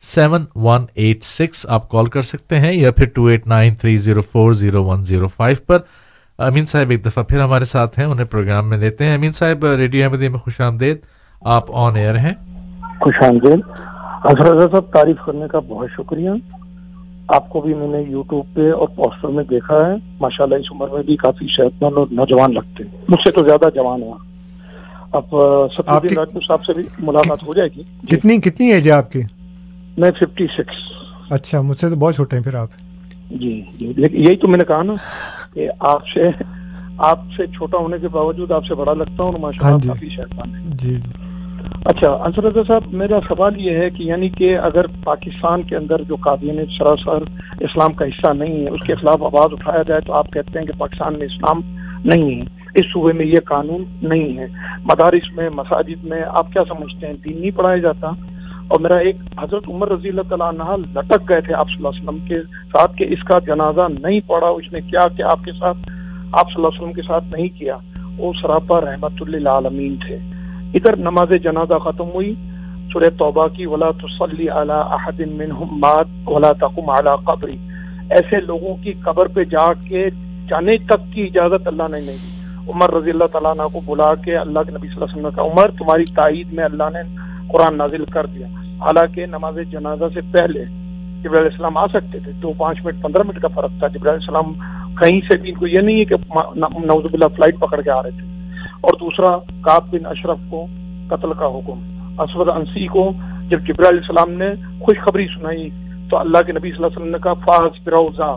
seven 0.00 0.44
one 0.54 0.86
eight 0.94 1.24
six 1.24 1.66
آپ 1.68 1.88
کال 1.88 2.06
کر 2.06 2.22
سکتے 2.22 2.60
ہیں 2.60 2.72
یا 2.72 2.90
پھر 2.92 3.04
two 3.04 3.26
eight 3.26 3.46
nine 3.46 3.74
three 3.74 3.96
zero 3.96 4.20
four 4.20 4.52
zero 4.52 4.84
one 4.84 5.04
zero 5.04 5.26
five 5.26 5.56
پر۔ 5.66 5.78
امین 6.38 6.66
صاحب 6.66 6.90
ایک 6.90 7.06
دفعہ 7.06 7.22
پھر 7.22 7.40
ہمارے 7.40 7.64
ساتھ 7.64 7.98
ہیں، 7.98 8.06
انہیں 8.06 8.26
پروگرام 8.26 8.68
میں 8.68 8.78
لیتے 8.78 9.04
ہیں۔ 9.04 9.14
امین 9.14 9.32
صاحب، 9.32 9.66
ریڈیو 9.66 10.04
احمدیہ 10.04 10.28
میں 10.28 10.38
خوش 10.38 10.60
آمدید۔ 10.60 10.96
آپ 11.40 11.64
آن 11.72 11.96
ایئر 11.96 12.18
ہیں۔ 12.18 12.32
خوش 13.00 13.14
آمدید۔ 13.26 13.87
رضا 14.24 14.66
صاحب 14.70 14.84
تعریف 14.92 15.16
کرنے 15.26 15.46
کا 15.48 15.58
بہت 15.58 15.88
شکریہ۔ 15.96 16.30
آپ 17.28 17.48
کو 17.48 17.60
بھی 17.60 17.74
میں 17.74 17.88
نے 17.88 18.10
یوٹیوب 18.10 18.44
پہ 18.54 18.70
اور 18.72 18.88
پوسٹر 18.88 19.28
میں 19.28 19.44
دیکھا 19.44 19.74
ہے۔ 19.74 19.94
ماشاءاللہ 20.20 20.54
اس 20.54 20.72
عمر 20.72 20.88
میں 20.88 21.02
بھی 21.02 21.16
کافی 21.16 21.46
صحت 21.56 21.82
مند 21.82 21.98
اور 21.98 22.06
نوجوان 22.10 22.54
لگتے 22.54 22.84
ہیں۔ 22.84 22.90
مجھ 23.08 23.20
سے 23.24 23.30
تو 23.30 23.42
زیادہ 23.42 23.64
جوان 23.74 24.02
ہیں۔ 24.02 24.12
اب 25.12 25.22
راجپوت 25.34 26.44
صاحب 26.48 26.64
سے 26.64 26.72
بھی 26.72 26.82
ملاقات 26.98 27.42
ہو 27.42 27.54
جائے 27.54 27.68
گی۔ 27.76 27.82
کتنی 28.06 28.40
کتنی 28.40 28.72
ایج 28.72 28.86
ہے 28.86 28.92
آپ 28.92 29.12
کی؟ 29.12 29.20
میں 29.98 30.10
ففٹی 30.10 30.46
سکس 30.46 30.92
اچھا 31.30 31.60
مجھ 31.60 31.78
سے 31.78 31.90
تو 31.90 31.96
بہت 31.96 32.14
چھوٹے 32.14 32.36
ہیں 32.36 32.42
پھر 32.42 32.54
آپ۔ 32.54 32.68
جی 33.30 33.62
جی 33.78 33.92
لیکن 33.96 34.16
یہی 34.16 34.36
تو 34.36 34.48
میں 34.48 34.58
نے 34.58 34.64
کہا 34.64 34.82
نا 34.82 34.92
کہ 35.54 35.68
آپ 35.80 36.08
سے 36.14 36.20
آپ 36.98 37.20
سے 37.36 37.46
چھوٹا 37.46 37.78
ہونے 37.78 37.96
کے 37.98 38.08
باوجود 38.08 38.50
آپ 38.50 38.66
سے 38.66 38.74
بڑا 38.74 38.94
لگتا 38.94 39.22
ہوں 39.22 39.32
اور 39.32 39.40
ماشاء 39.40 39.62
ہاں 39.62 39.70
اللہ 39.70 39.82
جی۔ 39.82 39.88
کافی 39.88 40.08
صحت 40.16 40.34
مند 40.34 40.54
ہیں۔ 40.54 40.64
جی 40.66 40.94
جی۔ 40.94 41.27
اچھا 41.84 42.10
انصر 42.12 42.44
رضا 42.44 42.60
صاحب، 42.68 42.82
میرا 42.92 43.20
سوال 43.28 43.60
یہ 43.60 43.70
ہے 43.70 43.90
کہ 43.90 44.02
یعنی 44.02 44.28
کہ 44.28 44.58
اگر 44.58 44.86
پاکستان 45.04 45.62
کے 45.62 45.76
اندر 45.76 46.02
جو 46.02 46.16
قادیانی 46.16 46.78
سراسر 46.78 47.22
اسلام 47.60 47.92
کا 47.92 48.04
حصہ 48.04 48.32
نہیں 48.32 48.64
ہے، 48.64 48.68
اس 48.68 48.86
کے 48.86 48.94
خلاف 48.94 49.22
آواز 49.22 49.48
اٹھایا 49.52 49.82
جائے 49.82 50.00
تو 50.00 50.12
آپ 50.12 50.32
کہتے 50.32 50.58
ہیں 50.58 50.66
کہ 50.66 50.78
پاکستان 50.78 51.18
میں 51.18 51.26
اسلام 51.26 51.60
نہیں 52.04 52.36
ہے۔ 52.36 52.40
اس 52.74 52.86
صوبے 52.86 53.12
میں 53.12 53.26
یہ 53.26 53.40
قانون 53.44 53.84
نہیں 54.02 54.38
ہے۔ 54.38 54.46
مدارس 54.84 55.36
میں، 55.36 55.50
مساجد 55.50 56.04
میں 56.04 56.22
آپ 56.26 56.52
کیا 56.52 56.62
سمجھتے 56.68 57.06
ہیں؟ 57.06 57.14
دین 57.14 57.40
نہیں 57.40 57.50
پڑھایا 57.50 57.76
جاتا۔ 57.76 58.06
اور 58.68 58.80
میرا 58.80 58.96
ایک 58.96 59.16
حضرت 59.40 59.62
عمر 59.68 59.88
رضی 59.88 60.08
اللہ 60.08 60.22
تعالیٰ 60.28 60.48
عنہ 60.48 60.98
لٹک 60.98 61.32
گئے 61.32 61.40
تھے 61.40 61.54
آپ 61.54 61.66
صلی 61.68 61.76
اللہ 61.76 61.88
علیہ 61.88 62.02
وسلم 62.02 62.26
کے 62.28 62.42
ساتھ 62.42 62.96
کہ 62.96 63.06
اس 63.08 63.24
کا 63.24 63.38
جنازہ 63.38 63.80
نہیں 64.00 64.20
پڑا 64.26 64.46
اس 64.46 64.72
نے 64.72 64.80
کیا 64.80 65.06
کہ 65.16 65.22
آپ 65.22 65.44
کے 65.44 65.52
ساتھ، 65.52 65.78
آپ 66.32 66.46
صلی 66.46 66.54
اللہ 66.56 66.68
علیہ 66.68 66.80
وسلم 66.80 66.92
کے 66.92 67.02
ساتھ 67.02 67.24
نہیں 67.32 67.48
کیا۔ 67.58 67.76
وہ 68.18 68.32
سراپا 68.42 68.80
رحمت 68.80 69.12
اللہ 69.20 69.48
عالمین 69.48 69.96
تھے۔ 70.06 70.18
ادھر 70.74 70.96
نماز 70.96 71.32
جنازہ 71.42 71.78
ختم 71.84 72.08
ہوئی، 72.14 72.34
سورہ 72.92 73.08
توبہ 73.18 73.46
کی، 73.48 73.66
ولا 73.66 73.90
تصلی 74.00 74.48
علی 74.48 74.78
احد 74.96 75.20
منہم 75.20 75.78
مات، 75.80 76.28
ولا 76.28 76.52
تقم 76.60 76.90
علی 76.90 77.14
قبری 77.24 77.56
ایسے 78.10 78.40
لوگوں 78.40 78.74
کی 78.82 78.92
قبر 79.04 79.28
پہ 79.28 79.44
جا 79.44 79.72
کے 79.88 80.08
جانے 80.48 80.76
تک 80.88 81.12
کی 81.12 81.22
اجازت 81.22 81.66
اللہ 81.66 81.88
نے 81.90 82.00
نہیں 82.00 82.16
دی۔ 82.22 82.70
عمر 82.70 82.94
رضی 82.94 83.10
اللہ 83.10 83.28
تعالیٰ 83.32 83.50
عنہ 83.50 83.66
کو 83.72 83.80
بلا 83.86 84.14
کے 84.14 84.36
اللہ 84.36 84.60
کے 84.66 84.70
نبی 84.70 84.88
صلی 84.88 84.94
اللہ 84.94 85.04
علیہ 85.04 85.14
وسلم 85.14 85.26
نے 85.26 85.34
کہا، 85.34 85.44
عمر، 85.44 85.70
تمہاری 85.78 86.04
تائید 86.14 86.52
میں 86.52 86.64
اللہ 86.64 86.88
نے 86.94 87.02
قرآن 87.52 87.76
نازل 87.76 88.04
کر 88.04 88.26
دیا۔ 88.26 88.46
حالانکہ 88.80 89.26
نماز 89.26 89.58
جنازہ 89.70 90.04
سے 90.14 90.20
پہلے 90.32 90.64
جبرائیل 91.22 91.46
علیہ 91.46 91.52
السلام 91.52 91.76
آ 91.76 91.86
سکتے 91.92 92.18
تھے 92.24 92.32
دو 92.42 92.52
پانچ 92.58 92.84
منٹ، 92.84 93.02
پندرہ 93.02 93.22
منٹ 93.26 93.40
کا 93.42 93.48
فرق 93.54 93.78
تھا۔ 93.78 93.88
جبرائیل 93.88 94.18
علیہ 94.18 94.26
السلام 94.26 94.94
کہیں 94.96 95.20
سے 95.28 95.36
بھی 95.38 95.50
ان 95.50 95.58
کو 95.58 95.66
یہ 95.66 95.80
نہیں 95.80 95.96
ہے 95.96 96.04
کہ 96.04 96.16
نوز 96.86 97.10
باللہ، 97.10 97.28
فلائٹ 97.36 97.58
پکڑ 97.60 97.80
کے 97.80 97.90
آ 97.90 98.02
رہے 98.02 98.10
تھے۔ 98.10 98.37
اور 98.80 98.92
دوسرا 99.00 99.38
کاب 99.60 99.90
بن 99.90 100.06
اشرف 100.06 100.38
کو 100.50 100.66
قتل 101.08 101.32
کا 101.32 101.46
حکم۔ 101.46 102.00
اسود 102.20 102.48
انسی 102.54 102.86
کو 102.86 103.12
جب 103.48 103.60
جبرائیل 103.60 103.98
علیہ 103.98 104.08
السلام 104.08 104.38
نے 104.38 104.78
خوشخبری 104.80 105.26
سنائی، 105.26 105.70
تو 106.10 106.18
اللہ 106.18 106.38
کے 106.42 106.52
نبی 106.52 106.70
صلی 106.70 106.76
اللہ 106.76 106.86
علیہ 106.86 106.96
وسلم 106.96 107.10
نے 107.10 107.18
کہا، 107.22 107.34
فاز 107.34 107.84
فروزہ 107.84 108.36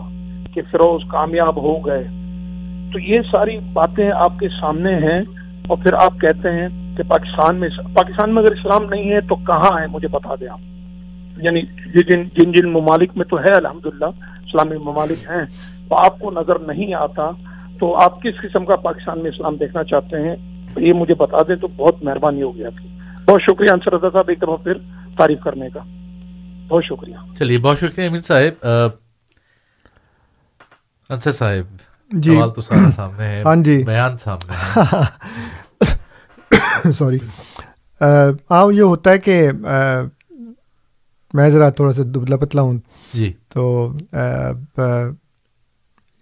کہ 0.53 0.61
فروز 0.71 1.01
کامیاب 1.07 1.57
ہو 1.57 1.79
گئے۔ 1.79 2.03
تو 2.93 2.99
یہ 2.99 3.19
ساری 3.21 3.59
باتیں 3.73 4.11
آپ 4.15 4.39
کے 4.39 4.47
سامنے 4.49 4.93
ہیں 4.93 5.21
اور 5.67 5.77
پھر 5.77 5.93
آپ 5.93 6.13
کہتے 6.21 6.51
ہیں 6.51 6.97
کہ 6.97 7.03
پاکستان 7.03 7.55
میں 7.55 7.69
پاکستان 7.93 8.33
میں 8.33 8.43
اگر 8.43 8.51
اسلام 8.51 8.89
نہیں 8.89 9.11
ہے 9.11 9.21
تو 9.21 9.35
کہاں 9.35 9.81
ہے؟ 9.81 9.87
مجھے 9.87 10.07
بتا 10.07 10.35
دیں 10.39 10.47
آپ۔ 10.47 10.59
یعنی 11.37 11.61
جن 11.95 12.23
جن 12.23 12.51
جن 12.51 12.71
ممالک 12.71 13.17
میں 13.17 13.25
تو 13.25 13.39
ہے، 13.39 13.51
الحمدللہ، 13.55 14.05
اسلامی 14.45 14.77
ممالک 14.77 15.29
ہیں۔ 15.29 15.45
تو 15.89 15.95
آپ 15.95 16.19
کو 16.19 16.31
نظر 16.31 16.59
نہیں 16.59 16.93
آتا 16.93 17.29
تو 17.81 17.95
آپ 17.97 18.21
کس 18.21 18.41
قسم 18.41 18.65
کا 18.65 18.75
پاکستان 18.75 19.23
میں 19.23 19.31
اسلام 19.31 19.55
دیکھنا 19.55 19.83
چاہتے 19.83 20.17
ہیں؟ 20.17 20.35
یہ 20.77 20.93
مجھے 20.93 21.13
بتا 21.13 21.37
دیں 21.47 21.55
تو 21.55 21.67
بہت 21.67 22.03
مہربانی 22.03 22.41
ہوگی 22.41 22.65
آپ 22.65 22.77
کی۔ 22.81 22.87
بہت 23.27 23.41
شکریہ 23.41 23.71
انصر 23.73 23.93
رضا 23.93 24.09
صاحب 24.13 24.29
ایک 24.29 24.41
دفعہ 24.41 24.55
پھر 24.55 24.77
تعریف 25.17 25.39
کرنے 25.43 25.69
کا۔ 25.69 25.79
بہت 26.67 26.83
شکریہ۔ 26.85 27.15
چلیے 27.39 27.57
بہت 27.57 27.79
شکریہ 27.79 28.07
امین 28.07 28.21
صاحب۔ 28.21 28.65
انصر 31.09 31.31
صاحب 31.31 31.75
جی۔ 32.11 32.35
سوال 32.35 32.49
تو 32.49 32.61
سارا 32.61 32.91
سامنے 32.91 33.23
ہے۔ 33.23 33.43
ہاں 33.45 33.55
جی۔ 33.55 33.83
بیان 33.83 34.17
سامنے 34.17 34.79
سوری۔ 36.91 37.19
ہاں 38.51 38.73
یہ 38.73 38.81
ہوتا 38.81 39.11
ہے 39.11 39.17
کہ 39.17 39.51
میں 41.33 41.49
ذرا 41.49 41.69
تھوڑا 41.69 41.93
سا 41.93 42.01
دبلا 42.05 42.37
پتلا 42.37 42.61
ہوں۔ 42.61 42.77
جی۔ 43.13 43.33
تو 43.49 43.93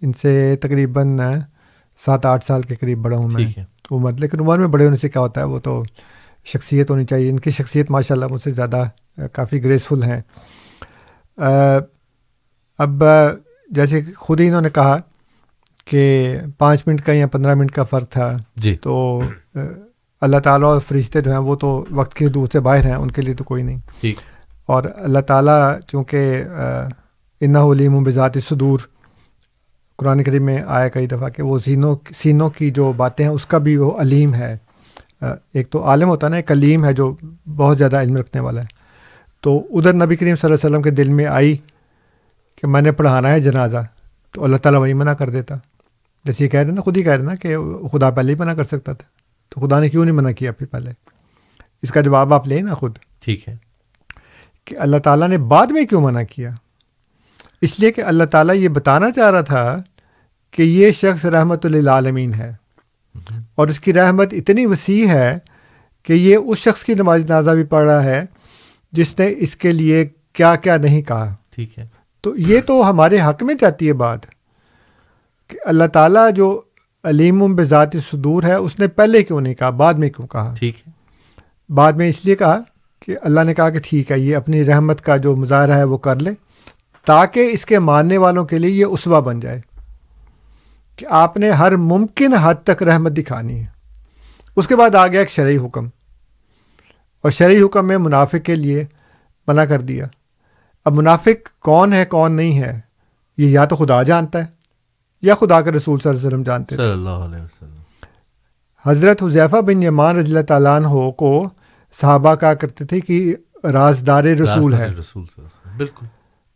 ان 0.02 0.14
سے 0.14 0.56
تقریباً 0.62 1.20
سات 1.98 2.26
آٹھ 2.26 2.46
سال 2.46 2.62
کے 2.62 2.76
قریب 2.76 2.98
بڑا 2.98 3.18
ہوں 3.18 3.30
میں 3.34 3.46
عمر۔ 3.92 4.12
لیکن 4.12 4.40
عمر 4.40 4.60
میں 4.60 4.68
بڑے 4.68 4.86
ہونے 4.86 4.98
سے 4.98 5.10
کیا 5.10 5.22
ہوتا 5.22 5.42
ہے 5.42 5.46
وہ 5.46 5.60
تو 5.60 5.84
شخصیت 6.46 6.90
ہونی 6.90 7.06
چاہیے۔ 7.06 7.30
ان 7.30 7.40
کی 7.40 7.52
شخصیت 7.52 7.92
ماشاء 7.92 8.16
اللہ 8.16 8.26
مجھ 8.32 8.42
سے 8.42 8.52
زیادہ 8.52 8.84
کافی 9.34 9.64
گریسفل 9.64 10.04
ہیں۔ 10.04 10.22
اب 12.78 13.04
جیسے 13.70 14.02
خود 14.18 14.40
ہی 14.40 14.48
انہوں 14.48 14.62
نے 14.62 14.70
کہا 14.70 14.98
کہ 15.86 16.34
پانچ 16.58 16.84
منٹ 16.88 17.02
کا 17.02 17.14
یا 17.14 17.28
پندرہ 17.28 17.56
منٹ 17.56 17.72
کا 17.72 17.84
فرق 17.84 18.10
تھا 18.10 18.38
جی۔ 18.56 18.78
تو 18.78 19.22
اللہ 20.22 20.38
تعالیٰ 20.38 20.68
اور 20.68 20.80
فرشتے 20.88 21.22
جو 21.22 21.32
ہیں 21.32 21.40
وہ 21.40 21.56
تو 21.56 21.86
وقت 21.92 22.14
کی 22.14 22.26
حدود 22.26 22.52
سے 22.52 22.60
باہر 22.60 22.86
ہیں 22.86 22.96
ان 22.96 23.12
کے 23.12 23.22
لیے 23.22 23.34
تو 23.34 23.44
کوئی 23.44 23.64
نہیں۔ 23.64 23.80
اور 24.66 24.84
اللہ 24.96 25.20
تعالیٰ 25.20 25.80
چونکہ 25.88 26.44
انا 27.42 27.64
علیم 27.64 27.96
و 27.96 28.00
بذات 28.00 28.32
صدور 28.50 28.80
قرآن 30.00 30.24
کریم 30.24 30.44
میں 30.44 30.58
آیا 30.68 30.88
کئی 30.88 31.08
دفعہ 31.08 31.30
کہ 31.30 31.44
وہ 31.44 31.60
سینوں 31.60 31.96
سینوں 32.16 32.50
کی 32.50 32.72
جو 32.72 32.94
باتیں 32.94 33.26
ہیں 33.26 33.32
اس 33.32 33.46
کا 33.46 33.58
بھی 33.58 33.78
وہ 33.78 34.00
علیم 34.00 34.34
ہے۔ 34.34 34.58
ایک 35.54 35.70
تو 35.70 35.84
عالم 35.84 36.10
ہوتا 36.10 36.28
ہے 36.28 36.30
نا 36.30 36.38
ایک 36.38 36.52
علیم 36.52 36.86
ہے 36.86 36.94
جو 36.94 37.16
بہت 37.56 37.78
زیادہ 37.78 38.02
علم 38.02 38.18
رکھنے 38.18 38.42
والا 38.42 38.62
ہے۔ 38.62 38.66
تو 39.42 39.68
ادھر 39.70 39.94
نبی 39.94 40.16
کریم 40.16 40.36
صلی 40.36 40.52
اللہ 40.52 40.56
علیہ 40.56 40.70
وسلم 40.70 40.82
کے 40.82 40.92
دل 40.92 41.10
میں 41.10 41.26
آئی 41.26 41.58
کہ 42.56 42.68
میں 42.68 42.82
نے 42.82 42.92
پڑھانا 42.92 43.30
ہے 43.30 43.42
جنازہ 43.42 43.78
تو 44.32 44.44
اللہ 44.44 44.58
تعالیٰ 44.58 44.82
وہی 44.82 44.94
منع 44.94 45.14
کر 45.14 45.30
دیتا۔ 45.30 45.56
جیسے 46.26 46.44
یہ 46.44 46.50
کہہ 46.50 46.60
رہے 46.60 46.72
نا 46.72 46.82
خود 46.82 46.98
ہی 46.98 47.04
کہہ 47.04 47.12
رہے 47.12 47.24
نا 47.24 47.36
کہ 47.36 47.58
خدا 47.92 48.10
پہلے 48.10 48.34
ہی 48.34 48.40
منع 48.40 48.54
کر 48.54 48.64
سکتا 48.64 48.94
تھا۔ 48.94 49.08
تو 49.50 49.68
خدا 49.68 49.80
نے 49.80 49.90
کیوں 49.90 50.06
نہیں 50.06 50.16
منع 50.16 50.32
کیا 50.32 50.52
پھر 50.52 50.66
پہلے؟ 50.66 50.92
اس 51.82 51.92
کا 51.92 52.02
جواب 52.02 52.34
آپ 52.34 52.48
لیں 52.48 52.62
نا 52.62 52.74
خود۔ 52.74 52.98
ٹھیک 53.20 53.50
ہے۔ 53.50 53.56
کہ 54.66 54.76
اللہ 54.80 54.98
تعالیٰ 54.98 55.28
نے 55.28 55.38
بعد 55.38 55.68
میں 55.68 55.86
کیوں 55.86 56.02
منع 56.02 56.22
کیا؟ 56.24 56.50
اس 57.62 57.80
لیے 57.80 57.92
کہ 57.92 58.02
اللہ 58.02 58.24
تعالیٰ 58.24 58.56
یہ 58.56 58.68
بتانا 58.68 59.12
چاہ 59.12 59.32
رہا 59.32 59.42
تھا 59.42 59.82
کہ 60.52 60.64
یہ 60.64 60.92
شخص 60.92 61.26
رحمت 61.26 61.66
للعالمین 61.66 62.34
ہے۔ 62.34 62.52
اور 63.56 63.68
اس 63.68 63.80
کی 63.80 63.94
رحمت 63.94 64.34
اتنی 64.34 64.66
وسیع 64.66 65.08
ہے 65.08 65.38
کہ 66.04 66.14
یہ 66.14 66.38
اس 66.38 66.58
شخص 66.58 66.84
کی 66.84 66.94
نماز 66.94 67.22
جنازہ 67.22 67.52
بھی 67.52 67.64
پڑھ 67.64 67.90
رہا 67.90 68.04
ہے 68.04 68.26
جس 68.92 69.20
نے 69.20 69.34
اس 69.38 69.56
کے 69.56 69.72
لیے 69.72 70.08
کیا 70.34 70.56
کیا 70.56 70.78
نہیں 70.78 71.02
کہا۔ 71.02 71.36
ٹھیک 71.50 71.80
ہے۔ 71.80 71.88
تو 72.22 72.38
یہ 72.38 72.60
تو 72.66 72.90
ہمارے 72.90 73.22
حق 73.22 73.44
میں 73.44 73.56
جاتی 73.60 73.88
ہے 73.88 73.94
بات 73.94 74.20
کہ 75.48 75.58
اللہ 75.66 75.84
تعالیٰ 75.84 76.34
جو 76.34 76.62
علیم 77.04 77.56
بذات 77.56 77.90
صدور 78.12 78.44
ہے 78.44 78.54
اس 78.54 78.80
نے 78.80 78.88
پہلے 78.88 79.24
کیوں 79.24 79.42
نہیں 79.42 79.54
کہا؟ 79.54 79.70
بعد 79.70 79.94
میں 79.94 80.10
کیوں 80.10 80.28
کہا؟ 80.28 80.54
ٹھیک 80.60 80.76
ہے۔ 80.88 80.92
بعد 81.74 81.94
میں 81.94 82.10
اس 82.10 82.26
لیے 82.26 82.36
کہا 82.36 82.60
کہ 83.00 83.16
اللہ 83.22 83.42
نے 83.42 83.54
کہا 83.54 83.70
کہ 83.70 83.80
ٹھیک 83.84 84.12
ہے 84.12 84.20
یہ 84.20 84.36
اپنی 84.36 84.66
رحمت 84.66 85.02
کا 85.02 85.18
جو 85.18 85.36
مظاہرہ 85.36 85.76
ہے 85.76 85.84
وہ 85.84 85.98
کر 85.98 86.20
لے 86.20 86.32
تاکہ 87.06 87.40
اس 87.40 87.66
کے 87.66 87.80
ماننے 87.80 88.18
والوں 88.18 88.46
کے 88.46 88.58
لیے 88.58 88.72
یہ 88.72 88.86
اسوا 88.86 89.20
بن 89.20 89.40
جائے۔ 89.40 89.62
کہ 91.00 91.06
آپ 91.10 91.38
نے 91.38 91.52
ہر 91.52 91.76
ممکن 91.76 92.34
حد 92.34 92.56
تک 92.64 92.84
رحمت 92.84 93.12
دکھانی 93.12 93.60
ہے۔ 93.60 93.66
اس 94.56 94.68
کے 94.68 94.76
بعد 94.76 94.96
آ 94.96 95.08
گیا 95.08 95.20
ایک 95.20 95.30
شرعی 95.30 95.58
حکم۔ 95.58 95.86
اور 97.22 97.32
شرعی 97.32 97.62
حکم 97.62 97.88
میں 97.88 97.98
منافق 97.98 98.46
کے 98.46 98.56
لیے 98.56 98.86
منع 99.48 99.66
کر 99.66 99.82
دیا۔ 99.82 100.06
اب 100.86 100.94
منافق 100.94 101.60
کون 101.60 101.94
ہے 101.94 102.06
کون 102.06 102.32
نہیں 102.32 102.60
ہے 102.60 102.80
یہ 103.38 103.48
یا 103.48 103.66
تو 103.66 103.76
خدا 103.76 104.04
جانتا 104.04 104.40
ہے 104.40 104.46
یا 105.22 105.36
خدا 105.36 105.62
کے 105.62 105.72
رسول 105.72 106.00
صلی 106.00 106.10
اللہ 106.10 106.20
علیہ 106.20 106.28
وسلم 106.28 106.44
جانتے 106.44 106.76
صلی 106.76 106.92
اللہ 106.92 107.10
علیہ 107.10 107.42
وسلم۔ 107.42 107.78
حضرت 108.86 109.24
حذیفہ 109.24 109.62
بن 109.62 109.84
یمان 109.84 110.18
رضی 110.18 110.32
اللہ 110.32 110.46
تعالیٰ 110.46 110.76
عنہ 110.76 111.12
کو 111.12 111.50
صحابہ 111.94 112.36
کہا 112.36 112.54
کرتے 112.54 112.86
تھے 112.86 113.00
کہ 113.00 113.36
رازدار 113.64 114.24
رسول 114.24 114.74
ہے۔ 114.74 114.86
رسول 114.86 115.00
صلی 115.00 115.20
اللہ 115.20 115.24
علیہ 115.26 115.44
وسلم۔ 115.46 115.78
بالکل۔ 115.78 116.06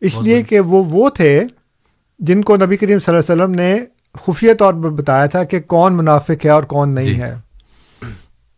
اس 0.02 0.22
لیے 0.22 0.41
کہ 0.41 0.60
وہ 0.60 0.84
وہ 0.84 1.10
تھے 1.10 1.44
جن 2.20 2.41
کو 2.41 2.56
نبی 2.56 2.78
کریم 2.78 2.99
صلی 2.99 3.15
اللہ 3.15 3.34
علیہ 3.34 3.44
وسلم 3.44 3.56
نے 3.56 3.86
خفیہ 4.22 4.53
طور 4.53 4.73
پر 4.73 4.90
بتایا 4.90 5.26
تھا 5.26 5.44
کہ 5.44 5.60
کون 5.60 5.94
منافق 5.94 6.45
ہے 6.45 6.49
اور 6.49 6.64
کون 6.64 6.90
نہیں 6.90 7.06
جی۔ 7.06 7.22
ہے۔ 7.22 7.34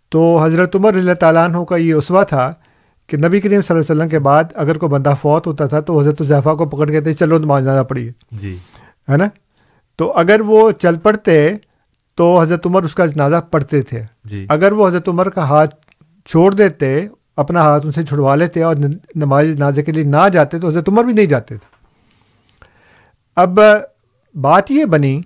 تو 0.10 0.44
حضرت 0.44 0.76
عمر 0.76 0.92
رضی 0.92 1.00
اللہ 1.00 1.14
تعالیٰ 1.14 1.46
عنہ 1.46 1.64
کا 1.64 1.76
یہ 1.76 1.94
اسوا 1.94 2.24
تھا 2.24 2.54
کہ 3.08 3.18
نبی 3.18 3.40
کریم 3.40 3.62
صلی 3.62 3.78
اللہ 3.78 3.82
علیہ 3.82 3.96
وسلم 3.96 4.08
کے 4.08 4.20
بعد 4.20 4.44
اگر 4.54 4.78
کوئی 4.78 4.92
بندہ 4.92 5.14
فوت 5.22 5.48
ہوتا 5.48 5.66
تھا 5.68 5.80
تو 5.80 6.00
حضرت 6.00 6.22
الضیفہ 6.22 6.50
کو 6.50 6.66
پکڑ 6.66 6.90
کے 6.92 7.02
تھے 7.02 7.14
چلو 7.14 7.38
نماز 7.38 7.64
جانا 7.64 7.84
پڑیے 7.84 8.12
جی۔ 8.32 8.58
ہے 9.10 9.18
نا؟ 9.18 9.26
تو 9.96 10.12
اگر 10.12 10.42
وہ 10.42 10.72
چل 10.72 10.98
پڑتے 10.98 11.56
تو 12.16 12.42
حضرت 12.42 12.66
عمر 12.66 12.84
اس 12.84 12.96
کا 12.96 13.06
جنازہ 13.06 13.36
پڑھتے 13.52 13.82
تھے۔ 13.82 14.04
جی۔ 14.24 14.46
اگر 14.50 14.72
وہ 14.72 14.88
حضرت 14.88 15.10
عمر 15.10 15.30
کا 15.30 15.44
ہاتھ 15.44 15.76
چھوڑ 16.26 16.54
دیتے 16.54 17.08
اپنا 17.38 17.62
ہاتھ 17.62 17.86
ان 17.86 17.92
سے 17.92 18.04
چھڑوا 18.04 18.36
لیتے 18.36 18.64
اور 18.64 18.76
نماز 19.16 19.46
جنازے 19.46 19.84
کے 19.84 19.92
لیے 19.92 20.04
نہ 20.04 20.28
جاتے 20.34 20.60
تو 20.60 20.68
حضرت 20.68 20.90
عمر 20.90 21.04
بھی 21.04 21.14
نہیں 21.14 21.26
جاتے 21.26 21.58
تھے۔ 21.58 21.74
اب 23.36 23.60
بات 24.36 24.72
یہ 24.72 24.86
بنی 24.86 25.22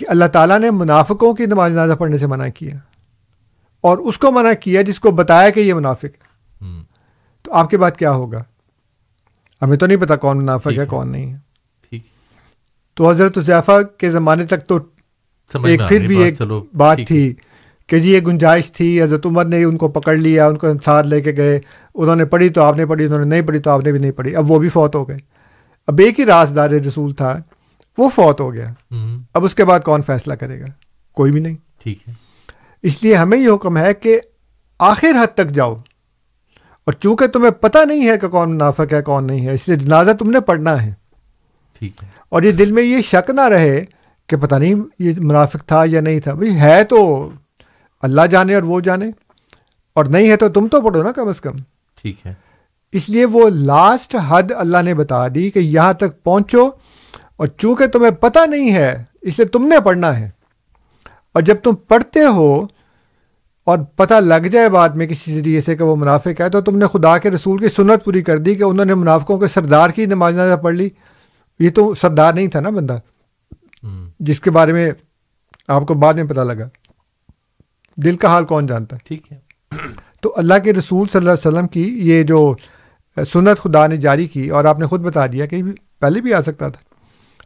کہ 0.00 0.06
اللہ 0.08 0.24
تعالیٰ 0.24 0.58
نے 0.58 0.70
منافقوں 0.70 1.34
کی 1.34 1.46
نماز 1.46 1.72
جنازہ 1.72 1.94
پڑھنے 1.94 2.18
سے 2.18 2.26
منع 2.26 2.48
کیا 2.48 2.74
اور 3.80 3.98
اس 3.98 4.18
کو 4.18 4.30
منع 4.30 4.52
کیا 4.52 4.82
جس 4.82 5.00
کو 5.00 5.10
بتایا 5.10 5.50
کہ 5.50 5.60
یہ 5.60 5.74
منافق 5.74 6.04
ہے۔ 6.04 6.30
تو 7.42 7.52
آپ 7.52 7.70
کے 7.70 7.76
بعد 7.76 7.90
کیا 7.90 8.12
ہوگا؟ 8.12 8.42
ہمیں 9.62 9.76
تو 9.76 9.86
نہیں 9.86 9.96
پتا 9.96 10.16
کون 10.16 10.38
منافق 10.38 10.66
ہے۔ 10.66 10.86
کون 10.86 11.08
نہیں 11.12 11.32
ہے۔ 11.32 11.38
ٹھیک۔ 11.90 12.02
تو 12.94 13.10
حضرت 13.10 13.38
حذیفہ 13.38 13.82
کے 13.98 14.10
زمانے 14.10 14.46
تک 14.46 14.66
تو 14.66 14.78
ایک 15.64 15.80
پھر 15.88 16.06
بھی 16.06 16.16
ایک 16.24 16.42
بات۔ 16.76 16.96
تھی 17.08 17.34
کہ 17.86 17.98
جی 17.98 18.12
یہ 18.12 18.20
گنجائش 18.20 18.72
تھی 18.72 19.02
حضرت 19.02 19.26
عمر 19.26 19.44
نے 19.44 19.64
ان 19.64 19.76
کو 19.76 19.88
پکڑ 19.88 20.16
لیا 20.16 20.46
ان 20.46 20.56
کو 20.56 20.66
ساتھ 20.84 21.06
لے 21.06 21.20
کے 21.20 21.32
گئے۔ 21.36 21.60
انہوں 21.94 22.16
نے 22.16 22.24
پڑھی 22.24 22.48
تو 22.48 22.62
آپ 22.62 22.76
نے 22.76 22.86
پڑھی 22.86 23.04
انہوں 23.04 23.18
نے 23.18 23.24
نہیں 23.24 23.42
پڑھی 23.42 23.58
تو 23.58 23.70
آپ 23.70 23.80
نے 23.84 23.92
بھی 23.92 23.98
نہیں 23.98 24.12
پڑھی۔ 24.12 24.36
اب 24.36 24.50
وہ 24.50 24.58
بھی 24.58 24.68
فوت 24.68 24.94
ہو 24.94 25.08
گئے۔ 25.08 25.18
اب 25.86 25.98
ایک 25.98 26.20
ہی 26.20 26.24
رازدار 26.24 26.70
رسول 26.70 27.12
تھا۔ 27.14 27.40
وہ 28.00 28.08
فوت 28.08 28.40
ہو 28.40 28.54
گیا۔ 28.54 28.72
اب 29.34 29.44
اس 29.44 29.54
کے 29.54 29.64
بعد 29.64 29.80
کون 29.80 30.02
فیصلہ 30.02 30.34
کرے 30.34 30.60
گا؟ 30.60 30.66
کوئی 31.12 31.32
بھی 31.32 31.40
نہیں۔ 31.40 31.56
ٹھیک 31.82 32.08
ہے۔ 32.08 32.14
اس 32.82 33.02
لیے 33.02 33.14
ہمیں 33.16 33.38
یہ 33.38 33.48
حکم 33.54 33.78
ہے 33.78 33.94
کہ 33.94 34.20
آخر 34.78 35.10
حد 35.22 35.34
تک 35.34 35.50
جاؤ۔ 35.50 35.74
اور 36.80 36.92
چونکہ 36.92 37.26
تمہیں 37.26 37.50
پتہ 37.50 37.78
نہیں 37.84 38.08
ہے 38.08 38.18
کہ 38.18 38.28
کون 38.28 38.54
منافق 38.54 38.92
ہے 38.92 39.02
کون 39.02 39.26
نہیں 39.26 39.46
ہے 39.46 39.54
اس 39.54 39.68
لیے 39.68 39.76
جنازہ 39.76 40.10
تم 40.12 40.30
نے 40.30 40.40
پڑھنا 40.40 40.86
ہے۔ 40.86 40.94
ٹھیک 41.78 42.02
ہے۔ 42.02 42.08
اور 42.28 42.42
یہ 42.42 42.52
دل 42.52 42.72
میں 42.72 42.82
یہ 42.82 43.02
شک 43.02 43.30
نہ 43.30 43.40
رہے 43.40 43.84
کہ 44.26 44.36
پتہ 44.36 44.54
نہیں 44.54 44.74
یہ 44.98 45.12
منافق 45.18 45.56
تھا 45.66 45.82
یا 45.86 46.00
نہیں 46.00 46.20
تھا۔ 46.20 46.34
بھائی 46.34 46.60
ہے 46.60 46.84
تو 46.84 47.30
اللہ 48.02 48.26
جانے 48.26 48.54
اور 48.54 48.62
وہ 48.62 48.80
جانے۔ 48.80 49.10
اور 49.94 50.04
نہیں 50.04 50.30
ہے 50.30 50.36
تو 50.36 50.48
تم 50.48 50.68
تو 50.68 50.80
پڑھو 50.80 51.02
نا 51.02 51.12
کم 51.12 51.28
از 51.28 51.40
کم۔ 51.40 51.56
ٹھیک 52.02 52.26
ہے۔ 52.26 52.34
اس 52.92 53.08
لیے 53.08 53.24
وہ 53.24 53.48
لاسٹ 53.48 54.16
حد 54.28 54.50
اللہ 54.50 54.82
نے 54.82 54.94
بتا 54.94 55.28
دی 55.34 55.50
کہ 55.50 55.58
یہاں 55.58 55.92
تک 55.92 56.22
پہنچو۔ 56.22 56.70
اور 57.40 57.48
چونکہ 57.48 57.86
تمہیں 57.86 58.10
پتہ 58.10 58.38
نہیں 58.46 58.74
ہے 58.74 59.04
اس 59.20 59.38
لیے 59.38 59.48
تم 59.48 59.66
نے 59.66 59.80
پڑھنا 59.84 60.20
ہے۔ 60.20 60.30
اور 61.34 61.42
جب 61.42 61.56
تم 61.62 61.74
پڑھتے 61.74 62.20
ہو 62.24 62.66
اور 63.64 63.78
پتہ 63.96 64.14
لگ 64.14 64.46
جائے 64.46 64.68
بعد 64.68 64.88
میں 64.88 65.06
کسی 65.06 65.40
ذریعے 65.40 65.60
سے 65.60 65.76
کہ 65.76 65.84
وہ 65.84 65.96
منافق 65.96 66.40
ہے 66.40 66.50
تو 66.50 66.60
تم 66.60 66.78
نے 66.78 66.84
خدا 66.92 67.18
کے 67.18 67.30
رسول 67.30 67.58
کی 67.58 67.68
سنت 67.68 68.04
پوری 68.04 68.22
کر 68.22 68.38
دی 68.38 68.54
کہ 68.54 68.62
انہوں 68.62 68.84
نے 68.84 68.94
منافقوں 68.94 69.38
کے 69.38 69.46
سردار 69.46 69.90
کی 69.90 70.06
نماز 70.06 70.34
نازہ 70.34 70.56
پڑھ 70.56 70.74
لی۔ 70.74 70.88
یہ 71.58 71.70
تو 71.70 71.94
سردار 71.94 72.32
نہیں 72.32 72.46
تھا 72.46 72.60
نا 72.60 72.70
بندہ؟ 72.70 72.98
جس 74.20 74.40
کے 74.40 74.50
بارے 74.50 74.72
میں 74.72 74.90
آپ 75.68 75.86
کو 75.86 75.94
بعد 75.94 76.14
میں 76.14 76.24
پتہ 76.24 76.40
لگا۔ 76.40 76.68
دل 77.96 78.16
کا 78.16 78.28
حال 78.28 78.44
کون 78.44 78.66
جانتا؟ 78.66 78.96
ہے 78.96 79.00
ٹھیک 79.04 79.32
ہے۔ 79.32 79.38
تو 80.20 80.34
اللہ 80.36 80.54
کے 80.64 80.72
رسول 80.72 81.08
صلی 81.08 81.18
اللہ 81.18 81.30
علیہ 81.30 81.48
وسلم 81.48 81.66
کی 81.66 82.00
یہ 82.08 82.22
جو 82.22 82.54
سنت 83.32 83.58
خدا 83.58 83.86
نے 83.86 83.96
جاری 83.96 84.26
کی 84.26 84.48
اور 84.48 84.64
آپ 84.64 84.78
نے 84.78 84.86
خود 84.86 85.00
بتا 85.00 85.26
دیا 85.26 85.46
کہ 85.46 85.62
پہلے 85.98 86.20
بھی 86.20 86.34
آ 86.34 86.40
سکتا 86.40 86.68
تھا۔ 86.68 86.89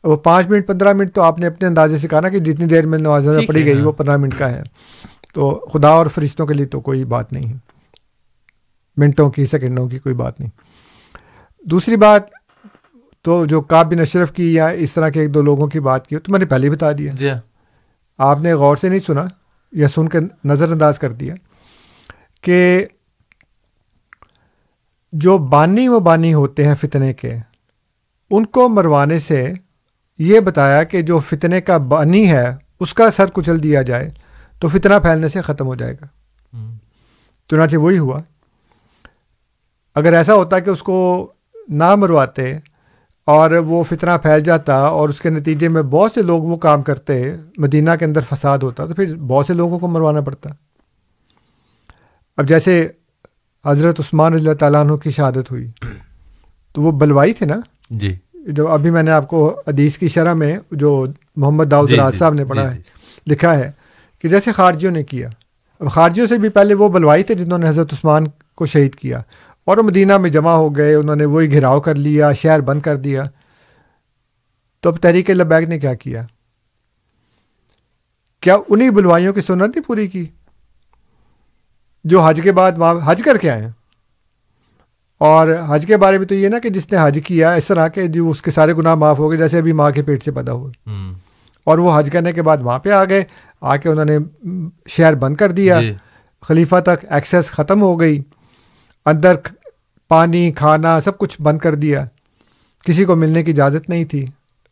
وہ 0.04 0.16
پانچ 0.16 0.46
منٹ 0.46 0.66
پندرہ 0.66 0.92
منٹ 0.92 1.14
تو 1.14 1.22
آپ 1.22 1.38
نے 1.38 1.46
اپنے 1.46 1.68
اندازے 1.68 1.98
سے 1.98 2.08
کہا 2.08 2.20
نا 2.20 2.28
کہ 2.28 2.38
جتنی 2.38 2.66
دیر 2.66 2.86
میں 2.86 2.98
نماز 2.98 3.28
پڑھی 3.48 3.60
ہے، 3.60 3.66
گئی 3.66 3.78
ہاں۔ 3.78 3.86
وہ 3.86 3.92
پندرہ 3.92 4.16
منٹ 4.16 4.38
کا 4.38 4.50
ہے۔ 4.52 4.62
تو 5.34 5.66
خدا 5.72 5.88
اور 5.88 6.06
فرشتوں 6.06 6.46
کے 6.46 6.54
لیے 6.54 6.66
تو 6.66 6.80
کوئی 6.80 7.04
بات 7.04 7.32
نہیں 7.32 7.46
ہے۔ 7.46 7.54
منٹوں 8.96 9.30
کی 9.30 9.46
سیکنڈوں 9.46 9.88
کی 9.88 9.98
کوئی 9.98 10.14
بات 10.14 10.40
نہیں۔ 10.40 10.50
دوسری 11.64 11.96
بات 11.96 12.22
تو 13.22 13.46
جو 13.46 13.60
کاب 13.60 13.90
بن 13.90 14.00
اشرف 14.00 14.32
کی 14.32 14.54
یا 14.54 14.68
اس 14.68 14.92
طرح 14.92 15.08
کے 15.08 15.20
ایک 15.20 15.34
دو 15.34 15.42
لوگوں 15.42 15.66
کی 15.66 15.80
بات 15.80 16.06
کی 16.06 16.16
تو 16.16 16.32
میں 16.32 16.38
نے 16.38 16.44
پہلے 16.44 16.70
بتا 16.70 16.92
دیا۔ 16.92 17.12
جی 17.14 17.30
ہاں۔ 17.30 17.40
آپ 18.18 18.40
نے 18.40 18.54
غور 18.54 18.76
سے 18.76 18.88
نہیں 18.88 18.98
سنا 18.98 19.24
یا 19.72 19.88
سن 19.88 20.08
کے 20.08 20.18
نظر 20.44 20.70
انداز 20.70 20.98
کر 20.98 21.12
دیا 21.12 21.34
کہ 22.40 22.86
جو 25.12 25.38
بانی 25.38 25.88
و 25.88 26.00
بانی 26.00 26.34
ہوتے 26.34 26.66
ہیں 26.66 26.74
فتنے 26.80 27.12
کے 27.12 27.34
ان 28.30 28.46
کو 28.46 28.68
مروانے 28.68 29.18
سے 29.18 29.52
یہ 30.18 30.40
بتایا 30.40 30.82
کہ 30.82 31.02
جو 31.02 31.18
فتنے 31.18 31.60
کا 31.60 31.76
بانی 31.78 32.32
ہے 32.32 32.54
اس 32.80 32.94
کا 32.94 33.10
سر 33.10 33.26
کچل 33.32 33.62
دیا 33.62 33.82
جائے 33.82 34.10
تو 34.60 34.68
فتنہ 34.68 34.94
پھیلنے 35.02 35.28
سے 35.28 35.42
ختم 35.42 35.66
ہو 35.66 35.74
جائے 35.74 35.94
گا۔ 35.94 36.06
چنانچہ 37.50 37.76
وہی 37.76 37.98
ہوا۔ 37.98 38.20
اگر 39.94 40.12
ایسا 40.12 40.34
ہوتا 40.34 40.58
کہ 40.58 40.70
اس 40.70 40.82
کو 40.82 41.30
نہ 41.68 41.94
مرواتے 41.94 42.58
اور 43.24 43.50
وہ 43.50 43.84
فتنہ 43.84 44.10
پھیل 44.22 44.40
جاتا 44.40 44.76
اور 44.76 45.08
اس 45.08 45.20
کے 45.20 45.30
نتیجے 45.30 45.68
میں 45.68 45.82
بہت 45.82 46.12
سے 46.12 46.22
لوگ 46.22 46.42
وہ 46.42 46.56
کام 46.56 46.82
کرتے 46.82 47.34
مدینہ 47.58 47.90
کے 47.98 48.04
اندر 48.04 48.20
فساد 48.32 48.58
ہوتا 48.58 48.86
تو 48.86 48.94
پھر 48.94 49.16
بہت 49.16 49.46
سے 49.46 49.52
لوگوں 49.52 49.78
کو 49.78 49.88
مروانا 49.88 50.20
پڑتا۔ 50.20 50.50
اب 52.36 52.48
جیسے 52.48 52.88
حضرت 53.66 54.00
عثمان 54.00 54.34
رضی 54.34 54.44
اللہ 54.44 54.58
تعالیٰ 54.58 54.80
عنہ 54.80 54.92
کی 54.92 55.10
شہادت 55.10 55.50
ہوئی 55.50 55.70
تو 56.72 56.82
وہ 56.82 56.92
بلوائی 56.92 57.32
تھے 57.32 57.46
نا؟ 57.46 57.56
جی۔ 57.90 58.16
جو 58.44 58.68
ابھی 58.68 58.90
میں 58.90 59.02
نے 59.02 59.10
آپ 59.10 59.28
کو 59.28 59.60
حدیث 59.66 59.98
کی 59.98 60.08
شرح 60.08 60.34
میں 60.34 60.58
جو 60.70 61.06
محمد 61.36 61.64
داؤد 61.70 61.88
جی، 61.88 61.96
راز 61.96 62.12
جی، 62.12 62.18
صاحب 62.18 62.34
نے 62.34 62.42
جی، 62.42 62.48
پڑھا 62.48 62.72
جی۔ 62.72 62.76
ہے 62.76 62.82
لکھا 63.26 63.56
ہے 63.56 63.70
کہ 64.18 64.28
جیسے 64.28 64.52
خارجیوں 64.52 64.92
نے 64.92 65.04
کیا 65.04 65.28
اب 65.80 65.90
خارجیوں 65.90 66.26
سے 66.26 66.38
بھی 66.38 66.48
پہلے 66.48 66.74
وہ 66.74 66.88
بلوائی 66.88 67.22
تھے 67.22 67.34
جنہوں 67.34 67.58
نے 67.58 67.68
حضرت 67.68 67.92
عثمان 67.92 68.24
کو 68.54 68.66
شہید 68.66 68.94
کیا 68.94 69.20
اور 69.64 69.76
وہ 69.76 69.82
مدینہ 69.82 70.18
میں 70.18 70.30
جمع 70.30 70.52
ہو 70.52 70.76
گئے 70.76 70.94
انہوں 70.94 71.16
نے 71.16 71.24
وہی 71.24 71.50
گھیراؤ 71.50 71.80
کر 71.80 71.94
لیا 71.94 72.32
شہر 72.32 72.60
بند 72.60 72.80
کر 72.80 72.96
دیا۔ 72.96 73.24
تو 74.80 74.88
اب 74.88 74.98
تحریک 74.98 75.30
لبیک 75.30 75.68
نے 75.68 75.78
کیا 75.78 75.94
کیا؟ 75.94 76.22
کیا 78.40 78.56
انہی 78.68 78.90
بلوائیوں 78.90 79.32
کی 79.32 79.40
سنت 79.40 79.76
نہیں 79.76 79.86
پوری 79.86 80.06
کی؟ 80.06 80.26
جو 82.04 82.20
حج 82.20 82.40
کے 82.42 82.52
بعد 82.52 82.72
وہاں 82.76 82.94
حج 83.04 83.22
کر 83.24 83.36
کے 83.36 83.50
آئے 83.50 83.62
ہیں۔ 83.62 83.70
اور 85.24 85.48
حج 85.68 85.86
کے 85.86 85.96
بارے 85.96 86.18
میں 86.18 86.26
تو 86.26 86.34
یہ 86.34 86.48
نا 86.48 86.58
کہ 86.58 86.68
جس 86.68 86.92
نے 86.92 86.98
حج 87.00 87.18
کیا 87.24 87.52
اس 87.52 87.66
طرح 87.66 87.88
کہ 87.88 88.06
جو 88.06 88.30
اس 88.30 88.42
کے 88.42 88.50
سارے 88.50 88.74
گناہ 88.74 88.94
معاف 88.94 89.18
ہو 89.18 89.30
گئے 89.30 89.38
جیسے 89.38 89.58
ابھی 89.58 89.72
ماں 89.72 89.90
کے 89.90 90.02
پیٹ 90.02 90.24
سے 90.24 90.30
پیدا 90.30 90.52
ہوئے 90.52 90.72
اور 91.64 91.78
وہ 91.78 91.98
حج 91.98 92.10
کرنے 92.12 92.32
کے 92.32 92.42
بعد 92.42 92.58
وہاں 92.60 92.78
پہ 92.78 92.90
آ 92.90 93.04
گئے 93.04 93.24
آ 93.60 93.76
کے 93.76 93.88
انہوں 93.88 94.04
نے 94.04 94.18
شہر 94.88 95.14
بند 95.14 95.36
کر 95.36 95.52
دیا۔ 95.52 95.80
جی۔ 95.80 95.94
خلیفہ 96.42 96.76
تک 96.80 97.04
ایکسیس 97.10 97.50
ختم 97.50 97.82
ہو 97.82 98.00
گئی۔ 98.00 98.22
اندر 99.06 99.32
پانی 100.08 100.52
کھانا 100.52 101.00
سب 101.00 101.18
کچھ 101.18 101.42
بند 101.42 101.58
کر 101.58 101.74
دیا۔ 101.74 102.04
کسی 102.84 103.04
کو 103.04 103.16
ملنے 103.16 103.42
کی 103.42 103.50
اجازت 103.50 103.88
نہیں 103.88 104.04
تھی 104.04 104.26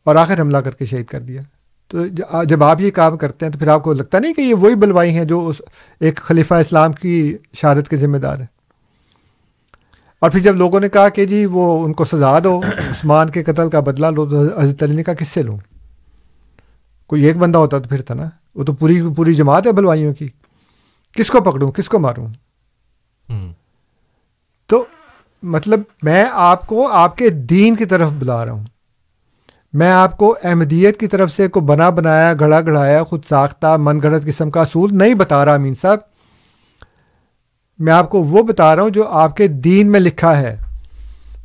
اور 0.04 0.16
آخر 0.16 0.40
حملہ 0.40 0.58
کر 0.58 0.70
کے 0.70 0.84
شہید 0.84 1.06
کر 1.06 1.20
دیا۔ 1.20 1.42
تو 1.88 2.06
جب 2.44 2.64
آپ 2.64 2.80
یہ 2.80 2.90
کام 2.90 3.16
کرتے 3.16 3.46
ہیں 3.46 3.52
تو 3.52 3.58
پھر 3.58 3.68
آپ 3.68 3.82
کو 3.82 3.92
لگتا 3.92 4.18
نہیں 4.18 4.34
کہ 4.34 4.40
یہ 4.40 4.54
وہی 4.54 4.74
بلوائی 4.74 5.10
ہیں 5.10 5.24
جو 5.24 5.48
اس 5.48 5.62
ایک 6.00 6.16
خلیفہ 6.16 6.54
اسلام 6.54 6.92
کی 6.92 7.36
شہادت 7.54 7.88
کے 7.88 7.96
ذمہ 7.96 8.16
دار 8.16 8.38
ہیں؟ 8.38 8.61
اور 10.22 10.30
پھر 10.30 10.40
جب 10.40 10.56
لوگوں 10.56 10.80
نے 10.80 10.88
کہا 10.88 11.08
کہ 11.08 11.24
جی 11.24 11.46
وہ 11.46 11.84
ان 11.84 11.92
کو 11.92 12.04
سزا 12.04 12.38
دو 12.44 12.60
عثمان 12.90 13.30
کے 13.30 13.44
قتل 13.44 13.70
کا 13.70 13.80
بدلہ 13.80 14.06
لو 14.06 14.26
تو 14.26 14.60
حضرت 14.60 14.82
علی 14.82 14.94
نے 14.94 15.02
کہا 15.02 15.14
کس 15.14 15.28
سے 15.28 15.42
لوں؟ 15.42 15.56
کوئی 17.06 17.24
ایک 17.24 17.36
بندہ 17.36 17.58
ہوتا 17.58 17.78
تو 17.78 17.88
پھر 17.88 18.02
تھا 18.02 18.14
نا؟ 18.14 18.24
وہ 18.54 18.64
تو 18.64 18.72
پوری 18.72 19.02
پوری 19.16 19.34
جماعت 19.34 19.66
ہے 19.66 19.72
بلوائیوں 19.72 20.14
کی۔ 20.14 20.28
کس 21.12 21.30
کو 21.30 21.40
پکڑوں؟ 21.40 21.72
کس 21.72 21.88
کو 21.88 21.98
ماروں؟ 21.98 22.28
تو 24.66 24.84
مطلب 25.42 25.80
میں 26.02 26.24
آپ 26.32 26.66
کو 26.66 26.88
آپ 26.88 27.16
کے 27.16 27.28
دین 27.28 27.74
کی 27.74 27.84
طرف 27.84 28.08
بلا 28.18 28.44
رہا 28.44 28.52
ہوں۔ 28.52 28.64
میں 29.72 29.90
آپ 29.90 30.16
کو 30.16 30.36
احمدیت 30.44 31.00
کی 31.00 31.06
طرف 31.06 31.32
سے 31.32 31.48
کو 31.48 31.60
بنا 31.60 31.90
بنایا 31.90 32.34
گھڑا 32.38 32.60
گھڑایا 32.60 33.02
خود 33.02 33.22
ساختہ 33.28 33.76
من 33.78 34.02
گھڑت 34.02 34.26
قسم 34.26 34.50
کا 34.50 34.60
اصول 34.60 34.90
نہیں 34.92 35.14
بتا 35.14 35.44
رہا 35.44 35.54
امین 35.54 35.72
صاحب۔ 35.80 36.11
میں 37.82 37.92
آپ 37.92 38.10
کو 38.10 38.22
وہ 38.22 38.42
بتا 38.42 38.76
رہا 38.76 38.82
ہوں 38.82 38.90
جو 38.90 39.08
آپ 39.08 39.36
کے 39.36 39.46
دین 39.48 39.92
میں 39.92 40.00
لکھا 40.00 40.38
ہے۔ 40.38 40.56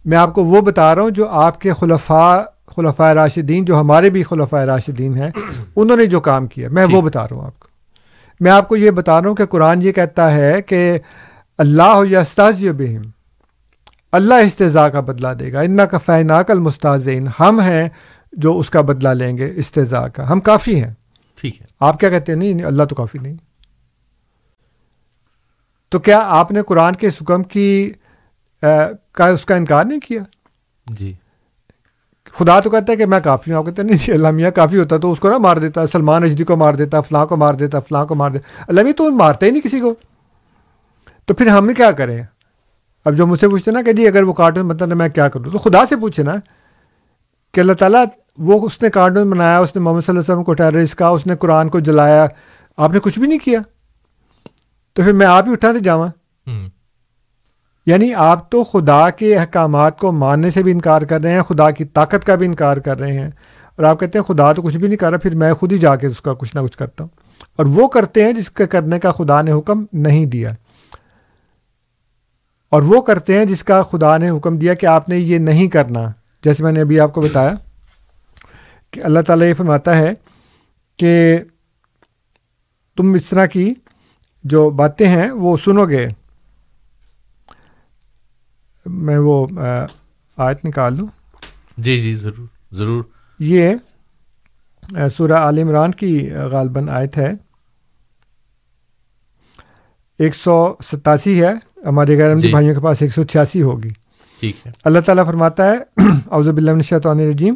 میں 0.06 0.18
آپ 0.18 0.34
کو 0.34 0.44
وہ 0.44 0.62
بتا 0.62 0.96
رہا 0.96 1.02
ہوں 1.02 1.10
جو 1.10 1.28
آپ 1.28 1.62
کے 1.62 1.74
خلفاء 1.74 2.42
خلفاء 2.76 3.14
راشدین 3.14 3.66
جو 3.66 3.80
ہمارے 3.80 4.10
بھی 4.10 4.24
خلفاء 4.24 4.66
راشدین 4.66 5.16
ہیں 5.16 5.32
انہوں 5.76 5.98
نے 5.98 6.06
جو 6.06 6.22
کام 6.22 6.48
کیا۔ 6.48 6.70
میں 6.72 6.86
وہ 6.92 7.02
بتا 7.02 7.24
رہا 7.24 7.36
ہوں 7.36 7.46
آپ 7.46 7.60
کو۔ 7.60 7.68
میں 8.40 8.52
آپ 8.52 8.68
کو 8.68 8.76
یہ 8.76 8.92
بتا 8.92 9.22
رہا 9.22 9.30
ہوں 9.30 9.36
کہ 9.36 9.46
قرآن 9.46 9.82
یہ 9.82 9.92
کہتا 9.92 10.32
ہے 10.32 10.62
کہ 10.62 11.00
اللہ 11.58 12.02
یستاز 12.12 12.64
بہم 12.64 13.02
اللہ 14.12 14.34
استضاء 14.34 14.88
کا 14.88 15.00
بدلہ 15.00 15.28
دے 15.28 15.54
گا۔ 15.54 15.60
ان 15.60 15.80
کا 15.92 15.98
فیناک 15.98 16.52
المستازین 16.52 17.28
ہم 17.40 17.60
ہیں 17.60 17.90
جو 18.34 18.60
اس 18.60 18.70
کا 18.70 18.82
بدلہ 18.82 19.10
لیں 19.10 19.38
گے 19.38 19.54
استضاء 19.56 20.08
کا۔ 20.08 20.30
ہم 20.30 20.40
کافی 20.40 20.84
ہیں۔ 20.84 20.94
ٹھیک 21.42 21.62
ہے۔ 21.62 21.66
آپ 21.80 22.00
کیا 22.00 22.10
کہتے 22.10 22.32
ہیں؟ 22.32 22.40
نہیں، 22.40 22.66
اللہ 22.66 22.84
تو 22.84 22.96
کافی 22.96 23.20
نہیں۔ 23.22 23.47
تو 25.90 26.00
کیا 26.00 26.20
آپ 26.26 26.52
نے 26.52 26.62
قرآن 26.62 26.96
کے 26.96 27.08
اس 27.08 27.14
حکم 27.22 27.44
کی 27.44 27.92
کا 29.12 29.28
اس 29.28 29.46
کا 29.46 29.56
انکار 29.56 29.86
نہیں 29.86 30.00
کیا؟ 30.00 30.22
جی۔ 30.86 31.14
خدا 32.34 32.60
تو 32.60 32.70
کہتا 32.70 32.92
ہے 32.92 32.98
کہ 32.98 33.06
میں 33.06 33.20
کافی 33.20 33.52
ہوں 33.52 33.58
آپ 33.58 33.66
کہتے 33.66 33.82
ہیں 33.82 33.90
نہیں 33.90 34.06
جی 34.06 34.12
اللہ 34.12 34.32
میاں 34.32 34.52
کافی 34.52 34.78
ہوتا 34.78 34.98
تو 34.98 35.12
اس 35.12 35.20
کو 35.20 35.30
نہ 35.30 35.38
مار 35.38 35.58
دیتا 35.58 35.88
سلمان 35.88 36.24
اجدی 36.24 36.44
کو 36.44 36.56
مار 36.56 36.74
دیتا 36.74 37.02
فلاں 37.02 37.26
کو 37.26 37.38
مار 37.38 37.54
دیتا 37.54 37.80
فلاں 37.80 38.06
کو 38.06 38.16
مار 38.16 38.32
دیتا۔ 38.32 38.64
اللہ 38.68 38.82
میاں 38.82 38.94
تو 38.94 39.12
مارتا 39.12 39.46
ہی 39.46 39.52
نہیں 39.52 39.62
کسی 39.62 39.80
کو۔ 39.80 39.96
تو 41.26 41.34
پھر 41.34 41.48
ہم 41.48 41.74
کیا 41.74 41.92
کریں؟ 41.92 42.24
اب 43.06 43.14
جو 43.14 43.28
مجھ 43.28 43.40
سے 43.40 43.48
پوچھتے 43.48 43.72
نا 43.72 43.82
کہ 43.82 43.94
جی 43.94 44.08
اگر 44.08 44.24
وہ 44.24 44.34
کارٹون 44.34 44.66
مطلب 44.66 44.98
میں 44.98 45.10
کیا 45.10 45.28
کروں؟ 45.28 45.52
تو 45.52 45.58
خدا 45.58 45.86
سے 45.86 45.96
پوچھے 45.96 46.24
نا 46.24 46.36
کہ 47.54 47.60
اللہ 47.60 47.74
تعالیٰ 47.74 48.06
وہ 48.38 48.66
اس 48.66 48.82
نے 48.82 48.90
کارٹون 48.90 49.30
بنایا 49.30 49.58
اس 49.58 49.76
نے 49.76 49.82
محمد 49.82 50.02
صلی 50.02 50.12
اللہ 50.12 50.20
علیہ 50.20 50.32
وسلم 50.32 50.44
کو 50.44 50.54
ٹیررسٹ 50.54 50.98
کہا 50.98 51.08
اس 51.08 51.28
نے 51.28 51.36
قرآن 51.36 51.70
کو 51.70 51.80
جلایا 51.80 52.26
آپ 52.78 52.92
نے 52.92 53.00
کچھ 53.00 53.20
بھی 53.20 53.28
نہیں 53.28 53.40
کیا۔ 53.40 53.60
تو 54.98 55.04
پھر 55.04 55.14
میں 55.14 55.26
آپ 55.26 55.48
ہی 55.48 55.52
اٹھا 55.52 55.72
دے 55.72 55.80
جاواں۔ 55.80 56.08
ہم، 56.48 56.68
یعنی 57.86 58.14
آپ 58.14 58.52
تو 58.52 58.64
خدا 58.64 59.10
کے 59.10 59.38
احکامات 59.38 60.00
کو 60.00 60.12
ماننے 60.12 60.50
سے 60.50 60.64
بھی 60.64 60.72
انکار 60.72 61.02
کر 61.02 61.22
رہے 61.22 61.32
ہیں 61.32 61.42
خدا 61.42 61.72
کی 61.72 61.86
طاقت 61.86 62.26
کا 62.26 62.36
بھی 62.36 62.46
انکار 62.46 62.78
کر 62.78 63.00
رہے 63.00 63.14
ہیں۔ 63.14 63.28
اور 63.76 63.84
آپ 63.84 64.00
کہتے 64.00 64.20
ہیں 64.20 64.26
خدا 64.26 64.54
تو 64.54 64.62
کچھ 64.62 64.78
بھی 64.78 64.88
نہیں 64.88 64.98
کر 64.98 65.10
رہا 65.10 65.18
پھر 65.18 65.36
میں 65.36 65.54
خود 65.54 65.72
ہی 65.72 65.78
جا 65.78 65.96
کے 65.96 66.08
اس 66.08 66.22
کا 66.22 66.34
کچھ 66.34 66.56
نہ 66.56 66.62
کچھ 66.62 66.78
کرتا 66.78 67.04
ہوں۔ 67.04 67.20
اور 67.56 67.66
وہ 67.66 67.88
کرتے 67.88 68.26
ہیں 68.26 68.34
جس 68.34 68.50
کے 68.52 68.68
کرنے 68.68 69.00
کا 69.00 69.12
خدا 69.12 69.42
نے 69.42 69.52
حکم 69.52 69.86
نہیں 69.94 70.26
دیا۔ 70.26 70.52
اور 72.70 72.82
وہ 72.82 73.02
کرتے 73.02 73.38
ہیں 73.38 73.46
جس 73.46 73.64
کا 73.64 73.82
خدا 73.82 74.18
نے 74.18 74.30
حکم 74.30 74.58
دیا 74.58 74.74
کہ 74.74 74.86
آپ 74.86 75.10
نے 75.10 75.18
یہ 75.18 75.38
نہیں 75.38 75.68
کرنا۔ 75.68 76.12
جیسے 76.44 76.64
میں 76.64 76.72
نے 76.72 76.82
ابھی 76.82 77.00
آپ 77.00 77.14
کو 77.14 77.22
بتایا 77.22 77.54
کہ 78.92 79.02
اللہ 79.04 79.20
تعالیٰ 79.20 79.48
یہ 79.48 79.54
فرماتا 79.54 79.98
ہے 79.98 80.14
کہ 80.98 81.38
تم 82.98 83.14
اس 83.14 83.26
طرح 83.26 83.46
کی 83.46 83.74
جو 84.48 84.70
باتیں 84.70 85.08
ہیں 85.08 85.32
وہ 85.32 85.58
سنو 85.58 85.86
گے۔ 85.86 86.08
میں 88.86 89.18
وہ 89.18 89.48
آیت 90.38 90.66
نکال 90.66 90.94
لوں۔ 90.94 91.08
جی 91.78 91.98
جی 91.98 92.16
ضرور 92.16 92.48
ضرور۔ 92.72 93.04
یہ 93.40 93.76
سورہ 95.18 95.32
عال 95.32 95.58
عمران 95.58 95.92
کی 95.92 96.32
غالباً 96.32 96.90
آیت 96.90 97.18
ہے۔ 97.18 97.34
ایک 100.20 100.36
سو 100.36 100.76
ستاسی 100.84 101.44
ہے۔ 101.44 101.54
ہمارے 101.86 102.18
غیر 102.18 102.36
جی۔ 102.36 102.50
بھائیوں 102.52 102.76
کے 102.76 102.80
پاس 102.82 103.02
ایک 103.02 103.12
سو 103.12 103.24
چھیاسی 103.24 103.62
ہوگی۔ 103.62 103.90
ٹھیک 104.40 104.68
ہے۔ 104.68 104.72
اللہ 104.84 105.00
تعالیٰ 105.00 105.26
فرماتا 105.26 105.72
ہے 105.72 106.02
اوز 106.26 106.48
بلّہ 106.48 106.82
شیطان 106.82 107.20
الرجیم۔ 107.20 107.56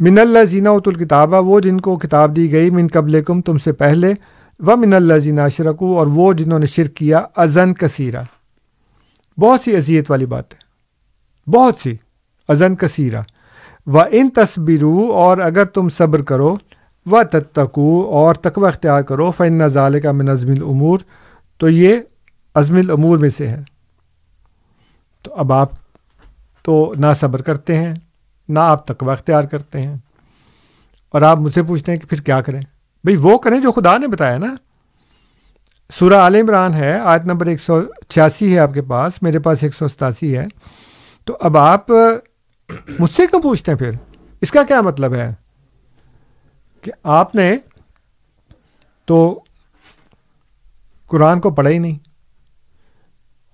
من 0.00 0.18
اللہ 0.18 0.44
زینہ 0.44 0.68
ات 0.68 0.88
الکتابہ 0.88 1.40
وہ 1.40 1.60
جن 1.60 1.80
کو 1.80 1.96
کتاب 1.96 2.36
دی 2.36 2.52
گئی 2.52 2.70
من 2.70 2.86
قبل 2.92 3.22
کم 3.22 3.40
تم 3.40 3.58
سے 3.58 3.72
پہلے، 3.72 4.14
و 4.58 4.76
من 4.76 4.94
اللہ 4.94 5.18
زینہ 5.18 5.40
اشرکو، 5.40 5.98
اور 5.98 6.06
وہ 6.06 6.32
جنہوں 6.32 6.58
نے 6.58 6.66
شرک 6.66 6.94
کیا، 6.94 7.22
ازن 7.36 7.74
کثیرہ۔ 7.74 8.22
بہت 9.40 9.60
سی 9.60 9.76
اذیت 9.76 10.10
والی 10.10 10.26
بات 10.26 10.54
ہے۔ 10.54 10.58
بہت 11.50 11.74
سی۔ 11.82 11.96
ازن 12.48 12.76
کثیرہ۔ 12.76 13.22
و 13.86 14.00
ان 14.00 14.30
تصبرو، 14.30 15.12
اور 15.12 15.38
اگر 15.38 15.64
تم 15.64 15.88
صبر 15.88 16.22
کرو، 16.22 16.56
و 17.06 17.22
تتکو 17.24 18.10
اور 18.12 18.34
تقوی 18.34 18.68
اختیار 18.68 19.02
کرو 19.02 19.30
فن 19.30 19.52
نظال 19.52 20.00
کا 20.00 20.12
من 20.12 20.28
عزم 20.28 20.50
العمور 20.50 20.98
تو 21.58 21.68
یہ 21.68 21.96
عزم 22.54 22.76
العمور 22.76 23.18
میں 23.18 23.30
سے 23.30 23.46
ہے۔ 23.46 23.62
تو 25.22 25.34
اب 25.34 25.52
آپ 25.52 25.68
تو 26.62 26.94
نہ 26.98 27.06
صبر 27.20 27.42
کرتے 27.42 27.76
ہیں۔ 27.76 27.94
نہ 28.48 28.58
آپ 28.58 28.86
تقوی 28.86 29.12
اختیار 29.12 29.44
کرتے 29.44 29.82
ہیں۔ 29.82 29.96
اور 31.08 31.22
آپ 31.22 31.38
مجھ 31.38 31.54
سے 31.54 31.62
پوچھتے 31.62 31.92
ہیں 31.92 31.98
کہ 31.98 32.06
پھر 32.06 32.20
کیا 32.20 32.40
کریں؟ 32.40 32.60
بھئی 33.04 33.16
وہ 33.16 33.38
کریں 33.38 33.60
جو 33.60 33.72
خدا 33.72 33.98
نے 33.98 34.08
بتایا 34.08 34.38
نا۔ 34.38 34.54
سورہ 35.92 36.14
عال 36.14 36.34
عمران 36.34 36.74
ہے، 36.74 37.00
آیت 37.00 37.22
نمبر 37.22 37.46
ایک 37.46 37.60
سو 37.60 37.80
چھیاسی 38.08 38.54
ہے 38.54 38.58
آپ 38.58 38.74
کے 38.74 38.82
پاس، 38.82 39.22
میرے 39.22 39.38
پاس 39.38 39.62
ایک 39.62 39.74
سو 39.74 39.88
ستاسی 39.88 40.36
ہے۔ 40.38 40.46
تو 41.24 41.36
اب 41.40 41.56
آپ 41.56 41.90
مجھ 42.98 43.10
سے 43.10 43.26
کیوں 43.26 43.42
پوچھتے 43.42 43.72
ہیں 43.72 43.78
پھر؟ 43.78 43.90
اس 44.40 44.50
کا 44.50 44.62
کیا 44.62 44.80
مطلب 44.80 45.14
ہے؟ 45.14 45.34
کہ 46.80 46.92
آپ 47.02 47.34
نے 47.34 47.56
تو 49.04 49.40
قرآن 51.06 51.40
کو 51.40 51.50
پڑھا 51.50 51.70
ہی 51.70 51.78
نہیں، 51.78 51.98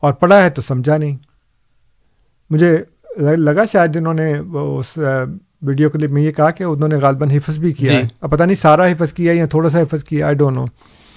اور 0.01 0.13
پڑھا 0.13 0.45
ہے 0.45 0.51
تو 0.51 0.63
سمجھا 0.63 0.97
نہیں۔ 0.97 1.17
مجھے 2.51 2.85
لگا 3.21 3.65
شاید 3.65 3.97
انہوں 3.97 4.15
نے 4.15 4.35
اس 4.53 4.99
ویڈیو 5.63 5.91
کلپ 5.91 6.11
میں 6.11 6.23
یہ 6.23 6.31
کہا 6.31 6.51
کہ 6.51 6.65
انہوں 6.65 6.89
نے 6.89 6.97
غالباً 6.97 7.31
حفظ 7.31 7.59
بھی 7.59 7.73
کیا 7.73 7.89
جی. 7.89 7.97
ہے۔ 7.97 8.09
اب 8.21 8.31
پتہ 8.31 8.43
نہیں 8.43 8.57
سارا 8.57 8.87
حفظ 8.87 9.13
کیا 9.13 9.33
یا 9.33 9.47
تھوڑا 9.47 9.71
سا 9.71 9.81
حفظ 9.81 10.05
کیا 10.05 10.27
آئی 10.27 10.35
ڈونٹ 10.35 10.57
نو 10.57 10.65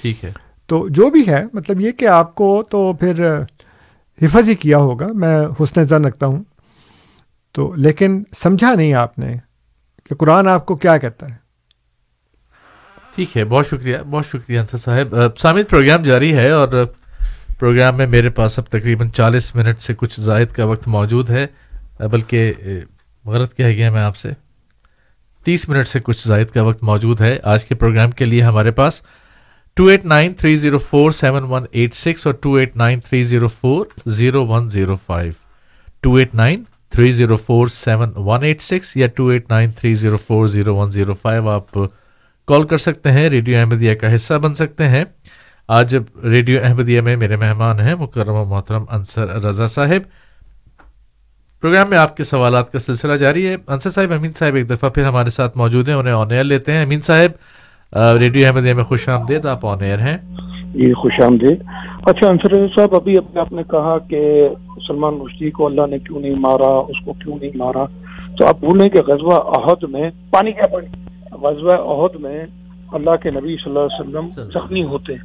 ٹھیک 0.02 0.26
ہے۔ 0.26 0.32
تو 0.66 0.88
جو 0.90 1.10
بھی 1.10 1.28
ہے 1.28 1.46
مطلب 1.54 1.82
یہ 1.82 1.92
کہ 1.92 2.08
آپ 2.08 2.36
کو 2.36 2.64
تو 2.70 2.94
پھر 2.94 3.42
حفظ 4.22 4.50
ہی 4.50 4.56
کیا 4.56 4.78
ہوگا 4.78 5.08
میں 5.14 5.46
حسن 5.60 5.84
زن 5.84 6.06
رکھتا 6.06 6.26
ہوں۔ 6.26 6.44
تو 7.52 7.74
لیکن 7.78 8.24
سمجھا 8.38 8.74
نہیں 8.76 8.94
آپ 8.94 9.20
نے 9.20 9.36
کہ 10.10 10.16
قرآن 10.16 10.48
آپ 10.48 10.66
کو 10.66 10.76
کیا 10.76 10.98
کہتا 10.98 11.30
ہے۔ 11.30 11.36
ٹھیک 13.16 13.38
ہے 13.38 13.46
بہت 13.46 13.68
شکریہ 13.68 13.98
بہت 14.10 14.26
شکریہ 14.26 14.60
انصر 14.60 14.78
صاحب۔ 14.78 15.16
سامد 15.38 15.70
پروگرام 15.70 16.02
جاری 16.02 16.34
ہے 16.34 16.50
اور 16.50 16.86
پروگرام 17.60 17.96
میں 17.98 18.08
میرے 18.08 18.30
پاس 18.30 18.60
اب 18.60 18.66
تقریباً 18.66 19.10
چالیس 19.10 19.56
منٹ 19.56 19.82
سے 19.82 19.94
کچھ 19.98 20.22
زائد 20.22 20.48
کا 20.48 20.66
وقت 20.66 20.88
موجود 20.88 21.30
ہے۔ 21.30 21.48
بلکہ 22.00 22.54
غلط 23.26 23.54
کیا 23.54 23.72
گیا 23.72 23.92
میں 23.92 24.02
آپ 24.02 24.18
سے؟ 24.18 24.30
تیس 25.44 25.70
منٹ 25.70 25.88
سے 25.88 26.00
کچھ 26.04 26.28
زائد 26.28 26.48
کا 26.48 26.62
وقت 26.62 26.84
موجود 26.84 27.22
ہے 27.22 27.38
آج 27.44 27.66
کے 27.66 27.76
پروگرام 27.76 28.12
کے 28.12 28.26
لیے 28.26 28.42
ہمارے 28.42 28.72
پاس 28.72 29.02
two 29.74 29.86
eight 29.86 30.06
nine 30.06 30.34
three 30.34 30.56
zero 30.56 30.78
four 30.78 31.12
seven 31.12 31.44
one 31.44 31.64
eight 31.72 31.96
six 31.96 32.26
اور 32.28 32.36
two 32.36 32.54
eight 32.54 32.78
nine 32.78 33.00
three 33.00 33.24
zero 33.24 33.48
four 33.48 33.86
zero 34.06 34.46
one 34.46 34.70
zero 34.70 34.96
five 34.96 35.32
two 36.02 36.16
eight 36.16 36.36
nine 36.36 36.64
three 36.90 37.12
zero 37.12 37.36
four 37.36 37.68
seven 37.68 38.12
one 38.16 38.44
eight 38.44 38.62
six 38.62 38.98
یا 38.98 39.08
two 39.08 39.28
eight 39.28 39.50
nine 39.50 39.72
three 39.72 39.94
zero 39.94 40.18
four 40.18 40.48
zero 40.48 40.76
one 40.76 40.92
zero 40.92 41.14
five 41.14 41.50
آپ 41.50 41.78
call 42.48 42.64
کر 42.64 42.78
سکتے 42.78 43.12
ہیں، 43.12 43.30
radio 43.30 43.60
Ahmadiyya 43.60 43.94
کا 43.96 44.16
حصہ 44.16 44.34
بن 44.34 44.54
سکتے 44.54 44.88
ہیں۔ 44.88 45.04
آج 45.68 45.96
ریڈیو 46.24 46.60
احمدیہ 46.64 47.02
میں 47.02 47.16
میرے 47.16 47.36
مہمان 47.36 47.80
ہیں، 47.80 47.96
مکرم 47.96 48.36
و 48.36 48.46
محترم 48.46 48.86
انصر 48.90 49.28
رضا 49.28 49.68
صاحب۔ 49.68 50.02
پروگرام 51.66 51.90
میں 51.90 51.98
آپ 51.98 52.16
کے 52.18 52.24
سوالات 52.24 52.70
کا 52.72 52.80
سلسلہ 52.80 53.14
جاری 53.18 53.46
ہے۔ 53.48 53.56
انصر 53.68 53.90
صاحب 53.90 54.12
امین 54.14 54.34
صاحب 54.34 54.56
ایک 54.56 54.70
دفعہ 54.70 54.90
پھر 54.96 55.06
ہمارے 55.06 55.30
ساتھ 55.30 55.58
موجود 55.58 55.88
ہیں 55.90 55.96
انہیں 55.96 56.14
آن 56.14 56.32
ایئر 56.32 56.44
لیتے 56.44 56.72
ہیں۔ 56.72 56.84
امین 56.84 57.02
صاحب 57.02 57.32
ریڈیو 58.20 58.48
احمدیہ 58.48 58.74
میں 58.74 58.84
خوش 58.84 59.08
آمدید 59.10 59.46
آپ 59.46 59.66
آن 59.66 59.82
ایئر 59.84 60.00
ہیں۔ 60.00 60.18
جی 60.74 60.94
خوش 60.94 61.20
آمدید۔ 61.26 61.64
اچھا 62.08 62.28
انصر 62.28 62.68
صاحب 62.76 62.96
ابھی 62.96 63.18
ابھی 63.18 63.40
آپ 63.40 63.52
نے 63.52 63.64
کہا 63.72 63.98
کہ 64.10 64.48
سلمان 64.88 65.20
رشدی 65.22 65.50
کو 65.52 65.66
اللہ 65.66 65.88
نے 65.90 66.00
کیوں 66.00 66.20
نہیں 66.20 66.36
مارا 66.40 66.72
اس 66.90 67.04
کو 67.06 67.14
کیوں 67.14 67.38
نہیں 67.42 67.58
مارا؟ 67.58 67.86
تو 68.38 68.48
آپ 68.48 68.60
بھولیں 68.60 68.90
کہ 68.90 69.02
غزوہ 69.08 69.40
عہد 69.58 69.84
میں 69.90 70.10
پانی 70.30 70.52
کیا 70.52 70.68
پانی 70.68 70.88
غزوہ 71.44 71.78
عہد 71.94 72.20
میں 72.22 72.46
اللہ 72.94 73.16
کے 73.24 73.30
نبی 73.30 73.56
صلی 73.64 73.72
اللہ 73.72 73.80
علیہ 73.80 74.00
وسلم 74.00 74.30
زخمی 74.52 74.84
ہوتے 74.84 75.18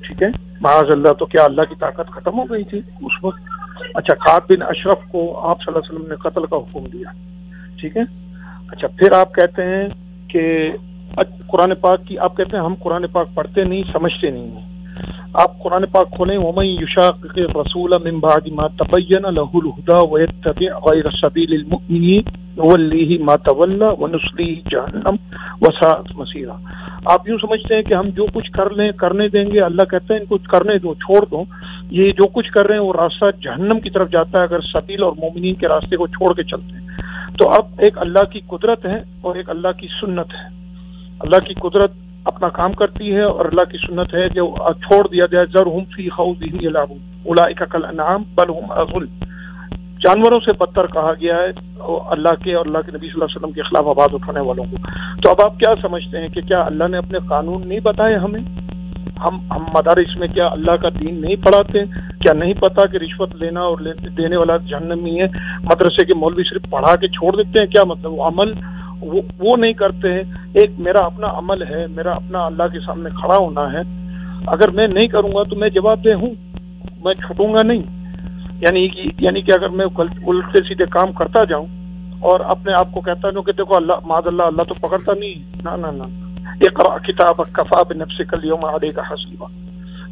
ٹھیک 0.00 0.22
ہے؟ 0.22 0.28
معاذ 0.60 0.90
اللہ 0.92 1.12
تو 1.18 1.26
کیا 1.26 1.44
اللہ 1.44 1.62
کی 1.62 1.74
طاقت 1.80 2.10
ختم 2.10 2.38
ہو 2.38 2.44
گئی 2.50 2.64
تھی 2.64 2.78
اس 2.78 3.24
وقت؟ 3.24 3.57
اچھا 3.94 4.14
خاد 4.14 4.40
بن 4.48 4.62
اشرف 4.62 4.98
کو 5.10 5.40
آپ 5.40 5.62
صلی 5.64 5.74
اللہ 5.74 5.78
علیہ 5.78 5.98
وسلم 5.98 6.10
نے 6.10 6.16
قتل 6.16 6.46
کا 6.46 6.56
حکم 6.56 6.86
دیا، 6.86 7.10
ٹھیک 7.80 7.96
ہے؟ 7.96 8.02
اچھا 8.68 8.88
پھر 8.88 9.12
آپ 9.12 9.34
کہتے 9.34 9.62
ہیں 9.62 9.88
کہ 10.28 10.72
اچھا، 11.16 11.42
قرآن 11.46 11.74
پاک 11.74 12.00
کی، 12.06 12.18
آپ 12.18 12.36
کہتے 12.36 12.56
ہیں 12.56 12.64
ہم 12.64 12.74
قرآن 12.74 13.06
پاک 13.06 13.28
پڑھتے 13.34 13.64
نہیں، 13.64 13.82
سمجھتے 13.92 14.30
نہیں 14.30 14.56
ہیں۔ 14.56 14.78
آپ 15.34 15.62
قرآن 15.62 15.86
پاک 15.86 16.10
کھولیں، 16.10 16.38
ومن 16.38 16.66
یشاقق 16.66 17.38
الرسول 17.38 17.92
من 18.04 18.20
بعد 18.20 18.46
ما 18.46 18.66
تبین 18.66 19.22
له 19.22 19.50
الهدى 19.54 20.06
ويتبع 20.10 20.78
غير 20.78 21.10
سبيل 21.10 21.52
المؤمنين 21.52 22.22
نوليه 22.56 23.24
ما 23.24 23.36
تولى 23.36 23.86
ونصليه 23.98 24.54
جهنم 24.70 25.14
وساءت 25.60 26.12
مصيرا۔ 26.14 26.52
آپ 27.04 27.28
یوں 27.28 27.38
سمجھتے 27.38 27.74
ہیں 27.74 27.82
کہ 27.82 27.94
ہم 27.94 28.08
جو 28.08 28.26
کچھ 28.34 28.50
کر 28.50 28.70
لیں، 28.70 28.92
کرنے 28.92 29.28
دیں 29.28 29.44
گے، 29.44 29.60
اللہ 29.60 29.82
کہتے 29.82 30.14
ہیں 30.14 30.20
ان 30.20 30.26
کو 30.26 30.38
کرنے 30.38 30.78
دو، 30.78 30.94
چھوڑ 30.94 31.24
دو 31.24 31.44
یہ 31.90 32.12
جو 32.12 32.26
کچھ 32.26 32.52
کر 32.52 32.66
رہے 32.66 32.74
ہیں 32.74 32.82
وہ 32.82 32.92
راستہ 32.92 33.24
جہنم 33.42 33.80
کی 33.80 33.90
طرف 33.90 34.10
جاتا 34.10 34.38
ہے 34.38 34.42
اگر 34.42 34.60
سبیل 34.60 35.02
اور 35.02 35.12
مومنین 35.12 35.54
کے 35.54 35.68
راستے 35.68 35.96
کو 35.96 36.06
چھوڑ 36.06 36.34
کے 36.34 36.42
چلتے 36.42 36.76
ہیں۔ 36.76 36.86
تو 37.38 37.48
اب 37.48 37.66
ایک 37.78 37.98
اللہ 37.98 38.24
کی 38.24 38.40
قدرت 38.46 38.86
ہے 38.86 39.02
اور 39.20 39.36
ایک 39.36 39.50
اللہ 39.50 39.68
کی 39.78 39.86
سنت 40.00 40.34
ہے۔ 40.34 40.46
اللہ 41.20 41.38
کی 41.38 41.54
قدرت 41.54 41.90
اپنا 42.24 42.48
کام 42.48 42.72
کرتی 42.72 43.14
ہے 43.14 43.22
اور 43.22 43.44
اللہ 43.44 43.64
کی 43.64 43.78
سنت 43.86 44.14
ہے 44.14 44.28
جو 44.28 44.54
چھوڑ 44.72 45.08
دیا 45.08 45.26
جائے۔ 45.26 45.46
ذر 45.46 45.66
ہم 45.66 45.84
فی 45.96 46.08
اولا 46.08 47.64
کل 47.64 47.84
انعام 47.84 48.22
بل 48.34 48.50
ہم 48.50 48.70
اغل 48.70 49.06
جانوروں 50.04 50.40
سے 50.40 50.56
بدتر 50.58 50.86
کہا 50.86 51.12
گیا 51.20 51.36
ہے 51.36 51.46
اللہ 52.08 52.34
کے 52.44 52.54
اور 52.54 52.66
اللہ 52.66 52.78
کے 52.78 52.92
نبی 52.92 53.06
صلی 53.06 53.10
اللہ 53.14 53.24
علیہ 53.24 53.36
وسلم 53.36 53.52
کے 53.52 53.62
خلاف 53.62 53.86
آواز 53.86 54.08
اٹھانے 54.12 54.40
والوں 54.40 54.64
کو۔ 54.70 54.76
تو 55.22 55.30
اب 55.30 55.36
آپ 55.44 55.58
کیا 55.58 55.74
سمجھتے 55.82 56.20
ہیں 56.20 56.28
کہ 56.28 56.40
کیا 56.40 56.60
اللہ 56.60 56.84
نے 56.88 56.96
اپنے 56.96 57.18
قانون 57.28 57.68
نہیں 57.68 57.80
بتائے 57.80 58.16
ہمیں؟ 58.16 58.40
ہم 59.18 59.38
ہم 59.50 59.62
مدارس 59.62 60.16
میں 60.16 60.28
کیا 60.28 60.46
اللہ 60.46 60.72
کا 60.72 60.88
دین 60.88 61.20
نہیں 61.20 61.36
پڑھاتے؟ 61.36 61.84
کیا 62.20 62.32
نہیں 62.32 62.54
پتا 62.54 62.86
کہ 62.86 62.96
رشوت 62.96 63.34
لینا 63.34 63.60
اور 63.60 63.78
دینے 64.16 64.36
والا 64.36 64.56
جہنمی 64.56 65.20
ہے؟ 65.20 65.26
مدرسے 65.62 66.04
کے 66.04 66.18
مولوی 66.18 66.42
صرف 66.42 66.70
پڑھا 66.70 66.96
کے 66.96 67.08
چھوڑ 67.08 67.36
دیتے 67.36 67.62
ہیں؟ 67.62 67.66
کیا 67.66 67.84
مطلب 67.84 68.12
وہ 68.12 68.24
عمل 68.24 68.52
وہ 69.38 69.56
نہیں 69.56 69.72
کرتے 69.72 70.12
ہیں؟ 70.12 70.22
ایک 70.54 70.70
میرا 70.78 71.04
اپنا 71.04 71.26
عمل 71.26 71.62
ہے، 71.62 71.86
میرا 71.86 72.12
اپنا 72.12 72.46
اللہ 72.46 72.62
کے 72.72 72.80
سامنے 72.80 73.10
کھڑا 73.10 73.36
ہونا 73.36 73.72
ہے۔ 73.72 73.80
اگر 74.46 74.68
میں 74.68 74.88
نہیں 74.88 75.08
کروں 75.08 75.32
گا 75.32 75.42
تو 75.42 75.56
میں 75.56 75.68
جواب 75.68 76.04
دہ 76.04 76.14
ہوں۔ 76.14 76.34
میں 77.04 77.14
چھوٹوں 77.14 77.54
گا 77.54 77.62
نہیں۔ 77.62 77.82
یعنی 78.60 78.88
کہ 78.88 79.02
یعنی 79.18 79.42
کہ 79.42 79.52
اگر 79.52 79.68
میں 79.68 79.86
الٹے 80.26 80.68
سیدھے 80.68 80.84
کام 80.90 81.12
کرتا 81.12 81.44
جاؤں 81.44 81.66
اور 82.20 82.40
اپنے 82.40 82.72
آپ 82.72 82.92
کو 82.92 83.00
کہتا 83.00 83.28
ہوں 83.28 83.42
کہ 83.42 83.52
دیکھو 83.52 83.74
اللہ 83.76 83.92
ماد 84.04 84.22
اللہ 84.26 84.42
اللہ 84.42 84.62
تو 84.62 84.74
پکڑتا 84.74 85.12
نہیں 85.18 85.34
نہ 85.64 85.86
نہ 85.86 85.86
نہ۔ 85.86 86.27
اقرا 86.60 86.98
کتاب 86.98 87.52
کفا 87.52 87.82
بنفس 87.82 88.20
کل 88.30 88.44
یوم 88.44 88.64
علیہ 88.64 88.92
کا 88.92 89.02
حسیبہ 89.02 89.46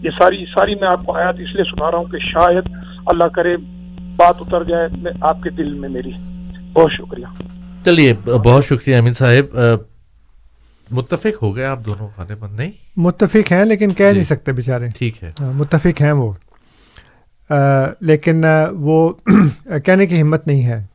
یہ 0.02 0.10
ساری 0.10 0.44
ساری 0.44 0.74
میں 0.74 0.88
آپ 0.92 1.00
کو 1.06 1.16
آیات 1.16 1.34
اس 1.34 1.54
لیے 1.54 1.64
سنا 1.64 1.90
رہا 1.90 1.98
ہوں 1.98 2.04
کہ 2.04 2.18
شاید 2.18 2.64
اللہ 3.06 3.24
کرے 3.24 3.56
بات 4.16 4.34
اتر 4.40 4.64
جائے 4.64 4.88
آپ 5.20 5.42
کے 5.42 5.50
دل 5.50 5.74
میں 5.74 5.88
میری. 5.88 6.10
بہت 6.72 6.92
شکریہ۔ 6.92 7.26
چلیے 7.84 8.14
بہت 8.26 8.64
شکریہ 8.64 8.96
امین 8.96 9.14
صاحب۔ 9.14 9.58
متفق 10.90 11.42
ہو 11.42 11.56
گئے 11.56 11.64
آپ 11.64 11.78
دونوں 11.86 12.08
خانے 12.16 12.34
بند 12.34 12.60
نہیں؟ 12.60 12.70
متفق 12.96 13.52
ہیں 13.52 13.64
لیکن 13.64 13.90
کہہ 13.90 14.04
جی۔ 14.04 14.12
نہیں 14.12 14.24
سکتے 14.24 14.52
بیچارے۔ 14.52 14.88
ٹھیک 14.98 15.24
ہے۔ 15.24 15.32
ہاں، 15.40 15.52
متفق 15.52 16.02
ہیں 16.02 16.12
وہ۔ 16.12 16.32
لیکن 18.00 18.44
وہ 18.72 19.12
کہنے 19.84 20.06
کی 20.06 20.22
ہمت 20.22 20.46
نہیں 20.46 20.66
ہے۔ 20.66 20.86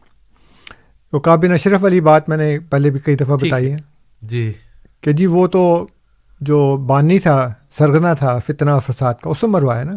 وہ 1.13 1.19
کابن 1.19 1.51
اشرف 1.51 1.83
والی 1.83 2.01
بات 2.01 2.29
میں 2.29 2.37
نے 2.37 2.59
پہلے 2.69 2.89
بھی 2.89 2.99
کئی 2.99 3.15
دفعہ 3.15 3.37
بتائی۔ 3.37 3.71
ہے۔ 3.71 3.77
جی۔ 4.21 4.51
کہ 5.01 5.11
جی 5.11 5.25
وہ 5.25 5.47
تو 5.47 5.87
جو 6.41 6.77
بانی 6.77 7.19
تھا، 7.19 7.53
سرگنا 7.69 8.13
تھا، 8.13 8.39
فتنہ 8.47 8.71
فساد 8.87 9.13
کا، 9.13 9.29
اس 9.29 9.39
کو 9.39 9.47
مروایا 9.47 9.83
نا۔ 9.83 9.91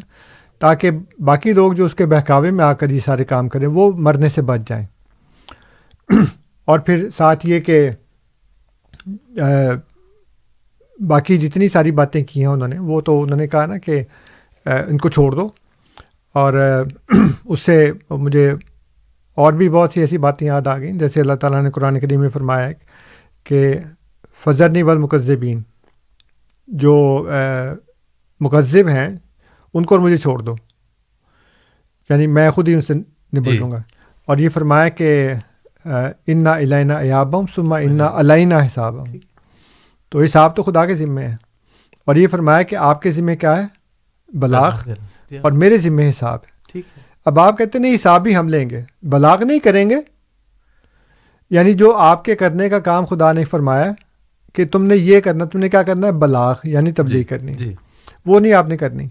تاکہ 0.59 0.91
باقی 1.19 1.53
لوگ 1.53 1.73
جو 1.73 1.85
اس 1.85 1.95
کے 1.95 2.07
بہکاوے 2.07 2.51
میں 2.51 2.65
آ 2.65 2.73
کر 2.73 2.91
یہ 2.91 3.01
سارے 3.05 3.25
کام 3.25 3.49
کریں، 3.49 3.67
وہ 3.67 3.93
مرنے 3.95 4.29
سے 4.29 4.43
بچ 4.43 4.61
جائیں۔ 4.67 4.87
اور 6.65 6.79
پھر 6.79 7.09
ساتھ 7.17 7.47
یہ 7.47 7.61
کہ 7.61 7.91
باقی 11.01 11.39
جتنی 11.39 11.69
ساری 11.69 11.91
باتیں 11.91 12.25
کی 12.25 12.41
ہیں 12.41 12.47
انہوں 12.47 12.69
نے، 12.69 12.79
وہ 12.79 13.01
تو 13.01 13.23
انہوں 13.23 13.39
نے 13.39 13.49
کہا 13.49 13.67
نا 13.67 13.79
کہ 13.79 14.03
ان 14.67 14.99
کو 14.99 15.09
چھوڑ 15.09 15.33
دو۔ 15.33 15.49
اور 16.33 16.85
اس 17.45 17.61
سے 17.61 17.93
مجھے 18.11 18.55
اور 19.35 19.53
بھی 19.53 19.69
بہت 19.69 19.91
سی 19.93 20.01
ایسی 20.01 20.19
باتیں 20.19 20.47
یاد 20.47 20.67
آ 20.67 20.79
گئیں۔ 20.79 20.99
جیسے 20.99 21.21
اللہ 21.21 21.33
تعالیٰ 21.33 21.63
نے 21.63 21.71
قرآن 21.71 22.01
کریم 22.01 22.21
میں 22.21 22.29
فرمایا 22.29 22.67
ہے 22.67 22.73
کہ 23.45 23.75
فضر 24.45 24.69
نول 24.69 24.99
مکذبین 24.99 25.63
جو 26.67 27.29
مکذب 28.41 28.89
ہیں 28.89 29.17
ان 29.75 29.85
کو 29.85 29.95
اور 29.95 30.03
مجھے 30.03 30.17
چھوڑ 30.17 30.43
دو۔ 30.43 30.57
یعنی 32.11 32.27
میں 32.27 32.51
خود 32.51 32.69
ہی 32.69 32.75
ان 32.75 32.81
سے 32.81 32.95
نبٹ 32.95 33.45
جی۔ 33.45 33.59
لوں 33.59 33.73
گا۔ 33.73 33.83
اور 34.27 34.39
یہ 34.39 34.49
فرمایا 34.49 34.89
کہ 34.89 35.33
انا 36.27 36.57
علینہ 36.57 36.93
ایابم 36.93 37.47
سما 37.55 37.79
انا 37.79 38.11
علینہ 38.15 38.55
حساب 38.55 38.95
تو 40.09 40.23
حساب 40.23 40.57
تو 40.57 40.63
خدا 40.63 40.87
کے 40.87 40.95
ذمے 40.95 41.23
ہے۔ 41.23 41.37
اور 42.05 42.17
یہ 42.17 42.29
فرمایا 42.29 42.63
کہ 42.63 42.77
آپ 42.77 43.03
کے 43.03 43.11
ذمے 43.11 43.37
کیا 43.37 43.57
ہے؟ 43.57 43.67
بلاغ۔ 44.29 44.75
اور 45.43 45.53
میرے 45.53 45.79
ذمے 45.79 46.09
حساب 46.09 46.39
ہے۔ 46.39 46.79
اب 47.25 47.41
آپ 47.41 47.59
کہتے 47.59 47.79
ہیں 47.79 47.83
نہیں 47.83 47.95
حساب 47.95 48.23
بھی 48.23 48.37
ہم 48.37 48.49
لیں 48.49 48.71
گے۔ 48.71 48.83
بلاغ 49.03 49.43
نہیں 49.43 49.59
کریں 49.59 49.91
گے؟ 49.91 49.97
یعنی 51.51 51.75
جو 51.75 51.97
آپ 51.97 52.25
کے 52.25 52.37
کرنے 52.37 52.69
کا 52.69 52.79
کام 52.79 53.05
خدا 53.05 53.33
نے 53.33 53.45
فرمایا 53.45 53.93
کہ 54.55 54.65
تم 54.65 54.85
نے 54.85 54.97
یہ 54.97 55.21
کرنا 55.21 55.45
تم 55.45 55.59
نے 55.59 55.69
کیا 55.69 55.83
کرنا 55.83 56.07
ہے؟ 56.07 56.13
بلاغ 56.13 56.55
یعنی 56.65 56.93
تبلیغ 56.93 57.23
کرنی۔ 57.29 57.55
جی۔ 57.55 57.75
وہ 58.27 58.41
نہیں 58.41 58.53
آپ 58.53 58.67
نے 58.69 58.77
کرنی۔ 58.77 59.09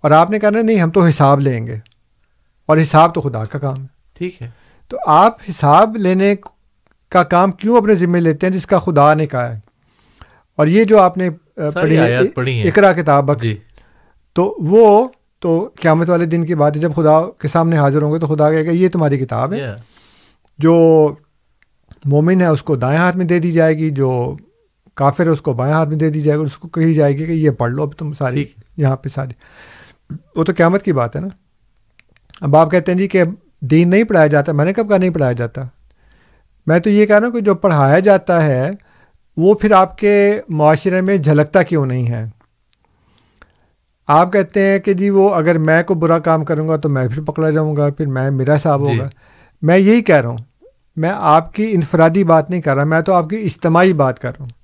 اور 0.00 0.10
آپ 0.10 0.30
نے 0.30 0.38
کہنا 0.38 0.62
نہیں 0.62 0.80
ہم 0.80 0.90
تو 0.90 1.04
حساب 1.04 1.40
لیں 1.40 1.66
گے۔ 1.66 1.76
اور 2.66 2.78
حساب 2.78 3.14
تو 3.14 3.20
خدا 3.20 3.44
کا 3.44 3.58
کام 3.58 3.82
ہے۔ 3.82 3.86
ٹھیک 4.14 4.42
ہے۔ 4.42 4.50
تو 4.88 4.96
آپ 5.06 5.36
حساب 5.48 5.96
لینے 5.96 6.34
کا 7.08 7.22
کام 7.22 7.52
کیوں 7.52 7.76
اپنے 7.76 7.94
ذمے 7.94 8.20
لیتے 8.20 8.46
ہیں 8.46 8.54
جس 8.54 8.66
کا 8.66 8.78
خدا 8.78 9.14
نے 9.14 9.26
کہا 9.26 9.54
ہے؟ 9.54 9.60
اور 10.56 10.66
یہ 10.66 10.84
جو 10.84 11.00
آپ 11.00 11.18
نے 11.18 11.30
پڑھی 12.34 12.60
ہیں۔ 12.60 12.68
اقرا 12.68 12.92
کتاب 12.92 13.42
جی۔ 13.42 13.56
تو 14.32 14.56
وہ 14.58 15.08
تو 15.38 15.70
قیامت 15.80 16.10
والے 16.10 16.24
دن 16.24 16.46
کی 16.46 16.54
بات 16.54 16.76
ہے 16.76 16.80
جب 16.80 16.94
خدا 16.94 17.30
کے 17.38 17.48
سامنے 17.48 17.78
حاضر 17.78 18.02
ہوں 18.02 18.14
گے 18.14 18.18
تو 18.18 18.26
خدا 18.26 18.50
کہے 18.50 18.66
گا 18.66 18.70
یہ 18.70 18.88
تمہاری 18.88 19.18
کتاب 19.18 19.52
ہے۔ 19.52 19.62
Yeah. 19.62 19.76
جو 20.58 21.08
مومن 22.04 22.40
ہے 22.40 22.46
اس 22.46 22.62
کو 22.62 22.76
دائیں 22.76 22.98
ہاتھ 22.98 23.16
میں 23.16 23.24
دے 23.24 23.38
دی 23.38 23.52
جائے 23.52 23.78
گی 23.78 23.90
جو 23.90 24.36
کافر 24.98 25.26
اس 25.26 25.40
کو 25.40 25.52
بائیں 25.52 25.74
ہاتھ 25.74 25.88
میں 25.88 25.96
دے 25.96 26.10
دی 26.10 26.20
جائے 26.20 26.38
گی 26.38 26.42
اس 26.44 26.56
کو 26.58 26.68
کہی 26.68 26.94
جائے 26.94 27.18
گی 27.18 27.26
کہ 27.26 27.32
یہ 27.32 27.50
پڑھ 27.50 27.70
لو 27.70 27.82
اب 27.82 27.92
تم 27.92 28.12
ساری 28.12 28.44
یہاں 28.76 28.96
پہ 28.96 29.08
ساری۔ 29.08 29.32
وہ 30.36 30.44
تو 30.44 30.52
قیامت 30.56 30.82
کی 30.82 30.92
بات 30.92 31.16
ہے 31.16 31.20
نا۔ 31.20 31.28
اب 32.40 32.56
آپ 32.56 32.70
کہتے 32.70 32.92
ہیں 32.92 32.98
جی 32.98 33.08
کہ 33.08 33.22
دین 33.60 33.90
نہیں 33.90 34.04
پڑھایا 34.04 34.26
جاتا 34.26 34.52
میں 34.52 34.64
نے 34.64 34.72
کب 34.72 34.88
کہا 34.88 34.96
نہیں 34.96 35.10
پڑھایا 35.10 35.32
جاتا؟ 35.32 35.62
میں 36.66 36.78
تو 36.78 36.90
یہ 36.90 37.06
کہہ 37.06 37.18
رہا 37.18 37.26
ہوں 37.26 37.34
کہ 37.34 37.40
جو 37.40 37.54
پڑھایا 37.54 37.98
جاتا 37.98 38.42
ہے 38.42 38.70
وہ 39.36 39.54
پھر 39.54 39.72
آپ 39.72 39.98
کے 39.98 40.40
معاشرے 40.48 41.00
میں 41.00 41.16
جھلکتا 41.16 41.62
کیوں 41.62 41.86
نہیں 41.86 42.06
ہے؟ 42.08 42.24
آپ 44.08 44.32
کہتے 44.32 44.62
ہیں 44.62 44.78
کہ 44.78 44.94
جی 44.94 45.10
وہ 45.10 45.34
اگر 45.34 45.58
میں 45.58 45.82
کو 45.82 45.94
برا 45.94 46.18
کام 46.18 46.44
کروں 46.44 46.68
گا 46.68 46.76
تو 46.76 46.88
میں 46.88 47.08
پھر 47.08 47.22
پکڑا 47.22 47.50
جاؤں 47.50 47.76
گا 47.76 47.90
پھر 47.90 48.06
میں 48.06 48.30
میرا 48.30 48.56
حساب 48.56 48.88
جی۔ 48.88 48.98
ہوگا۔ 48.98 49.08
میں 49.62 49.78
یہی 49.78 50.02
کہہ 50.02 50.16
رہا 50.16 50.28
ہوں۔ 50.28 50.38
میں 50.96 51.10
آپ 51.14 51.54
کی 51.54 51.66
انفرادی 51.72 52.24
بات 52.24 52.50
نہیں 52.50 52.60
کر 52.60 52.74
رہا 52.74 52.84
میں 52.84 53.00
تو 53.00 53.12
آپ 53.12 53.30
کی 53.30 53.36
اجتماعی 53.36 53.92
بات 53.92 54.18
کر 54.18 54.28
رہا 54.28 54.44
ہوں۔ 54.44 54.57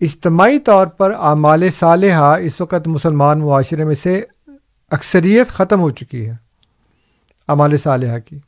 اجتماعی 0.00 0.58
طور 0.58 0.86
پر 0.86 1.10
اعمال 1.10 1.70
صالحہ 1.78 2.36
اس 2.40 2.60
وقت 2.60 2.88
مسلمان 2.88 3.38
معاشرے 3.38 3.84
میں 3.84 3.94
سے 3.94 4.22
اکثریت 4.90 5.48
ختم 5.48 5.80
ہو 5.80 5.90
چکی 5.90 6.26
ہے، 6.26 6.34
اعمال 7.48 7.76
صالحہ 7.76 8.18
کی۔ 8.18 8.38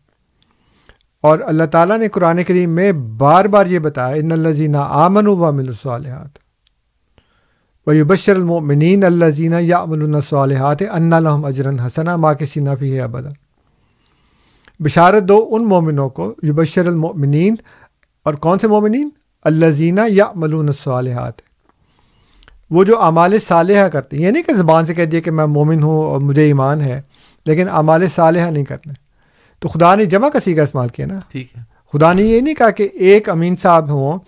اور 1.23 1.39
اللہ 1.47 1.65
تعالیٰ 1.65 1.99
نے 1.99 2.09
قرآن 2.09 2.45
کریم 2.45 2.71
میں 2.71 2.93
بار 2.93 3.45
بار 3.45 3.67
یہ 3.67 3.79
بتایا، 3.79 4.17
ان 4.17 4.33
الزینہ 4.33 4.77
آمن 4.77 5.27
و 5.27 5.45
امن 5.45 5.69
الصالحات 5.69 6.39
وہی 7.87 8.03
بشر 8.03 8.37
المنین 8.37 9.05
اللہ 9.05 9.31
زینہ 9.31 9.57
یا 9.61 9.79
امن 9.79 10.15
الصالحات 10.15 10.83
ان 10.93 11.13
الحم 11.13 11.45
اجرن 11.45 11.81
حسنا 11.81 12.17
ماں 12.17 12.35
کے 12.35 12.47
سینا 12.47 12.75
فی 12.75 12.95
ہے 12.95 13.01
ابدا 13.01 13.29
بشارت 14.81 15.23
دو 15.23 15.49
ان 15.51 15.65
مومنوں 15.65 16.09
کو 16.09 16.35
جو 16.43 16.55
بشر 16.55 16.87
المؤمنین 16.87 17.55
اور 18.25 18.35
کون 18.35 18.59
سے 18.59 18.69
مومنین؟ 18.69 19.09
اللہ 19.43 19.67
زینہ 19.67 20.01
یا 20.09 20.25
ملون 20.35 20.67
الصالحات۔ 20.67 21.35
وہ 22.71 22.85
جو 22.85 23.03
اعمال 23.03 23.39
صالحہ 23.39 23.89
کرتے 23.89 24.17
ہیں 24.17 24.25
یہ 24.25 24.31
نہیں 24.31 24.43
کہ 24.43 24.55
زبان 24.55 24.87
سے 24.87 24.95
کہہ 24.95 25.05
دیا 25.05 25.21
کہ 25.21 25.31
میں 25.31 25.47
مومن 25.47 25.83
ہوں 25.83 26.05
اور 26.05 26.21
مجھے 26.21 26.43
ایمان 26.43 26.81
ہے 26.81 27.01
لیکن 27.47 27.69
اعمال 27.69 28.07
صالحہ 28.07 28.51
نہیں 28.51 28.65
کرنے۔ 28.65 28.93
تو 29.59 29.69
خدا 29.69 29.95
نے 29.95 30.05
جمع 30.05 30.29
کسی 30.29 30.55
کا 30.55 30.63
استعمال 30.63 30.89
کیا 30.89 31.07
نا؟ 31.07 31.19
ٹھیک 31.29 31.57
ہے۔ 31.57 31.63
خدا 31.93 32.13
نے 32.13 32.23
یہ 32.23 32.41
نہیں 32.41 32.55
کہا 32.55 32.71
کہ 32.71 32.89
ایک 32.93 33.29
امین 33.29 33.57
صاحب 33.57 33.91
ہوں 33.91 34.19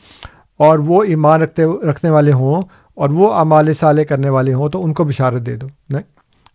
اور 0.56 0.78
وہ 0.78 1.02
ایمان 1.02 1.42
رکھتے 1.42 1.62
رکھنے 1.86 2.10
والے 2.10 2.32
ہوں 2.32 2.62
اور 2.94 3.08
وہ 3.08 3.34
اعمال 3.34 3.72
صالح 3.72 4.02
کرنے 4.02 4.28
والے 4.28 4.52
ہوں 4.52 4.68
تو 4.68 4.84
ان 4.84 4.92
کو 4.92 5.04
بشارت 5.04 5.46
دے 5.46 5.56
دو۔ 5.56 5.66
نہیں۔ 5.88 6.02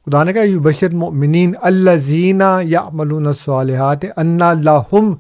خدا 0.06 0.24
نے 0.24 0.34
کہا 0.34 0.42
یو 0.42 0.60
بشر 0.60 0.96
مؤمنین 0.96 1.54
اللہ 1.62 1.96
زینہ 1.96 2.60
یا 2.64 2.82
ملون 2.94 3.28
صالحات 3.46 4.00
ان 4.18 4.38
لہم 4.38 5.16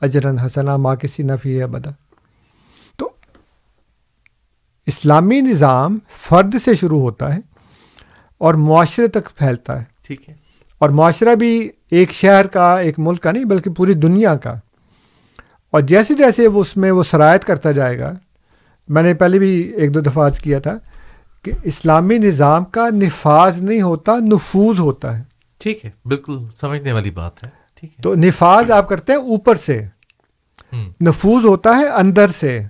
اجرن 0.00 0.38
حسنا 0.38 0.76
ماں 0.76 0.96
کسی 0.96 1.22
نفی 1.22 1.60
ہے 1.60 1.66
تو 1.68 2.05
اسلامی 4.86 5.40
نظام 5.40 5.98
فرد 6.18 6.54
سے 6.64 6.74
شروع 6.74 7.00
ہوتا 7.00 7.34
ہے 7.34 7.40
اور 8.38 8.54
معاشرے 8.54 9.08
تک 9.08 9.28
پھیلتا 9.36 9.80
ہے۔ 9.80 9.84
ٹھیک 10.06 10.28
ہے۔ 10.28 10.34
اور 10.78 10.90
معاشرہ 10.90 11.34
بھی 11.34 11.68
ایک 11.90 12.10
شہر 12.10 12.46
کا 12.46 12.78
ایک 12.78 12.98
ملک 12.98 13.22
کا 13.22 13.32
نہیں 13.32 13.44
بلکہ 13.44 13.70
پوری 13.70 13.94
دنیا 13.94 14.34
کا۔ 14.34 14.54
اور 15.70 15.80
جیسے 15.80 16.14
جیسے 16.14 16.48
وہ 16.48 16.60
اس 16.60 16.76
میں 16.76 16.90
وہ 16.90 17.02
سرایت 17.02 17.44
کرتا 17.44 17.72
جائے 17.72 17.98
گا 17.98 18.14
میں 18.88 19.02
نے 19.02 19.14
پہلے 19.14 19.38
بھی 19.38 19.48
ایک 19.76 19.94
دو 19.94 20.00
دفعہ 20.00 20.30
کیا 20.42 20.58
تھا 20.58 20.78
کہ 21.42 21.52
اسلامی 21.62 22.18
نظام 22.18 22.64
کا 22.64 22.88
نفاذ 22.90 23.60
نہیں 23.60 23.82
ہوتا 23.82 24.12
نفوذ 24.18 24.78
ہوتا 24.78 25.18
ہے۔ 25.18 25.24
ٹھیک 25.58 25.84
ہے 25.84 25.90
بالکل 26.04 26.38
سمجھنے 26.60 26.92
والی 26.92 27.10
بات 27.10 27.44
ہے۔ 27.44 27.48
ٹھیک 27.74 27.90
ہے۔ 27.90 28.02
تو 28.02 28.14
نفاذ 28.14 28.70
آپ 28.70 28.88
کرتے 28.88 29.12
ہیں 29.12 29.20
اوپر 29.20 29.54
سے۔ 29.54 29.86
نفوذ 31.00 31.44
ہوتا 31.44 31.76
ہے 31.76 31.88
اندر 31.88 32.28
سے۔ 32.28 32.62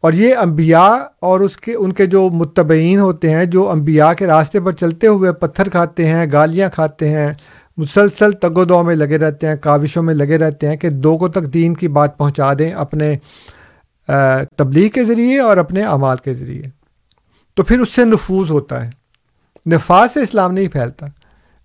اور 0.00 0.12
یہ 0.12 0.34
انبیاء 0.34 0.96
اور 1.20 1.40
اس 1.40 1.56
کے 1.56 1.74
ان 1.74 1.92
کے 1.92 2.06
جو 2.06 2.30
متبعین 2.30 2.98
ہوتے 2.98 3.30
ہیں، 3.30 3.44
جو 3.44 3.70
انبیاء 3.70 4.12
کے 4.12 4.26
راستے 4.26 4.60
پر 4.60 4.72
چلتے 4.72 5.06
ہوئے 5.06 5.32
پتھر 5.32 5.68
کھاتے 5.68 6.06
ہیں، 6.06 6.26
گالیاں 6.32 6.68
کھاتے 6.74 7.08
ہیں، 7.08 7.34
مسلسل 7.76 8.32
تگ 8.32 8.58
و 8.58 8.64
دو 8.64 8.82
میں 8.82 8.94
لگے 8.94 9.18
رہتے 9.18 9.46
ہیں، 9.46 9.56
کاوشوں 9.56 10.02
میں 10.02 10.14
لگے 10.14 10.38
رہتے 10.38 10.68
ہیں 10.68 10.76
کہ 10.76 10.90
لوگوں 10.90 11.28
تک 11.28 11.42
دین 11.42 11.74
کی 11.74 11.88
بات 11.88 12.18
پہنچا 12.18 12.52
دیں 12.58 12.72
اپنے 12.72 13.16
تبلیغ 14.56 14.88
کے 14.88 15.04
ذریعے 15.04 15.38
اور 15.38 15.56
اپنے 15.56 15.82
اعمال 15.82 16.16
کے 16.16 16.34
ذریعے۔ 16.34 16.62
تو 17.54 17.62
پھر 17.62 17.80
اس 17.80 17.92
سے 17.92 18.04
نفوذ 18.04 18.50
ہوتا 18.50 18.86
ہے۔ 18.86 18.90
نفاذ 19.72 20.08
سے 20.14 20.20
اسلام 20.20 20.52
نہیں 20.52 20.68
پھیلتا۔ 20.68 21.06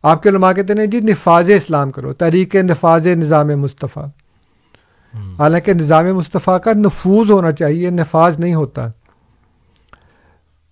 آپ 0.04 0.24
کے 0.24 0.30
علماء 0.30 0.54
کہتے 0.54 0.74
ہیں 0.74 0.86
جی 0.86 1.00
نفاذ 1.00 1.50
اسلام 1.50 1.92
کرو، 1.92 2.14
تحریک 2.14 2.56
نفاذ 2.56 3.08
نظام 3.08 3.48
مصطفیٰ۔ 3.48 4.08
حالانکہ 5.40 5.74
نظام 5.74 6.06
مصطفیٰ 6.06 6.60
کا 6.60 6.74
نفوذ 6.74 7.32
ہونا 7.32 7.52
چاہیے، 7.52 7.90
نفاذ 7.90 8.40
نہیں 8.40 8.54
ہوتا۔ 8.54 8.88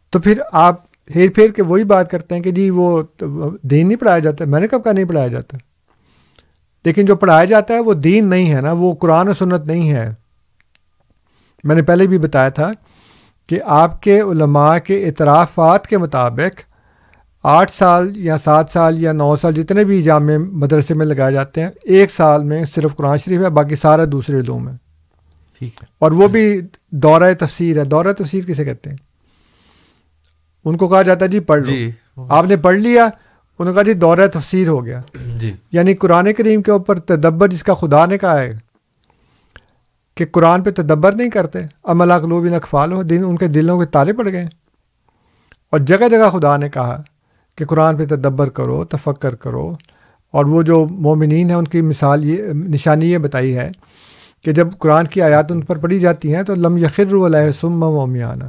تو 0.10 0.20
پھر 0.20 0.42
آپ 0.52 0.76
ہیر 1.16 1.30
پھیر 1.36 1.50
کے 1.50 1.64
وہی 1.64 1.84
بات 1.84 2.12
کرتے 2.12 2.36
ہیں 2.36 2.42
کہ 2.42 2.52
جی 2.52 2.70
وہ 2.70 3.04
دین 3.62 3.88
نہیں 3.88 3.98
پڑھایا 3.98 4.20
جاتا، 4.20 4.46
میں 4.46 4.60
نے 4.60 4.68
کب 4.68 4.84
کہا 4.84 4.92
نہیں 4.92 5.06
پڑھایا 5.06 5.28
جاتا؟ 5.28 5.58
لیکن 6.86 7.06
جو 7.06 7.16
پڑھایا 7.16 7.46
جاتا 7.46 7.74
ہے 7.74 7.80
وہ 7.80 7.94
دین 7.94 8.30
نہیں 8.30 8.54
ہے 8.54 8.62
نا، 8.62 8.72
وہ 8.72 8.96
قرآن 8.96 9.28
و 9.28 9.34
سنت 9.34 9.66
نہیں 9.66 9.92
ہے۔ 9.92 10.14
میں 11.64 11.76
نے 11.76 11.82
پہلے 11.82 12.08
بھی 12.08 12.18
بتایا 12.18 12.50
تھا 12.50 12.72
کہ 13.48 13.60
آپ 13.66 14.02
کے 14.02 14.22
علماء 14.22 14.78
کے 14.78 15.06
اعترافات 15.06 15.88
کے 15.88 15.98
مطابق 15.98 16.69
آٹھ 17.44 17.72
سال 17.72 18.18
یا 18.18 18.38
سات 18.38 18.66
سال 18.74 19.04
یا 19.04 19.12
نو 19.12 19.36
سال 19.36 19.54
جتنے 19.54 19.84
بھی 19.84 20.02
جامع 20.02 20.38
مدرسے 20.38 20.94
میں 20.94 21.06
لگائے 21.06 21.34
جاتے 21.34 21.62
ہیں 21.62 21.70
ایک 21.84 22.12
سال 22.12 22.44
میں 22.44 22.66
صرف 22.76 22.96
قرآن 22.96 23.18
شریف 23.18 23.42
ہے 23.42 23.50
باقی 23.50 23.76
سارا 23.76 24.04
دوسرے 24.12 24.40
علوم 24.40 24.70
ہے 24.70 24.74
ٹھیک 25.60 25.84
ہے۔ 25.84 25.86
اور 26.00 26.12
وہ 26.12 26.28
بھی 26.28 26.62
دورہ 26.92 27.34
تفسیر 27.40 27.80
ہے۔ 27.80 27.84
دورہ 27.84 28.14
تفسیر 28.18 28.46
کسے 28.46 28.66
کہتے 28.66 28.90
ہیں؟ 28.90 28.98
ان 30.66 30.78
کو 30.78 30.88
کہا 30.88 31.02
جاتا 31.02 31.26
ہے 31.26 31.30
جی 31.30 31.40
پڑھ 31.40 31.60
لو۔ 31.60 31.66
جی۔ 31.66 31.92
آپ 32.30 32.46
نے 32.46 32.58
پڑھ 32.58 32.78
لیا 32.78 33.04
انہوں 33.04 33.66
نے 33.66 33.74
کہا 33.74 33.82
جی 33.82 33.94
دورہ 33.94 34.28
تفسیر 34.34 34.68
ہو 34.68 34.86
گیا۔ 34.86 35.02
جی۔ 35.38 35.54
یعنی 35.72 35.94
قرآن 35.94 36.34
کریم 36.34 36.62
کے 36.62 36.72
اوپر 36.72 37.00
تدبر 37.00 37.48
جس 37.48 37.64
کا 37.64 37.74
خدا 37.74 38.06
نے 38.06 38.18
کہا 38.18 38.40
ہے 38.40 38.54
کہ 40.16 40.26
قرآن 40.32 40.64
پہ 40.64 40.70
تدبر 40.72 41.12
نہیں 41.12 41.30
کرتے 41.30 41.60
عملہ 41.84 42.14
قلوب 42.14 42.48
اقفال 42.56 42.92
ہو 42.94 43.04
دن 43.04 43.24
ان 43.26 43.38
کے 43.38 43.48
دلوں 43.48 43.80
کے 43.80 43.86
تالے 43.86 44.14
پڑ 44.14 44.32
گئے۔ 44.32 44.46
اور 45.72 45.80
جگہ 45.80 46.10
جگہ 46.10 46.30
خدا 46.30 46.58
نے 46.58 46.70
کہا 46.70 47.04
کہ 47.60 47.66
قرآن 47.66 47.98
پہ 47.98 48.06
تدبر 48.06 48.50
کرو 48.50 48.86
تفکر 48.86 49.36
کرو۔ 49.36 49.74
اور 50.32 50.46
وہ 50.46 50.64
جو 50.64 50.88
مومنین 50.92 51.50
ہیں 51.50 51.58
ان 51.58 51.66
کی 51.66 51.82
مثال 51.82 52.26
یہ 52.26 52.44
نشانی 52.54 53.12
یہ 53.12 53.18
بتائی 53.18 53.58
ہے 53.58 53.72
کہ 54.44 54.52
جب 54.52 54.68
قرآن 54.80 55.08
کی 55.08 55.22
آیات 55.22 55.52
ان 55.52 55.62
پر 55.62 55.78
پڑھی 55.78 56.00
جاتی 56.00 56.36
ہیں 56.36 56.44
تو 56.44 56.56
لم 56.56 56.78
یخر 56.78 57.26
علیہ 57.26 57.52
سم 57.52 57.80
مومیانہ 57.80 58.44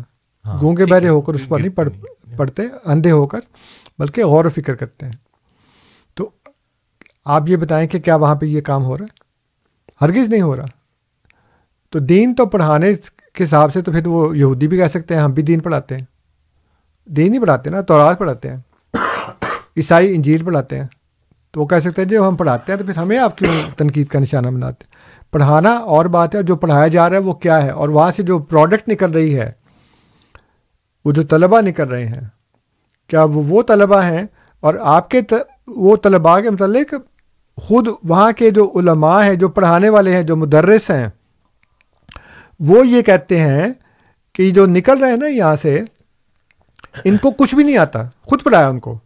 ہاں، 0.47 0.61
گونگے 0.61 0.87
بہرے 0.87 1.09
ہو 1.09 1.21
کر 1.21 1.33
اس 1.35 1.49
پر 1.49 1.61
نہیں 1.61 1.69
پڑھ 1.69 1.89
پڑھتے 2.37 2.63
اندھے 2.85 3.11
ہو 3.11 3.27
کر 3.27 3.41
بلکہ 3.99 4.25
غور 4.25 4.45
و 4.45 4.51
فکر 4.51 4.75
کرتے 4.75 5.07
ہیں۔ 5.07 5.13
تو 6.15 6.31
آپ 7.25 7.43
یہ 7.49 7.57
بتائیں 7.57 7.89
کہ 7.89 7.99
کیا 7.99 8.17
وہاں 8.17 8.35
پہ 8.35 8.47
یہ 8.47 8.61
کام 8.61 8.85
ہو 8.85 8.99
رہا 8.99 9.05
ہے؟ 9.05 9.21
ہرگز 10.05 10.29
نہیں 10.29 10.43
ہو 10.43 10.57
رہا۔ 10.57 10.67
تو 11.91 11.99
دین 11.99 12.35
تو 12.35 12.47
پڑھانے 12.47 12.95
کے 13.35 13.45
حساب 13.45 13.73
سے 13.73 13.83
تو 13.83 13.93
پھر 13.93 14.07
وہ 14.07 14.39
یہودی 14.39 14.69
بھی 14.69 14.79
کہہ 14.79 14.87
سکتے 14.87 15.15
ہیں 15.15 15.23
ہم 15.23 15.33
بھی 15.33 15.43
دین 15.43 15.61
پڑھاتے 15.61 15.97
ہیں۔ 15.97 16.05
دین 17.07 17.35
ہی 17.35 17.39
پڑھاتے 17.39 17.71
ہیں 17.71 17.77
نا 17.77 17.83
تورات 17.83 18.19
پڑھاتے 18.19 18.51
ہیں۔ 18.51 18.57
عیسائی 19.77 20.15
انجیل 20.15 20.45
پڑھاتے 20.45 20.81
ہیں۔ 20.81 20.87
تو 21.51 21.61
وہ 21.61 21.67
کہہ 21.67 21.79
سکتے 21.79 22.03
ہیں 22.03 22.09
جب 22.09 22.29
ہم 22.29 22.37
پڑھاتے 22.37 22.73
ہیں 22.73 22.79
تو 22.79 22.85
پھر 22.85 22.97
ہمیں 22.97 23.19
آپ 23.19 23.39
کیوں 23.39 23.79
تنقید 23.79 24.09
کا 24.09 24.19
نشانہ 24.19 24.47
بناتے 24.47 24.85
ہیں؟ 24.85 25.01
پڑھانا 25.33 25.71
اور 25.71 26.05
بات 26.05 26.35
ہے 26.35 26.39
اور 26.39 26.45
جو 26.45 26.57
پڑھایا 26.57 26.89
جا 26.89 27.09
رہا 27.09 27.17
ہے 27.17 27.23
وہ 27.23 27.33
کیا 27.33 27.63
ہے؟ 27.65 27.71
اور 27.71 27.89
وہاں 27.89 28.11
سے 28.11 28.23
جو 28.23 28.39
پروڈکٹ 28.39 28.89
نکل 28.89 29.11
رہی 29.11 29.39
ہے، 29.39 29.53
وہ 31.05 31.13
جو 31.13 31.23
طلبہ 31.23 31.61
نکل 31.61 31.89
رہے 31.89 32.07
ہیں، 32.07 32.21
کیا 33.09 33.25
وہ 33.25 33.43
وہ 33.49 33.63
طلبہ 33.63 34.05
ہیں؟ 34.05 34.23
اور 34.61 34.75
آپ 34.81 35.11
کے 35.11 35.23
ت... 35.23 35.33
وہ 35.67 35.97
طلباء 35.97 36.41
کے 36.41 36.51
متعلق 36.51 36.95
خود 37.57 37.89
وہاں 38.05 38.33
کے 38.33 38.51
جو 38.51 38.73
علماء 38.75 39.25
ہیں، 39.25 39.35
جو 39.35 39.49
پڑھانے 39.49 39.89
والے 39.89 40.13
ہیں، 40.13 40.23
جو 40.23 40.37
مدرس 40.37 40.91
ہیں، 40.91 41.09
وہ 42.61 42.87
یہ 42.87 43.03
کہتے 43.03 43.41
ہیں 43.41 43.69
کہ 44.33 44.51
جو 44.51 44.67
نکل 44.67 44.99
رہے 44.99 45.11
ہیں 45.11 45.17
نا 45.17 45.27
یہاں 45.27 45.57
سے، 45.63 45.81
ان 47.05 47.17
کو 47.17 47.31
کچھ 47.31 47.55
بھی 47.55 47.65
نہیں 47.65 47.77
آتا۔ 47.77 48.03
خود 48.23 48.43
پڑھایا 48.43 48.69
ان 48.69 48.79
کو۔ 48.79 48.99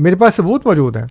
میرے 0.00 0.16
پاس 0.16 0.34
ثبوت 0.34 0.66
موجود 0.66 0.96
ہیں۔ 0.96 1.06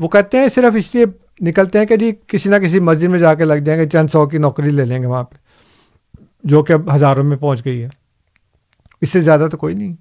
وہ 0.00 0.08
کہتے 0.08 0.38
ہیں 0.38 0.48
صرف 0.48 0.72
اس 0.76 0.94
لیے 0.94 1.04
نکلتے 1.40 1.78
ہیں 1.78 1.86
کہ 1.86 1.96
جی 1.96 2.12
کسی 2.26 2.48
نہ 2.48 2.56
کسی 2.56 2.80
مسجد 2.80 3.06
میں 3.06 3.18
جا 3.18 3.34
کے 3.34 3.44
لگ 3.44 3.54
جائیں 3.54 3.82
گے، 3.82 3.88
چند 3.88 4.08
سو 4.12 4.26
کی 4.26 4.38
نوکری 4.38 4.70
لے 4.70 4.84
لیں 4.84 5.02
گے 5.02 5.06
وہاں 5.06 5.22
پہ، 5.22 5.34
جو 6.44 6.62
کہ 6.62 6.72
اب 6.72 6.94
ہزاروں 6.94 7.24
میں 7.24 7.36
پہنچ 7.36 7.64
گئی 7.64 7.82
ہے۔ 7.82 7.88
اس 9.00 9.10
سے 9.10 9.20
زیادہ 9.20 9.48
تو 9.50 9.56
کوئی 9.56 9.74
نہیں۔ 9.74 9.94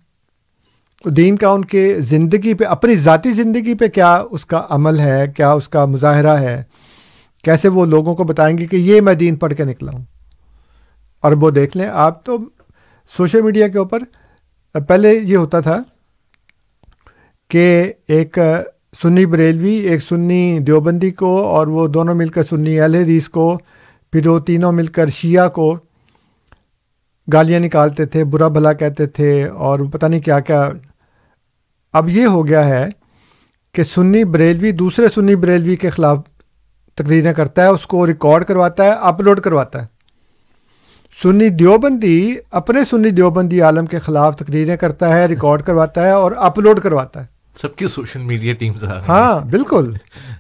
تو 1.04 1.10
دین 1.10 1.36
کا 1.36 1.50
ان 1.50 1.66
کے 1.66 1.96
زندگی 2.00 2.54
پہ، 2.54 2.64
اپنی 2.64 2.96
ذاتی 2.96 3.32
زندگی 3.32 3.74
پہ 3.74 3.88
کیا 3.88 4.24
اس 4.32 4.46
کا 4.46 4.66
عمل 4.70 5.00
ہے، 5.00 5.32
کیا 5.36 5.52
اس 5.52 5.70
کا 5.70 5.86
مظاہرہ 5.86 6.38
ہے؟ 6.38 6.64
کیسے 7.44 7.68
وہ 7.68 7.86
لوگوں 7.86 8.16
کو 8.16 8.24
بتائیں 8.24 8.58
گے 8.58 8.66
کہ 8.66 8.76
یہ 8.76 9.02
میں 9.02 9.14
دین 9.14 9.36
پڑھ 9.36 9.54
کے 9.54 9.64
نکلا 9.64 9.92
ہوں؟ 9.92 10.04
اور 11.22 11.32
وہ 11.32 11.52
دیکھ 11.52 11.78
لیں، 11.78 11.88
آپ 11.88 12.26
تو 12.26 12.38
سوشل 13.18 13.42
میڈیا 13.42 13.68
کے 13.68 13.78
اوپر، 13.78 14.00
پہلے 14.88 15.14
یہ 15.14 15.38
ہوتا 15.38 15.60
تھا 15.60 15.80
کہ 17.50 17.94
ایک 18.08 18.38
سنی 19.02 19.26
بریلوی، 19.26 19.74
ایک 19.74 20.02
سنی 20.02 20.60
دیوبندی 20.60 21.12
کو 21.12 21.38
اور 21.48 21.68
وہ 21.68 21.88
دونوں 21.88 22.16
مل 22.16 22.28
کر 22.28 22.44
سنی 22.44 22.80
اہل 22.80 22.96
حدیث 22.96 23.30
کو، 23.30 23.58
پھر 24.12 24.28
وہ 24.28 24.40
تینوں 24.40 24.72
مل 24.72 24.88
کر 24.88 25.10
شیعہ 25.10 25.50
کو 25.50 25.78
گالیاں 27.34 27.60
نکالتے 27.60 28.06
تھے، 28.06 28.24
برا 28.24 28.48
بھلا 28.48 28.74
کہتے 28.74 29.06
تھے 29.06 29.44
اور 29.44 29.80
پتہ 29.94 30.06
نہیں 30.06 30.20
کیا 30.20 30.40
کیا۔ 30.40 30.70
اب 31.94 32.10
یہ 32.10 32.26
ہو 32.26 32.48
گیا 32.48 32.68
ہے 32.70 32.90
کہ 33.74 33.84
سنی 33.84 34.24
بریلوی 34.24 34.72
دوسرے 34.72 35.08
سنی 35.16 35.36
بریلوی 35.36 35.76
کے 35.76 35.90
خلاف 35.90 36.18
تقریریں 36.96 37.34
کرتا 37.34 37.62
ہے، 37.62 37.68
اس 37.68 37.88
کو 37.88 38.08
ریکارڈ 38.08 38.46
کرواتا 38.46 38.84
ہے، 38.84 38.90
اپلوڈ 38.90 39.40
کرواتا 39.40 39.82
ہے۔ 39.82 39.88
سنی 41.24 41.50
دیوبندی 41.50 42.36
اپنے 42.52 42.84
سنی 42.84 43.10
دیوبندی 43.10 43.62
عالم 43.62 43.86
کے 43.86 44.00
خلاف 44.00 44.36
تقریریں 44.36 44.78
کرتا 44.78 45.18
ہے، 45.18 45.26
ریکارڈ 45.26 45.62
کرواتا 45.62 46.06
ہے 46.06 46.12
اور 46.12 46.32
اپلوڈ 46.32 46.80
کرواتا 46.80 47.22
ہے۔ 47.22 47.35
سب 47.62 47.76
کی 47.76 47.88
سوشل 47.88 48.22
میڈیا 48.22 48.54
ٹیمز 48.54 48.84
ہاں 48.84 49.46
بالکل۔ 49.50 49.94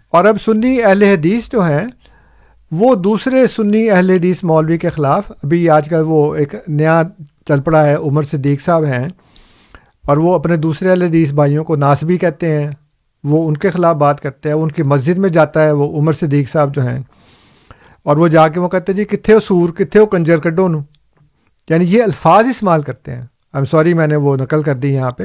اور 0.09 0.25
اب 0.25 0.35
سنی 0.45 0.83
اہل 0.83 1.03
حدیث 1.03 1.51
جو 1.51 1.61
ہیں، 1.61 1.87
وہ 2.71 2.95
دوسرے 2.95 3.47
سنی 3.47 3.89
اہل 3.89 4.09
حدیث 4.09 4.43
مولوی 4.43 4.77
کے 4.77 4.89
خلاف، 4.89 5.31
ابھی 5.43 5.69
آج 5.69 5.89
کل 5.89 6.03
وہ 6.05 6.35
ایک 6.35 6.55
نیا 6.67 7.03
چل 7.47 7.61
پڑا 7.61 7.83
ہے، 7.83 7.95
عمر 7.95 8.23
صدیق 8.23 8.61
صاحب 8.61 8.83
ہیں، 8.83 9.09
اور 10.07 10.17
وہ 10.17 10.35
اپنے 10.35 10.55
دوسرے 10.55 10.89
اہل 10.89 11.01
حدیث 11.01 11.31
بھائیوں 11.31 11.63
کو 11.63 11.75
ناسبی 11.75 12.17
کہتے 12.17 12.61
ہیں۔ 12.61 12.71
وہ 13.23 13.47
ان 13.47 13.57
کے 13.57 13.69
خلاف 13.69 13.95
بات 13.95 14.21
کرتے 14.21 14.49
ہیں، 14.49 14.55
ان 14.55 14.71
کی 14.71 14.83
مسجد 14.83 15.17
میں 15.17 15.29
جاتا 15.29 15.65
ہے 15.65 15.71
وہ 15.71 15.99
عمر 15.99 16.13
صدیق 16.13 16.49
صاحب 16.49 16.75
جو 16.75 16.81
ہیں۔ 16.81 16.99
اور 18.03 18.17
وہ 18.17 18.27
جا 18.27 18.47
کے 18.47 18.59
وہ 18.59 18.69
کہتے 18.69 18.91
ہیں 18.91 18.97
جی 18.97 19.05
کتنے 19.05 19.35
ہو 19.35 19.39
سور 19.39 19.69
کتنے 19.69 20.01
ہو 20.01 20.05
کنجر، 20.05 20.37
کڈو 20.37 20.67
نو 20.67 20.79
یعنی 21.69 21.85
یہ 21.85 22.03
الفاظ 22.03 22.45
استعمال 22.45 22.81
کرتے 22.81 23.11
ہیں۔ 23.11 23.19
آئی 23.19 23.55
ایم 23.55 23.65
سوری 23.65 23.93
میں 23.93 24.07
نے 24.07 24.15
وہ 24.15 24.35
نقل 24.37 24.63
کر 24.63 24.75
دی 24.75 24.93
یہاں 24.93 25.11
پہ۔ 25.11 25.23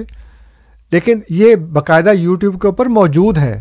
لیکن 0.90 1.20
یہ 1.28 1.56
باقاعدہ 1.56 2.10
یوٹیوب 2.10 2.60
کے 2.60 2.66
اوپر 2.66 2.86
موجود 2.86 3.38
ہے۔ 3.38 3.60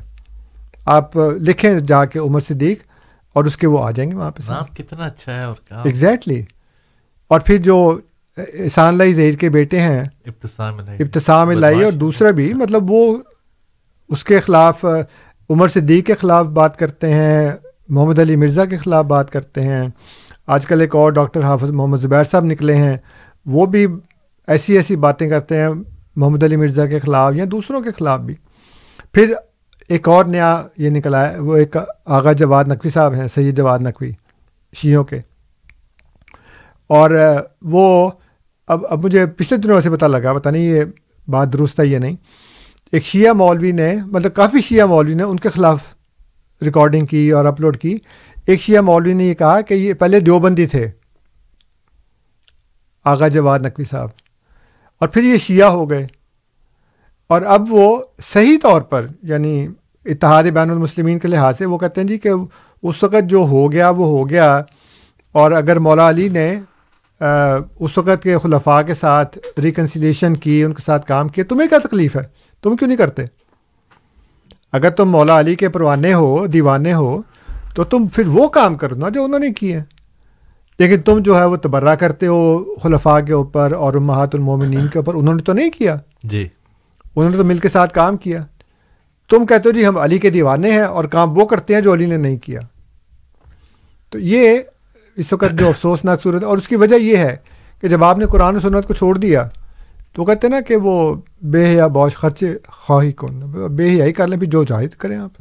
آپ 0.85 1.17
لکھیں 1.17 1.79
جا 1.79 2.05
کے 2.05 2.19
عمر 2.19 2.39
صدیق 2.39 2.79
اور 3.33 3.45
اس 3.45 3.57
کے 3.57 3.67
وہ 3.67 3.83
آ 3.83 3.91
جائیں 3.91 4.11
گے 4.11 4.15
وہاں 4.15 4.31
پہ 4.31 4.41
کتنا 4.75 5.03
اچھا 5.03 5.35
ہے 5.35 5.43
اور 5.43 5.55
ایگزیکٹلی 5.85 6.43
اور 7.27 7.39
پھر 7.39 7.57
جو 7.57 7.99
احسان 8.37 8.97
لائی 8.97 9.13
زہیر 9.13 9.33
کے 9.33 9.49
بیٹے 9.49 9.79
ہیں 9.79 10.03
ابتسام 10.25 10.79
ابتسام 10.99 11.51
لائی 11.51 11.83
اور 11.83 11.91
دوسرا 11.91 12.31
بھی 12.31 12.53
مطلب 12.53 12.91
وہ 12.91 13.17
اس 14.09 14.23
کے 14.23 14.39
خلاف 14.39 14.85
عمر 15.49 15.67
صدیق 15.67 16.05
کے 16.05 16.13
خلاف 16.13 16.45
بات 16.45 16.79
کرتے 16.79 17.13
ہیں 17.13 17.51
محمد 17.89 18.19
علی 18.19 18.35
مرزا 18.35 18.65
کے 18.65 18.77
خلاف 18.77 19.05
بات 19.05 19.31
کرتے 19.31 19.61
ہیں۔ 19.61 19.87
آج 20.47 20.65
کل 20.65 20.81
ایک 20.81 20.95
اور 20.95 21.11
ڈاکٹر 21.11 21.43
حافظ 21.43 21.69
محمد 21.69 21.97
زبیر 21.97 22.23
صاحب 22.23 22.43
نکلے 22.43 22.75
ہیں۔ 22.75 22.97
وہ 23.45 23.65
بھی 23.65 23.87
ایسی 24.47 24.73
ایسی 24.77 24.95
باتیں 24.95 25.29
کرتے 25.29 25.57
ہیں۔ 25.57 25.69
محمد 26.19 26.43
علی 26.43 26.55
مرزا 26.55 26.85
کے 26.85 26.99
خلاف 26.99 27.33
یا 27.35 27.45
دوسروں 27.51 27.81
کے 27.81 27.89
خلاف 27.91 28.19
بھی۔ 28.19 28.35
پھر 29.13 29.33
ایک 29.87 30.07
اور 30.07 30.25
نیا 30.25 30.67
یہ 30.77 30.89
نکلا 30.89 31.31
ہے، 31.31 31.39
وہ 31.39 31.55
ایک 31.55 31.77
آغا 32.05 32.31
جواد 32.31 32.65
نقوی 32.65 32.89
صاحب 32.89 33.13
ہیں، 33.13 33.27
سید 33.27 33.57
جواد 33.57 33.79
نقوی، 33.79 34.11
شیعوں 34.77 35.03
کے۔ 35.03 35.17
اور 36.87 37.11
وہ 37.61 38.11
اب 38.67 38.85
اب 38.89 39.05
مجھے 39.05 39.25
پچھلے 39.25 39.59
دنوں 39.59 39.81
سے 39.81 39.89
پتہ 39.89 40.05
لگا، 40.05 40.33
پتہ 40.33 40.49
نہیں 40.49 40.61
یہ 40.61 40.83
بات 41.27 41.53
درست 41.53 41.79
ہے 41.79 41.85
یا 41.85 41.99
نہیں۔ 41.99 42.15
ایک 42.91 43.03
شیعہ 43.03 43.33
مولوی 43.33 43.71
نے 43.71 43.95
مطلب 44.05 44.33
کافی 44.33 44.61
شیعہ 44.61 44.85
مولوی 44.85 45.13
نے 45.13 45.23
ان 45.23 45.37
کے 45.37 45.49
خلاف 45.49 45.83
ریکارڈنگ 46.61 47.05
کی 47.05 47.31
اور 47.31 47.45
اپلوڈ 47.45 47.77
کی۔ 47.77 47.97
ایک 48.45 48.61
شیعہ 48.61 48.81
مولوی 48.81 49.13
نے 49.13 49.23
یہ 49.23 49.33
کہا 49.33 49.61
کہ 49.61 49.73
یہ 49.73 49.93
پہلے 49.93 50.19
دیوبندی 50.19 50.65
تھے، 50.65 50.91
آغا 53.05 53.27
جواد 53.27 53.59
نقوی 53.59 53.85
صاحب۔ 53.85 54.09
اور 54.99 55.07
پھر 55.07 55.23
یہ 55.23 55.37
شیعہ 55.37 55.69
ہو 55.69 55.89
گئے۔ 55.89 56.07
اور 57.27 57.41
اب 57.41 57.65
وہ 57.69 58.03
صحیح 58.21 58.57
طور 58.61 58.81
پر 58.81 59.05
یعنی 59.23 59.67
اتحاد 60.05 60.43
بین 60.43 60.71
المسلمین 60.71 61.19
کے 61.19 61.27
لحاظ 61.27 61.57
سے، 61.57 61.65
وہ 61.65 61.77
کہتے 61.77 62.01
ہیں 62.01 62.07
جی 62.07 62.17
کہ 62.17 62.29
اس 62.83 63.03
وقت 63.03 63.29
جو 63.29 63.39
ہو 63.39 63.71
گیا، 63.71 63.89
وہ 63.89 64.05
ہو 64.05 64.29
گیا۔ 64.29 64.61
اور 65.31 65.51
اگر 65.51 65.79
مولا 65.79 66.09
علی 66.09 66.29
نے 66.29 66.59
اس 67.79 67.97
وقت 67.97 68.23
کے 68.23 68.37
خلفاء 68.37 68.81
کے 68.81 68.93
ساتھ 68.93 69.37
ریکنسیلیشن 69.59 70.35
کی، 70.35 70.63
ان 70.63 70.73
کے 70.73 70.81
ساتھ 70.85 71.07
کام 71.07 71.27
کیا، 71.27 71.43
تمہیں 71.49 71.69
کیا 71.69 71.77
تکلیف 71.87 72.15
ہے؟ 72.15 72.21
تم 72.63 72.75
کیوں 72.75 72.87
نہیں 72.87 72.97
کرتے؟ 72.97 73.23
اگر 74.71 74.89
تم 74.89 75.09
مولا 75.09 75.39
علی 75.39 75.55
کے 75.55 75.69
پروانے 75.69 76.13
ہو، 76.13 76.47
دیوانے 76.47 76.93
ہو، 76.93 77.21
تو 77.75 77.83
تم 77.83 78.07
پھر 78.07 78.27
وہ 78.27 78.47
کام 78.47 78.75
کرو 78.75 78.95
نا 78.95 79.09
جو 79.09 79.23
انہوں 79.23 79.39
نے 79.39 79.49
کیے۔ 79.49 79.79
لیکن 80.79 81.01
تم 81.01 81.19
جو 81.19 81.37
ہے 81.37 81.45
وہ 81.45 81.55
تبرہ 81.55 81.95
کرتے 81.95 82.27
ہو 82.27 82.63
خلفاء 82.83 83.19
کے 83.19 83.33
اوپر 83.33 83.71
اور 83.71 83.93
امہات 83.93 84.35
المومنین 84.35 84.87
کے 84.87 84.99
اوپر 84.99 85.13
انہوں 85.13 85.35
نے 85.35 85.43
تو 85.43 85.53
نہیں 85.53 85.69
کیا؟ 85.69 85.95
جی۔ 86.23 86.47
انہوں 87.15 87.31
نے 87.31 87.37
تو 87.37 87.43
مل 87.43 87.57
کے 87.57 87.69
ساتھ 87.69 87.93
کام 87.93 88.17
کیا۔ 88.17 88.45
تم 89.29 89.45
کہتے 89.45 89.69
ہو 89.69 89.71
جی 89.71 89.85
ہم 89.85 89.97
علی 89.97 90.17
کے 90.17 90.29
دیوانے 90.29 90.71
ہیں 90.71 90.81
اور 90.81 91.03
کام 91.03 91.37
وہ 91.37 91.45
کرتے 91.45 91.73
ہیں 91.73 91.81
جو 91.81 91.93
علی 91.93 92.05
نے 92.05 92.17
نہیں 92.17 92.37
کیا۔ 92.37 92.59
تو 94.09 94.19
یہ 94.19 94.59
اس 95.15 95.33
وقت 95.33 95.59
جو 95.59 95.67
افسوسناک 95.67 96.21
صورت 96.21 96.43
اور 96.43 96.57
اس 96.57 96.67
کی 96.67 96.75
وجہ 96.75 96.95
یہ 96.95 97.17
ہے 97.17 97.35
کہ 97.81 97.87
جب 97.87 98.03
آپ 98.03 98.17
نے 98.17 98.25
قرآن 98.25 98.55
و 98.55 98.59
سنت 98.59 98.87
کو 98.87 98.93
چھوڑ 98.93 99.17
دیا 99.17 99.47
تو 100.13 100.25
کہتے 100.25 100.47
ہیں 100.47 100.53
نا 100.53 100.61
کہ 100.61 100.75
وہ 100.75 101.15
بے 101.41 101.65
حیا 101.65 101.87
بوش 101.87 102.15
خرچے 102.15 102.57
خواہی 102.67 103.11
کون 103.11 103.39
بے 103.75 103.89
حیائی 103.89 104.13
کر 104.13 104.27
لیں 104.27 104.37
بھی 104.37 104.47
جو 104.47 104.63
چاہے 104.63 104.87
کریں 104.97 105.17
آپ۔ 105.17 105.31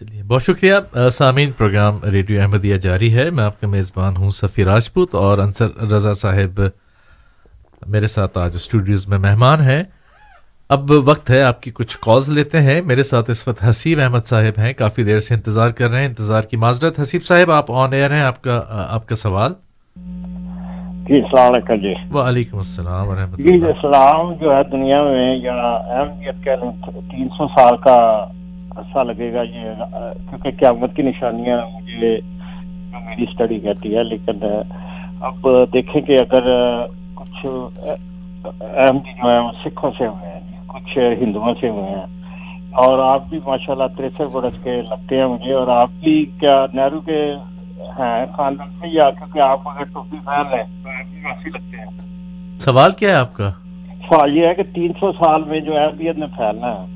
چلیے 0.00 0.22
بہت 0.22 0.42
شکریہ۔ 0.42 0.74
سامعین 1.12 1.52
پروگرام 1.52 1.98
ریڈیو 2.04 2.40
احمدیہ 2.40 2.76
جاری 2.76 3.14
ہے۔ 3.14 3.30
میں 3.30 3.44
آپ 3.44 3.60
کا 3.60 3.66
میزبان 3.66 4.16
ہوں 4.16 4.30
سفیر 4.30 4.66
راجپوت 4.66 5.14
اور 5.14 5.38
انصر 5.38 5.82
رضا 5.82 6.12
صاحب 6.12 6.60
میرے 7.86 8.06
ساتھ 8.06 8.38
آج 8.38 8.54
اسٹوڈیوز 8.54 9.08
میں 9.08 9.18
مہمان 9.18 9.60
ہیں۔ 9.60 9.82
اب 10.68 10.90
وقت 10.90 11.30
ہے 11.30 11.42
آپ 11.42 11.62
کی 11.62 11.70
کچھ 11.70 11.98
کالز 12.00 12.28
لیتے 12.28 12.62
ہیں۔ 12.62 12.82
میرے 12.82 13.02
ساتھ 13.02 13.30
اس 13.30 13.48
وقت 13.48 13.64
حسیب 13.68 14.00
احمد 14.00 14.26
صاحب 14.26 14.60
ہیں۔ 14.60 14.72
کافی 14.72 15.02
دیر 15.02 15.18
سے 15.18 15.34
انتظار 15.34 15.70
کر 15.70 15.90
رہے 15.90 16.00
ہیں۔ 16.00 16.06
انتظار 16.06 16.42
کی 16.42 16.56
معذرت۔ 16.56 17.00
حسیب 17.00 17.24
صاحب 17.24 17.50
آپ 17.50 17.72
آن 17.72 17.92
ایئر 17.92 18.10
ہیں۔ 18.10 18.22
آپ 18.22 18.42
کا 18.42 18.86
آپ 18.90 19.08
کا 19.08 19.16
سوال؟ 19.16 19.52
جی 21.08 21.20
السلام 21.20 21.52
علیکم 21.52 21.74
جی۔ 21.74 21.94
وعلیکم 22.12 22.56
السلام 22.56 23.08
ورحمۃ 23.08 23.36
جی 23.36 23.54
اسلام 23.54 24.32
جو 24.32 24.56
ہے 24.56 24.62
دنیا 24.72 25.02
میں 25.02 25.36
یا 25.36 25.52
اہمیت 25.98 26.44
کہہ 26.44 26.52
لیں 26.52 27.00
تین 27.10 27.28
سو 27.28 27.48
سال 27.48 27.76
کا 27.76 28.26
عرصہ 28.80 28.98
لگے 28.98 29.32
گا 29.32 29.42
یہ 29.42 29.82
کیونکہ 30.28 30.50
قیامت 30.50 30.96
کی 30.96 31.02
نشانیاں 31.02 31.60
مجھے 31.74 32.16
جو 32.20 33.00
میری 33.04 33.22
اسٹڈی 33.22 33.60
کہتی 33.60 33.96
ہے 33.96 34.02
لیکن 34.02 34.44
اب 35.20 35.48
دیکھیں 35.72 36.00
کہ 36.02 36.18
اگر 36.20 36.48
کچھ 37.14 37.46
احمدی 38.60 39.12
جو 39.12 39.28
ہیں 39.28 39.40
وہ 39.40 39.52
سکھوں 39.64 39.90
سے 39.98 40.06
ہوئے 40.06 40.30
ہیں 40.30 40.40
کچھ 40.66 40.98
ہندوؤں 41.22 41.54
سے 41.60 41.68
ہوئے 41.68 41.90
ہیں 41.90 42.06
اور 42.74 42.98
آپ 42.98 43.22
بھی 43.30 43.38
ماشاء 43.46 43.72
اللہ 43.72 43.84
تریسٹھ 43.96 44.32
برس 44.32 44.54
کے 44.62 44.82
لگتے 44.82 45.16
ہیں 45.16 45.26
مجھے 45.26 45.52
اور 45.52 45.68
آپ 45.68 45.90
بھی 46.00 46.24
کیا 46.40 46.66
نہرو 46.74 47.00
کے 47.00 47.22
ہیں 47.98 48.26
خاندان 48.36 48.70
سے 48.80 48.88
یا 48.88 49.10
کیونکہ 49.10 49.38
آپ 49.38 49.68
اگر 49.68 49.84
ٹوپی 49.84 50.16
پہن 50.24 50.50
لیں 50.50 50.64
تو 50.82 50.88
آپ 50.88 51.10
بھی 51.10 51.20
ویسے 51.24 51.50
لگتے 51.50 51.76
ہیں۔ 51.76 52.58
سوال 52.58 52.92
کیا 52.92 53.10
ہے 53.10 53.14
آپ 53.14 53.34
کا؟ 53.34 53.50
سوال 54.08 54.36
یہ 54.36 54.46
ہے 54.46 54.54
کہ 54.54 54.62
تین 54.74 54.92
سو 55.00 55.12
سال 55.12 55.44
میں 55.44 55.60
جو 55.60 55.76
اہمیت 55.76 56.18
نے 56.18 56.26
پھیلنا 56.26 56.66
ہے 56.66 56.86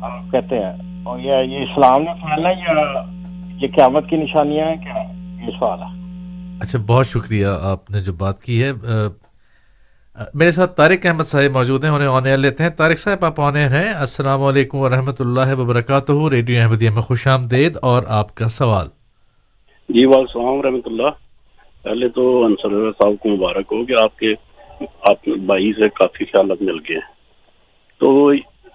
آپ 0.00 0.32
کہتے 0.32 0.58
ہیں۔ 0.58 0.72
اور 1.06 1.18
یہ 1.18 1.58
اسلام 1.58 2.02
نے 2.02 2.12
پھیلنا 2.14 2.48
ہے 2.48 2.54
یا 2.54 3.04
یہ 3.62 3.68
قیامت 3.76 4.10
کی 4.10 4.16
نشانیاں 4.16 4.66
ہیں 4.66 4.76
کیا؟ 4.76 5.02
یہ 5.46 5.50
سوال 5.58 5.78
ہے۔ 5.78 6.00
اچھا 6.60 6.78
بہت 6.86 7.06
شکریہ 7.06 7.46
آپ 7.46 7.90
نے 7.90 8.00
جو 8.00 8.12
بات 8.12 8.42
کی 8.42 8.64
ہے۔ 8.64 8.72
میرے 10.34 10.50
ساتھ 10.50 10.76
طارق 10.76 11.06
احمد 11.06 11.24
صاحب 11.24 11.50
موجود 11.50 11.84
ہیں 11.84 11.90
انہیں 11.90 12.08
آن 12.08 12.26
ایئر 12.26 12.38
لیتے 12.38 12.62
ہیں۔ 12.62 12.70
طارق 12.70 12.98
صاحب 12.98 13.24
آپ 13.24 13.40
آن 13.40 13.56
ایئر 13.56 13.70
ہیں۔ 13.70 13.92
السلام 13.92 14.42
علیکم 14.42 14.78
ورحمۃ 14.78 15.18
اللہ 15.18 15.54
وبرکاتہ۔ 15.58 16.12
ریڈیو 16.30 16.62
احمدیہ 16.62 16.90
میں 16.90 17.02
خوش 17.02 17.26
آمدید۔ 17.26 17.76
اور 17.82 18.02
آپ 18.08 18.34
کا 18.34 18.48
سوال۔ 18.48 18.86
جی 19.88 20.04
وعلیکم 20.04 20.60
رحمۃ 20.60 20.86
اللہ۔ 20.86 21.10
پہلے 21.82 22.08
تو 22.08 22.44
انصر 22.44 22.90
صاحب 22.90 23.12
کو 23.20 23.28
مبارک 23.28 23.72
ہو 23.72 23.84
کہ 23.84 23.92
آپ 24.04 24.18
کے 24.18 24.32
آپ 24.80 25.28
بھائی 25.28 25.72
سے 25.72 25.88
کافی 25.88 26.24
خیالات 26.24 26.62
مل 26.62 26.78
گئے 26.88 26.96
ہیں۔ 26.96 27.14
تو 28.00 28.30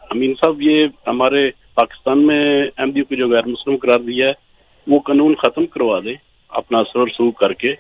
امین 0.10 0.34
صاحب 0.34 0.62
یہ 0.62 0.88
ہمارے 1.08 1.61
پاکستان 1.74 2.28
میں 2.28 2.64
ایم 2.78 2.92
ڈی 2.92 3.04
کو 3.04 3.16
جو 3.16 3.30
غیر 3.30 3.46
مسلم 3.46 3.76
قرار 3.78 4.00
دیا 4.00 4.28
ہے 4.28 4.34
وہ 4.88 5.00
قانون 5.00 5.36
ختم 5.36 5.66
کروا 5.66 6.00
دے 6.00 6.14
اپنا 6.50 6.80
اثر 6.80 7.00
و 7.00 7.06
رسوخ 7.06 7.40
کر 7.40 7.54
کے۔ 7.54 7.76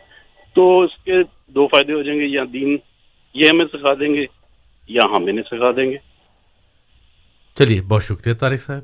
تو 0.55 0.81
اس 0.81 1.03
کے 1.03 1.23
دو 1.47 1.67
فائدے 1.67 1.93
ہو 1.93 2.01
جائیں 2.01 2.19
گے 2.19 2.25
یا 2.25 2.43
دین 2.53 2.77
یہ 3.33 3.45
ہمیں 3.51 3.65
سکھا 3.65 3.93
دیں 3.93 4.13
گے 4.13 4.25
یا 4.87 5.01
ہم 5.05 5.23
انہیں 5.23 5.43
سکھا 5.43 5.71
دیں 5.71 5.91
گے۔ 5.91 5.97
چلیے 7.57 7.81
بہت 7.81 8.03
شکریہ 8.03 8.33
طارق 8.33 8.61
صاحب۔ 8.61 8.81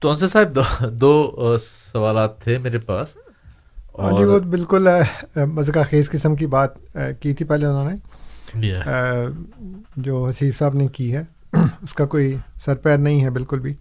تو 0.00 0.10
انصر 0.10 0.26
صاحب 0.26 0.54
دو, 0.54 0.62
دو 1.00 1.56
سوالات 1.60 2.40
تھے 2.44 2.58
میرے 2.58 2.78
پاس۔ 2.78 3.16
ہاں 3.98 4.12
جی 4.18 4.24
وہ 4.24 4.38
بالکل 4.38 4.88
مذکا 5.36 5.82
خیز 5.82 6.10
قسم 6.10 6.36
کی 6.36 6.46
بات 6.46 6.70
کی 7.20 7.34
تھی 7.34 7.44
پہلے 7.44 7.66
انہوں 7.66 7.90
نے۔ 7.90 7.96
جو 9.96 10.26
حسیب 10.26 10.54
صاحب 10.58 10.74
نے 10.74 10.88
کی 10.88 11.16
ہے 11.16 11.22
اس 11.82 11.92
کا 11.94 12.06
کوئی 12.06 12.36
سر 12.54 12.74
پیر 12.74 12.98
نہیں 12.98 13.24
ہے 13.24 13.30
بالکل 13.30 13.60
بھی۔ 13.60 13.74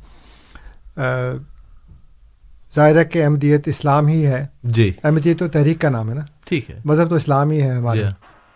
ظاہر 2.75 2.95
ہے 2.95 3.05
کہ 3.05 3.23
احمدیت 3.23 3.67
اسلام 3.67 4.07
ہی 4.07 4.25
ہے۔ 4.25 4.47
جی۔ 4.63 4.91
احمدیت 5.03 5.39
تو 5.39 5.47
تحریک 5.47 5.81
کا 5.81 5.89
نام 5.89 6.09
ہے 6.09 6.13
نا؟ 6.13 6.21
ٹھیک 6.45 6.71
ہے۔ 6.71 6.79
مذہب 6.85 7.09
تو 7.09 7.15
اسلام 7.15 7.51
ہی 7.51 7.61
ہے 7.61 7.69
ہمارا 7.69 7.99
جی۔ 7.99 8.03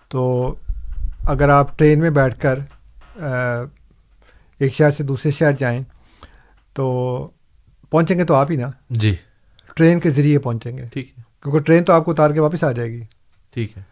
تو 0.09 0.53
اگر 1.23 1.49
آپ 1.49 1.79
ٹرین 1.79 1.99
میں 1.99 2.09
بیٹھ 2.09 2.39
کر 2.39 2.59
ایک 4.59 4.73
شہر 4.73 4.91
سے 4.91 5.03
دوسرے 5.03 5.31
شہر 5.31 5.51
جائیں 5.51 5.81
تو 6.73 7.27
پہنچیں 7.89 8.19
گے 8.19 8.23
تو 8.25 8.33
آپ 8.33 8.51
ہی 8.51 8.55
نا؟ 8.55 8.71
جی۔ 8.89 9.15
ٹرین 9.75 9.99
کے 9.99 10.09
ذریعے 10.09 10.39
پہنچیں 10.39 10.77
گے۔ 10.77 10.83
ٹھیک 10.93 11.13
ہے۔ 11.17 11.23
کیونکہ 11.43 11.59
ٹرین 11.59 11.83
تو 11.83 11.93
آپ 11.93 12.05
کو 12.05 12.11
اتار 12.11 12.29
کے 12.29 12.39
واپس 12.39 12.63
آ 12.63 12.71
جائے 12.71 12.91
گی۔ 12.91 13.01
ٹھیک 13.53 13.77
ہے۔ 13.77 13.83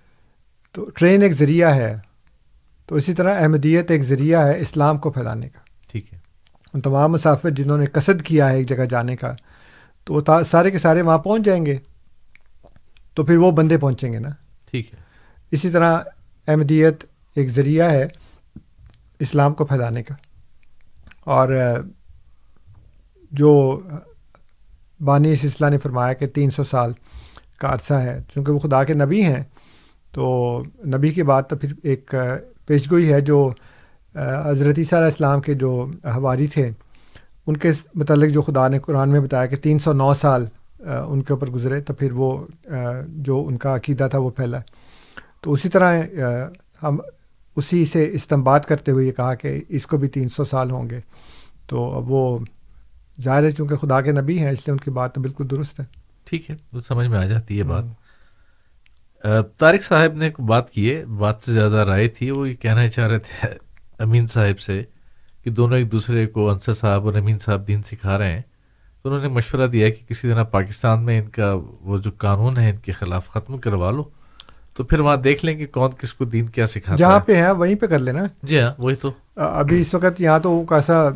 تو 0.72 0.86
ٹرین 0.96 1.22
ایک 1.22 1.32
ذریعہ 1.32 1.76
ہے۔ 1.76 1.98
تو 2.86 2.96
اسی 2.96 3.14
طرح 3.14 3.42
احمدیت 3.42 3.92
ایک 3.92 4.02
ذریعہ 4.02 4.48
ہے 4.48 4.60
اسلام 4.60 4.98
کو 4.98 5.12
پھیلانے 5.12 5.50
کا۔ 5.50 5.60
ٹھیک 5.92 6.14
ہے۔ 6.14 6.20
ان 6.74 6.82
تمام 6.82 7.12
مسافر 7.12 7.50
جنہوں 7.50 7.78
نے 7.78 7.86
قصد 7.86 8.22
کیا 8.22 8.50
ہے 8.50 8.58
ایک 8.58 8.70
جگہ 8.70 8.86
جانے 8.86 9.16
کا 9.16 9.34
تو 10.04 10.14
وہ 10.14 10.22
سارے 10.52 10.72
کے 10.72 10.80
سارے 10.80 11.02
وہاں 11.02 11.18
پہنچ 11.18 11.46
جائیں 11.46 11.66
گے 11.66 11.78
تو 13.14 13.26
پھر 13.26 13.38
وہ 13.38 13.52
بندے 13.52 13.78
پہنچیں 13.78 14.14
گے 14.14 14.20
نا۔ 14.20 14.30
ٹھیک 14.72 14.94
ہے۔ 14.94 15.00
اسی 15.52 15.70
طرح 15.70 16.00
احمدیت 16.48 17.04
ایک 17.36 17.48
ذریعہ 17.48 17.92
ہے 17.92 18.08
اسلام 19.20 19.54
کو 19.54 19.66
پھیلانے 19.66 20.04
کا۔ 20.04 20.16
اور 21.20 21.54
جو 23.32 23.82
بانی 25.00 25.36
سلسلہ 25.36 25.70
نے 25.70 25.78
فرمایا 25.78 26.14
کہ 26.14 26.28
تین 26.28 26.50
سو 26.50 26.64
سال 26.64 26.92
کا 27.58 27.74
عرصہ 27.74 27.94
ہے 27.94 28.20
چونکہ 28.34 28.52
وہ 28.52 28.60
خدا 28.60 28.84
کے 28.84 28.94
نبی 28.94 29.24
ہیں 29.24 29.44
تو 30.12 30.60
نبی 30.86 31.10
کے 31.10 31.24
بعد 31.24 31.44
تو 31.50 31.56
پھر 31.56 31.74
ایک 31.84 32.16
پیشگوئی 32.66 33.14
ہے 33.14 33.22
جو 33.22 33.52
حضرت 34.46 34.78
عیسیٰ 34.78 35.00
علیہ 35.00 35.12
السلام 35.12 35.42
کے 35.42 35.54
جو 35.54 35.86
ہواری 36.06 36.48
تھے 36.48 36.70
ان 37.48 37.58
کے 37.58 37.72
متعلق 37.96 38.34
جو 38.34 38.42
خدا 38.42 38.68
نے 38.68 38.80
قرآن 38.80 39.10
میں 39.10 39.20
بتایا 39.20 39.46
کہ 39.46 39.56
تین 39.56 39.80
سو 39.80 39.94
نو 39.94 40.14
سال 40.14 40.46
ان 40.80 41.22
کے 41.22 41.34
اوپر 41.34 41.50
گزرے 41.50 41.82
تو 41.82 41.94
پھر 41.94 42.12
وہ 42.12 42.46
جو 43.08 43.44
ان 43.48 43.58
کا 43.58 43.76
عقیدہ 43.76 44.08
تھا 44.12 44.18
وہ 44.18 44.30
پھیلا۔ 44.30 44.60
تو 45.42 45.54
اسی 45.54 45.70
طرح 45.70 46.02
ہم 46.84 46.98
اسی 47.56 47.86
سے 47.86 48.10
استمباد 48.12 48.60
کرتے 48.60 48.92
ہوئے 48.92 49.06
یہ 49.08 49.12
کہا 49.12 49.34
کہ 49.36 49.60
اس 49.70 49.88
کو 49.88 49.98
بھی 49.98 50.08
تین 50.08 50.28
سو 50.28 50.46
سال 50.46 50.72
ہوں 50.72 50.90
گے۔ 50.90 51.00
تو 51.68 51.84
اب 51.98 52.12
وہ 52.12 52.40
ظاہر 53.22 53.44
ہے 53.44 53.52
چونکہ 53.52 53.76
خدا 53.76 54.02
کے 54.02 54.12
نبی 54.12 54.38
ہیں 54.40 54.52
اس 54.52 54.60
لیے 54.60 54.72
ان 54.72 54.78
کی 54.78 54.92
بات 54.92 55.16
تو 55.16 55.22
بالکل 55.22 55.50
درست 55.52 55.80
ہے۔ 55.80 55.86
ٹھیک 56.26 56.50
ہے 56.50 56.56
وہ 56.74 56.80
سمجھ 56.80 57.08
میں 57.08 57.20
آ 57.20 57.26
جاتی 57.26 57.58
ہے 57.60 57.64
بات۔ 57.64 57.84
طارق 59.58 59.84
صاحب 59.84 60.14
نے 60.14 60.26
ایک 60.26 60.40
بات 60.40 60.70
کی 60.70 60.96
ہے 60.96 61.06
بات 61.06 61.36
سے 61.44 61.52
زیادہ 61.52 61.76
رائے 61.76 62.08
تھی 62.08 62.32
وہ 62.32 62.50
یہ 62.50 62.54
کہنا 62.54 62.88
چاہ 62.88 63.08
رہے 63.08 63.20
تھے 63.20 63.48
امین 64.00 64.28
صاحب 64.28 64.60
سے 64.60 64.84
کہ 65.44 65.50
دونوں 65.50 65.78
ایک 65.78 65.92
دوسرے 65.92 66.28
کو 66.28 66.50
انصر 66.50 66.74
صاحب 66.74 67.06
اور 67.06 67.14
امین 67.14 67.40
صاحب 67.40 67.68
دین 67.68 67.84
سکھا 67.84 68.18
رہے 68.18 68.32
ہیں۔ 68.32 68.42
تو 69.02 69.10
انہوں 69.10 69.22
نے 69.22 69.28
مشورہ 69.28 69.68
دیا 69.68 69.90
کہ 69.90 70.10
کسی 70.10 70.30
طرح 70.30 70.44
پاکستان 70.44 71.04
میں 71.04 71.22
ان 71.22 71.30
کا 71.30 71.56
وہ 71.82 71.98
جو 71.98 72.12
قانون 72.18 72.58
ہے 72.58 72.70
ان 72.70 72.76
کے 72.76 72.92
خلاف 72.92 73.30
ختم 73.30 73.58
کروا 73.58 73.92
لو۔ 73.92 74.04
تو 74.76 74.84
پھر 74.84 75.00
وہاں 75.00 75.16
دیکھ 75.16 75.46
لیں 75.46 75.56
کہ 75.56 75.66
کون 75.66 75.92
کس 75.98 76.14
کو 76.14 76.26
دین 76.26 76.46
کیا 76.46 76.66
سکھا 76.66 76.96
جہاں 76.96 77.20
پہ 77.20 77.36
ہے 77.36 77.52
وہیں 77.52 77.76
پہ 77.76 77.86
کر 77.86 78.00
لینا۔ 78.00 78.24
جی 78.44 78.60
ہاں 78.60 78.74
وہی 78.78 78.96
تو۔ 78.96 79.12
ابھی 79.36 79.82
اس 79.82 79.94
وقت 79.94 80.22
یہاں 80.22 80.40
تو 80.40 80.52
وہ 80.52 80.66
کیسا 80.66 81.10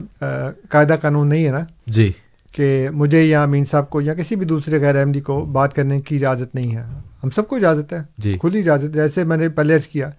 قاعدہ 0.69 0.95
قانون 1.01 1.29
نہیں 1.29 1.45
ہے 1.45 1.51
نا۔ 1.51 1.59
جی۔ 1.88 2.11
کہ 2.51 2.89
مجھے 2.91 3.21
یا 3.21 3.43
امین 3.43 3.65
صاحب 3.65 3.89
کو 3.89 4.01
یا 4.01 4.13
کسی 4.13 4.35
بھی 4.35 4.45
دوسرے 4.45 4.81
غیر 4.81 4.95
احمدی 4.95 5.21
کو 5.21 5.45
بات 5.45 5.73
کرنے 5.75 5.99
کی 5.99 6.15
اجازت 6.15 6.55
نہیں 6.55 6.75
ہے۔ 6.75 6.84
ہم 7.23 7.30
سب 7.30 7.48
کو 7.48 7.56
اجازت 7.56 7.94
ہے 7.94 8.02
جی۔ 8.18 8.38
ہی 8.44 8.60
اجازت 8.60 8.94
جیسے 8.94 9.23
میں 9.23 9.38
نے 9.38 9.49
پہلے 9.49 9.76
عرض 9.76 9.88
کیا 9.88 10.10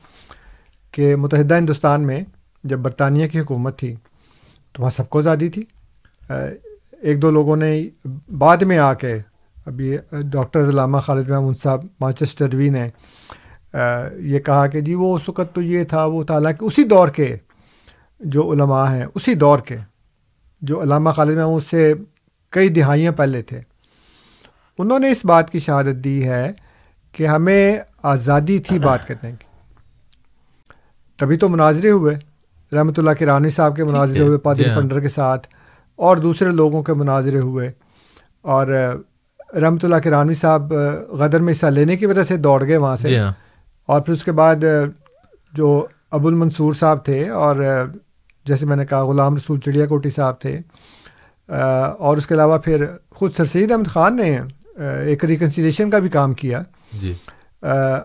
کہ 0.92 1.16
متحدہ 1.16 1.58
ہندوستان 1.58 2.06
میں 2.06 2.20
جب 2.64 2.78
برطانیہ 2.78 3.26
کی 3.28 3.40
حکومت 3.40 3.78
تھی 3.78 3.94
تو 4.72 4.82
وہاں 4.82 4.90
سب 4.96 5.08
کو 5.08 5.18
آزادی 5.18 5.48
تھی۔ 5.48 5.64
ایک 7.00 7.22
دو 7.22 7.30
لوگوں 7.30 7.56
نے 7.56 7.88
بعد 8.38 8.62
میں 8.62 8.78
آ 8.78 8.92
کے 8.94 9.18
ابھی 9.66 9.96
ڈاکٹر 10.32 10.68
علامہ 10.68 10.98
خالد 10.98 11.28
محمود 11.28 11.56
صاحب 11.62 11.84
مانچسٹروی 12.00 12.68
نے 12.68 12.88
یہ 14.18 14.38
کہا 14.38 14.66
کہ 14.66 14.80
جی 14.80 14.94
وہ 14.94 15.14
اس 15.16 15.28
وقت 15.28 15.54
تو 15.54 15.62
یہ 15.62 15.84
تھا 15.84 16.04
وہ 16.04 16.22
تھا 16.24 16.34
حالانکہ 16.34 16.64
اسی 16.64 16.84
دور 16.84 17.08
کے 17.08 17.36
جو 18.20 18.52
علماء 18.52 18.84
ہیں 18.92 19.06
اسی 19.14 19.34
دور 19.34 19.58
کے 19.58 19.76
جو 20.62 20.82
علامہ 20.82 21.10
خالد 21.10 21.36
محمود 21.36 21.62
سے 21.70 21.92
کئی 22.52 22.68
دہائیاں 22.68 23.12
پہلے 23.12 23.42
تھے۔ 23.42 23.60
انہوں 24.78 24.98
نے 24.98 25.10
اس 25.10 25.24
بات 25.24 25.50
کی 25.50 25.58
شہادت 25.58 26.04
دی 26.04 26.28
ہے 26.28 26.52
کہ 27.18 27.26
ہمیں 27.26 27.78
آزادی 28.02 28.58
تھی 28.58 28.78
بات 28.78 29.08
کرنے 29.08 29.30
کی۔ 29.30 29.44
تبھی 31.16 31.36
تو 31.36 31.48
مناظرے 31.48 31.90
ہوئے 31.90 32.16
رحمۃ 32.72 32.92
اللہ 32.96 33.10
کے 33.18 33.26
رانی 33.26 33.50
صاحب 33.50 33.76
کے 33.76 33.84
مناظرے 33.84 34.22
ہوئے 34.22 34.38
پادری 34.38 34.64
جی 34.64 34.70
ہاں۔ 34.70 34.76
پنڈر 34.76 35.00
کے 35.00 35.08
ساتھ 35.08 35.46
اور 35.96 36.16
دوسرے 36.16 36.50
لوگوں 36.50 36.82
کے 36.82 36.92
مناظرے 36.92 37.38
ہوئے۔ 37.38 37.72
اور 38.42 38.66
رحمۃ 39.60 39.76
اللہ 39.82 39.96
کے 39.96 40.10
رانوی 40.10 40.34
صاحب 40.34 40.72
غدر 41.08 41.40
میں 41.40 41.52
حصہ 41.52 41.66
لینے 41.66 41.96
کی 41.96 42.06
وجہ 42.06 42.22
سے 42.22 42.36
دوڑ 42.36 42.66
گئے 42.66 42.76
وہاں 42.76 42.96
سے۔ 42.96 43.08
جی 43.08 43.18
ہاں۔ 43.18 43.32
اور 43.86 44.00
پھر 44.00 44.12
اس 44.14 44.24
کے 44.24 44.32
بعد 44.32 44.56
جو 45.52 45.86
ابو 46.10 46.28
المنصور 46.28 46.72
صاحب 46.72 47.04
تھے 47.04 47.28
اور 47.28 47.56
جیسے 48.44 48.66
میں 48.66 48.76
نے 48.76 48.86
کہا 48.86 49.04
غلام 49.04 49.36
رسول 49.36 49.60
چڑیا 49.60 49.86
کوٹی 49.86 50.10
صاحب 50.10 50.40
تھے۔ 50.40 50.60
اور 51.98 52.16
اس 52.16 52.26
کے 52.26 52.34
علاوہ 52.34 52.58
پھر 52.58 52.86
خود 53.10 53.32
سر 53.34 53.44
سید 53.44 53.72
احمد 53.72 53.86
خان 53.86 54.16
نے 54.16 54.40
ایک 55.04 55.24
ریکنسیلیشن 55.24 55.90
کا 55.90 55.98
بھی 55.98 56.08
کام 56.08 56.34
کیا۔ 56.34 56.62
جی۔ 56.92 57.12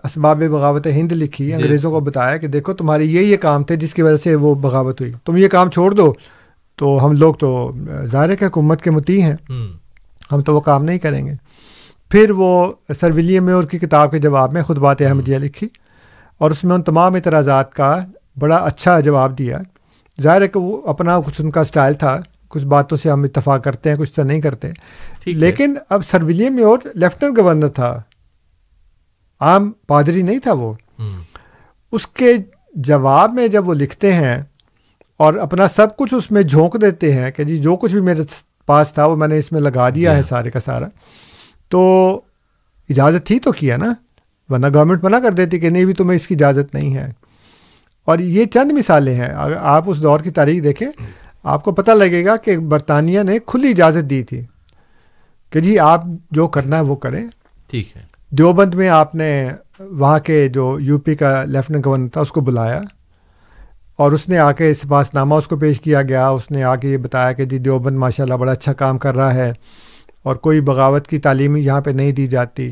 اسباب 0.03 0.43
بغاوت 0.43 0.87
ہند 0.87 1.11
لکھی 1.11 1.45
جی۔ 1.45 1.53
انگریزوں 1.53 1.91
کو 1.91 1.99
بتایا 1.99 2.37
کہ 2.37 2.47
دیکھو 2.47 2.73
تمہاری 2.73 3.15
یہ 3.15 3.21
یہ 3.21 3.37
کام 3.37 3.63
تھے 3.63 3.75
جس 3.75 3.93
کی 3.93 4.01
وجہ 4.01 4.17
سے 4.17 4.35
وہ 4.35 4.55
بغاوت 4.55 5.01
ہوئی۔ 5.01 5.11
تم 5.25 5.37
یہ 5.37 5.47
کام 5.47 5.69
چھوڑ 5.69 5.91
دو 5.91 6.13
تو 6.75 7.05
ہم 7.05 7.11
لوگ 7.11 7.33
تو 7.33 7.71
ظاہر 8.05 8.35
کے 8.35 8.45
حکومت 8.45 8.81
کے 8.81 8.91
متی 8.91 9.21
ہیں۔ 9.21 9.35
ہم 10.31 10.41
تو 10.41 10.55
وہ 10.55 10.61
کام 10.61 10.83
نہیں 10.83 10.99
کریں 10.99 11.25
گے۔ 11.27 11.33
پھر 12.09 12.31
وہ 12.31 12.73
سر 12.99 13.11
ولیم 13.11 13.43
میور 13.43 13.63
کی 13.63 13.79
کتاب 13.79 14.11
کے 14.11 14.19
جواب 14.19 14.53
میں 14.53 14.63
خود 14.63 14.77
بات 14.77 15.01
احمدیہ 15.01 15.37
لکھی 15.37 15.67
اور 16.37 16.51
اس 16.51 16.63
میں 16.63 16.75
ان 16.75 16.81
تمام 16.81 17.13
اعتراضات 17.13 17.73
کا 17.73 17.99
بڑا 18.39 18.55
اچھا 18.55 18.99
جواب 18.99 19.37
دیا۔ 19.37 19.59
ظاہر 20.21 20.41
ہے 20.41 20.47
کہ 20.47 20.59
وہ 20.59 20.81
اپنا 20.87 21.19
کچھ 21.19 21.41
ان 21.41 21.51
کا 21.51 21.61
اسٹائل 21.61 21.93
تھا 21.93 22.17
کچھ 22.47 22.65
باتوں 22.65 22.97
سے 22.97 23.09
ہم 23.09 23.23
اتفاق 23.23 23.63
کرتے 23.63 23.89
ہیں 23.89 23.97
کچھ 23.97 24.13
سے 24.15 24.23
نہیں 24.23 24.41
کرتے۔ 24.41 24.67
لیکن 25.25 25.75
اب 25.89 26.01
sir 26.11 26.23
William 26.23 26.55
Muir 26.55 26.77
lieutenant 26.95 27.37
governor 27.37 27.67
تھا 27.67 28.01
عام 29.43 29.71
پادری 29.87 30.21
نہیں 30.21 30.39
تھا 30.39 30.53
وہ۔ 30.53 30.73
اس 31.91 32.07
کے 32.07 32.33
جواب 32.75 33.33
میں 33.33 33.47
جب 33.47 33.67
وہ 33.69 33.73
لکھتے 33.73 34.13
ہیں 34.13 34.43
اور 35.17 35.33
اپنا 35.33 35.67
سب 35.67 35.97
کچھ 35.97 36.13
اس 36.13 36.31
میں 36.31 36.41
جھونک 36.41 36.81
دیتے 36.81 37.13
ہیں 37.13 37.31
کہ 37.31 37.43
جی 37.43 37.57
جو 37.57 37.75
کچھ 37.75 37.91
بھی 37.91 38.01
میرے 38.01 38.21
پاس 38.65 38.93
تھا 38.93 39.05
وہ 39.05 39.15
میں 39.15 39.27
نے 39.27 39.37
اس 39.37 39.51
میں 39.51 39.61
لگا 39.61 39.89
دیا 39.89 39.93
جی 39.95 40.07
ہے 40.07 40.15
ہاں۔ 40.15 40.21
سارے 40.21 40.51
کا 40.51 40.59
سارا 40.59 40.87
تو 41.69 41.81
اجازت 42.89 43.27
تھی 43.27 43.39
تو 43.39 43.51
کیا 43.51 43.77
نا؟ 43.77 43.93
ورنہ 44.49 44.65
گورنمنٹ 44.73 45.03
منع 45.03 45.19
کر 45.19 45.31
دیتی 45.31 45.59
کہ 45.59 45.69
نہیں 45.69 45.85
بھی 45.85 45.93
تمہیں 45.93 46.15
اس 46.15 46.27
کی 46.27 46.33
اجازت 46.35 46.73
نہیں 46.73 46.95
ہے۔ 46.95 47.11
اور 48.05 48.19
یہ 48.19 48.45
چند 48.45 48.71
مثالیں 48.71 49.13
ہیں۔ 49.15 49.29
اگر 49.29 49.55
آپ 49.59 49.83
اس 49.87 50.03
دور 50.03 50.19
کی 50.19 50.31
تاریخ 50.31 50.63
دیکھیں 50.63 50.87
آپ 51.43 51.63
کو 51.63 51.71
پتہ 51.71 51.91
لگے 51.91 52.25
گا 52.25 52.37
کہ 52.37 52.57
برطانیہ 52.57 53.23
نے 53.23 53.37
کھلی 53.45 53.69
اجازت 53.69 54.09
دی 54.09 54.23
تھی 54.23 54.41
کہ 55.49 55.59
جی 55.59 55.79
آپ 55.79 56.03
جو 56.31 56.47
کرنا 56.47 56.75
ہے 56.75 56.81
وہ 56.81 56.95
کریں۔ 56.95 57.25
ٹھیک 57.69 57.97
ہے۔ 57.97 58.12
دیوبند 58.37 58.75
میں 58.75 58.89
آپ 58.89 59.15
نے 59.15 59.49
وہاں 59.79 60.19
کے 60.19 60.47
جو 60.47 60.77
یو 60.79 60.99
پی 60.99 61.15
کا 61.15 61.43
لیفٹنٹ 61.45 61.85
گورنر 61.85 62.07
تھا 62.09 62.21
اس 62.21 62.29
کو 62.29 62.41
بلایا 62.41 62.81
اور 63.97 64.11
اس 64.11 64.29
نے 64.29 64.37
آ 64.37 64.51
کے 64.51 64.73
سپاس 64.73 65.13
نامہ 65.13 65.35
اس 65.35 65.47
کو 65.47 65.57
پیش 65.57 65.81
کیا 65.81 66.01
گیا۔ 66.01 66.29
اس 66.29 66.51
نے 66.51 66.63
آ 66.63 66.75
کے 66.75 66.89
یہ 66.89 66.97
بتایا 66.97 67.31
کہ 67.31 67.45
جی 67.45 67.57
دیوبند 67.57 67.97
ماشاء 67.97 68.23
اللہ 68.23 68.35
بڑا 68.35 68.51
اچھا 68.51 68.73
کام 68.73 68.97
کر 68.97 69.15
رہا 69.15 69.33
ہے 69.33 69.53
اور 70.23 70.35
کوئی 70.35 70.61
بغاوت 70.61 71.07
کی 71.07 71.17
تعلیم 71.17 71.55
یہاں 71.55 71.81
پہ 71.81 71.89
نہیں 71.89 72.11
دی 72.11 72.27
جاتی 72.27 72.71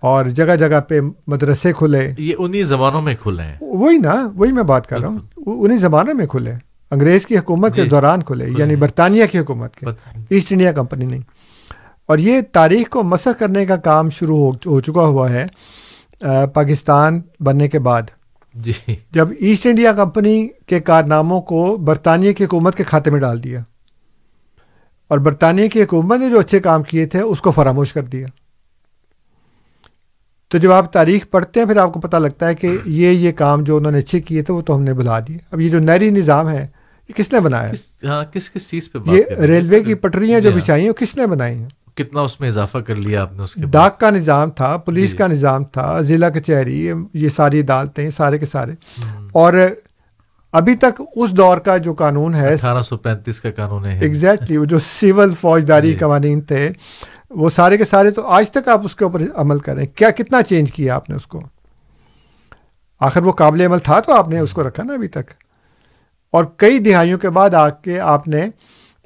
اور 0.00 0.24
جگہ 0.24 0.56
جگہ 0.56 0.80
پہ 0.80 1.00
مدرسے 1.26 1.72
کھلے۔ 1.72 2.10
یہ 2.18 2.34
انہی 2.38 2.62
زمانوں 2.62 3.02
میں 3.02 3.14
کھلے 3.22 3.42
ہیں۔ 3.42 3.56
وہی 3.60 3.98
نا 3.98 4.28
وہی 4.34 4.52
میں 4.52 4.62
بات 4.62 4.86
کر 4.86 5.00
رہا 5.00 5.08
ہوں۔ 5.08 5.18
انہیں 5.46 5.78
زمانوں 5.78 6.14
میں 6.14 6.26
کھلے۔ 6.26 6.52
انگریز 6.90 7.26
کی 7.26 7.38
حکومت 7.38 7.74
کے 7.74 7.82
جی۔ 7.82 7.88
دوران 7.88 8.22
کھلے 8.22 8.46
یعنی۔ 8.58 8.76
برطانیہ 8.76 9.26
کی 9.26 9.38
حکومت 9.38 9.76
کے۔ 9.76 9.86
ایسٹ 10.30 10.52
انڈیا 10.52 10.72
کمپنی 10.72 11.04
نہیں۔ 11.04 11.20
اور 12.10 12.18
یہ 12.18 12.40
تاریخ 12.52 12.88
کو 12.88 13.02
مسخ 13.02 13.38
کرنے 13.38 13.66
کا 13.66 13.76
کام 13.76 14.10
شروع 14.10 14.52
ہو 14.66 14.80
چکا 14.80 15.02
ہوا 15.02 15.30
ہے 15.30 15.46
پاکستان 16.54 17.20
بننے 17.40 17.68
کے 17.68 17.78
بعد۔ 17.78 18.02
جی۔ 18.54 18.96
جب 19.10 19.28
ایسٹ 19.40 19.66
انڈیا 19.66 19.92
کمپنی 19.92 20.48
کے 20.66 20.80
کارناموں 20.80 21.40
کو 21.40 21.76
برطانیہ 21.76 22.32
کی 22.32 22.44
حکومت 22.44 22.76
کے 22.76 22.84
کھاتے 22.84 23.10
میں 23.10 23.20
ڈال 23.20 23.44
دیا 23.44 23.60
اور 25.08 25.18
برطانیہ 25.18 25.68
کی 25.68 25.82
حکومت 25.82 26.18
نے 26.18 26.30
جو 26.30 26.38
اچھے 26.38 26.60
کام 26.60 26.82
کیے 26.82 27.06
تھے 27.06 27.20
اس 27.20 27.40
کو 27.40 27.50
فراموش 27.50 27.92
کر 27.92 28.02
دیا۔ 28.02 28.26
تو 30.48 30.58
جب 30.58 30.72
آپ 30.72 30.92
تاریخ 30.92 31.30
پڑھتے 31.30 31.60
ہیں 31.60 31.66
پھر 31.66 31.76
آپ 31.76 31.92
کو 31.92 32.00
پتہ 32.00 32.16
لگتا 32.16 32.48
ہے 32.48 32.54
کہ 32.54 32.76
یہ 32.86 33.10
یہ 33.10 33.32
کام 33.32 33.64
جو 33.64 33.76
انہوں 33.76 33.92
نے 33.92 33.98
اچھے 33.98 34.20
کیے 34.20 34.42
تھے 34.42 34.54
وہ 34.54 34.62
تو 34.62 34.76
ہم 34.76 34.82
نے 34.82 34.94
بھلا 34.94 35.20
دیے 35.20 35.38
اب 35.50 35.60
یہ 35.60 35.68
جو 35.68 35.78
نہری 35.78 36.10
نظام 36.10 36.48
ہے 36.48 36.66
یہ 37.08 37.14
کس 37.16 37.32
نے 37.32 37.40
بنایا؟ 37.40 37.72
کس 37.72 38.04
ہاں 38.04 38.24
کس 38.32 38.50
کس 38.50 38.70
چیز 38.70 38.92
پہ 38.92 38.98
یہ؟ 39.06 39.22
ریلوے 39.34 39.80
کی 39.80 39.94
پٹریاں 39.94 40.40
جو 40.40 40.48
جی 40.50 40.54
ہاں۔ 40.54 40.60
بچھائی 40.60 40.82
ہیں 40.82 40.88
وہ 40.88 40.94
کس 40.94 41.16
نے 41.16 41.26
بنائی 41.26 41.58
ہیں؟ 41.58 41.68
کتنا 41.94 42.20
اس 42.20 42.40
میں 42.40 42.48
اضافہ 42.48 42.78
کر 42.78 42.94
لیا 42.94 43.22
آپ 43.22 43.32
نے 43.32 43.42
اس 43.42 43.54
کے 43.54 43.60
ڈاک 43.66 44.00
کا 44.00 44.10
نظام 44.10 44.50
تھا 44.50 44.76
پولیس 44.76 45.10
جی۔ 45.10 45.16
کا 45.16 45.26
نظام 45.26 45.64
تھا 45.64 46.00
ضلع 46.00 46.28
کچہری 46.28 46.92
یہ 47.14 47.28
ساری 47.28 47.60
عدالتیں 47.60 48.10
سارے 48.10 48.38
کے 48.38 48.46
سارے۔ 48.46 48.72
اور 49.32 49.54
ابھی 50.52 50.76
تک 50.76 51.02
اس 51.16 51.30
دور 51.30 51.58
کا 51.58 51.76
جو 51.76 51.94
قانون 51.94 52.34
ہے 52.34 52.52
اٹھارہ 52.52 52.78
سو 52.78 52.96
پینتیس 52.96 53.40
کا 53.40 53.50
قانون 53.50 53.84
ہے۔ 53.84 53.98
ایگزیکٹلی 53.98 54.56
وہ 54.56 54.64
جو 54.64 54.78
سول 54.78 55.34
فوجداری 55.40 55.92
جی۔ 55.92 55.98
قوانین 55.98 56.40
تھے 56.40 56.70
وہ 57.30 57.50
سارے 57.50 57.76
کے 57.76 57.84
سارے۔ 57.84 58.10
تو 58.10 58.26
آج 58.26 58.50
تک 58.50 58.68
آپ 58.68 58.80
اس 58.84 58.96
کے 58.96 59.04
اوپر 59.04 59.22
عمل 59.34 59.58
کریں 59.58 59.86
کیا 59.86 60.10
کتنا 60.10 60.42
چینج 60.42 60.72
کیا 60.72 60.94
آپ 60.94 61.10
نے 61.10 61.16
اس 61.16 61.26
کو؟ 61.26 61.42
آخر 63.00 63.22
وہ 63.22 63.32
قابل 63.32 63.60
عمل 63.60 63.78
تھا 63.78 64.00
تو 64.00 64.12
آپ 64.12 64.28
نے 64.28 64.38
اس 64.38 64.52
کو 64.52 64.68
رکھا 64.68 64.82
نا 64.82 64.92
ابھی 64.92 65.08
تک۔ 65.08 65.30
اور 66.30 66.44
کئی 66.56 66.78
دہائیوں 66.78 67.18
کے 67.18 67.30
بعد 67.30 67.54
آ 67.54 67.68
کے 67.68 68.00
آپ 68.00 68.28
نے 68.28 68.46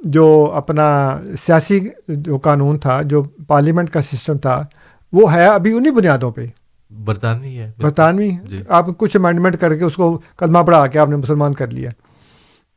جو 0.05 0.52
اپنا 0.55 1.18
سیاسی 1.40 1.89
جو 2.09 2.39
قانون 2.39 2.78
تھا 2.78 3.02
جو 3.02 3.22
پارلیمنٹ 3.22 3.90
کا 3.90 4.02
سسٹم 4.02 4.39
تھا 4.39 4.62
وہ 5.12 5.35
ہے 5.35 5.47
ابھی 5.47 5.72
انہی 5.72 5.90
بنیادوں 5.90 6.31
پہ۔ 6.31 6.47
برطانوی 6.90 7.59
ہے 7.59 7.72
برطانوی؟ 7.78 8.31
جی۔ 8.31 8.62
آپ 8.68 8.86
کچھ 8.97 9.16
امینڈمنٹ 9.16 9.56
کر 9.60 9.76
کے 9.76 9.85
اس 9.85 9.94
کو 9.94 10.20
کلمہ 10.39 10.59
پڑھا 10.59 10.86
کے 10.86 10.98
آپ 10.98 11.09
نے 11.09 11.16
مسلمان 11.16 11.52
کر 11.52 11.70
لیا۔ 11.70 11.90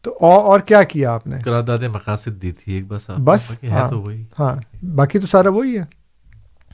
تو 0.01 0.17
اور 0.21 0.43
اور 0.43 0.59
کیا 0.59 0.83
کیا 0.83 1.13
آپ 1.13 1.27
نے؟ 1.27 1.41
قرارداد 1.41 1.77
مقاصد 1.77 2.41
دی 2.41 2.51
تھی 2.51 2.73
ایک 2.73 2.87
بس 2.87 3.09
بس؟ 3.09 3.51
ہاں۔ 3.71 3.89
تو 3.89 4.01
وہی۔ 4.01 4.23
ہاں۔ 4.39 4.85
باقی 4.85 5.19
تو 5.19 5.27
سارا 5.27 5.49
وہی 5.49 5.77
ہے۔ 5.77 5.85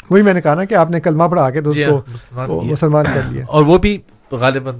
وہی 0.09 0.21
میں 0.21 0.33
نے 0.33 0.41
کہا 0.41 0.53
نا 0.55 0.65
کہ 0.65 0.75
آپ 0.75 0.89
نے 0.89 0.99
کلمہ 0.99 1.23
پڑھا 1.23 1.49
کے 1.49 1.61
تو 1.61 1.69
اس 1.69 1.75
جی 1.75 1.85
کو 1.89 1.95
ہاں، 1.95 2.13
مسلمان۔ 2.13 2.49
مسلمان 2.49 3.05
کر 3.05 3.21
لیا۔ 3.29 3.45
اور 3.47 3.63
وہ 3.63 3.77
بھی 3.77 3.97
غالباً 4.31 4.75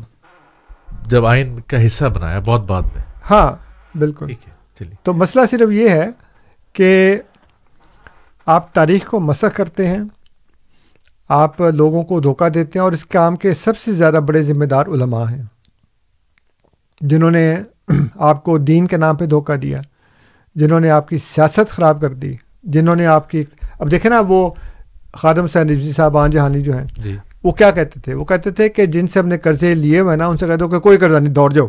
جب 1.06 1.26
آئین 1.26 1.60
کا 1.60 1.86
حصہ 1.86 2.06
بنایا 2.06 2.40
بہت 2.40 2.66
بعد 2.68 2.82
میں۔ 2.82 3.04
ہاں 3.30 3.52
بالکل۔ 3.98 4.26
ٹھیک 4.26 4.48
ہے۔ 4.48 4.53
چلیے 4.53 4.53
تو 5.04 5.14
مسئلہ 5.14 5.46
صرف 5.46 5.72
یہ 5.72 5.90
ہے 5.90 6.10
کہ 6.74 7.18
آپ 8.46 8.74
تاریخ 8.74 9.06
کو 9.06 9.20
مسخ 9.20 9.56
کرتے 9.56 9.88
ہیں 9.88 10.00
آپ 11.30 11.62
لوگوں 11.62 12.04
کو 12.04 12.20
دھوکہ 12.20 12.50
دیتے 12.50 12.80
ہیں 12.80 12.84
اور 12.84 12.92
اس 12.92 13.06
کام 13.06 13.36
کے 13.36 13.54
سب 13.54 13.78
سے 13.78 13.92
زیادہ 13.92 14.20
بڑے 14.28 14.44
ذمہ 14.44 14.66
دار 14.66 14.88
علماء 14.88 15.26
ہیں 15.30 15.42
جنہوں 17.02 17.32
نے 17.32 17.56
آپ 18.16 18.44
کو 18.44 18.58
دین 18.58 18.88
کے 18.88 18.98
نام 18.98 19.16
پہ 19.16 19.26
دھوکہ 19.26 19.56
دیا 19.56 19.82
جنہوں 20.56 20.80
نے 20.80 20.90
آپ 20.90 21.10
کی 21.10 21.18
سیاست 21.18 21.70
خراب 21.70 22.02
کر 22.02 22.14
دی 22.14 22.34
جنہوں 22.64 22.96
نے 22.96 23.06
آپ 23.06 23.30
کی 23.30 23.44
اب 23.80 23.92
دیکھیں 23.92 24.12
نا 24.12 24.22
وہ 24.28 24.52
خادم 25.14 25.44
حسین 25.44 25.70
رضوی 25.70 25.92
صاحب 25.92 26.18
آن 26.18 26.30
جہانی 26.30 26.62
جو 26.62 26.78
ہیں 26.78 26.88
جی۔ 26.98 27.18
وہ 27.44 27.52
کیا 27.52 27.72
کہتے 27.72 28.00
تھے؟ 28.00 28.14
وہ 28.14 28.26
کہتے 28.26 28.52
تھے 28.52 28.70
کہ 28.70 28.86
جن 28.86 29.08
سے 29.08 29.20
ہم 29.20 29.28
نے 29.28 29.38
قرضے 29.38 29.76
لیے 29.76 30.00
ہوئے 30.00 30.16
نا 30.16 30.28
ان 30.28 30.38
سے 30.38 30.48
کہتے 30.48 30.64
ہو 30.64 30.70
کہ 30.70 30.80
کوئی 30.80 30.98
قرضہ 30.98 31.18
نہیں 31.18 31.34
دوڑ 31.34 31.54
جاؤ۔ 31.54 31.68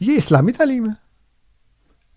یہ 0.00 0.16
اسلامی 0.16 0.52
تعلیم 0.52 0.84
ہے۔ 0.84 1.09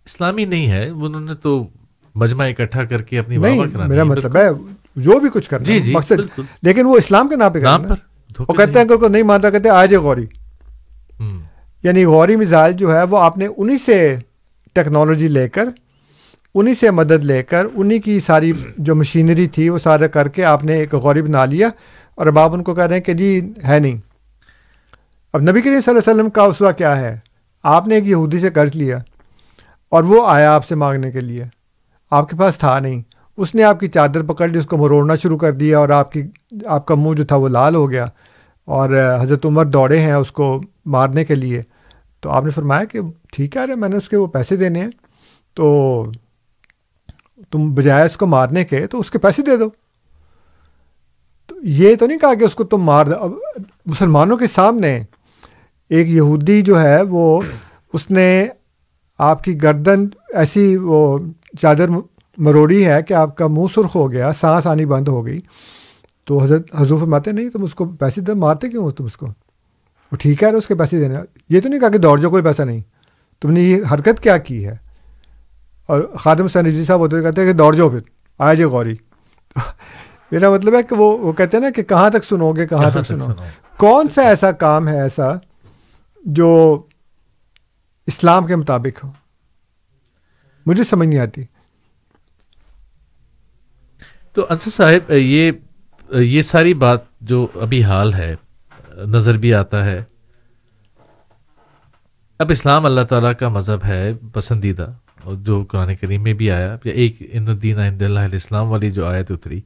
اسلامی 0.05 0.45
نہیں 0.45 0.71
ہے 0.71 0.89
انہوں 0.89 1.21
نے 1.21 1.33
تو 1.33 1.67
مجمع 2.15 2.45
اکٹھا 2.45 2.83
کر 2.83 3.01
کے 3.01 3.19
اپنی 3.19 3.37
میرا 3.37 4.03
مطلب 4.03 4.35
ہے 4.37 4.49
جو 4.95 5.19
بھی 5.19 5.29
کچھ 5.33 5.49
کرنا 5.49 5.63
جی، 5.65 5.79
جی، 5.79 5.93
مقصد۔ 5.93 6.39
لیکن 6.61 6.85
وہ 6.85 6.97
اسلام 6.97 7.27
کے 7.27 7.35
نام 7.35 7.53
پہ 7.53 7.59
کرنا 7.59 7.93
وہ 8.39 8.53
کہتے 8.53 8.79
ہیں 8.79 8.85
کہ 8.85 9.07
نہیں 9.07 9.23
مانتا 9.23 9.49
کہتے 9.49 9.69
آج 9.69 9.95
غوری۔ 9.95 10.25
یعنی 11.83 12.05
غوری 12.05 12.35
مزاج 12.35 12.79
جو 12.79 12.97
ہے 12.97 13.03
وہ 13.03 13.17
آپ 13.17 13.37
نے 13.37 13.47
انہی 13.57 13.77
سے 13.77 14.15
ٹیکنالوجی 14.73 15.27
لے 15.27 15.49
کر 15.49 15.65
انہی 16.55 16.75
سے 16.75 16.91
مدد 16.91 17.25
لے 17.25 17.43
کر 17.43 17.65
انہی 17.73 17.99
کی 17.99 18.19
ساری 18.19 18.51
جو 18.77 18.95
مشینری 18.95 19.47
تھی 19.47 19.69
وہ 19.69 19.77
سارا 19.77 20.07
کر 20.07 20.27
کے 20.27 20.45
آپ 20.45 20.63
نے 20.63 20.73
ایک 20.73 20.93
غوری 20.93 21.21
بنا 21.21 21.45
لیا۔ 21.45 21.67
اور 22.15 22.27
اب 22.27 22.39
آپ 22.39 22.53
ان 22.53 22.63
کو 22.63 22.75
کہہ 22.75 22.83
رہے 22.83 22.95
ہیں 22.95 23.03
کہ 23.03 23.13
جی 23.13 23.53
ہے 23.67 23.79
نہیں۔ 23.79 23.97
اب 25.33 25.41
نبی 25.41 25.61
کریم 25.61 25.81
صلی 25.81 25.91
اللہ 25.91 25.99
علیہ 25.99 26.13
وسلم 26.13 26.29
کا 26.29 26.41
اسوا 26.41 26.71
کیا 26.71 26.97
ہے؟ 26.97 27.19
آپ 27.63 27.87
نے 27.87 27.95
ایک 27.95 28.07
یہودی 28.07 28.39
سے 28.39 28.49
قرض 28.49 28.75
لیا۔ 28.75 28.97
اور 29.93 30.03
وہ 30.03 30.27
آیا 30.27 30.55
آپ 30.55 30.67
سے 30.67 30.75
مانگنے 30.75 31.11
کے 31.11 31.19
لیے۔ 31.19 31.43
آپ 32.11 32.29
کے 32.29 32.35
پاس 32.35 32.57
تھا 32.57 32.79
نہیں۔ 32.79 33.01
اس 33.37 33.55
نے 33.55 33.63
آپ 33.63 33.79
کی 33.79 33.87
چادر 33.87 34.23
پکڑ 34.23 34.47
لی، 34.47 34.59
اس 34.59 34.65
کو 34.65 34.77
مروڑنا 34.77 35.15
شروع 35.15 35.37
کر 35.37 35.51
دیا 35.51 35.79
اور 35.79 35.89
آپ 35.89 36.11
کی، 36.11 36.23
آپ 36.65 36.85
کا 36.85 36.95
منہ 36.95 37.13
جو 37.13 37.25
تھا 37.25 37.35
وہ 37.35 37.47
لال 37.47 37.75
ہو 37.75 37.91
گیا۔ 37.91 38.05
اور 38.65 39.17
حضرت 39.21 39.45
عمر 39.45 39.65
دوڑے 39.65 39.99
ہیں 39.99 40.13
اس 40.13 40.31
کو 40.31 40.61
مارنے 40.85 41.25
کے 41.25 41.35
لیے۔ 41.35 41.61
تو 42.21 42.29
آپ 42.29 42.43
نے 42.43 42.49
فرمایا 42.49 42.83
کہ 42.83 42.99
ٹھیک 43.31 43.57
ہے، 43.57 43.61
ارے 43.61 43.75
میں 43.75 43.89
نے 43.89 43.97
اس 43.97 44.09
کے 44.09 44.17
وہ 44.17 44.27
پیسے 44.27 44.55
دینے 44.55 44.79
ہیں۔ 44.79 44.89
تو 45.53 46.05
تم 47.51 47.73
بجائے 47.73 48.05
اس 48.05 48.17
کو 48.17 48.25
مارنے 48.25 48.65
کے 48.65 48.87
تو 48.87 48.99
اس 48.99 49.11
کے 49.11 49.19
پیسے 49.19 49.41
دے 49.41 49.57
دو۔ 49.57 49.69
تو 51.47 51.55
یہ 51.63 51.95
تو 51.95 52.05
نہیں 52.05 52.19
کہا 52.19 52.33
کہ 52.33 52.43
اس 52.43 52.55
کو 52.55 52.63
تم 52.63 52.77
مار 52.77 53.05
دو۔ 53.05 53.39
مسلمانوں 53.85 54.37
کے 54.37 54.47
سامنے 54.47 55.03
ایک 55.89 56.07
یہودی 56.07 56.61
جو 56.61 56.81
ہے 56.81 57.01
وہ، 57.01 57.41
اس 57.93 58.11
نے 58.11 58.47
آپ 59.17 59.43
کی 59.43 59.61
گردن 59.63 60.07
ایسی 60.33 60.77
وہ 60.77 61.17
چادر 61.61 61.85
مروڑی 62.37 62.85
ہے 62.85 63.03
کہ 63.03 63.13
آپ 63.13 63.37
کا 63.37 63.47
منہ 63.47 63.65
سرخ 63.75 63.95
ہو 63.95 64.11
گیا 64.11 64.33
سانس 64.33 64.67
آنی 64.67 64.85
بند 64.85 65.07
ہو 65.07 65.25
گئی۔ 65.25 65.39
تو 66.25 66.43
حضرت 66.43 66.67
حضور 66.75 66.99
فرماتے 66.99 67.31
نہیں 67.31 67.49
تم 67.49 67.63
اس 67.63 67.75
کو 67.75 67.85
پیسے 67.85 68.21
دے 68.21 68.33
مارتے 68.33 68.67
کیوں 68.67 68.83
ہو 68.83 68.91
تم 68.91 69.05
اس 69.05 69.17
کو؟ 69.17 69.25
وہ 70.11 70.15
ٹھیک 70.15 70.43
ہے 70.43 70.49
اس 70.49 70.67
کے 70.67 70.75
پیسے 70.75 70.99
دینے۔ 70.99 71.15
یہ 71.49 71.59
تو 71.59 71.69
نہیں 71.69 71.79
کہا 71.79 71.89
کہ 71.89 71.97
دوڑ 71.97 72.19
جو 72.19 72.29
کوئی 72.29 72.43
پیسہ 72.43 72.61
نہیں۔ 72.61 72.81
تم 73.41 73.51
نے 73.51 73.59
یہ 73.61 73.83
حرکت 73.91 74.19
کیا 74.19 74.37
کی 74.37 74.65
ہے؟ 74.65 74.75
اور 75.87 76.01
خادم 76.19 76.43
حسین 76.43 76.65
رضوی 76.65 76.83
صاحب 76.85 76.99
ہوتے 76.99 77.21
کہتے 77.21 77.41
ہیں 77.41 77.47
کہ 77.47 77.57
دوڑ 77.57 77.75
جاؤ 77.75 77.89
پھر 77.89 77.99
آئے 78.39 78.55
جے 78.55 78.65
غوری۔ 78.65 78.95
میرا 80.31 80.49
مطلب 80.49 80.73
ہے 80.75 80.83
کہ 80.83 80.95
وہ 80.95 81.17
وہ 81.17 81.33
کہتے 81.33 81.57
ہیں 81.57 81.63
نا 81.63 81.69
کہ 81.69 81.83
کہاں 81.83 82.09
تک 82.09 82.23
سنو 82.23 82.51
گے 82.51 82.67
کہاں 82.67 82.89
تک 82.89 83.07
سنو۔ 83.07 83.25
کون 83.77 84.05
سا 84.15 84.21
ایسا 84.21 84.51
کام 84.51 84.87
ہے 84.87 85.01
ایسا 85.01 85.33
جو 86.25 86.81
اسلام 88.07 88.47
کے 88.47 88.55
مطابق 88.55 89.03
ہو۔ 89.03 89.11
مجھے 90.65 90.83
سمجھ 90.83 91.07
نہیں 91.07 91.19
آتی۔ 91.19 91.41
تو 94.33 94.45
انصر 94.49 94.71
صاحب 94.71 95.11
یہ 95.11 95.51
یہ 96.13 96.41
ساری 96.41 96.73
بات 96.73 96.99
جو 97.21 97.47
ابھی 97.55 97.83
حال 97.83 98.13
ہے 98.13 98.35
نظر 98.97 99.37
بھی 99.37 99.53
آتا 99.53 99.85
ہے۔ 99.85 100.03
اب 102.39 102.51
اسلام 102.51 102.85
اللہ 102.85 103.01
تعالیٰ 103.01 103.31
کا 103.39 103.49
مذہب 103.49 103.85
ہے 103.85 104.13
پسندیدہ 104.33 104.91
اور 105.23 105.35
جو 105.35 105.63
قرآن 105.63 105.95
کریم 105.95 106.23
میں 106.23 106.33
بھی 106.33 106.51
آیا 106.51 106.77
یا 106.83 106.93
ایک 106.93 107.15
ان 107.31 107.47
الدین 107.47 107.79
عند 107.79 108.01
اللہ 108.01 108.19
الاسلام 108.19 108.71
والی 108.71 108.89
جو 108.89 109.07
آیت 109.07 109.31
اتری 109.31 109.61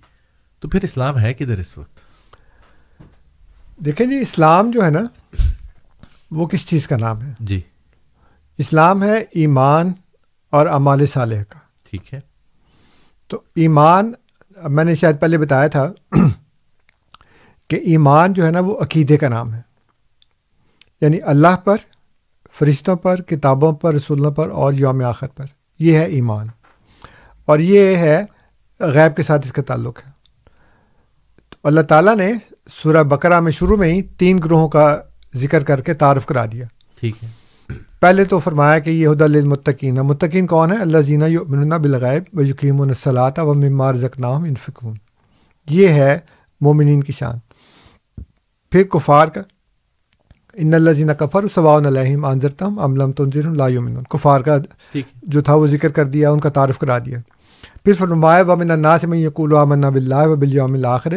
تو 0.60 0.68
پھر 0.68 0.84
اسلام 0.84 1.20
ہے 1.20 1.34
کدھر 1.34 1.58
اس 1.58 1.78
وقت؟ 1.78 2.00
دیکھیں 3.86 4.08
جی 4.08 4.20
اسلام 4.20 4.72
جو 4.72 4.86
ہے 4.86 4.90
نا 4.90 5.00
وہ 6.32 6.48
کس 6.48 6.68
چیز 6.68 6.88
کا 6.88 6.98
نام 6.98 7.22
ہے؟ 7.22 7.34
جی۔ 7.40 7.62
اسلام 8.58 9.04
ہے 9.04 9.24
ایمان 9.32 9.92
اور 10.50 10.68
اعمال 10.68 11.06
صالح 11.06 11.44
کا۔ 11.50 11.60
ٹھیک 11.90 12.14
ہے۔ 12.14 12.20
تو 13.28 13.42
ایمان 13.56 14.14
میں 14.70 14.84
نے 14.84 14.96
شاید 14.96 15.20
پہلے 15.20 15.38
بتایا 15.38 15.68
تھا 15.68 15.92
کہ 17.70 17.76
ایمان 17.76 18.34
جو 18.34 18.46
ہے 18.46 18.52
نا 18.52 18.60
وہ 18.60 18.80
عقیدے 18.80 19.18
کا 19.18 19.30
نام 19.30 19.54
ہے۔ 19.54 19.62
یعنی 21.02 21.22
اللہ 21.22 21.58
پر 21.64 21.76
فرشتوں 22.60 22.96
پر 22.96 23.22
کتابوں 23.22 23.74
پر 23.74 23.94
رسولوں 23.94 24.32
پر 24.32 24.50
اور 24.50 24.74
یوم 24.74 25.06
آخر 25.06 25.28
پر۔ 25.28 25.46
یہ 25.80 25.98
ہے 25.98 26.04
ایمان۔ 26.04 26.48
اور 27.46 27.60
یہ 27.60 27.96
ہے 27.96 28.26
غیب 28.80 29.16
کے 29.16 29.24
ساتھ 29.24 29.48
اس 29.48 29.54
کا 29.54 29.62
تعلق 29.62 30.00
ہے۔ 30.06 30.12
تو 31.50 31.58
اللہ 31.64 31.82
تعالیٰ 31.82 32.16
نے 32.16 32.34
سورہ 32.70 33.04
بقرہ 33.04 33.40
میں 33.40 33.52
شروع 33.52 33.78
میں 33.78 33.94
ہی 33.94 34.02
تین 34.02 34.38
گروہوں 34.38 34.70
کا 34.70 35.02
ذکر 35.36 35.64
کر 35.64 35.82
کے 35.82 35.94
تعارف 35.94 36.26
کرا 36.26 36.46
دیا۔ 36.46 36.66
ٹھیک 37.00 37.24
ہے۔ 37.24 37.30
پہلے 38.02 38.24
تو 38.26 38.40
فرمایا 38.40 38.80
کہ 38.80 38.90
یہ 38.90 39.08
حد 39.10 39.22
المطقین 39.22 39.96
متقین 40.08 40.48
کون 40.48 40.72
ہے 40.72 40.78
اللہ 40.82 41.02
زینہ 41.06 41.26
یؤمنون 41.26 41.70
بالغیب 41.82 42.40
و 42.40 42.42
یقیم 42.42 42.82
الصلاۃ 42.82 43.38
و 43.38 43.54
ممار 43.54 43.94
زکنام 44.04 44.44
انفقون 44.44 44.94
یہ 45.68 45.88
ہے 45.88 46.18
مومنین 46.62 47.02
کی 47.04 47.14
شان۔ 47.14 47.38
پھر 48.72 48.84
کفار 48.84 49.28
کا 49.28 49.42
ان 50.54 50.74
اللہ 50.74 50.92
زینہ 50.92 51.12
کفر 51.20 51.48
ثواء 51.54 51.78
علیہم 51.88 52.26
آنظرتم 52.26 52.80
املم 52.80 53.12
تنظر 53.12 53.50
لا 53.56 53.68
یؤمنون۔ 53.68 54.04
کفار 54.10 54.40
کا 54.42 54.58
جو 55.24 55.42
تھا 55.42 55.56
وہ 55.56 55.68
ذکر 55.68 55.90
کر 55.90 56.06
دیا 56.06 56.32
ان 56.32 56.40
کا 56.40 56.50
تعارف 56.50 56.80
کرا 56.80 56.98
دیا۔ 57.00 57.20
پھر 57.84 57.94
فرمایا 57.94 58.42
و 58.48 58.56
من 58.56 58.72
الناس 58.72 59.04
من 59.04 59.18
یقول 59.18 59.56
آمنا 59.58 59.90
باللہ 59.90 60.28
و 60.28 60.36
بالیوم 60.36 60.74
الاخر 60.74 61.14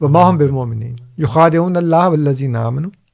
و 0.00 0.08
ما 0.08 0.30
هم 0.30 0.38
بالمؤمنین 0.38 0.96
یخادعون 1.18 1.76
اللہ 1.76 2.08
والذین 2.08 2.56
آمنوا۔ 2.56 2.90
تو 2.90 3.07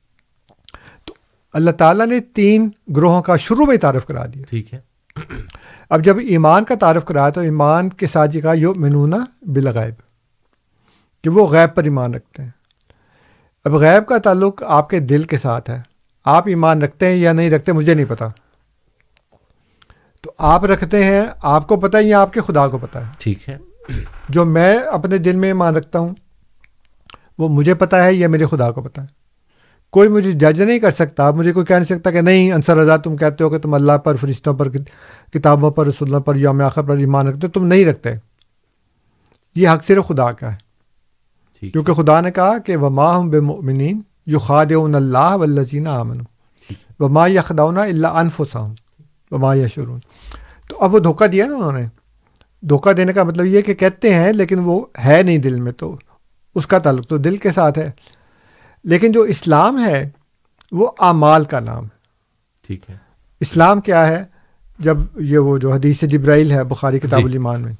اللہ 1.55 1.71
تعالیٰ 1.71 2.07
نے 2.07 2.21
تین 2.21 2.71
گروہوں 2.97 3.23
کا 3.23 3.37
شروع 3.37 3.65
میں 3.67 3.77
تعارف 3.77 4.07
کرا 4.07 4.27
دیا۔ 4.27 4.43
ٹھیک 4.51 4.75
ہے۔ 4.75 4.81
اب 5.91 6.05
جب 6.05 6.19
ایمان 6.19 6.65
کا 6.65 6.75
تعارف 6.75 7.05
کرایا 7.05 7.31
تو 7.31 7.41
ایمان 7.41 7.89
کے 7.89 8.07
ساتھ 8.07 8.37
یہ 8.37 8.41
کہا 8.41 8.53
یو 8.53 8.75
منونا 8.75 9.17
بالغیب 9.43 9.95
کہ 11.25 11.31
وہ 11.31 11.47
غیب 11.47 11.77
پر 11.77 11.85
ایمان 11.85 12.15
رکھتے 12.15 12.43
ہیں۔ 12.43 12.51
اب 13.65 13.75
غیب 13.75 14.07
کا 14.07 14.19
تعلق 14.19 14.63
آپ 14.63 14.91
کے 14.91 15.01
دل 15.01 15.23
کے 15.23 15.39
ساتھ 15.39 15.71
ہے۔ 15.71 15.83
آپ 16.25 16.49
ایمان 16.49 16.83
رکھتے 16.83 17.07
ہیں 17.07 17.17
یا 17.17 17.33
نہیں 17.33 17.51
رکھتے 17.51 17.73
مجھے 17.73 17.95
نہیں 17.95 18.07
پتا۔ 18.09 18.29
تو 20.21 20.33
آپ 20.39 20.65
رکھتے 20.65 21.05
ہیں 21.05 21.25
آپ 21.43 21.69
کو 21.69 21.81
پتہ 21.81 21.97
ہے 21.97 22.03
یا 22.03 22.21
آپ 22.21 22.33
کے 22.33 22.41
خدا 22.41 22.69
کو 22.69 22.79
پتہ 22.79 22.99
ہے۔ 22.99 23.11
ٹھیک 23.19 23.49
ہے۔ 23.49 23.59
جو 24.29 24.45
میں 24.45 24.79
اپنے 24.79 25.19
دل 25.19 25.37
میں 25.37 25.49
ایمان 25.49 25.77
رکھتا 25.77 25.99
ہوں 25.99 26.15
وہ 27.39 27.49
مجھے 27.49 27.75
پتہ 27.75 27.97
ہے 27.97 28.15
یا 28.15 28.29
میرے 28.29 28.47
خدا 28.47 28.71
کو 28.71 28.83
پتہ 28.83 29.01
ہے۔ 29.01 29.24
کوئی 29.95 30.09
مجھے 30.09 30.33
جج 30.33 30.63
نہیں 30.63 30.79
کر 30.79 30.91
سکتا 30.91 31.31
مجھے 31.31 31.53
کوئی 31.53 31.67
کہہ 31.67 31.75
نہیں 31.75 31.85
سکتا 31.85 32.11
کہ 32.11 32.21
نہیں 32.21 32.53
انصر 32.53 32.77
رضا 32.77 32.97
تم 32.97 33.17
کہتے 33.17 33.45
ہو 33.45 33.51
کہ 33.51 33.59
تم 33.59 33.75
اللہ 33.75 33.93
پر 33.93 34.17
فرشتوں 34.17 34.55
پر 34.55 34.69
کتابوں 35.33 35.71
پر 35.71 35.87
رسولوں 35.87 36.21
پر 36.21 36.37
یوم 36.37 36.61
آخر 36.61 36.83
پر 36.83 36.97
ایمان 36.97 37.29
رکھتے 37.29 37.47
ہو 37.47 37.53
تم 37.53 37.67
نہیں 37.67 37.85
رکھتے۔ 37.85 38.11
یہ 39.55 39.69
حق 39.69 39.85
صرف 39.85 40.09
خدا 40.09 40.33
کا 40.33 40.53
ہے۔ 40.53 40.57
کیونکہ 41.71 41.93
خدا 41.93 42.21
نے 42.21 42.31
کہا 42.31 42.59
کہ 42.59 42.77
وما 42.77 43.19
ہم 43.19 43.31
بے 43.31 43.41
مؤمنین 43.41 44.01
یو 44.27 44.39
خاد 44.39 44.67
اللہ 44.73 45.35
والذین 45.35 45.87
آمن 45.87 46.17
وما 46.99 47.27
یخداؤنا 47.27 47.83
اللہ 47.83 48.07
انفسہم۔ 48.07 48.73
وما 49.31 49.55
یشرون 49.55 49.99
تو 50.69 50.77
اب 50.81 50.95
وہ 50.95 50.99
دھوکہ 50.99 51.27
دیا 51.27 51.47
نا 51.47 51.57
انہوں 51.57 51.73
نے۔ 51.73 51.87
دھوکہ 52.61 52.93
دینے 52.93 53.13
کا 53.13 53.23
مطلب 53.23 53.47
یہ 53.47 53.61
کہ 53.61 53.75
کہتے 53.75 54.15
ہیں 54.15 54.33
لیکن 54.33 54.59
وہ 54.59 54.87
ہے 55.05 55.23
نہیں 55.23 55.39
دل 55.39 55.61
میں 55.61 55.73
تو 55.73 55.97
اس 56.55 56.67
کا 56.67 56.79
تعلق 56.79 57.07
تو 57.07 57.17
دل 57.17 57.37
کے 57.37 57.53
ساتھ 57.53 57.79
ہے۔ 57.79 57.91
لیکن 58.85 59.13
جو 59.13 59.23
اسلام 59.23 59.85
ہے 59.85 60.09
وہ 60.73 60.91
اعمال 60.99 61.45
کا 61.45 61.61
نام 61.61 61.85
ہے۔ 61.85 61.89
ٹھیک 62.67 62.91
ہے۔ 62.91 62.97
اسلام 63.41 63.81
کیا 63.81 64.07
ہے؟ 64.07 64.25
جب 64.79 64.99
یہ 65.17 65.39
وہ 65.39 65.59
جو 65.59 65.73
حدیث 65.73 66.03
جبرائیل 66.03 66.51
ہے 66.51 66.65
بخاری 66.65 66.99
کتاب 66.99 67.21
جی۔ 67.21 67.25
الایمان 67.25 67.61
میں۔ 67.61 67.73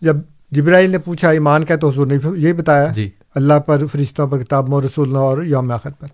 جب 0.00 0.16
جبرائیل 0.50 0.90
نے 0.90 0.98
پوچھا 0.98 1.30
ایمان 1.30 1.64
کا 1.64 1.76
تو 1.76 1.88
حضور 1.88 2.06
نے 2.06 2.16
یہ 2.36 2.52
بتایا 2.52 2.86
جی۔ 2.86 3.10
اللہ 3.34 3.54
پر 3.54 3.86
فرشتوں 3.86 4.26
پر 4.26 4.42
کتاب 4.42 4.74
و 4.74 4.80
رسول 4.80 5.16
اور 5.16 5.42
یوم 5.42 5.70
آخر 5.70 5.90
پر۔ 5.90 6.06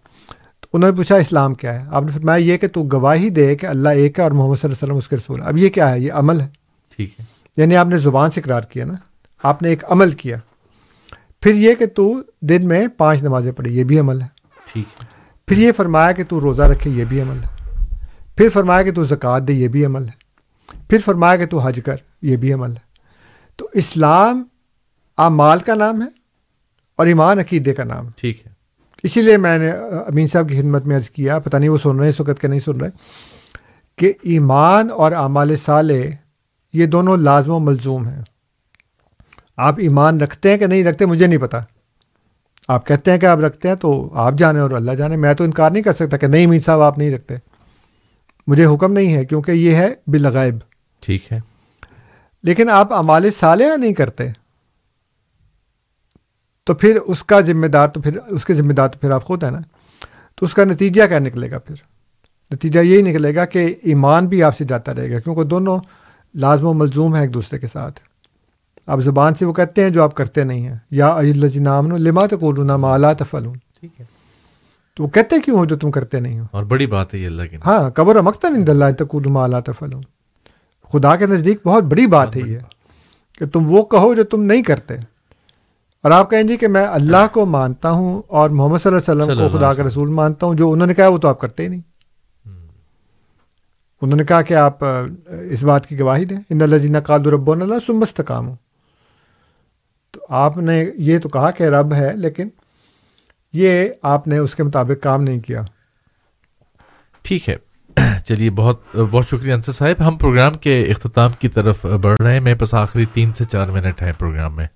تو 0.60 0.66
انہوں 0.72 0.90
نے 0.90 0.96
پوچھا 0.96 1.16
اسلام 1.16 1.54
کیا 1.54 1.74
ہے؟ 1.74 1.84
آپ 1.90 2.02
نے 2.02 2.12
فرمایا 2.12 2.38
یہ 2.38 2.56
کہ 2.56 2.68
تو 2.68 2.84
گواہی 2.92 3.28
دے 3.28 3.56
کہ 3.56 3.66
اللہ 3.66 3.88
ایک 3.88 4.18
ہے 4.18 4.24
اور 4.24 4.30
محمد 4.30 4.56
صلی 4.56 4.68
اللہ 4.68 4.74
علیہ 4.74 4.82
وسلم 4.82 4.96
اس 4.96 5.08
کے 5.08 5.16
رسول 5.16 5.42
اب 5.42 5.56
یہ 5.56 5.68
کیا 5.68 5.90
ہے؟ 5.90 6.00
یہ 6.00 6.12
عمل 6.12 6.40
ہے۔ 6.40 6.48
ٹھیک 6.96 7.20
ہے۔ 7.20 7.24
یعنی 7.56 7.76
آپ 7.76 7.86
نے 7.86 7.98
زبان 7.98 8.30
سے 8.30 8.40
اقرار 8.40 8.62
کیا 8.62 8.84
نا؟ 8.84 8.94
آپ 9.42 9.62
نے 9.62 9.68
ایک 9.68 9.84
عمل 9.88 10.10
کیا۔ 10.10 10.36
پھر 11.42 11.54
یہ 11.54 11.74
کہ 11.74 11.86
تو 11.86 12.22
دن 12.40 12.68
میں 12.68 12.88
پانچ 12.88 13.22
نمازیں 13.22 13.52
پڑھی 13.52 13.78
یہ 13.78 13.84
بھی 13.84 13.98
عمل 13.98 14.20
ہے۔ 14.20 14.26
ٹھیک 14.72 15.02
ہے۔ 15.02 15.06
پھر 15.48 15.56
یہ 15.56 15.72
فرمایا 15.72 16.12
کہ 16.12 16.24
تو 16.28 16.40
روزہ 16.40 16.62
رکھے 16.62 16.90
یہ 16.90 17.04
بھی 17.04 17.20
عمل 17.20 17.36
ہے۔ 17.36 17.76
پھر 18.36 18.48
فرمایا 18.48 18.82
کہ 18.82 18.92
تو 18.92 19.04
زکوٰۃ 19.04 19.40
دے 19.48 19.52
یہ 19.52 19.68
بھی 19.68 19.84
عمل 19.84 20.04
ہے۔ 20.04 20.30
پھر 20.88 20.98
فرمایا 21.04 21.36
کہ 21.36 21.46
تو 21.46 21.58
حج 21.58 21.80
کر 21.84 21.94
یہ 22.22 22.36
بھی 22.36 22.52
عمل 22.52 22.70
ہے۔ 22.70 22.90
تو 23.56 23.68
اسلام 23.74 24.44
اعمال 25.18 25.58
کا 25.58 25.74
نام 25.74 26.02
ہے 26.02 26.06
اور 26.96 27.06
ایمان 27.06 27.38
عقیدے 27.38 27.74
کا 27.74 27.84
نام 27.84 28.08
ٹھیک 28.16 28.46
ہے۔ 28.46 28.52
اسی 29.02 29.22
لیے 29.22 29.36
میں 29.36 29.58
نے 29.58 29.70
امین 30.06 30.26
صاحب 30.26 30.48
کی 30.48 30.60
خدمت 30.60 30.86
میں 30.86 30.96
عرض 30.96 31.10
کیا 31.10 31.38
پتہ 31.38 31.56
نہیں 31.56 31.68
وہ 31.68 31.78
سن 31.78 31.96
رہے 31.96 32.04
ہیں 32.04 32.08
اس 32.08 32.20
وقت 32.20 32.40
کہ 32.40 32.48
نہیں 32.48 32.60
سن 32.60 32.76
رہے 32.80 32.90
کہ 33.96 34.12
ایمان 34.22 34.88
اور 34.90 35.12
اعمال 35.12 35.56
صالح 35.56 35.94
یہ 36.72 36.86
دونوں 36.86 37.16
لازم 37.16 37.50
و 37.50 37.58
ملزوم 37.58 38.08
ہیں۔ 38.08 38.22
آپ 39.60 39.74
ایمان 39.78 40.20
رکھتے 40.20 40.50
ہیں 40.50 40.58
کہ 40.58 40.66
نہیں 40.66 40.84
رکھتے 40.84 41.06
مجھے 41.06 41.26
نہیں 41.26 41.38
پتہ 41.38 41.56
آپ 42.68 42.86
کہتے 42.86 43.10
ہیں 43.10 43.18
کہ 43.18 43.26
آپ 43.26 43.38
رکھتے 43.38 43.68
ہیں 43.68 43.74
تو 43.74 44.10
آپ 44.14 44.34
جانیں 44.34 44.60
اور 44.60 44.70
اللہ 44.70 44.92
جانے 44.92 45.16
میں 45.16 45.34
تو 45.34 45.44
انکار 45.44 45.70
نہیں 45.70 45.82
کر 45.82 45.92
سکتا 45.92 46.16
کہ 46.16 46.26
نہیں 46.26 46.46
امین 46.46 46.60
صاحب 46.60 46.80
آپ 46.80 46.98
نہیں 46.98 47.10
رکھتے۔ 47.10 47.34
مجھے 48.46 48.66
حکم 48.66 48.92
نہیں 48.92 49.16
ہے 49.16 49.24
کیونکہ 49.24 49.50
یہ 49.50 49.70
ہے 49.70 49.94
بالغیب۔ 50.06 50.54
ٹھیک 51.00 51.32
ہے۔ 51.32 51.40
لیکن 52.42 52.70
آپ 52.70 52.92
اعمال 52.92 53.30
صالحہ 53.30 53.76
نہیں 53.76 53.94
کرتے 53.94 54.28
تو 56.64 56.74
پھر 56.74 56.96
اس 56.96 57.24
کا 57.24 57.40
ذمہ 57.40 57.66
دار 57.66 57.88
تو 57.88 58.00
پھر 58.00 58.16
اس 58.16 58.44
کے 58.44 58.54
ذمہ 58.54 58.72
دار 58.72 58.88
تو 58.88 58.98
پھر 58.98 59.10
آپ 59.10 59.24
خود 59.24 59.44
ہیں 59.44 59.50
نا۔ 59.50 59.58
تو 60.34 60.46
اس 60.46 60.54
کا 60.54 60.64
نتیجہ 60.64 61.06
کیا 61.06 61.18
نکلے 61.18 61.50
گا 61.50 61.58
پھر؟ 61.58 61.74
نتیجہ 62.54 62.80
یہی 62.80 63.02
نکلے 63.02 63.34
گا 63.34 63.44
کہ 63.44 63.74
ایمان 63.82 64.26
بھی 64.26 64.42
آپ 64.42 64.56
سے 64.56 64.64
جاتا 64.64 64.94
رہے 64.94 65.12
گا 65.12 65.20
کیونکہ 65.20 65.44
دونوں 65.44 65.78
لازم 66.34 66.66
و 66.66 66.72
ملزوم 66.72 67.14
ہیں 67.14 67.22
ایک 67.22 67.34
دوسرے 67.34 67.58
کے 67.58 67.66
ساتھ۔ 67.66 68.00
آپ 68.90 69.00
زبان 69.00 69.34
سے 69.34 69.44
وہ 69.46 69.52
کہتے 69.52 69.82
ہیں 69.82 69.90
جو 69.90 70.02
آپ 70.02 70.14
کرتے 70.14 70.44
نہیں 70.44 70.68
ہیں۔ 70.68 70.74
یا 70.90 71.08
اللہ 71.08 71.46
نام 71.56 71.96
لما 71.96 72.26
تو 72.26 72.38
کولونا 72.38 72.76
مالا 72.76 73.12
تفلون 73.12 73.54
ٹھیک 73.80 74.00
ہے۔ 74.00 74.04
تو 74.96 75.02
وہ 75.02 75.08
کہتے 75.08 75.36
کیوں 75.44 75.58
ہو 75.58 75.64
جو 75.64 75.76
تم 75.76 75.90
کرتے 75.90 76.20
نہیں 76.20 76.40
ہو؟ 76.40 76.44
اور 76.50 76.64
بڑی 76.64 76.86
بات 76.86 77.14
ہے 77.14 77.18
یہ 77.18 77.26
اللہ 77.26 77.42
کی۔ 77.50 77.56
ہاں 77.66 77.90
قبر 77.90 78.20
مکتا 78.20 78.48
نہیں 78.48 78.64
اللہ 78.68 78.84
تقول 78.98 79.22
مالا 79.26 79.60
تفلون 79.60 80.02
خدا 80.92 81.16
کے 81.16 81.26
نزدیک 81.26 81.58
بہت 81.64 81.82
بڑی 81.82 82.06
بات 82.06 82.36
ہے 82.36 82.40
یہ 82.40 82.58
کہ 83.38 83.46
تم 83.46 83.74
وہ 83.74 83.82
کہو 83.82 84.14
جو 84.14 84.24
تم 84.24 84.42
نہیں 84.42 84.62
کرتے۔ 84.62 84.94
اور 86.02 86.10
آپ 86.10 86.30
کہیں 86.30 86.42
جی 86.42 86.56
کہ 86.56 86.68
میں 86.68 86.86
اللہ 86.86 87.26
کو 87.32 87.46
مانتا 87.46 87.90
ہوں 87.90 88.22
اور 88.26 88.50
محمد 88.50 88.78
صلی 88.78 88.92
اللہ 88.92 89.12
علیہ 89.12 89.22
وسلم 89.22 89.38
اللہ 89.38 89.52
کو 89.52 89.58
خدا 89.58 89.72
کا 89.72 89.82
رسول 89.82 90.08
مانتا 90.08 90.46
ہوں 90.46 90.54
جو 90.54 90.70
انہوں 90.72 90.86
نے 90.86 90.94
کہا 90.94 91.08
وہ 91.08 91.18
تو 91.18 91.28
آپ 91.28 91.40
کرتے 91.40 91.62
ہی 91.62 91.68
نہیں۔ 91.68 91.80
انہوں 94.02 94.16
نے 94.16 94.24
کہا 94.24 94.42
کہ 94.42 94.54
آپ 94.54 94.78
اس 95.50 95.64
بات 95.64 95.86
کی 95.86 95.98
گواہی 95.98 96.24
دیں۔ 96.24 96.36
ان 96.50 96.62
الزینہ 96.62 96.98
کال 96.98 97.22
رب 97.26 97.50
اللہ 97.50 97.74
سمست 97.86 98.20
کام 98.26 98.48
ہوں 98.48 98.56
آپ 100.30 100.56
نے 100.56 100.84
یہ 100.96 101.18
تو 101.18 101.28
کہا 101.28 101.50
کہ 101.50 101.62
رب 101.62 101.94
ہے، 101.94 102.16
لیکن 102.16 102.48
یہ 103.52 103.88
آپ 104.02 104.28
نے 104.28 104.38
اس 104.38 104.54
کے 104.54 104.62
مطابق 104.62 105.02
کام 105.02 105.22
نہیں 105.22 105.40
کیا۔ 105.40 105.62
ٹھیک 107.22 107.48
ہے۔ 107.48 107.56
چلیے، 108.24 108.50
بہت 108.50 108.80
بہت 109.10 109.26
شکریہ 109.26 109.52
انصر 109.52 109.72
صاحب۔ 109.72 110.08
ہم 110.08 110.16
پروگرام 110.16 110.54
کے 110.54 110.82
اختتام 110.82 111.30
کی 111.38 111.48
طرف 111.48 111.86
بڑھ 111.86 112.20
رہے 112.20 112.32
ہیں۔ 112.32 112.40
میرے 112.40 112.54
پاس 112.54 112.74
آخری 112.74 113.04
تین 113.04 113.32
سے 113.32 113.44
چار 113.44 113.68
منٹ 113.68 114.02
ہیں 114.02 114.12
پروگرام 114.18 114.56
میں۔ 114.56 114.66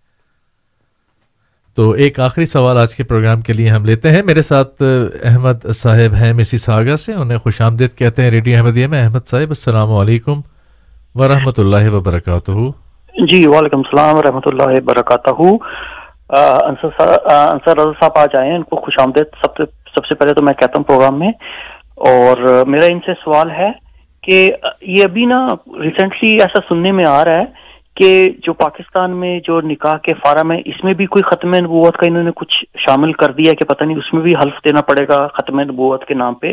تو 1.74 1.90
ایک 1.90 2.20
آخری 2.20 2.46
سوال 2.46 2.78
آج 2.78 2.96
کے 2.96 3.04
پروگرام 3.04 3.40
کے 3.40 3.52
لیے 3.52 3.68
ہم 3.68 3.84
لیتے 3.84 4.12
ہیں۔ 4.12 4.22
میرے 4.22 4.42
ساتھ 4.42 4.82
احمد 5.24 5.72
صاحب 5.74 6.14
ہیں، 6.14 6.32
مسی 6.32 6.58
ساگا 6.58 6.96
سے۔ 6.96 7.12
انہیں 7.12 7.38
خوش 7.38 7.60
آمدید 7.60 7.94
کہتے 7.94 8.22
ہیں، 8.22 8.30
ریڈیو 8.30 8.56
احمدیہ 8.56 8.86
میں۔ 8.86 9.02
احمد 9.02 9.26
صاحب، 9.26 9.48
السلام 9.48 9.92
علیکم 9.92 10.40
ورحمۃ 11.14 11.52
اللہ 11.56 11.90
وبرکاتہ۔ 11.90 12.83
جی 13.14 13.46
وعلیکم 13.46 13.78
السلام 13.78 14.16
ورحمۃ 14.18 14.46
اللہ 14.46 14.62
وبرکاتہ 14.62 15.42
انصر 16.64 16.88
صاحب- 16.98 17.74
رضا 17.74 17.90
صاحب 18.00 18.10
آ 18.16 18.24
جائیں 18.26 18.54
ان 18.54 18.62
کو 18.62 18.76
خوش 18.76 18.94
آمدید۔ 18.98 19.26
سب 19.44 19.56
سے 19.56 19.64
سب 19.94 20.06
سے 20.06 20.14
پہلے 20.14 20.34
تو 20.34 20.42
میں 20.42 20.52
کہتا 20.52 20.72
ہوں 20.76 20.84
پروگرام 20.84 21.18
میں، 21.18 21.28
اور 22.10 22.64
میرا 22.66 22.84
ان 22.92 22.98
سے 23.06 23.12
سوال 23.24 23.50
ہے 23.50 23.70
کہ 24.22 24.50
یہ 24.80 25.04
ابھی 25.04 25.24
نا 25.26 25.46
ریسنٹلی 25.82 26.30
ایسا 26.32 26.60
سننے 26.68 26.92
میں 26.92 27.04
آ 27.08 27.24
رہا 27.24 27.38
ہے 27.38 27.44
کہ 27.96 28.26
جو 28.42 28.52
پاکستان 28.52 29.10
میں 29.10 29.40
جو 29.44 29.60
نکاح 29.60 29.96
کے 29.96 30.14
فارم 30.14 30.52
ہے 30.52 30.58
اس 30.64 30.84
میں 30.84 30.94
بھی 30.94 31.06
کوئی 31.06 31.22
ختم 31.22 31.54
نبوت 31.54 31.96
کا 31.96 32.06
انہوں 32.06 32.22
نے 32.22 32.30
کچھ 32.36 32.64
شامل 32.78 33.12
کر 33.12 33.32
دیا 33.32 33.52
کہ 33.52 33.64
پتہ 33.64 33.84
نہیں، 33.84 33.96
اس 33.96 34.14
میں 34.14 34.22
بھی 34.22 34.32
حلف 34.42 34.54
دینا 34.64 34.80
پڑے 34.80 35.04
گا 35.08 35.26
ختم 35.26 35.60
نبوت 35.60 36.04
کے 36.04 36.14
نام 36.14 36.34
پہ۔ 36.34 36.52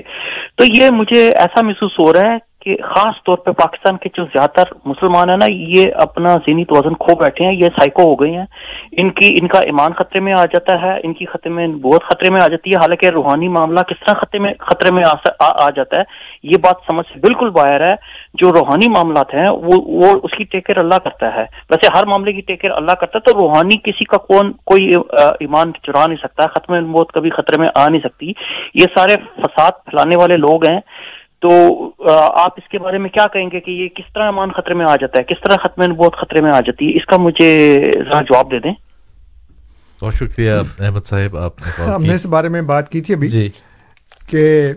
تو 0.55 0.63
یہ 0.67 0.89
مجھے 0.89 1.29
ایسا 1.29 1.61
محسوس 1.61 1.99
ہو 1.99 2.13
رہا 2.13 2.31
ہے 2.31 2.50
کہ 2.61 2.75
خاص 2.83 3.13
طور 3.25 3.37
پہ 3.37 3.51
پاکستان 3.51 3.97
کے 3.97 4.09
جو 4.13 4.23
زیادہ 4.23 4.49
تر 4.49 4.63
مسلمان 4.85 5.29
ہیں 5.29 5.37
نا، 5.37 5.45
یہ 5.49 5.85
اپنا 5.95 6.27
ذہنی 6.27 6.65
توازن 6.65 6.93
کھو 6.93 7.15
بیٹھے 7.15 7.47
ہیں، 7.47 7.53
یہ 7.53 7.65
سائیکو 7.65 8.01
ہو 8.01 8.11
گئے 8.11 8.31
ہیں۔ 8.31 8.45
ان 8.91 9.09
کی، 9.09 9.35
ان 9.41 9.47
کا 9.47 9.59
ایمان 9.59 9.93
خطرے 9.93 10.21
میں 10.21 10.33
آ 10.33 10.43
جاتا 10.43 10.81
ہے، 10.81 10.99
ان 11.03 11.13
کی 11.13 11.25
ختم 11.25 11.59
نبوت 11.59 12.03
خطرے 12.03 12.29
میں 12.31 12.41
آ 12.43 12.47
جاتی 12.47 12.69
ہے۔ 12.69 12.75
حالانکہ 12.75 13.07
روحانی 13.07 13.47
معاملہ 13.47 13.79
کس 13.79 14.05
طرح 14.05 14.19
خطرے 14.19 14.39
میں 14.39 14.53
خطرے 14.59 14.91
میں 14.91 15.03
آ 15.39 15.69
جاتا 15.75 15.97
ہے، 15.97 16.03
یہ 16.43 16.57
بات 16.63 16.75
سمجھ 16.87 17.13
سے 17.13 17.19
بالکل 17.19 17.49
باہر 17.49 17.81
ہے۔ 17.81 17.95
جو 18.33 18.51
روحانی 18.51 18.89
معاملات 18.89 19.33
ہیں، 19.33 19.49
وہ 19.53 19.73
وہ 19.85 20.19
اس 20.23 20.37
کی 20.37 20.43
ٹیک 20.43 20.65
کیئر 20.65 20.77
اللہ 20.77 20.97
کرتا 21.03 21.35
ہے۔ 21.35 21.45
ویسے 21.69 21.97
ہر 21.97 22.05
معاملے 22.05 22.33
کی 22.33 22.41
ٹیک 22.41 22.61
کیئر 22.61 22.71
اللہ 22.71 22.91
کرتا 22.91 23.17
ہے، 23.17 23.31
تو 23.31 23.39
روحانی 23.39 23.77
کسی 23.77 24.05
کا 24.05 24.17
کون، 24.17 24.51
کوئی 24.51 24.89
ایمان 25.39 25.71
چرا 25.83 26.07
نہیں 26.07 26.17
سکتا، 26.17 26.43
ختم 26.43 26.75
نبوت 26.75 27.11
کبھی 27.11 27.29
خطرے 27.29 27.57
میں 27.57 27.67
آ 27.75 27.89
نہیں 27.89 28.01
سکتی۔ 28.01 28.27
یہ 28.73 28.85
سارے 28.95 29.13
فساد 29.13 29.71
پھیلانے 29.85 30.15
والے 30.21 30.37
لوگ 30.37 30.65
ہیں۔ 30.65 30.79
تو 31.41 31.49
آپ 32.37 32.51
اس 32.57 32.69
کے 32.69 32.79
بارے 32.79 32.97
میں 32.97 33.09
کیا 33.09 33.25
کہیں 33.33 33.49
گے 33.51 33.59
کہ 33.59 33.71
یہ 33.71 33.87
کس 33.87 34.13
طرح 34.13 34.27
امان 34.27 34.49
خطرے 34.51 34.73
میں 34.73 34.85
آ 34.89 34.95
جاتا 34.95 35.19
ہے؟ 35.19 35.23
کس 35.23 35.41
طرح 35.43 35.55
ختم 35.55 35.93
بہت 35.93 36.15
خطرے 36.17 36.41
میں 36.41 36.51
آ 36.55 36.59
جاتی 36.59 36.85
ہے 36.85 36.97
اس 36.97 37.05
کا 37.05 37.17
مجھے 37.17 37.75
ذرا 37.95 38.23
جواب 38.23 38.51
دے 38.51 38.59
دیں۔ 38.59 38.73
بہت 40.01 40.13
شکریہ 40.13 40.51
احمد 40.79 41.05
صاحب 41.05 41.37
آپ 41.37 41.53
ہم 41.87 42.03
نے 42.03 42.13
اس 42.13 42.25
بارے 42.25 42.49
میں 42.49 42.61
بات 42.61 42.89
کی 42.89 43.01
تھی 43.01 43.13
ابھی 43.13 43.29
جی۔ 43.29 43.49
کہ 44.29 44.73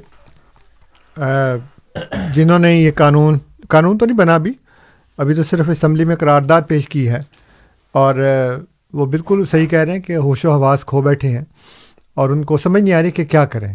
جنہوں 2.35 2.59
نے 2.59 2.73
یہ 2.73 2.91
قانون 2.95 3.39
قانون 3.69 3.99
تو 3.99 4.07
نہیں 4.07 4.16
بنا 4.16 4.35
ابھی۔ 4.35 4.53
ابھی 5.19 5.35
تو 5.35 5.43
صرف 5.43 5.69
اسمبلی 5.69 6.05
میں 6.05 6.16
قرارداد 6.16 6.62
پیش 6.69 6.89
کی 6.89 7.09
ہے 7.09 7.20
اور 7.93 8.15
وہ 8.93 9.07
بالکل 9.07 9.45
صحیح 9.45 9.66
کہہ 9.66 9.78
رہے 9.78 9.93
ہیں 9.93 10.01
کہ 10.01 10.16
ہوش 10.16 10.45
و 10.45 10.53
حواس 10.53 10.85
کھو 10.85 11.03
بیٹھے 11.03 11.28
ہیں 11.28 11.45
اور 12.15 12.31
ان 12.31 12.45
کو 12.45 12.57
سمجھ 12.57 12.82
نہیں 12.82 12.95
آ 12.95 13.03
رہی 13.03 13.11
کہ 13.11 13.24
کیا 13.24 13.45
کریں۔ 13.45 13.74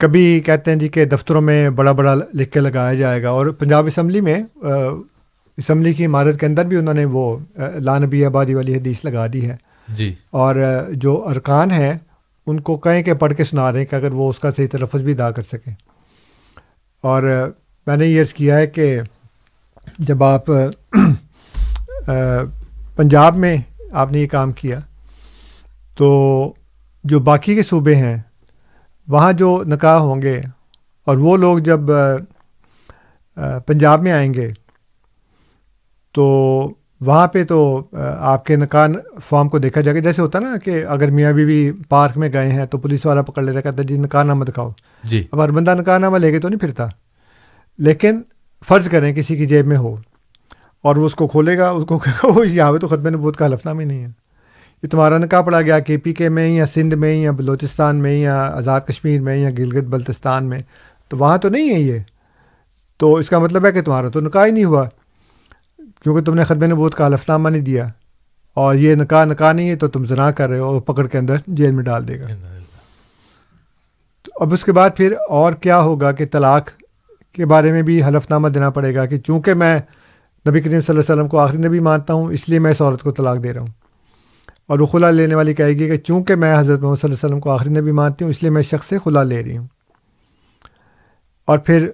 کبھی 0.00 0.40
کہتے 0.40 0.70
ہیں 0.70 0.78
جی 0.78 0.88
کہ 0.88 1.04
دفتروں 1.04 1.40
میں 1.40 1.70
بڑا 1.70 1.92
بڑا 1.92 2.14
لکھ 2.34 2.52
کے 2.52 2.60
لگایا 2.60 2.94
جائے 2.94 3.22
گا 3.22 3.30
اور 3.30 3.46
پنجاب 3.46 3.86
اسمبلی 3.86 4.20
میں 4.20 4.42
اسمبلی 5.56 5.94
کی 5.94 6.06
عمارت 6.06 6.40
کے 6.40 6.46
اندر 6.46 6.64
بھی 6.64 6.76
انہوں 6.76 6.94
نے 6.94 7.04
وہ 7.04 7.38
لانبی 7.74 8.24
آبادی 8.24 8.54
والی 8.54 8.74
حدیث 8.74 9.04
لگا 9.04 9.26
دی 9.32 9.50
ہے۔ 9.50 9.56
جی۔ 9.88 10.14
اور 10.30 10.56
جو 10.92 11.24
ارکان 11.28 11.70
ہیں 11.70 11.98
ان 12.46 12.60
کو 12.60 12.76
کہیں 12.76 13.02
کہ 13.02 13.14
پڑھ 13.14 13.34
کے 13.34 13.44
سنا 13.44 13.70
ہیں 13.70 13.84
کہ 13.84 13.94
اگر 13.94 14.12
وہ 14.12 14.30
اس 14.30 14.38
کا 14.38 14.50
صحیح 14.56 14.66
تلفظ 14.72 15.02
بھی 15.02 15.12
ادا 15.12 15.30
کر 15.30 15.42
سکیں۔ 15.42 15.74
اور 17.00 17.22
میں 17.86 17.96
نے 17.96 18.06
یہ 18.06 18.20
عرض 18.20 18.32
کیا 18.34 18.56
ہے 18.56 18.66
کہ 18.66 19.00
جب 19.98 20.24
آپ 20.24 20.46
پنجاب 22.96 23.36
میں 23.36 23.56
آپ 23.92 24.12
نے 24.12 24.18
یہ 24.18 24.26
کام 24.26 24.52
کیا 24.52 24.80
تو 25.96 26.08
جو 27.04 27.18
باقی 27.20 27.54
کے 27.54 27.62
صوبے 27.62 27.94
ہیں 27.94 28.16
وہاں 29.08 29.32
جو 29.32 29.62
نکاح 29.66 29.98
ہوں 29.98 30.22
گے 30.22 30.40
اور 31.06 31.16
وہ 31.16 31.36
لوگ 31.36 31.58
جب 31.58 31.80
پنجاب 33.66 34.02
میں 34.02 34.12
آئیں 34.12 34.34
گے 34.34 34.52
تو 36.12 36.24
وہاں 37.00 37.26
پہ 37.26 37.44
تو 37.44 37.82
آپ 38.18 38.44
کے 38.44 38.56
نکاح 38.56 38.88
فارم 39.28 39.48
کو 39.48 39.58
دیکھا 39.58 39.80
جائے 39.80 39.96
گا۔ 39.96 40.00
جیسے 40.00 40.22
ہوتا 40.22 40.38
نا 40.38 40.56
کہ 40.64 40.84
اگر 40.84 41.10
میاں 41.10 41.32
بیوی 41.32 41.72
پارک 41.88 42.16
میں 42.18 42.28
گئے 42.32 42.52
ہیں 42.52 42.66
تو 42.66 42.78
پولیس 42.78 43.06
والا 43.06 43.22
پکڑ 43.22 43.42
لیتا 43.42 43.60
کہتا 43.60 43.82
جی 43.82 43.98
نکاح 43.98 44.22
نامہ 44.22 44.44
دکھاؤ۔ 44.44 44.70
جی۔ 45.04 45.26
اب 45.32 45.44
ہر 45.44 45.50
بندہ 45.50 45.74
نکاح 45.74 45.98
نامہ 45.98 46.18
لے 46.18 46.32
کے 46.32 46.38
تو 46.38 46.48
نہیں 46.48 46.60
پھرتا۔ 46.60 46.86
لیکن 47.78 48.22
فرض 48.68 48.88
کریں 48.88 49.12
کسی 49.14 49.36
کی 49.36 49.46
جیب 49.46 49.66
میں 49.66 49.76
ہو 49.76 49.96
اور 50.82 50.96
وہ 50.96 51.06
اس 51.06 51.14
کو 51.14 51.28
کھولے 51.28 51.58
گا 51.58 51.70
اس 51.70 51.84
کو 51.86 52.44
یہاں 52.44 52.72
پہ 52.72 52.78
تو 52.78 52.88
ختم 52.88 53.08
نبوت 53.08 53.36
کا 53.36 53.46
حلف 53.46 53.66
نامہ 53.66 53.82
نہیں 53.82 54.02
ہے۔ 54.04 54.27
یہ 54.82 54.88
تمہارا 54.88 55.18
نکاح 55.18 55.42
پڑا 55.42 55.62
گیا 55.62 55.78
کے 55.78 55.96
پی 55.96 56.12
کے 56.12 56.28
میں 56.28 56.48
یا 56.48 56.66
سندھ 56.66 56.94
میں 56.94 57.14
یا 57.14 57.30
بلوچستان 57.30 57.96
میں 57.96 58.12
یا 58.12 58.42
آزاد 58.42 58.80
کشمیر 58.80 59.20
میں 59.20 59.36
یا 59.36 59.50
گلگت 59.58 59.84
بلتستان 59.84 60.44
میں، 60.44 60.58
تو 61.08 61.18
وہاں 61.18 61.38
تو 61.38 61.48
نہیں 61.48 61.74
ہے 61.74 61.80
یہ۔ 61.80 61.98
تو 62.96 63.14
اس 63.14 63.28
کا 63.28 63.38
مطلب 63.38 63.66
ہے 63.66 63.72
کہ 63.72 63.82
تمہارا 63.82 64.08
تو 64.08 64.20
نکاح 64.20 64.46
ہی 64.46 64.50
نہیں 64.50 64.64
ہوا، 64.64 64.88
کیونکہ 65.78 66.22
تم 66.22 66.34
نے 66.34 66.44
ختم 66.44 66.64
نبوت 66.64 66.94
کا 66.94 67.06
حلف 67.06 67.28
نامہ 67.28 67.48
نہیں 67.48 67.62
دیا۔ 67.62 67.88
اور 68.54 68.74
یہ 68.74 68.94
نکاح 68.94 69.24
نکاح 69.24 69.52
نہیں 69.52 69.68
ہے 69.68 69.76
تو 69.76 69.88
تم 69.88 70.04
زنا 70.04 70.30
کر 70.30 70.48
رہے 70.48 70.58
ہو 70.58 70.64
اور 70.64 70.80
پکڑ 70.80 71.06
کے 71.06 71.18
اندر 71.18 71.36
جیل 71.46 71.72
میں 71.72 71.84
ڈال 71.84 72.08
دے 72.08 72.20
گا۔ 72.20 72.26
تو 74.22 74.32
اب 74.40 74.52
اس 74.52 74.64
کے 74.64 74.72
بعد 74.72 74.90
پھر 74.96 75.14
اور 75.28 75.52
کیا 75.52 75.80
ہوگا 75.80 76.12
کہ 76.12 76.26
طلاق 76.26 76.70
کے 77.32 77.46
بارے 77.46 77.72
میں 77.72 77.82
بھی 77.82 78.02
حلف 78.02 78.30
نامہ 78.30 78.48
دینا 78.48 78.70
پڑے 78.70 78.94
گا 78.94 79.06
کہ 79.06 79.16
چونکہ 79.16 79.54
میں 79.54 79.78
نبی 80.48 80.60
کریم 80.60 80.80
صلی 80.80 80.96
اللہ 80.96 81.00
علیہ 81.00 81.14
وسلم 81.14 81.28
کو 81.28 81.38
آخری 81.38 81.56
نبی 81.56 81.80
مانتا 81.80 82.14
ہوں، 82.14 82.32
اس 82.32 82.48
لیے 82.48 82.58
میں 82.58 82.70
اس 82.70 82.82
عورت 82.82 83.02
کو 83.02 83.12
طلاق 83.12 83.42
دے 83.42 83.52
رہا 83.52 83.60
ہوں۔ 83.60 83.77
اور 84.68 84.78
وہ 84.78 84.86
خلا 84.86 85.10
لینے 85.10 85.34
والی 85.34 85.54
کہے 85.54 85.68
گی 85.68 85.88
کہ 85.88 85.96
چونکہ 85.96 86.34
میں 86.34 86.58
حضرت 86.58 86.80
محمد 86.80 86.96
صلی 86.96 87.10
اللہ 87.10 87.14
علیہ 87.14 87.24
وسلم 87.24 87.40
کو 87.40 87.50
آخری 87.50 87.70
نبی 87.70 87.92
مانتی 87.92 88.24
ہوں، 88.24 88.30
اس 88.30 88.42
لیے 88.42 88.50
میں 88.50 88.62
شخص 88.62 88.86
سے 88.86 88.98
خلا 89.04 89.22
لے 89.22 89.44
رہی 89.44 89.56
ہوں۔ 89.56 89.66
اور 91.44 91.58
پھر 91.58 91.90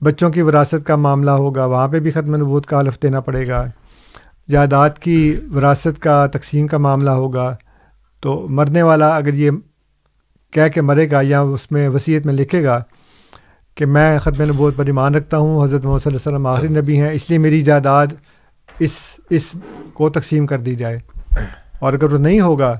بچوں 0.00 0.30
کی 0.30 0.42
وراثت 0.42 0.86
کا 0.86 0.96
معاملہ 0.96 1.30
ہوگا، 1.30 1.64
وہاں 1.64 1.88
پہ 1.88 2.00
بھی 2.00 2.10
ختم 2.10 2.36
نبوت 2.36 2.66
کا 2.66 2.80
حلف 2.80 3.02
دینا 3.02 3.20
پڑے 3.20 3.46
گا۔ 3.48 3.66
جائیداد 4.48 4.90
کی 5.00 5.36
وراثت 5.54 6.00
کا 6.00 6.26
تقسیم 6.26 6.66
کا 6.66 6.78
معاملہ 6.78 7.10
ہوگا۔ 7.10 7.56
تو 8.20 8.46
مرنے 8.50 8.82
والا 8.82 9.16
اگر 9.16 9.34
یہ 9.34 9.50
کہہ 10.50 10.68
کے 10.74 10.80
مرے 10.80 11.10
گا 11.10 11.20
یا 11.22 11.40
اس 11.40 11.72
میں 11.72 11.88
وصیت 11.88 12.26
میں 12.26 12.34
لکھے 12.34 12.64
گا 12.64 12.82
کہ 13.74 13.86
میں 13.86 14.18
ختم 14.18 14.42
نبوت 14.42 14.76
پر 14.76 14.86
ایمان 14.86 15.14
رکھتا 15.14 15.38
ہوں، 15.38 15.64
حضرت 15.64 15.84
محمد 15.84 15.98
صلی 15.98 16.16
اللہ 16.16 16.28
علیہ 16.28 16.36
وسلم 16.36 16.46
آخری 16.46 16.80
نبی 16.80 17.00
ہیں، 17.00 17.10
اس 17.10 17.30
لیے 17.30 17.38
میری 17.38 17.62
جائیداد 17.62 18.06
اس 18.78 18.92
اس 19.30 19.52
کو 19.92 20.10
تقسیم 20.10 20.46
کر 20.46 20.58
دی 20.58 20.74
جائے۔ 20.74 20.98
اور 21.78 21.92
اگر 21.92 22.12
وہ 22.12 22.18
نہیں 22.18 22.40
ہوگا 22.40 22.78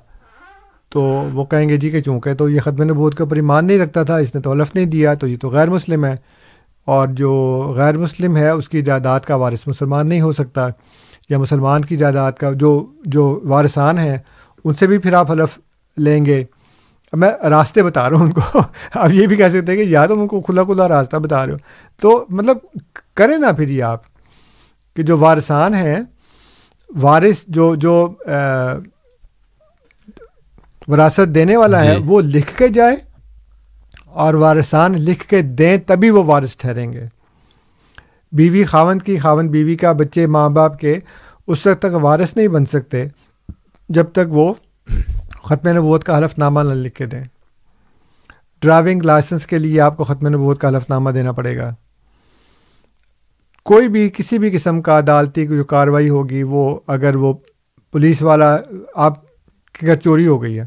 تو 0.89 1.03
وہ 1.33 1.45
کہیں 1.45 1.69
گے 1.69 1.77
جی 1.77 1.91
کہ 1.91 2.01
چونکہ 2.01 2.35
تو 2.35 2.49
یہ 2.49 2.61
ختم 2.61 2.83
نبوت 2.83 3.17
کے 3.17 3.23
اوپر 3.23 3.37
ایمان 3.37 3.65
نہیں 3.65 3.79
رکھتا 3.79 4.03
تھا، 4.03 4.17
اس 4.17 4.35
نے 4.35 4.41
تو 4.41 4.53
علف 4.53 4.75
نہیں 4.75 4.85
دیا، 4.85 5.15
تو 5.15 5.27
یہ 5.27 5.37
تو 5.41 5.49
غیر 5.49 5.71
مسلم 5.71 6.05
ہے۔ 6.05 6.17
اور 6.85 7.09
جو 7.09 7.63
غیر 7.77 7.99
مسلم 7.99 8.37
ہے، 8.37 8.51
اس 8.51 8.69
کی 8.69 8.83
جائیداد 8.83 9.21
کا 9.21 9.35
وارث 9.35 9.67
مسلمان 9.67 10.07
نہیں 10.07 10.21
ہو 10.21 10.33
سکتا 10.33 10.69
یا 11.31 11.39
مسلمان 11.39 11.83
کی 11.83 11.97
جائیداد 11.97 12.33
کا 12.33 12.53
جو 12.53 12.87
جو 13.05 13.41
وارثان 13.45 13.99
ہیں، 13.99 14.19
ان 14.65 14.75
سے 14.75 14.87
بھی 14.87 14.99
پھر 14.99 15.15
آپ 15.15 15.31
حلف 15.31 15.59
لیں 15.97 16.27
گے۔ 16.27 16.45
اب 17.13 17.19
میں 17.19 17.49
راستے 17.49 17.83
بتا 17.83 18.11
رہا 18.11 18.17
ہوں 18.17 18.27
ان 18.27 18.33
کو۔ 18.33 18.41
آپ 18.95 19.11
یہ 19.13 19.27
بھی 19.27 19.37
کہہ 19.37 19.49
سکتے 19.49 19.73
ہیں 19.73 19.85
کہ 19.85 19.91
یا 19.91 20.07
تو 20.07 20.21
ان 20.21 20.27
کو 20.27 20.41
کھلا 20.41 20.65
کھلا 20.65 20.89
راستہ 20.89 21.17
بتا 21.17 21.45
رہے 21.45 21.53
ہو۔ 21.53 21.59
تو 22.01 22.27
مطلب 22.29 22.57
کریں 23.15 23.39
نا 23.39 23.53
پھر 23.53 23.69
یہ 23.69 23.83
آپ 23.83 24.01
کہ 24.97 25.03
جو 25.03 25.19
وارثان 25.19 25.75
ہیں 25.75 25.97
وارث 26.97 27.45
جو 27.49 27.75
جو 27.75 28.15
وراثت 30.89 31.35
دینے 31.35 31.57
والا 31.57 31.85
ہے 31.85 31.97
جی۔ 31.97 32.03
وہ 32.07 32.21
لکھ 32.21 32.57
کے 32.57 32.69
جائے 32.69 32.97
اور 34.05 34.35
وارثان 34.35 34.93
لکھ 34.93 35.27
کے 35.29 35.43
دیں 35.43 35.77
تبھی 35.87 36.11
وہ 36.11 36.25
وارث 36.25 36.57
ٹھہریں 36.57 36.93
گے۔ 36.93 37.05
بیوی 38.33 38.65
خاون 38.65 38.99
کی 38.99 39.17
خاون 39.17 39.49
بیوی 39.49 39.77
کا 39.77 39.93
بچے 39.93 40.27
ماں 40.27 40.49
باپ 40.49 40.79
کے 40.79 40.99
اس 41.47 41.67
وقت 41.67 41.79
تک 41.79 41.95
وارث 41.95 42.37
نہیں 42.37 42.49
بن 42.49 42.67
سکتے 42.67 43.07
جب 43.89 44.07
تک 44.13 44.27
وہ 44.29 44.55
ختم 45.45 45.69
نبوت 45.69 46.05
کا 46.05 46.19
حلف 46.19 46.39
نامہ 46.39 46.61
نہ 46.61 46.73
لکھ 46.75 46.95
کے 46.95 47.07
دیں۔ 47.07 47.25
ڈرائیونگ 48.63 49.03
لائسنس 49.03 49.47
کے 49.47 49.59
لیے 49.59 49.81
آپ 49.81 49.97
کو 49.97 50.05
ختم 50.05 50.29
نبوت 50.29 50.61
کا 50.61 50.69
حلف 50.69 50.91
نامہ 50.91 51.11
دینا 51.11 51.33
پڑے 51.33 51.57
گا۔ 51.57 51.75
کوئی 53.69 53.89
بھی 53.89 54.11
کسی 54.15 54.39
بھی 54.39 54.51
قسم 54.51 54.83
کا 54.83 54.99
عدالتی 54.99 55.47
جو 55.47 55.65
کارروائی 55.65 56.09
ہوگی 56.09 56.43
وہ 56.43 56.81
اگر 56.87 57.17
وہ 57.17 57.35
پولیس 57.93 58.23
والا 58.23 58.57
آپ 58.95 59.23
کی 59.73 59.87
گھر 59.87 59.97
چوری 59.97 60.27
ہو 60.27 60.43
گئی 60.43 60.59
ہے 60.59 60.65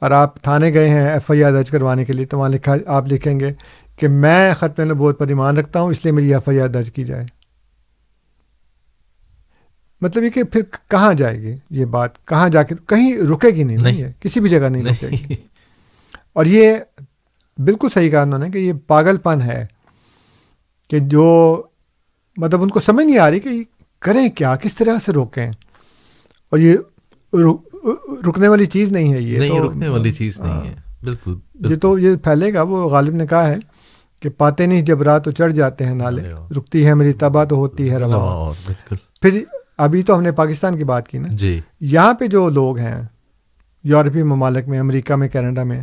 اور 0.00 0.10
آپ 0.10 0.42
تھانے 0.42 0.72
گئے 0.72 0.88
ہیں 0.88 1.08
ایف 1.08 1.30
آئی 1.30 1.44
آر 1.44 1.52
درج 1.52 1.70
کروانے 1.70 2.04
کے 2.04 2.12
لیے 2.12 2.26
تو 2.26 2.38
وہاں 2.38 2.48
لکھا 2.48 2.74
آپ 2.86 3.04
لکھیں 3.12 3.40
گے 3.40 3.52
کہ 3.96 4.08
میں 4.08 4.54
ختم 4.54 4.82
نبوت 4.82 5.18
پر 5.18 5.28
ایمان 5.28 5.56
رکھتا 5.56 5.80
ہوں 5.80 5.90
اس 5.90 6.04
لیے 6.04 6.12
میری 6.12 6.34
ایف 6.34 6.48
آئی 6.48 6.60
آر 6.60 6.68
درج 6.68 6.92
کی 6.92 7.04
جائے۔ 7.04 7.26
مطلب 10.00 10.24
یہ 10.24 10.30
کہ 10.30 10.42
پھر 10.42 10.60
کہاں 10.88 11.14
جائے 11.14 11.42
گی 11.42 11.56
یہ 11.70 11.84
بات؟ 11.84 12.26
کہاں 12.26 12.48
جا 12.48 12.62
کے 12.62 12.74
کہیں 12.86 13.16
رکے 13.16 13.48
گی 13.48 13.62
نہیں, 13.62 13.76
نہیں 13.76 14.02
ہے 14.02 14.12
کسی 14.20 14.40
بھی 14.40 14.50
جگہ 14.50 14.68
نہیں 14.68 14.84
رکے 14.84 15.08
گی۔ 15.08 15.34
اور 16.32 16.46
یہ 16.46 16.74
بالکل 17.58 17.88
صحیح 17.94 18.10
کہا 18.10 18.22
انہوں 18.22 18.38
نے 18.38 18.50
کہ 18.50 18.58
یہ 18.58 18.72
پاگل 18.86 19.16
پن 19.16 19.40
ہے 19.40 19.66
کہ 20.90 20.98
جو 20.98 21.62
مطلب 22.38 22.62
ان 22.62 22.68
کو 22.68 22.80
سمجھ 22.80 23.06
نہیں 23.06 23.18
آ 23.18 23.30
رہی 23.30 23.40
کہ 23.40 23.64
کریں 24.00 24.28
کیا 24.28 24.56
کس 24.56 24.74
طرح 24.74 24.98
سے 25.06 25.12
روکیں؟ 25.12 25.50
اور 26.50 26.58
یہ 26.58 26.76
رکنے 28.28 28.48
والی 28.48 28.66
چیز 28.66 28.92
نہیں 28.92 29.12
ہے 29.12 29.20
یہ 29.20 29.38
نہیں 29.38 29.60
رکنے 29.60 29.88
والی 29.88 30.12
چیز 30.12 30.40
نہیں 30.40 30.68
ہے۔ 30.68 30.74
بالکل 31.02 31.34
یہ 31.70 31.76
تو 31.76 31.98
یہ 31.98 32.16
پھیلے 32.16 32.52
گا 32.52 32.62
وہ 32.62 32.88
غالب 32.88 33.14
نے 33.14 33.26
کہا 33.26 33.48
ہے 33.48 33.56
کہ 34.22 34.28
پاتے 34.28 34.66
نہیں 34.66 34.80
جب 34.80 35.02
رات 35.02 35.24
تو 35.24 35.30
چڑھ 35.30 35.52
جاتے 35.52 35.86
ہیں 35.86 35.94
نالے 35.94 36.22
رکتی 36.56 36.86
ہے 36.86 36.94
میری 36.94 37.12
تباہ 37.12 37.44
تو 37.44 37.56
ہوتی 37.56 37.90
ہے 37.90 37.96
روا 37.96 38.52
پھر 39.22 39.44
ابھی 39.78 40.02
تو 40.02 40.16
ہم 40.16 40.22
نے 40.22 40.32
پاکستان 40.32 40.78
کی 40.78 40.84
بات 40.84 41.08
کی 41.08 41.18
نا۔ 41.18 41.28
جی۔ 41.30 41.60
یہاں 41.80 42.14
پہ 42.14 42.26
جو 42.26 42.48
لوگ 42.50 42.78
ہیں 42.78 43.02
یورپی 43.84 44.22
ممالک 44.22 44.68
میں 44.68 44.80
امریکہ 44.80 45.14
میں 45.14 45.28
کینیڈا 45.28 45.62
میں 45.62 45.80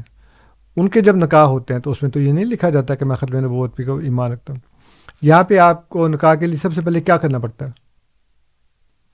ان 0.76 0.90
کے 0.90 1.02
جب 1.02 1.15
نکاح 1.15 1.44
ہوتے 1.44 1.73
ہیں 1.73 1.82
تو 1.82 1.91
اس 1.91 2.02
میں 2.03 2.11
تو 2.11 2.19
یہ 2.19 2.32
نہیں 2.32 2.45
لکھا 2.45 2.69
جاتا 2.69 2.95
کہ 2.95 3.06
میں 3.06 3.15
ختم 3.15 3.38
نبوت 3.38 3.77
پہ 3.77 3.86
کو 3.86 3.98
ایمان 3.98 4.32
رکھتا 4.32 4.53
ہوں۔ 4.53 4.74
یہاں 5.21 5.43
پہ 5.43 5.57
آپ 5.57 5.89
کو 5.89 6.07
نکاح 6.07 6.35
کے 6.35 6.47
لیے 6.47 6.57
سب 6.57 6.73
سے 6.73 6.81
پہلے 6.81 7.01
کیا 7.01 7.17
کرنا 7.17 7.39
پڑتا 7.39 7.65
ہے؟ 7.65 7.71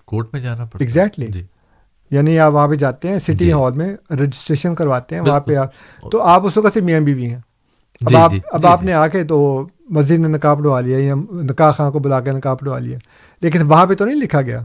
کورٹ 0.05 0.27
میں 0.33 0.41
جانا 0.41 0.65
پڑتا 0.65 0.77
ایگزیکٹلی 0.79 1.27
جی۔ 1.27 1.45
یعنی 2.11 2.39
آپ 2.39 2.53
وہاں 2.53 2.67
پہ 2.67 2.75
جاتے 2.75 3.07
ہیں 3.07 3.19
سٹی 3.19 3.33
جی۔ 3.33 3.51
ہال 3.51 3.71
میں 3.71 4.13
رجسٹریشن 4.13 4.75
کرواتے 4.75 5.15
ہیں 5.15 5.21
وہاں 5.21 5.39
پہ 5.39 5.55
آپ 5.55 5.69
تو 6.11 6.21
آپ 6.21 6.45
اس 6.45 6.57
وقت 6.57 6.73
سے 6.73 6.81
میاں 6.81 6.99
بیوی 6.99 7.25
ہیں۔ 7.25 7.39
اب 8.01 8.09
جی، 8.09 8.15
آپ 8.15 8.31
اب 8.51 8.65
آپ 8.65 8.83
نے 8.83 8.93
آ 8.93 9.07
کے 9.07 9.23
تو 9.23 9.67
مسجد 9.89 10.17
میں 10.17 10.29
نکاح 10.29 10.55
پڑوا 10.55 10.79
لیا 10.79 10.97
یا 10.97 11.15
نکاح 11.31 11.71
خاں 11.71 11.91
کو 11.91 11.99
بلا 11.99 12.21
کے 12.21 12.31
نکاح 12.31 12.53
پڑوا 12.53 12.79
لیا۔ 12.79 12.97
لیکن 13.41 13.61
وہاں 13.61 13.85
پہ 13.85 13.93
تو 13.93 14.05
نہیں 14.05 14.15
لکھا 14.15 14.41
گیا 14.41 14.63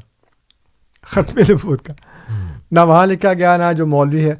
ختم 1.02 1.38
نبوت 1.38 1.82
کا۔ 1.82 1.92
نہ 2.70 2.80
وہاں 2.80 3.06
لکھا 3.06 3.32
گیا 3.32 3.56
نہ 3.56 3.72
جو 3.72 3.86
مولوی 3.86 4.30
ہے۔ 4.30 4.34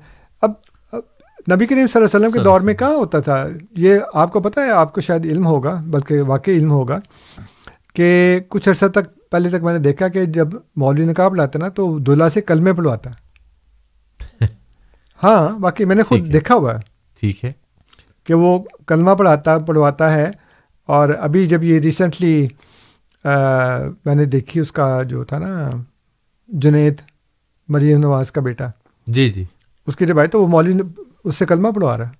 نبی 1.52 1.66
کریم 1.66 1.86
صلی 1.86 2.02
اللہ 2.02 2.16
علیہ 2.16 2.26
وسلم 2.26 2.30
کے 2.30 2.44
دور 2.44 2.60
میں 2.60 2.74
کہاں 2.74 2.90
ہوتا 2.90 3.20
تھا؟ 3.20 3.46
یہ 3.76 3.98
آپ 4.14 4.32
کو 4.32 4.40
پتہ 4.40 4.60
ہے 4.60 4.70
آپ 4.70 4.92
کو 4.92 5.00
شاید 5.00 5.26
علم 5.26 5.46
ہوگا 5.46 5.74
بلکہ 5.86 6.20
واقعی 6.20 6.56
علم 6.56 6.70
ہوگا 6.70 6.98
کہ 7.94 8.40
کچھ 8.48 8.68
عرصہ 8.68 8.86
تک 8.86 9.30
پہلے 9.30 9.48
تک 9.48 9.62
میں 9.62 9.72
نے 9.72 9.78
دیکھا 9.78 10.08
کہ 10.08 10.24
جب 10.24 10.48
مولوی 10.76 11.04
نکاح 11.04 11.28
پڑھاتا 11.28 11.58
نا 11.58 11.68
تو 11.68 11.98
دلہا 11.98 12.28
سے 12.30 12.40
کلمے 12.40 12.72
پڑھواتا 12.72 13.10
ہاں 15.22 15.58
باقی 15.58 15.84
میں 15.84 15.96
نے 15.96 16.02
خود 16.02 16.32
دیکھا 16.32 16.54
ہوا 16.54 16.74
ہے۔ 16.74 16.80
ٹھیک 17.20 17.44
ہے۔ 17.44 17.52
کہ 18.24 18.34
وہ 18.34 18.58
کلمہ 18.86 19.10
پڑھاتا 19.10 19.58
پڑھواتا 19.58 20.12
ہے 20.12 20.30
اور 20.88 21.08
ابھی 21.20 21.46
جب 21.46 21.64
یہ 21.64 21.78
ریسنٹلی 21.80 22.46
میں 24.04 24.14
نے 24.14 24.24
دیکھی 24.24 24.60
اس 24.60 24.72
کا 24.72 25.02
جو 25.02 25.24
تھا 25.24 25.38
نا 25.38 25.70
جنید 26.48 27.00
مریم 27.68 28.00
نواز 28.00 28.32
کا 28.32 28.40
بیٹا۔ 28.40 28.68
جی 29.06 29.28
جی۔ 29.28 29.44
اس 29.86 29.96
کی 29.96 30.06
جب 30.06 30.18
آئی 30.18 30.28
تو 30.28 30.42
وہ 30.42 30.46
مولوی 30.46 30.74
اس 31.26 31.36
سے 31.36 31.46
کلمہ 31.46 31.68
پڑھوا 31.68 31.98
رہا 31.98 32.10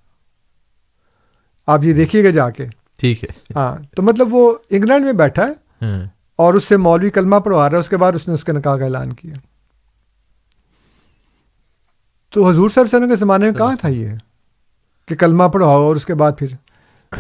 آپ 1.67 1.85
یہ 1.85 1.93
دیکھیے 1.93 2.25
گا 2.25 2.31
جا 2.31 2.51
کے۔ 2.51 2.67
ٹھیک 2.97 3.25
ہے۔ 3.25 3.29
ہاں 3.57 3.77
تو 3.97 4.03
مطلب 4.03 4.35
وہ 4.35 4.57
انگلینڈ 4.71 5.05
میں 5.05 5.13
بیٹھا 5.13 5.47
ہے 5.47 5.53
ہاں، 5.83 6.05
اور 6.37 6.55
اس 6.55 6.65
سے 6.65 6.77
مولوی 6.77 7.11
کلمہ 7.11 7.37
پڑھوا 7.37 7.71
رہا 7.71 7.77
ہے 7.77 7.81
اس 7.81 7.89
کے 7.89 7.97
بعد 7.97 8.13
اس 8.15 8.29
نے 8.29 8.35
اس 8.35 8.45
کے 8.45 8.53
نکاح 8.53 8.77
کا 8.77 8.85
اعلان 8.85 9.13
کیا۔ 9.13 9.35
تو 12.31 12.49
حضور 12.49 12.69
صلی 12.71 12.81
اللہ 12.81 12.97
علیہ 12.97 13.05
وسلم 13.05 13.09
کے 13.09 13.17
زمانے 13.17 13.45
میں 13.45 13.53
کہاں 13.53 13.77
تھا 13.81 13.89
یہ؟ 13.89 14.09
کہ 15.09 15.15
کلمہ 15.15 15.45
پڑھاؤ 15.45 15.83
اور 15.83 15.97
اس 15.97 16.07
کے 16.07 16.15
بعد 16.15 16.33
پھر۔ 16.39 16.47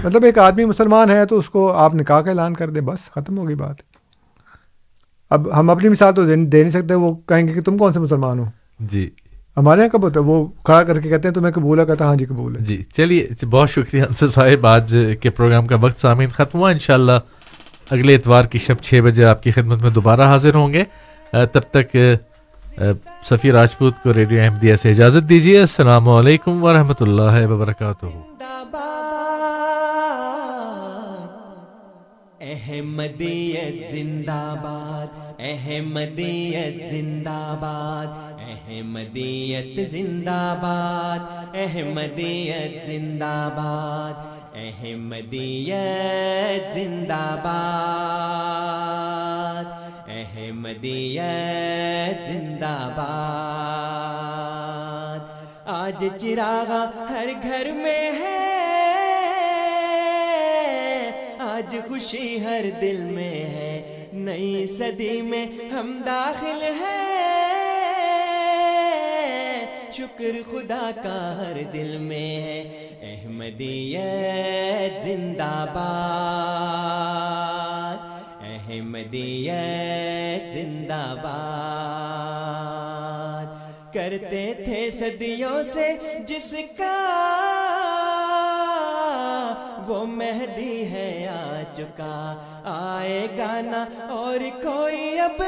مطلب 0.04 0.24
ایک 0.24 0.38
آدمی 0.38 0.64
مسلمان 0.64 1.10
ہے 1.10 1.26
تو 1.26 1.38
اس 1.38 1.50
کو 1.50 1.72
آپ 1.72 1.94
نکاح 1.94 2.20
کا 2.20 2.30
اعلان 2.30 2.54
کر 2.54 2.70
دیں 2.70 2.80
بس 2.80 2.98
ختم 3.04 3.38
ہوگی 3.38 3.54
بات۔ 3.54 3.76
اب 5.30 5.60
ہم 5.60 5.70
اپنی 5.70 5.88
مثال 5.88 6.14
تو 6.14 6.26
دے 6.26 6.36
نہیں 6.36 6.70
سکتے 6.70 6.94
وہ 6.94 7.14
کہیں 7.14 7.48
گے 7.48 7.52
کہ 7.52 7.60
تم 7.60 7.78
کون 7.78 7.92
سے 7.92 8.00
مسلمان 8.00 8.38
ہو؟ 8.38 8.44
جی۔ 8.78 9.10
ہمارے 9.56 9.80
یہاں 9.80 9.88
کب 9.88 10.02
ہوتا 10.02 10.20
ہے؟ 10.20 10.24
وہ 10.24 10.46
کھڑا 10.64 10.82
کر 10.82 11.00
کے 11.00 11.08
کہتے 11.08 11.28
ہیں 11.28 11.34
تمہیں 11.34 11.52
قبول 11.52 11.80
ہے؟ 11.80 11.86
کہتا 11.86 12.04
ہاں 12.04 12.16
جی 12.16 12.24
قبول 12.24 12.56
ہے۔ 12.56 12.64
جی 12.64 12.82
چلیے 12.96 13.26
بہت 13.50 13.70
شکریہ 13.70 14.02
انصر 14.02 14.28
صاحب 14.28 14.66
آج 14.66 14.96
کے 15.20 15.30
پروگرام 15.30 15.66
کا 15.66 15.76
وقت 15.80 16.00
سامعین 16.00 16.28
ختم 16.28 16.58
ہوا۔ 16.58 16.70
انشاءاللہ 16.70 17.18
اگلے 17.90 18.14
اتوار 18.14 18.44
کی 18.44 18.58
شب 18.58 18.82
چھ 18.82 19.00
بجے 19.04 19.24
آپ 19.24 19.42
کی 19.42 19.50
خدمت 19.50 19.82
میں 19.82 19.90
دوبارہ 19.90 20.20
حاضر 20.20 20.54
ہوں 20.54 20.72
گے۔ 20.72 20.82
تب 21.52 21.60
تک 21.70 21.96
سفیر 23.28 23.54
راجپوت 23.54 23.94
کو 24.02 24.14
ریڈیو 24.14 24.42
احمدیہ 24.42 24.76
سے 24.76 24.90
اجازت 24.90 25.28
دیجیے۔ 25.28 25.58
السلام 25.60 26.08
علیکم 26.08 26.64
ورحمۃ 26.64 27.00
اللہ 27.00 27.46
وبرکاتہ۔ 27.46 28.06
احمدیت 32.40 33.90
زندہ 33.90 34.54
باد۔ 34.62 35.25
احمدیت 35.38 36.90
زندہ 36.90 37.56
باد 37.60 38.40
احمدیت 38.40 39.90
زندہ 39.90 40.56
باد 40.62 41.56
احمدیت 41.56 42.86
زندہ 42.86 43.48
باد 43.56 44.56
احمدیت 44.56 46.74
زندہ 46.74 47.36
باد 47.44 49.64
احمدیت 50.08 52.16
زندہ 52.32 52.92
باد 52.96 55.20
آج 55.66 56.04
چراغا 56.20 56.84
ہر 57.10 57.28
گھر 57.42 57.70
میں 57.74 58.12
ہے، 58.12 58.44
آج 61.38 61.76
خوشی 61.88 62.44
ہر 62.44 62.64
دل 62.80 62.96
میں 62.96 63.44
ہے۔ 63.44 63.95
نئی 64.16 64.66
صدی 64.66 65.22
میں 65.22 65.46
ہم 65.72 66.02
داخل 66.06 66.62
ہیں۔ 66.62 67.12
شکر 69.92 70.36
خدا 70.50 70.90
کا 71.02 71.34
ہر 71.38 71.62
دل 71.72 71.96
میں 71.98 72.18
ہے۔ 72.18 72.88
احمدیت 73.02 75.04
زندہ 75.04 75.66
باد۔ 75.74 77.96
احمدیت 78.44 80.54
زندہ 80.54 81.14
باد۔ 81.22 83.46
کرتے 83.94 84.52
تھے 84.64 84.90
صدیوں 84.90 85.64
سے 85.64 85.92
جس 86.26 86.54
کا 86.78 86.94
وہ 89.86 90.04
مہدی 90.06 90.90
ہے 90.90 91.26
آ 91.30 91.62
چکا 91.74 92.16
آئے 92.68 93.26
گانا 93.38 93.86
اور 94.08 94.62
کوئی 94.62 95.20
اب 95.20 95.42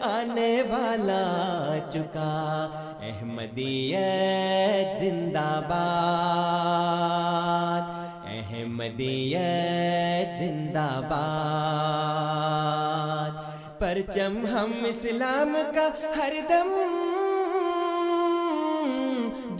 آنے 0.00 0.62
والا 0.68 1.78
چکا۔ 1.92 2.68
احمدیت 3.02 4.98
زندہ 4.98 5.38
باد۔ 5.38 7.82
احمدیت 8.30 10.38
زندہ 10.38 11.00
باد۔ 11.08 13.80
پرچم 13.80 14.46
ہم 14.46 14.72
اسلام 14.84 15.56
کا 15.74 15.88
ہر 16.16 16.32
دم 16.48 16.72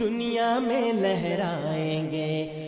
دنیا 0.00 0.58
میں 0.58 0.92
لہرائیں 0.92 2.10
گے۔ 2.10 2.67